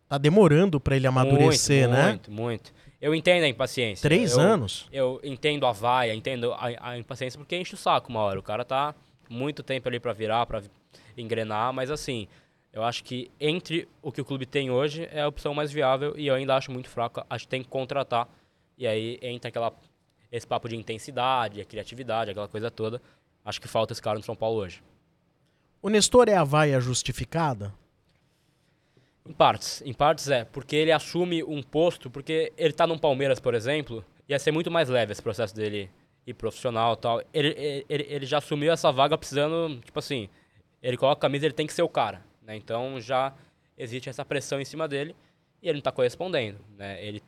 tá 0.10 0.18
demorando 0.18 0.80
pra 0.80 0.96
ele 0.96 1.06
amadurecer, 1.08 1.88
muito, 1.88 1.98
né? 2.02 2.08
Muito, 2.10 2.32
muito. 2.32 2.74
Eu 3.00 3.16
entendo 3.16 3.44
a 3.44 3.48
impaciência. 3.48 4.02
Três 4.02 4.34
Eu- 4.34 4.40
anos? 4.42 4.88
Eu 4.92 5.22
entendo 5.24 5.66
a 5.66 5.72
vaia, 5.72 6.14
entendo 6.14 6.52
a, 6.54 6.90
a 6.90 6.98
impaciência, 6.98 7.38
porque 7.38 7.56
enche 7.56 7.76
o 7.76 7.78
saco 7.78 8.10
uma 8.10 8.20
hora. 8.22 8.40
O 8.40 8.44
cara 8.44 8.66
tá 8.66 8.94
muito 9.30 9.64
tempo 9.64 9.88
ali 9.88 10.00
pra 10.00 10.12
virar, 10.12 10.46
pra 10.48 10.62
engrenar, 11.16 11.72
mas 11.72 11.92
assim, 11.92 12.28
eu 12.74 12.84
acho 12.84 13.04
que 13.04 13.30
entre 13.40 13.88
o 14.02 14.12
que 14.12 14.20
o 14.20 14.26
clube 14.26 14.46
tem 14.46 14.70
hoje 14.72 15.08
é 15.12 15.22
a 15.22 15.28
opção 15.28 15.54
mais 15.54 15.72
viável 15.72 16.14
e 16.18 16.28
eu 16.28 16.36
ainda 16.36 16.56
acho 16.56 16.72
muito 16.72 16.90
fraco. 16.90 17.24
Acho 17.30 17.46
que 17.46 17.50
tem 17.50 17.62
que 17.62 17.70
contratar. 17.70 18.28
E 18.78 18.88
aí 18.88 19.20
entra 19.22 19.50
aquela, 19.50 19.72
esse 20.32 20.48
papo 20.48 20.68
de 20.68 20.76
intensidade, 20.76 21.62
a 21.62 21.66
criatividade, 21.66 22.32
aquela 22.32 22.48
coisa 22.48 22.72
toda. 22.72 23.02
Acho 23.46 23.62
que 23.62 23.68
falta 23.68 23.94
esse 23.94 24.02
cara 24.02 24.18
no 24.18 24.24
São 24.24 24.36
Paulo 24.36 24.60
hoje. 24.60 24.82
O 25.82 25.90
Nestor 25.90 26.28
é 26.28 26.36
a 26.36 26.44
vaia 26.44 26.80
justificada? 26.82 27.74
Em 29.30 29.34
partes, 29.34 29.84
em 29.86 29.94
partes 29.94 30.28
é, 30.28 30.44
porque 30.44 30.76
ele 30.76 30.92
assume 30.92 31.44
um 31.44 31.62
posto, 31.62 32.10
porque 32.10 32.52
ele 32.58 32.74
tá 32.74 32.88
num 32.88 32.98
Palmeiras, 32.98 33.40
por 33.40 33.54
exemplo, 33.54 34.04
ia 34.28 34.40
ser 34.40 34.52
muito 34.52 34.72
mais 34.72 34.90
leve 34.90 35.12
esse 35.12 35.22
processo 35.22 35.56
dele 35.56 35.88
ir 36.26 36.34
profissional 36.34 36.94
e 36.94 36.98
tal. 36.98 37.22
Ele, 37.32 37.84
ele, 37.88 38.08
ele 38.10 38.26
já 38.26 38.40
assumiu 38.40 38.74
essa 38.74 38.92
vaga 38.92 39.16
precisando, 39.16 39.80
tipo 39.82 40.00
assim, 40.00 40.28
ele 40.82 40.98
coloca 40.98 41.20
a 41.20 41.22
camisa, 41.22 41.46
ele 41.46 41.54
tem 41.54 41.68
que 41.68 41.74
ser 41.74 41.84
o 41.84 41.88
cara, 41.88 42.24
né? 42.42 42.56
Então 42.56 43.00
já 43.00 43.32
existe 43.78 44.10
essa 44.10 44.26
pressão 44.26 44.60
em 44.60 44.66
cima 44.66 44.88
dele 44.88 45.16
e 45.62 45.70
ele 45.70 45.76
não 45.76 45.84
tá 45.84 45.92
correspondendo, 45.92 46.58
né? 46.76 46.98
Ele, 47.06 47.22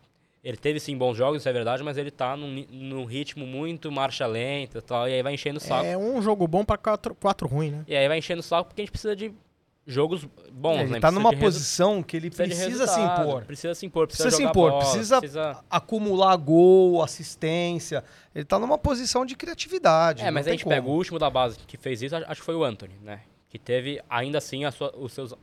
ele 0.44 0.58
teve 0.58 0.80
sim 0.80 0.98
bons 0.98 1.16
jogos, 1.16 1.44
isso 1.44 1.50
é 1.50 1.54
verdade, 1.54 1.84
mas 1.84 2.00
ele 2.00 2.10
tá 2.10 2.36
num, 2.36 2.66
num 2.68 3.06
ritmo 3.06 3.46
muito 3.46 3.92
marcha 3.92 4.26
lenta 4.26 4.80
e 4.80 4.82
tal, 4.82 5.08
e 5.08 5.14
aí 5.14 5.22
vai 5.22 5.36
enchendo 5.36 5.58
o 5.58 5.62
saco. 5.62 5.86
É 5.86 5.96
um 5.96 6.20
jogo 6.20 6.48
bom 6.48 6.66
pra 6.66 6.78
quatro, 6.78 7.14
quatro 7.14 7.48
ruim, 7.48 7.70
né? 7.70 7.84
E 7.88 7.96
aí 7.96 8.08
vai 8.08 8.18
enchendo 8.18 8.40
o 8.40 8.44
saco 8.44 8.70
porque 8.70 8.82
a 8.82 8.86
gente 8.86 8.92
precisa 8.92 9.16
de 9.16 9.32
jogos 9.94 10.26
bons, 10.52 10.80
ele 10.82 10.90
né? 10.92 11.00
tá 11.00 11.12
numa 11.12 11.36
posição 11.36 12.02
que 12.04 12.18
ele 12.18 12.30
precisa 12.30 12.66
precisa 12.66 12.88
se 12.88 13.00
impor. 13.00 13.44
Precisa 13.46 13.76
se 13.76 13.86
impor, 13.86 14.08
precisa, 14.08 14.24
Precisa 14.30 14.44
se 14.44 14.50
impor, 14.50 14.72
bola, 14.72 14.84
precisa- 14.84 15.20
precisa... 15.20 15.64
Acumular 15.70 16.36
gol, 16.38 17.02
assistência. 17.04 18.04
Ele 18.34 18.46
tá 18.46 18.58
numa 18.60 18.78
posição 18.78 19.26
de 19.26 19.36
criatividade. 19.36 20.24
É, 20.24 20.32
mas 20.32 20.48
a 20.48 20.52
gente 20.52 20.64
como. 20.64 20.76
pega 20.76 20.88
o 20.88 20.92
último 20.92 21.20
da 21.20 21.30
base 21.30 21.58
que 21.68 21.78
fez 21.78 22.02
isso, 22.02 22.16
acho 22.16 22.40
que 22.42 22.46
foi 22.46 22.56
o 22.56 22.64
Anthony, 22.64 22.94
né? 23.02 23.22
Que 23.50 23.60
teve, 23.60 24.02
ainda 24.10 24.38
assim, 24.38 24.70
sua- 24.72 24.94
os 24.98 25.12
seus 25.14 25.34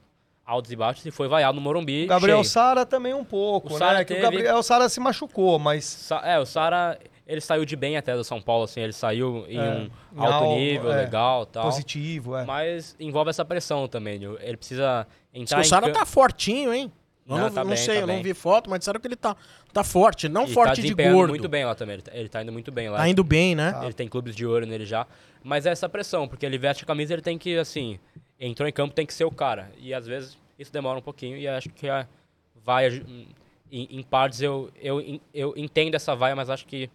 altos 0.47 0.73
e 0.73 0.77
baixos 0.77 1.05
e 1.05 1.11
foi 1.11 1.29
vaiado 1.29 1.57
no 1.57 1.61
Morumbi 1.61 2.07
Gabriel 2.07 2.39
cheio. 2.39 2.49
Sara 2.51 2.87
também 2.87 3.13
um 3.13 3.25
pouco, 3.25 3.69
O 3.69 3.73
né? 3.73 3.79
Sara 3.79 4.05
teve- 4.05 4.21
o 4.21 4.23
Gabriel 4.23 4.63
Sara 4.63 4.89
se 4.89 4.99
machucou, 4.99 5.59
mas 5.59 5.85
Sa- 5.85 6.23
É, 6.25 6.39
o 6.39 6.47
Sara, 6.47 6.99
ele 7.29 7.41
saiu 7.43 7.65
de 7.65 7.77
bem 7.77 7.97
até 7.97 8.17
do 8.17 8.25
São 8.25 8.41
Paulo, 8.41 8.65
assim, 8.65 8.81
ele 8.81 8.93
saiu 8.95 9.45
em 9.49 9.59
É, 9.59 9.89
um 10.17 10.23
alto 10.23 10.35
algo, 10.45 10.57
nível, 10.57 10.91
é, 10.91 10.97
legal 11.05 11.45
tal. 11.47 11.65
positivo, 11.65 12.35
é. 12.35 12.45
Mas 12.47 12.97
envolve 12.99 13.29
essa 13.31 13.45
pressão 13.45 13.87
também, 13.87 14.19
viu? 14.19 14.39
ele 14.41 14.57
precisa 14.57 15.07
Diz 15.33 15.43
entrar 15.43 15.61
que 15.61 15.67
o 15.67 15.69
Sara 15.69 15.93
tá 15.93 16.07
fortinho, 16.07 16.73
hein? 16.73 16.91
Eu 17.27 17.37
Não, 17.37 17.43
não, 17.45 17.51
tá 17.51 17.61
não 17.63 17.69
bem, 17.69 17.77
sei, 17.77 17.97
tá 17.97 18.01
eu 18.01 18.07
não 18.07 18.15
bem. 18.15 18.23
vi 18.23 18.33
foto, 18.33 18.71
mas 18.71 18.79
disseram 18.79 18.99
que 18.99 19.07
ele 19.07 19.15
tá, 19.17 19.37
tá 19.71 19.85
forte. 19.85 20.31
Não 20.31 20.45
e 20.47 20.53
forte 20.55 20.81
tá 20.81 20.89
de 20.89 20.95
gordo. 20.95 21.29
muito 21.29 21.47
bem 21.47 21.63
lá 21.67 21.75
também, 21.75 21.95
ele 21.97 22.03
tá, 22.03 22.11
ele 22.15 22.29
tá 22.31 22.43
indo 22.43 22.51
muito 22.51 22.73
bem 22.73 22.89
lá. 22.89 22.97
Tá 22.97 23.07
indo 23.09 23.23
bem, 23.23 23.55
né? 23.55 23.73
Tá. 23.73 23.85
Ele 23.85 23.93
tem 23.93 24.09
clubes 24.09 24.35
de 24.35 24.47
ouro 24.47 24.65
nele 24.65 24.87
já. 24.87 25.07
Mas 25.45 25.67
é 25.67 25.71
essa 25.71 25.87
pressão, 25.91 26.27
porque 26.27 26.47
ele 26.47 26.57
veste 26.57 26.85
a 26.85 26.87
camisa 26.87 27.13
ele 27.13 27.21
tem 27.21 27.37
que, 27.37 27.59
assim, 27.59 28.01
entrou 28.41 28.67
em 28.67 28.73
campo 28.73 28.95
tem 28.95 29.05
que 29.05 29.13
ser 29.13 29.25
o 29.25 29.31
cara. 29.31 29.71
E 29.79 29.93
às 29.93 30.07
vezes 30.07 30.39
isso 30.59 30.73
demora 30.73 30.99
um 30.99 31.03
pouquinho 31.03 31.37
e 31.37 31.47
acho 31.47 31.69
que 31.69 31.87
a 31.91 32.07
vaia, 32.65 32.89
em, 33.71 33.99
em 33.99 34.03
partes 34.03 34.41
eu, 34.41 34.71
eu, 34.81 35.21
eu 35.35 35.53
entendo 35.55 35.95
essa 35.95 36.17
vaia, 36.17 36.35
mas 36.35 36.49
acho 36.49 36.67
que 36.67 36.89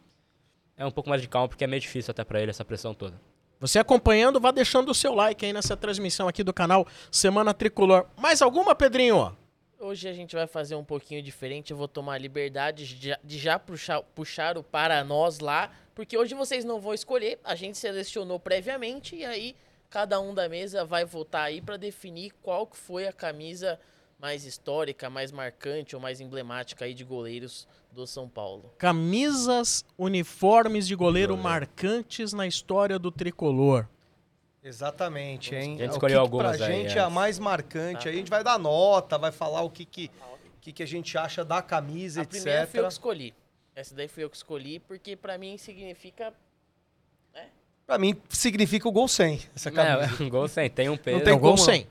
é 0.77 0.85
um 0.85 0.91
pouco 0.91 1.09
mais 1.09 1.21
de 1.21 1.27
calma, 1.27 1.47
porque 1.47 1.63
é 1.63 1.67
meio 1.67 1.81
difícil 1.81 2.11
até 2.11 2.23
pra 2.23 2.41
ele 2.41 2.49
essa 2.49 2.65
pressão 2.65 2.93
toda. 2.93 3.19
Você 3.59 3.79
acompanhando, 3.79 4.41
vá 4.41 4.51
deixando 4.51 4.89
o 4.89 4.93
seu 4.93 5.13
like 5.13 5.45
aí 5.45 5.53
nessa 5.53 5.77
transmissão 5.77 6.27
aqui 6.27 6.43
do 6.43 6.53
canal 6.53 6.85
Semana 7.09 7.53
Tricolor. 7.53 8.05
Mais 8.17 8.41
alguma, 8.41 8.75
Pedrinho? 8.75 9.37
Hoje 9.79 10.07
a 10.07 10.13
gente 10.13 10.35
vai 10.35 10.47
fazer 10.47 10.75
um 10.75 10.83
pouquinho 10.83 11.21
diferente. 11.21 11.71
Eu 11.71 11.77
vou 11.77 11.87
tomar 11.87 12.15
a 12.15 12.17
liberdade 12.17 12.85
de 12.85 13.09
já, 13.09 13.19
de 13.23 13.37
já 13.37 13.59
puxar, 13.59 14.01
puxar 14.01 14.57
o 14.57 14.63
para 14.63 15.01
nós 15.03 15.39
lá. 15.39 15.71
Porque 15.95 16.17
hoje 16.17 16.33
vocês 16.33 16.65
não 16.65 16.79
vão 16.81 16.93
escolher. 16.93 17.39
A 17.43 17.55
gente 17.55 17.77
selecionou 17.77 18.39
previamente. 18.39 19.15
E 19.15 19.23
aí 19.23 19.55
cada 19.89 20.19
um 20.19 20.33
da 20.33 20.49
mesa 20.49 20.83
vai 20.83 21.05
votar 21.05 21.43
aí 21.45 21.61
para 21.61 21.77
definir 21.77 22.31
qual 22.41 22.65
que 22.65 22.75
foi 22.75 23.07
a 23.07 23.13
camisa 23.13 23.79
mais 24.19 24.43
histórica, 24.45 25.09
mais 25.09 25.31
marcante 25.31 25.95
ou 25.95 26.01
mais 26.01 26.19
emblemática 26.19 26.85
aí 26.85 26.93
de 26.93 27.03
goleiros 27.03 27.67
do 27.93 28.05
São 28.07 28.27
Paulo. 28.27 28.73
Camisas, 28.77 29.85
uniformes 29.97 30.87
de 30.87 30.95
goleiro 30.95 31.33
Goleiro. 31.35 31.43
marcantes 31.49 32.33
na 32.33 32.47
história 32.47 32.97
do 32.97 33.11
tricolor. 33.11 33.87
Exatamente, 34.63 35.53
hein? 35.53 35.75
A 35.75 35.77
gente 35.83 35.89
O 35.89 35.93
escolheu 35.93 35.99
que 36.21 36.29
que 36.29 36.35
algumas 36.35 36.57
pra 36.57 36.65
aí, 36.67 36.73
gente 36.83 36.95
é. 36.97 36.99
é 37.01 37.03
a 37.03 37.09
mais 37.09 37.37
marcante. 37.37 38.07
Aí 38.07 38.15
a 38.15 38.17
gente 38.17 38.29
vai 38.29 38.43
dar 38.43 38.57
nota, 38.57 39.17
vai 39.17 39.31
falar 39.31 39.61
o 39.61 39.69
que 39.69 39.83
que, 39.85 40.09
que, 40.61 40.71
que 40.71 40.81
a 40.83 40.87
gente 40.87 41.17
acha 41.17 41.43
da 41.43 41.61
camisa, 41.61 42.21
A 42.21 42.25
primeira 42.25 42.65
foi 42.65 42.79
eu 42.79 42.83
que 42.83 42.87
etc. 42.87 42.91
escolhi. 42.91 43.33
Essa 43.75 43.93
daí 43.95 44.07
foi 44.07 44.23
eu 44.23 44.29
que 44.29 44.37
escolhi 44.37 44.79
porque 44.79 45.15
para 45.15 45.37
mim 45.37 45.57
significa 45.57 46.33
Pra 47.85 47.97
mim, 47.97 48.15
significa 48.29 48.87
o 48.87 48.91
gol 48.93 49.09
100, 49.09 49.41
essa 49.53 49.69
camisa. 49.69 50.15
É, 50.17 50.23
um 50.23 50.29
gol 50.29 50.47
sem, 50.47 50.69
tem 50.69 50.87
um 50.87 50.95
peso. 50.95 51.21
tem 51.21 51.33
É 51.33 51.35
o 51.35 51.39
gol 51.39 51.55
como- 51.55 51.65
100. 51.65 51.85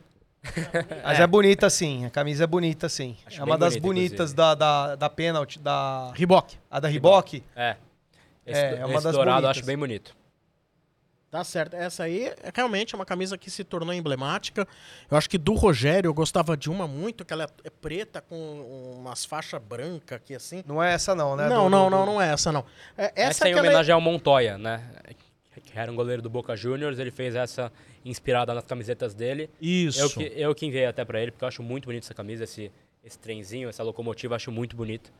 Mas 1.05 1.21
é. 1.21 1.27
bonita 1.27 1.71
sim, 1.71 2.05
a 2.05 2.11
camisa 2.11 2.45
é 2.45 2.47
bonita 2.47 2.89
sim. 2.89 3.17
Acho 3.27 3.41
é 3.41 3.45
uma 3.45 3.57
das 3.57 3.77
bonita, 3.77 3.87
bonitas 3.87 4.33
inclusive. 4.33 4.37
da, 4.37 4.55
da, 4.55 4.97
da 4.97 5.09
pênalti, 5.11 5.59
da, 5.59 6.13
Riboc. 6.15 6.53
a 6.71 6.81
da 6.81 6.89
Riboc. 6.89 7.35
É. 7.55 7.77
Esse, 8.45 8.61
É, 8.61 8.75
é 8.79 8.85
uma 8.87 8.95
esse 8.97 9.05
das 9.05 9.13
dourado 9.15 9.39
eu 9.39 9.43
bonitas. 9.43 9.59
acho 9.59 9.67
bem 9.67 9.79
bonito. 9.79 10.17
Tá 11.31 11.43
certo. 11.45 11.75
Essa 11.75 12.03
aí 12.03 12.25
é 12.27 12.37
realmente 12.55 12.95
uma 12.95 13.07
camisa 13.07 13.39
que 13.39 13.51
se 13.51 13.65
tornou 13.65 13.95
emblemática. 13.95 14.69
Eu 15.11 15.17
acho 15.17 15.31
que 15.31 15.39
do 15.39 15.55
Rogério 15.55 16.09
eu 16.09 16.13
gostava 16.13 16.55
de 16.59 16.69
uma 16.69 16.87
muito, 16.87 17.25
que 17.25 17.33
ela 17.33 17.49
é 17.65 17.71
preta 17.71 18.21
com 18.21 18.97
umas 18.99 19.25
faixas 19.25 19.63
brancas 19.63 20.17
aqui 20.17 20.35
assim. 20.35 20.63
Não 20.67 20.83
é 20.83 20.93
essa 20.93 21.15
não, 21.15 21.35
né? 21.35 21.49
não, 21.49 21.65
do- 21.65 21.71
não, 21.71 21.85
do- 21.85 21.91
não, 21.91 22.07
não 22.07 22.21
é 22.21 22.31
essa 22.33 22.53
não. 22.53 22.65
É, 22.99 23.05
Essa, 23.05 23.21
essa 23.31 23.45
é 23.47 23.51
em 23.51 23.53
que 23.55 23.59
ela 23.59 23.67
é- 23.67 23.71
homenagem 23.71 23.95
ao 23.95 24.01
Montoya, 24.01 24.59
né? 24.59 24.83
Que 25.73 25.79
era 25.79 25.91
um 25.91 25.95
goleiro 25.95 26.21
do 26.21 26.29
Boca 26.29 26.55
Juniors, 26.55 26.99
ele 26.99 27.11
fez 27.11 27.35
essa 27.35 27.73
inspirada 28.05 28.53
nas 28.53 28.65
camisetas 28.65 29.15
dele. 29.15 29.49
Isso. 29.61 29.99
Eu 30.01 30.11
que, 30.11 30.33
eu 30.37 30.55
que 30.55 30.67
enviei 30.67 30.87
até 30.87 31.05
pra 31.05 31.21
ele, 31.21 31.31
porque 31.31 31.45
eu 31.45 31.49
acho 31.49 31.63
muito 31.63 31.87
bonito 31.87 32.05
essa 32.05 32.13
camisa, 32.15 32.45
esse, 32.45 32.71
esse 33.03 33.19
trenzinho, 33.19 33.69
essa 33.69 33.83
locomotiva, 33.83 34.33
eu 34.35 34.37
acho 34.37 34.53
muito 34.53 34.77
bonito. 34.77 35.11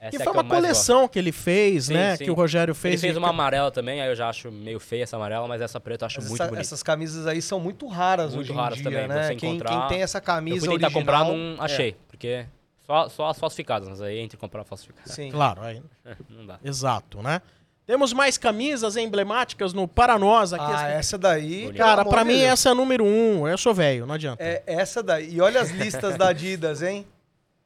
Essa 0.00 0.10
Que 0.10 0.16
é 0.16 0.24
foi 0.24 0.32
que 0.32 0.38
eu 0.38 0.42
uma 0.42 0.48
mais 0.48 0.60
coleção 0.62 1.08
que 1.08 1.18
ele 1.18 1.32
fez, 1.32 1.86
Sim, 1.86 1.94
né? 1.94 2.14
sim. 2.16 2.24
Que 2.24 2.30
o 2.30 2.34
Rogério 2.34 2.74
fez. 2.74 2.94
Ele 2.94 3.00
fez 3.00 3.16
uma 3.16 3.30
amarela 3.30 3.70
também, 3.70 4.02
aí 4.02 4.08
eu 4.10 4.14
já 4.14 4.28
acho 4.28 4.52
meio 4.52 4.78
feia 4.78 5.02
essa 5.04 5.16
amarela, 5.16 5.48
mas 5.48 5.62
essa 5.62 5.80
preta 5.80 6.04
eu 6.04 6.06
acho 6.06 6.18
Mas 6.20 6.28
muito 6.28 6.40
essa- 6.42 6.50
bonita. 6.50 6.60
essas 6.60 6.82
camisas 6.82 7.26
aí 7.26 7.40
são 7.40 7.58
muito 7.58 7.86
raras 7.88 8.34
Muito 8.34 8.40
hoje 8.42 8.52
em 8.52 8.54
raras 8.54 8.74
dia, 8.78 8.84
também, 8.84 9.08
né? 9.08 9.22
você 9.28 9.34
quem, 9.36 9.54
encontrar- 9.56 9.78
quem 9.80 9.88
tem 9.88 10.02
essa 10.02 10.18
Eu 10.18 10.22
camisa 10.22 10.66
fui 10.66 10.74
tentar 10.78 10.88
original... 10.88 11.02
comprar, 11.02 11.24
não 11.24 11.54
é, 11.54 11.64
achei, 11.64 11.96
porque 12.06 12.44
só, 12.86 13.08
só 13.08 13.28
as 13.28 13.38
falsificadas, 13.38 13.88
mas 13.88 14.02
aí 14.02 14.18
entre 14.18 14.36
comprar 14.36 14.62
falsificadas, 14.64 15.10
sim. 15.12 15.30
Claro, 15.32 15.62
aí. 15.62 15.82
não 16.28 16.44
dá. 16.46 16.60
Exato, 16.62 17.22
né? 17.22 17.40
Temos 17.86 18.12
mais 18.14 18.38
camisas 18.38 18.96
emblemáticas 18.96 19.72
no 19.74 19.86
Paranós 19.86 20.52
aqui. 20.54 20.64
Ah, 20.64 20.86
As- 20.86 20.92
essa 20.92 21.18
daí... 21.18 21.70
Cara, 21.74 22.02
de 22.02 22.24
mim 22.24 22.38
Deus. 22.38 22.42
essa 22.52 22.68
é 22.70 22.72
a 22.72 22.74
número 22.74 23.04
um. 23.04 23.46
Eu 23.46 23.58
sou 23.58 23.74
velho, 23.74 24.06
não 24.06 24.14
adianta. 24.14 24.42
É 24.42 24.62
essa 24.66 25.02
daí. 25.02 25.34
E 25.34 25.40
olha 25.40 25.60
as 25.60 25.70
listas 25.70 26.16
da 26.16 26.28
Adidas, 26.28 26.80
hein? 26.82 27.06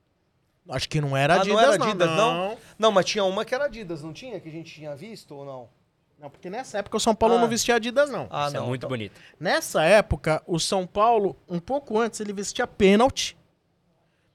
Acho 0.69 0.89
que 0.89 1.01
não 1.01 1.16
era 1.16 1.35
Ah, 1.35 1.41
Adidas, 1.41 1.55
não 1.57 1.61
era 1.62 1.79
não. 1.79 1.87
Adidas, 1.87 2.11
não? 2.11 2.59
Não, 2.79 2.93
mas 2.93 3.07
tinha 3.07 3.25
uma 3.25 3.45
que 3.45 3.55
era 3.55 3.66
Adidas, 3.66 4.03
não 4.03 4.12
tinha? 4.12 4.39
Que 4.41 4.49
a 4.49 4.53
gente 4.53 4.75
tinha 4.75 4.95
visto 4.97 5.35
ou 5.35 5.45
não? 5.45 5.69
Não, 6.21 6.29
porque 6.29 6.51
nessa 6.51 6.79
época 6.79 6.97
o 6.97 7.01
São 7.01 7.14
Paulo 7.14 7.37
Ah. 7.37 7.39
não 7.41 7.47
vestia 7.49 7.77
Adidas, 7.77 8.11
não. 8.11 8.27
Ah, 8.29 8.49
Isso 8.49 8.57
é 8.57 8.59
não. 8.59 8.66
muito 8.66 8.81
então- 8.81 8.89
bonito. 8.89 9.19
Nessa 9.39 9.85
época, 9.85 10.43
o 10.49 10.59
São 10.59 10.85
Paulo, 10.85 11.37
um 11.49 11.61
pouco 11.61 11.97
antes, 11.99 12.19
ele 12.19 12.33
vestia 12.33 12.66
pênalti. 12.66 13.37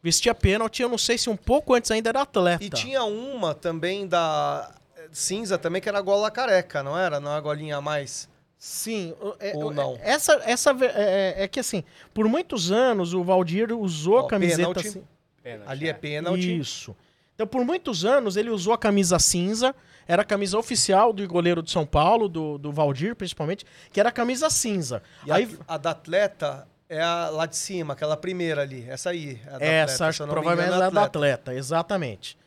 Vestia 0.02 0.34
pênalti, 0.34 0.82
eu 0.82 0.88
não 0.90 0.98
sei 0.98 1.18
se 1.18 1.30
um 1.30 1.36
pouco 1.36 1.74
antes 1.74 1.92
ainda 1.92 2.10
era 2.10 2.22
atleta. 2.22 2.64
E 2.64 2.70
tinha 2.70 3.04
uma 3.04 3.54
também 3.54 4.08
da 4.08 4.72
cinza 5.14 5.58
também, 5.58 5.82
que 5.82 5.88
era 5.88 6.00
a 6.00 6.02
gola 6.02 6.30
careca, 6.32 6.82
não 6.84 6.98
era? 6.98 7.20
Não 7.20 7.32
é 7.32 7.38
a 7.38 7.42
golinha 7.42 7.78
a 7.78 7.82
mais. 7.82 8.28
Sim. 8.58 9.14
é- 9.40 9.56
Ou 9.56 9.68
o- 9.68 9.74
não? 9.74 9.98
Essa, 10.02 10.42
essa 10.46 10.74
ve- 10.74 10.86
é, 10.88 11.36
é- 11.38 11.44
é 11.44 11.48
que 11.48 11.60
assim, 11.60 11.84
por 12.14 12.28
muitos 12.28 12.72
anos 12.72 13.14
o 13.14 13.24
Valdir 13.24 13.72
usou 13.74 14.16
Ó, 14.22 14.26
a 14.26 14.28
camiseta 14.28 14.58
pênalti. 14.62 14.88
assim. 14.88 15.04
Pênalti, 15.42 15.70
Ali 15.70 15.90
é 15.90 15.94
pênalti. 15.94 16.60
Isso. 16.60 16.96
Então, 17.36 17.46
por 17.48 17.66
muitos 17.66 18.06
anos, 18.06 18.38
ele 18.38 18.50
usou 18.50 18.74
a 18.74 18.78
camisa 18.78 19.20
cinza, 19.20 19.76
era 20.08 20.22
a 20.22 20.26
camisa 20.26 20.58
oficial 20.58 21.12
do 21.12 21.28
goleiro 21.28 21.62
de 21.64 21.72
São 21.72 21.86
Paulo, 21.86 22.30
do, 22.30 22.58
do 22.58 22.72
Valdir, 22.72 23.16
principalmente, 23.16 23.66
que 23.92 24.00
era 24.00 24.10
a 24.10 24.12
camisa 24.12 24.50
cinza. 24.50 25.02
E 25.26 25.32
Aí, 25.32 25.58
a, 25.68 25.74
a 25.76 25.78
da 25.78 25.90
atleta 25.92 26.68
é 26.88 27.02
a 27.02 27.30
lá 27.30 27.46
de 27.46 27.58
cima, 27.58 27.94
aquela 27.94 28.16
primeira 28.16 28.62
ali. 28.62 28.86
Essa 28.88 29.10
aí. 29.10 29.42
é 29.46 29.56
a 29.56 29.58
da 29.58 29.66
essa, 29.66 30.08
atleta, 30.08 30.32
provavelmente 30.32 30.68
engano, 30.76 30.84
é 30.90 30.92
da 30.92 31.04
atleta, 31.04 31.54
exatamente. 31.54 32.38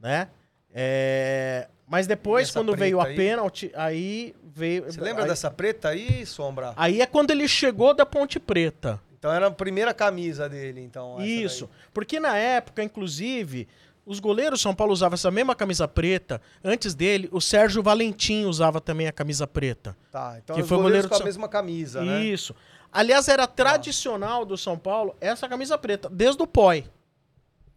Né? 0.00 0.28
É, 0.72 1.68
Mas 1.86 2.06
depois, 2.06 2.50
quando 2.50 2.74
veio 2.74 3.00
a 3.00 3.06
aí? 3.06 3.14
pênalti, 3.16 3.70
aí 3.74 4.34
veio. 4.42 4.84
Você 4.84 5.00
lembra 5.00 5.24
aí, 5.24 5.28
dessa 5.28 5.50
preta 5.50 5.88
aí, 5.90 6.24
Sombra? 6.24 6.72
Aí 6.76 7.00
é 7.00 7.06
quando 7.06 7.30
ele 7.30 7.46
chegou 7.46 7.92
da 7.94 8.06
Ponte 8.06 8.40
Preta. 8.40 9.00
Então 9.18 9.32
era 9.32 9.46
a 9.46 9.50
primeira 9.50 9.92
camisa 9.94 10.48
dele, 10.48 10.80
então. 10.80 11.20
Isso. 11.22 11.66
daí. 11.66 11.86
Porque 11.92 12.18
na 12.20 12.36
época, 12.36 12.82
inclusive, 12.82 13.68
os 14.06 14.18
goleiros 14.18 14.60
São 14.60 14.74
Paulo 14.74 14.92
usavam 14.92 15.14
essa 15.14 15.30
mesma 15.30 15.54
camisa 15.54 15.86
preta. 15.88 16.40
Antes 16.62 16.94
dele, 16.94 17.28
o 17.32 17.40
Sérgio 17.40 17.82
Valentim 17.82 18.44
usava 18.44 18.80
também 18.80 19.06
a 19.06 19.12
camisa 19.12 19.46
preta. 19.46 19.96
Tá, 20.10 20.38
então 20.42 20.56
Que 20.56 20.62
os 20.62 20.68
foi 20.68 20.76
goleiros 20.78 21.02
goleiro 21.02 21.08
com 21.08 21.14
a 21.14 21.18
São- 21.18 21.26
mesma 21.26 21.48
camisa, 21.48 22.02
né? 22.02 22.22
Isso. 22.24 22.54
Aliás, 22.92 23.28
era 23.28 23.46
tradicional 23.46 24.44
do 24.44 24.56
São 24.56 24.78
Paulo 24.78 25.16
essa 25.20 25.48
camisa 25.48 25.76
preta, 25.76 26.08
desde 26.10 26.42
o 26.42 26.46
POI. 26.46 26.84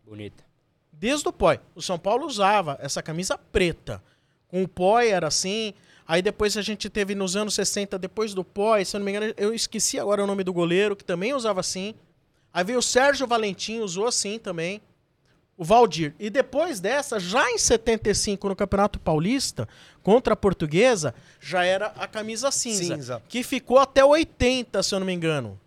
Bonita. 0.06 0.44
Desde 1.00 1.28
o 1.28 1.32
POI. 1.32 1.60
O 1.76 1.82
São 1.82 2.00
Paulo 2.00 2.26
usava 2.26 2.78
essa 2.82 3.04
camisa 3.04 3.38
preta. 3.38 4.02
Com 4.48 4.64
o 4.64 4.68
POI 4.68 5.10
era 5.10 5.28
assim. 5.28 5.74
Aí 6.08 6.22
depois 6.22 6.58
a 6.58 6.62
gente 6.62 6.90
teve 6.90 7.14
nos 7.14 7.36
anos 7.36 7.54
60, 7.54 8.00
depois 8.00 8.34
do 8.34 8.44
POI, 8.44 8.86
se 8.86 8.96
eu 8.96 9.00
não 9.00 9.06
me 9.06 9.12
engano, 9.12 9.34
eu 9.38 9.54
esqueci 9.54 10.00
agora 10.00 10.24
o 10.24 10.28
nome 10.28 10.44
do 10.44 10.54
goleiro, 10.54 10.96
que 10.96 11.04
também 11.04 11.34
usava 11.34 11.60
assim. 11.60 11.94
Aí 12.52 12.64
veio 12.64 12.80
o 12.80 12.84
Sérgio 12.84 13.28
Valentim, 13.28 13.80
usou 13.80 14.08
assim 14.08 14.40
também. 14.40 14.82
O 15.56 15.64
Valdir. 15.64 16.16
E 16.18 16.30
depois 16.30 16.80
dessa, 16.80 17.20
já 17.20 17.50
em 17.52 17.58
75, 17.58 18.48
no 18.48 18.56
Campeonato 18.56 19.00
Paulista, 19.00 19.68
contra 20.02 20.34
a 20.34 20.38
Portuguesa, 20.38 21.14
já 21.40 21.64
era 21.64 21.88
a 21.98 22.08
camisa 22.08 22.52
cinza. 22.52 22.96
Cinza. 22.96 23.24
Que 23.28 23.44
ficou 23.44 23.78
até 23.78 24.04
80, 24.06 24.82
se 24.82 24.96
eu 24.96 25.00
não 25.00 25.06
me 25.06 25.14
engano. 25.14 25.60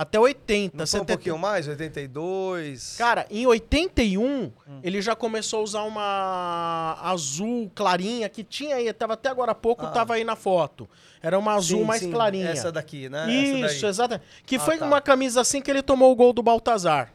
Até 0.00 0.16
80. 0.20 0.76
Não 0.76 0.86
foi 0.86 1.00
um 1.00 1.02
70. 1.02 1.06
pouquinho 1.16 1.38
mais? 1.38 1.66
82? 1.66 2.94
Cara, 2.96 3.26
em 3.28 3.44
81, 3.48 4.52
Hum. 4.64 4.80
ele 4.80 5.02
já 5.02 5.16
começou 5.16 5.58
a 5.58 5.62
usar 5.64 5.82
uma 5.82 6.96
azul 7.02 7.68
clarinha, 7.74 8.28
que 8.28 8.44
tinha 8.44 8.76
aí, 8.76 8.92
tava 8.92 9.14
até 9.14 9.28
agora 9.28 9.50
há 9.50 9.54
pouco, 9.56 9.84
Ah. 9.84 9.90
tava 9.90 10.14
aí 10.14 10.22
na 10.22 10.36
foto. 10.36 10.88
Era 11.20 11.36
uma 11.36 11.54
azul 11.54 11.80
Sim, 11.80 11.84
mais 11.84 12.00
sim, 12.02 12.12
clarinha. 12.12 12.48
Essa 12.50 12.70
daqui, 12.70 13.08
né? 13.08 13.28
Isso, 13.28 13.86
exatamente. 13.86 14.24
Que 14.46 14.54
Ah, 14.54 14.60
foi 14.60 14.78
tá. 14.78 14.86
uma 14.86 15.00
camisa 15.00 15.40
assim 15.40 15.60
que 15.60 15.68
ele 15.68 15.82
tomou 15.82 16.12
o 16.12 16.14
gol 16.14 16.32
do 16.32 16.44
Baltazar. 16.44 17.12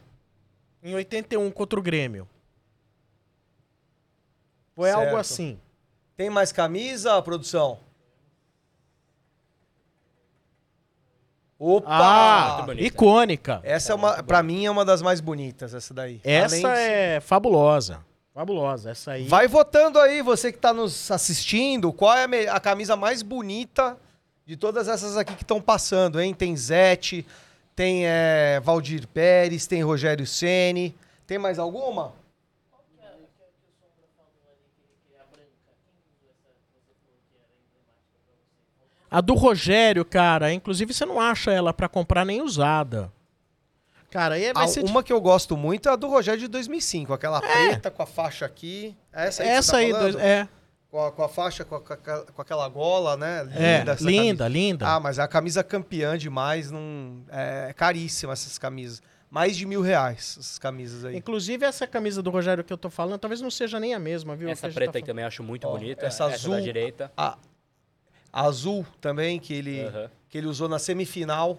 Em 0.82 0.94
81 0.94 1.50
contra 1.50 1.78
o 1.80 1.82
Grêmio. 1.82 2.28
Foi 4.76 4.90
Certo. 4.90 5.00
algo 5.06 5.16
assim. 5.16 5.58
Tem 6.18 6.28
mais 6.28 6.52
camisa, 6.52 7.20
produção? 7.22 7.78
Opa! 11.58 11.88
Ah, 11.88 12.66
icônica. 12.76 13.60
Essa 13.62 13.92
é 13.92 13.94
uma, 13.94 14.22
pra 14.22 14.42
mim 14.42 14.64
é 14.66 14.70
uma 14.70 14.84
das 14.84 15.00
mais 15.02 15.20
bonitas, 15.20 15.72
essa 15.74 15.94
daí. 15.94 16.20
Essa 16.24 16.56
Além 16.56 16.74
de- 16.76 16.80
é 16.90 17.20
fabulosa. 17.20 18.00
Fabulosa. 18.34 18.90
Essa 18.90 19.12
aí. 19.12 19.26
Vai 19.28 19.46
votando 19.46 19.98
aí, 20.00 20.20
você 20.20 20.50
que 20.50 20.58
tá 20.58 20.72
nos 20.72 21.10
assistindo, 21.10 21.92
qual 21.92 22.14
é 22.16 22.24
a, 22.24 22.28
me- 22.28 22.48
a 22.48 22.58
camisa 22.58 22.96
mais 22.96 23.22
bonita 23.22 23.96
de 24.44 24.56
todas 24.56 24.88
essas 24.88 25.16
aqui 25.16 25.34
que 25.34 25.42
estão 25.44 25.60
passando, 25.60 26.20
hein? 26.20 26.34
Tem 26.34 26.54
Zete, 26.56 27.24
tem 27.76 28.02
é, 28.06 28.60
Valdir 28.62 29.06
Pérez, 29.06 29.66
tem 29.66 29.82
Rogério 29.82 30.26
Ceni. 30.26 30.94
Tem 31.26 31.38
mais 31.38 31.58
alguma? 31.58 32.12
A 39.14 39.20
do 39.20 39.34
Rogério, 39.34 40.04
cara, 40.04 40.52
inclusive 40.52 40.92
você 40.92 41.04
não 41.06 41.20
acha 41.20 41.52
ela 41.52 41.72
pra 41.72 41.88
comprar 41.88 42.24
nem 42.24 42.42
usada. 42.42 43.12
Cara, 44.10 44.34
aí 44.34 44.52
vai 44.52 44.64
Ah, 44.64 44.68
ser 44.68 44.84
uma 44.84 45.02
que 45.04 45.12
eu 45.12 45.20
gosto 45.20 45.56
muito 45.56 45.88
é 45.88 45.92
a 45.92 45.96
do 45.96 46.08
Rogério 46.08 46.40
de 46.40 46.48
2005, 46.48 47.12
aquela 47.12 47.40
preta 47.40 47.90
com 47.90 48.02
a 48.02 48.06
faixa 48.06 48.44
aqui. 48.44 48.96
Essa 49.12 49.42
aí, 49.42 49.48
que 49.48 49.54
Essa 49.54 49.62
você 49.66 49.70
tá 49.72 49.78
aí, 49.78 49.92
dois- 49.92 50.16
é, 50.16 50.48
Com, 50.90 51.04
a, 51.04 51.12
com 51.12 51.22
a 51.22 51.28
faixa, 51.28 51.64
com, 51.64 51.76
a- 51.76 51.80
com 51.80 52.42
aquela 52.42 52.68
gola, 52.68 53.16
né? 53.16 53.48
é, 53.56 53.82
essa 53.88 54.04
linda, 54.04 54.44
camisa. 54.44 54.48
linda. 54.48 54.88
Ah, 54.88 54.98
mas 55.00 55.18
é 55.18 55.22
a 55.22 55.28
camisa 55.28 55.62
campeã 55.64 56.16
demais, 56.18 56.70
não, 56.72 57.22
é 57.30 57.72
caríssima 57.72 58.32
essas 58.32 58.58
camisas. 58.58 59.00
Mais 59.30 59.56
de 59.56 59.64
mil 59.66 59.80
reais, 59.80 60.36
essas 60.40 60.58
camisas 60.58 61.04
aí. 61.04 61.16
Inclusive, 61.16 61.64
essa 61.64 61.86
camisa 61.86 62.20
do 62.20 62.30
Rogério 62.30 62.62
que 62.64 62.72
eu 62.72 62.78
tô 62.78 62.90
falando, 62.90 63.18
talvez 63.18 63.40
não 63.40 63.50
seja 63.50 63.78
nem 63.80 63.94
a 63.94 63.98
mesma, 63.98 64.36
viu? 64.36 64.48
Essa 64.48 64.68
preta 64.68 64.92
tá 64.92 64.98
aí 64.98 65.04
também 65.04 65.22
eu 65.24 65.28
acho 65.28 65.42
muito 65.42 65.66
Ó, 65.66 65.72
bonita. 65.72 66.06
essa 66.06 66.24
Essa, 66.24 66.34
azul- 66.34 66.54
da 66.54 66.60
direita. 66.60 67.12
A 67.16 67.36
azul 68.34 68.84
também, 69.00 69.38
que 69.38 69.54
ele, 69.54 69.82
Aham. 69.82 70.10
que 70.28 70.36
ele 70.36 70.48
usou 70.48 70.68
na 70.68 70.78
semifinal. 70.78 71.58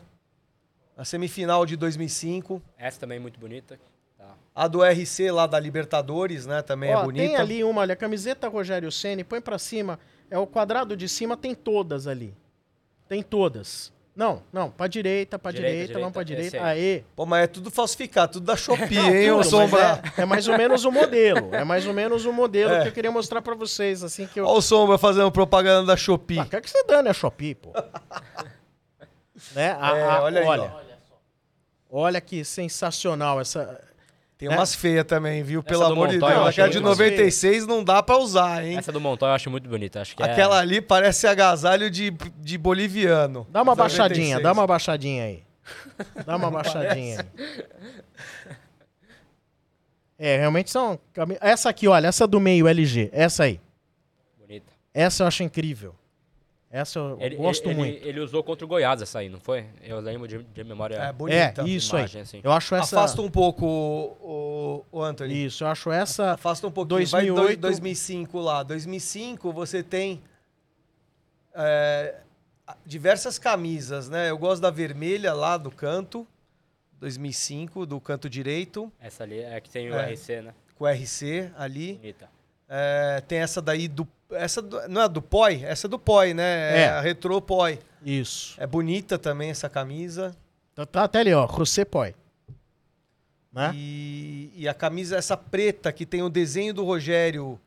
Na 0.97 1.05
semifinal 1.05 1.65
de 1.65 1.77
2005. 1.77 2.61
Essa 2.77 2.99
também 2.99 3.17
é 3.17 3.19
muito 3.19 3.39
bonita. 3.39 3.79
Tá. 4.17 4.35
A 4.53 4.67
do 4.67 4.83
RC 4.83 5.31
lá 5.31 5.47
da 5.47 5.57
Libertadores, 5.59 6.45
né? 6.45 6.61
Também 6.61 6.93
Ó, 6.93 7.01
é 7.01 7.03
bonita. 7.03 7.25
Tem 7.27 7.35
ali 7.37 7.63
uma, 7.63 7.81
olha, 7.81 7.93
a 7.93 7.97
camiseta 7.97 8.47
Rogério 8.49 8.91
Ceni, 8.91 9.23
põe 9.23 9.39
pra 9.39 9.57
cima, 9.57 9.99
é 10.29 10.37
o 10.37 10.45
quadrado 10.45 10.95
de 10.97 11.07
cima, 11.07 11.37
tem 11.37 11.55
todas 11.55 12.07
ali. 12.07 12.35
Tem 13.07 13.23
todas. 13.23 13.93
Não, 14.15 14.41
não, 14.53 14.71
pra 14.71 14.87
direita, 14.87 15.37
pra 15.37 15.51
Direita, 15.51 15.75
direita, 15.75 15.99
vamos 15.99 16.13
pra 16.13 16.23
direita, 16.23 16.57
direita. 16.57 16.73
esse 16.79 16.85
Aê. 16.95 17.03
Pô, 17.17 17.25
mas 17.25 17.43
é 17.43 17.47
tudo 17.47 17.69
falsificado, 17.69 18.33
tudo 18.33 18.45
da 18.45 18.55
Shopee, 18.55 18.97
hein, 18.97 19.31
ô 19.31 19.43
Sombra? 19.43 20.01
É, 20.17 20.21
é 20.21 20.25
mais 20.25 20.47
ou 20.47 20.57
menos 20.57 20.85
o 20.85 20.91
modelo. 20.91 21.53
É 21.53 21.65
mais 21.65 21.85
ou 21.85 21.93
menos 21.93 22.25
o 22.25 22.31
modelo 22.31 22.73
É. 22.73 22.81
que 22.83 22.87
eu 22.87 22.91
queria 22.93 23.11
mostrar 23.11 23.41
pra 23.41 23.53
vocês, 23.55 24.03
assim 24.03 24.25
que 24.25 24.39
eu... 24.39 24.45
Olha 24.45 24.57
o 24.57 24.61
Sombra 24.61 24.97
fazendo 24.97 25.29
propaganda 25.33 25.85
da 25.87 25.97
Shopee. 25.97 26.39
Ah, 26.39 26.45
quer 26.45 26.61
que 26.61 26.69
você 26.69 26.81
dane 26.85 27.09
a 27.09 27.13
Shopee, 27.13 27.55
pô. 27.55 27.73
né? 29.53 29.77
A- 29.79 29.97
É, 29.97 30.03
a- 30.03 30.21
olha 30.23 30.41
aí, 30.41 30.47
olha, 30.47 30.73
ó. 31.91 31.99
olha 32.03 32.21
que 32.21 32.43
sensacional 32.45 33.41
essa... 33.41 33.83
Tem 34.37 34.49
É. 34.49 34.51
umas 34.51 34.75
feias 34.75 35.05
também, 35.05 35.41
viu? 35.43 35.61
Essa 35.61 35.69
Pelo 35.69 35.85
amor 35.85 36.09
de 36.09 36.15
Montoya 36.15 36.35
Deus. 36.35 36.47
Aquela 36.49 36.67
de 36.69 36.79
muito 36.81 36.97
feia. 36.97 37.09
96 37.11 37.65
não 37.67 37.83
dá 37.83 38.03
pra 38.03 38.17
usar, 38.17 38.65
hein? 38.65 38.77
Essa 38.77 38.91
do 38.91 38.99
Montoya 38.99 39.29
eu 39.31 39.33
acho 39.35 39.49
muito 39.49 39.69
bonita. 39.69 40.01
Acho 40.01 40.15
que 40.15 40.21
é- 40.21 40.25
Aquela 40.31 40.59
ali 40.59 40.81
parece 40.81 41.25
agasalho 41.25 41.89
de, 41.89 42.11
de 42.37 42.57
boliviano. 42.57 43.47
Dá 43.49 43.61
uma 43.61 43.73
baixadinha, 43.75 44.35
96. 44.35 44.43
dá 44.43 44.51
uma 44.51 44.67
baixadinha 44.67 45.23
aí. 45.23 45.43
Dá 46.25 46.35
uma 46.35 46.51
baixadinha 46.51 47.21
aí. 47.21 48.55
É, 50.17 50.37
realmente 50.37 50.69
são... 50.71 50.99
cami- 51.13 51.37
Essa 51.41 51.69
aqui, 51.69 51.87
olha, 51.87 52.07
essa 52.07 52.25
do 52.27 52.39
meio 52.39 52.67
LG, 52.67 53.09
essa 53.13 53.43
aí. 53.43 53.59
bonita. 54.39 54.71
Essa 54.93 55.23
eu 55.23 55.27
acho 55.27 55.43
incrível. 55.43 55.93
Essa 56.77 56.99
eu 56.99 57.17
Ele, 57.21 57.35
gosto 57.37 57.67
ele- 57.69 57.75
muito. 57.75 57.97
Ele, 57.97 58.09
ele 58.09 58.19
usou 58.19 58.43
contra 58.43 58.65
o 58.65 58.67
Goiás 58.67 59.01
essa 59.01 59.19
aí, 59.19 59.29
não 59.29 59.39
foi? 59.39 59.65
Eu 59.81 59.99
lembro 59.99 60.27
de, 60.27 60.43
de 60.43 60.63
memória. 60.63 60.95
É, 60.97 61.07
É, 61.07 61.13
bonita. 61.13 61.63
isso 61.63 61.95
imagem, 61.97 62.17
aí. 62.19 62.23
assim. 62.23 62.41
Eu 62.43 62.51
acho 62.51 62.75
essa... 62.75 62.97
Afasta 62.97 63.21
um 63.21 63.29
pouco 63.31 63.65
o, 63.65 64.83
o, 64.91 64.99
o 64.99 65.01
Anthony. 65.03 65.45
Isso, 65.45 65.63
eu 65.63 65.67
acho 65.69 65.91
essa... 65.91 66.31
Afasta 66.33 66.67
um 66.67 66.71
pouquinho. 66.71 66.97
2008. 66.99 67.35
Vai 67.35 67.55
dois- 67.55 67.57
2005 67.79 68.39
lá. 68.39 68.61
2005 68.63 69.53
você 69.53 69.81
tem 69.81 70.21
é, 71.53 72.15
diversas 72.85 73.39
camisas, 73.39 74.09
né? 74.09 74.29
Eu 74.29 74.37
gosto 74.37 74.61
da 74.61 74.69
vermelha 74.69 75.33
lá 75.33 75.57
do 75.57 75.71
canto. 75.71 76.27
2005, 76.99 77.85
do 77.85 77.99
canto 77.99 78.29
direito, 78.29 78.91
Essa 78.99 79.23
ali 79.23 79.39
é 79.39 79.59
que 79.59 79.69
tem 79.69 79.91
o 79.91 79.95
É. 79.95 80.11
RC, 80.13 80.41
né? 80.41 80.53
com 80.75 80.85
RC 80.87 81.51
ali. 81.57 81.93
Bonita. 81.95 82.29
É, 82.67 83.21
tem 83.27 83.39
essa 83.39 83.61
daí 83.61 83.87
do. 83.87 84.07
Essa 84.31 84.61
do- 84.61 84.87
não 84.87 85.01
é 85.03 85.09
do 85.09 85.21
POI? 85.21 85.63
Essa 85.63 85.87
é 85.87 85.89
do 85.89 85.99
POI, 85.99 86.33
né? 86.33 86.81
É. 86.83 86.87
a 86.89 86.99
Retro 87.01 87.39
POI. 87.41 87.79
Isso. 88.03 88.55
É 88.59 88.65
bonita 88.67 89.17
também 89.17 89.49
essa 89.49 89.69
camisa. 89.69 90.35
Tá, 90.75 90.85
tá 90.85 91.03
até 91.03 91.19
ali, 91.19 91.33
ó. 91.33 91.47
José 91.47 91.85
Poi. 91.85 92.13
Né? 93.51 93.71
E, 93.73 94.51
e 94.55 94.67
a 94.67 94.73
camisa, 94.73 95.15
essa 95.15 95.37
preta, 95.37 95.91
que 95.91 96.05
tem 96.05 96.21
o 96.21 96.29
desenho 96.29 96.73
do 96.73 96.83
Rogério 96.83 97.59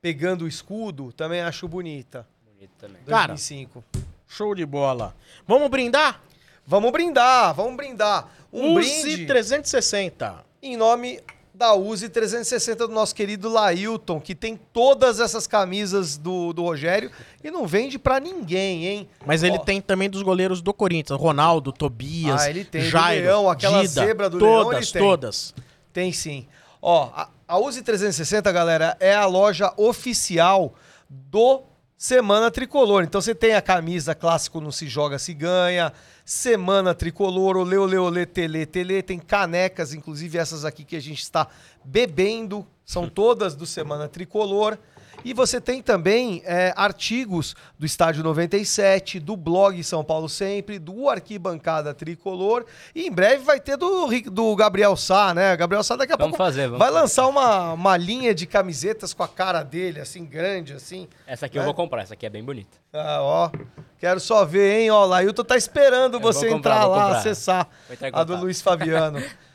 pegando 0.00 0.46
o 0.46 0.48
escudo, 0.48 1.12
também 1.12 1.42
acho 1.42 1.68
bonita. 1.68 2.26
Bonita 2.46 2.72
também. 2.78 3.02
Cara. 3.06 3.28
2005. 3.34 3.84
Show 4.26 4.54
de 4.54 4.64
bola. 4.64 5.14
Vamos 5.46 5.68
brindar? 5.68 6.20
Vamos 6.66 6.90
brindar, 6.90 7.54
vamos 7.54 7.76
brindar. 7.76 8.28
Um 8.52 8.74
Use 8.74 9.02
brinde 9.02 9.26
360. 9.26 10.44
em 10.62 10.76
nome 10.76 11.20
da 11.54 11.72
Uzi 11.72 12.08
360 12.08 12.88
do 12.88 12.92
nosso 12.92 13.14
querido 13.14 13.48
Lailton, 13.48 14.20
que 14.20 14.34
tem 14.34 14.58
todas 14.72 15.20
essas 15.20 15.46
camisas 15.46 16.18
do, 16.18 16.52
do 16.52 16.62
Rogério 16.64 17.12
e 17.44 17.50
não 17.50 17.64
vende 17.64 17.96
pra 17.96 18.18
ninguém, 18.18 18.84
hein? 18.86 19.08
Mas 19.24 19.44
ele 19.44 19.56
Ó, 19.58 19.60
tem 19.60 19.80
também 19.80 20.10
dos 20.10 20.22
goleiros 20.22 20.60
do 20.60 20.74
Corinthians. 20.74 21.18
Ronaldo, 21.18 21.72
Tobias, 21.72 22.42
Ah, 22.42 22.50
ele 22.50 22.64
tem. 22.64 22.82
Do 22.82 22.88
Jairo, 22.88 23.24
Leão, 23.26 23.48
aquela 23.48 23.82
Dida, 23.82 24.04
zebra 24.04 24.28
do 24.28 24.38
Leão, 24.38 24.64
todas, 24.64 24.82
ele 24.82 24.92
tem. 24.92 25.02
todas. 25.02 25.54
Tem 25.92 26.12
sim. 26.12 26.46
Ó, 26.82 27.10
a, 27.14 27.28
a 27.46 27.58
Uzi 27.58 27.82
360, 27.82 28.50
galera, 28.50 28.96
é 28.98 29.14
a 29.14 29.26
loja 29.26 29.72
oficial 29.76 30.74
do 31.08 31.62
Semana 32.04 32.50
Tricolor. 32.50 33.02
Então 33.02 33.18
você 33.18 33.34
tem 33.34 33.54
a 33.54 33.62
camisa 33.62 34.14
clássico 34.14 34.60
Não 34.60 34.70
Se 34.70 34.86
Joga 34.86 35.18
Se 35.18 35.32
Ganha, 35.32 35.90
Semana 36.22 36.94
Tricolor, 36.94 37.56
Olê, 37.56 37.78
Olê, 37.78 37.96
Olê, 37.96 38.26
Tele, 38.26 38.66
Tele. 38.66 39.02
Tem 39.02 39.18
canecas, 39.18 39.94
inclusive 39.94 40.36
essas 40.36 40.66
aqui 40.66 40.84
que 40.84 40.96
a 40.96 41.00
gente 41.00 41.22
está 41.22 41.48
bebendo. 41.82 42.66
São 42.84 43.08
todas 43.08 43.54
do 43.54 43.64
Semana 43.64 44.06
Tricolor. 44.06 44.76
E 45.24 45.32
você 45.32 45.60
tem 45.60 45.80
também 45.80 46.42
é, 46.44 46.72
artigos 46.76 47.56
do 47.78 47.86
Estádio 47.86 48.22
97, 48.22 49.18
do 49.18 49.36
blog 49.36 49.82
São 49.82 50.04
Paulo 50.04 50.28
Sempre, 50.28 50.78
do 50.78 51.08
Arquibancada 51.08 51.94
Tricolor. 51.94 52.64
E 52.94 53.06
em 53.06 53.10
breve 53.10 53.42
vai 53.42 53.58
ter 53.58 53.76
do, 53.76 54.06
do 54.30 54.54
Gabriel 54.54 54.94
Sá, 54.96 55.32
né? 55.32 55.56
Gabriel 55.56 55.82
Sá 55.82 55.96
daqui 55.96 56.12
a 56.12 56.16
Vamos 56.16 56.32
pouco 56.36 56.44
fazer, 56.44 56.64
vamos 56.66 56.78
vai 56.78 56.88
fazer. 56.88 57.00
lançar 57.00 57.26
uma, 57.26 57.72
uma 57.72 57.96
linha 57.96 58.34
de 58.34 58.46
camisetas 58.46 59.14
com 59.14 59.22
a 59.22 59.28
cara 59.28 59.62
dele, 59.62 60.00
assim, 60.00 60.24
grande, 60.24 60.74
assim. 60.74 61.08
Essa 61.26 61.46
aqui 61.46 61.56
É? 61.58 61.60
eu 61.60 61.64
vou 61.64 61.74
comprar, 61.74 62.02
essa 62.02 62.14
aqui 62.14 62.26
é 62.26 62.30
bem 62.30 62.44
bonita. 62.44 62.76
Ah, 62.92 63.18
ó, 63.22 63.50
quero 63.98 64.20
só 64.20 64.44
ver, 64.44 64.80
hein? 64.82 64.90
Ó, 64.90 65.04
Lailton 65.06 65.42
tá 65.44 65.56
esperando 65.56 66.14
Eu 66.18 66.20
você 66.20 66.48
comprar, 66.50 66.76
entrar 66.76 66.86
lá, 66.86 67.02
comprar. 67.04 67.18
acessar 67.18 67.68
entrar 67.90 68.10
a 68.12 68.24
do. 68.24 68.36
Luiz 68.36 68.60
Fabiano. 68.60 69.22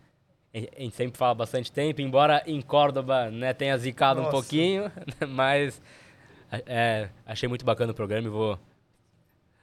A 0.54 0.82
gente 0.82 0.96
sempre 0.96 1.18
fala 1.18 1.34
bastante 1.34 1.72
tempo, 1.72 2.00
embora 2.00 2.44
em 2.46 2.62
Córdoba 2.62 3.32
né, 3.32 3.54
tenha 3.54 3.76
zicado 3.76 4.20
um 4.20 4.24
Nossa. 4.26 4.36
pouquinho, 4.36 4.92
mas 5.28 5.82
é, 6.68 7.10
achei 7.26 7.50
muito 7.50 7.66
bacana 7.66 7.92
o 7.92 7.96
programa 7.96 8.28
e 8.28 8.30
vou, 8.30 8.60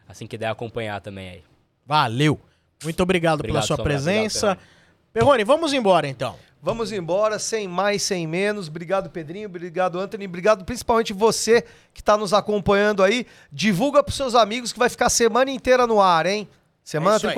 assim 0.09 0.27
que 0.27 0.37
der, 0.37 0.49
acompanhar 0.49 1.01
também 1.01 1.29
aí. 1.31 1.45
Valeu. 1.87 2.41
Muito 2.83 3.01
obrigado, 3.03 3.39
pela 3.43 3.51
Obrigado, 3.51 3.67
sua 3.67 3.77
Sombra. 3.77 3.93
presença. 3.93 4.53
Obrigado, 4.53 4.69
Perrone, 5.13 5.45
vamos 5.45 5.73
embora 5.73 6.09
então. 6.09 6.37
Vamos 6.63 6.93
embora, 6.93 7.39
sem 7.39 7.67
mais, 7.67 8.03
sem 8.03 8.27
menos. 8.27 8.69
Obrigado, 8.69 9.09
Pedrinho. 9.09 9.49
Obrigado, 9.49 9.99
Anthony. 9.99 10.27
Obrigado 10.27 10.65
principalmente 10.65 11.13
você 11.13 11.63
que 11.95 12.01
está 12.01 12.17
nos 12.17 12.35
acompanhando 12.35 13.03
aí. 13.03 13.27
Divulga 13.51 14.03
para 14.03 14.13
seus 14.13 14.35
amigos 14.35 14.73
que 14.73 14.79
vai 14.79 14.89
ficar 14.91 15.07
a 15.07 15.11
semana 15.11 15.51
inteira 15.51 15.87
no 15.87 16.01
ar, 16.01 16.27
hein? 16.27 16.49
Semana 16.85 17.15
É 17.15 17.19
isso 17.19 17.29
aí. 17.29 17.35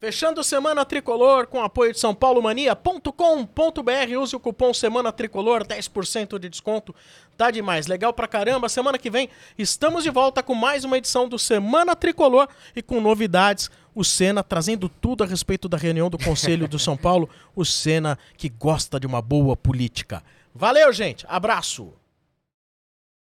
Fechando 0.00 0.44
Semana 0.44 0.84
Tricolor 0.84 1.48
com 1.48 1.60
apoio 1.60 1.92
de 1.92 1.98
sãopaulomania.com.br. 1.98 4.18
Use 4.20 4.36
o 4.36 4.38
cupom 4.38 4.72
Semana 4.72 5.10
Tricolor, 5.10 5.66
10% 5.66 6.38
de 6.38 6.48
desconto. 6.48 6.94
Tá 7.36 7.50
demais, 7.50 7.88
legal 7.88 8.12
pra 8.12 8.28
caramba. 8.28 8.68
Semana 8.68 8.96
que 8.96 9.10
vem 9.10 9.28
estamos 9.58 10.04
de 10.04 10.10
volta 10.10 10.40
com 10.40 10.54
mais 10.54 10.84
uma 10.84 10.98
edição 10.98 11.28
do 11.28 11.36
Semana 11.36 11.96
Tricolor 11.96 12.46
e 12.76 12.82
com 12.82 13.00
novidades. 13.00 13.72
O 13.92 14.04
Senna 14.04 14.44
trazendo 14.44 14.88
tudo 14.88 15.24
a 15.24 15.26
respeito 15.26 15.68
da 15.68 15.76
reunião 15.76 16.08
do 16.08 16.16
Conselho 16.16 16.68
do 16.68 16.78
São 16.78 16.96
Paulo. 16.96 17.28
O 17.56 17.64
Senna 17.64 18.16
que 18.36 18.48
gosta 18.48 19.00
de 19.00 19.06
uma 19.06 19.20
boa 19.20 19.56
política. 19.56 20.22
Valeu, 20.54 20.92
gente. 20.92 21.26
Abraço. 21.28 21.92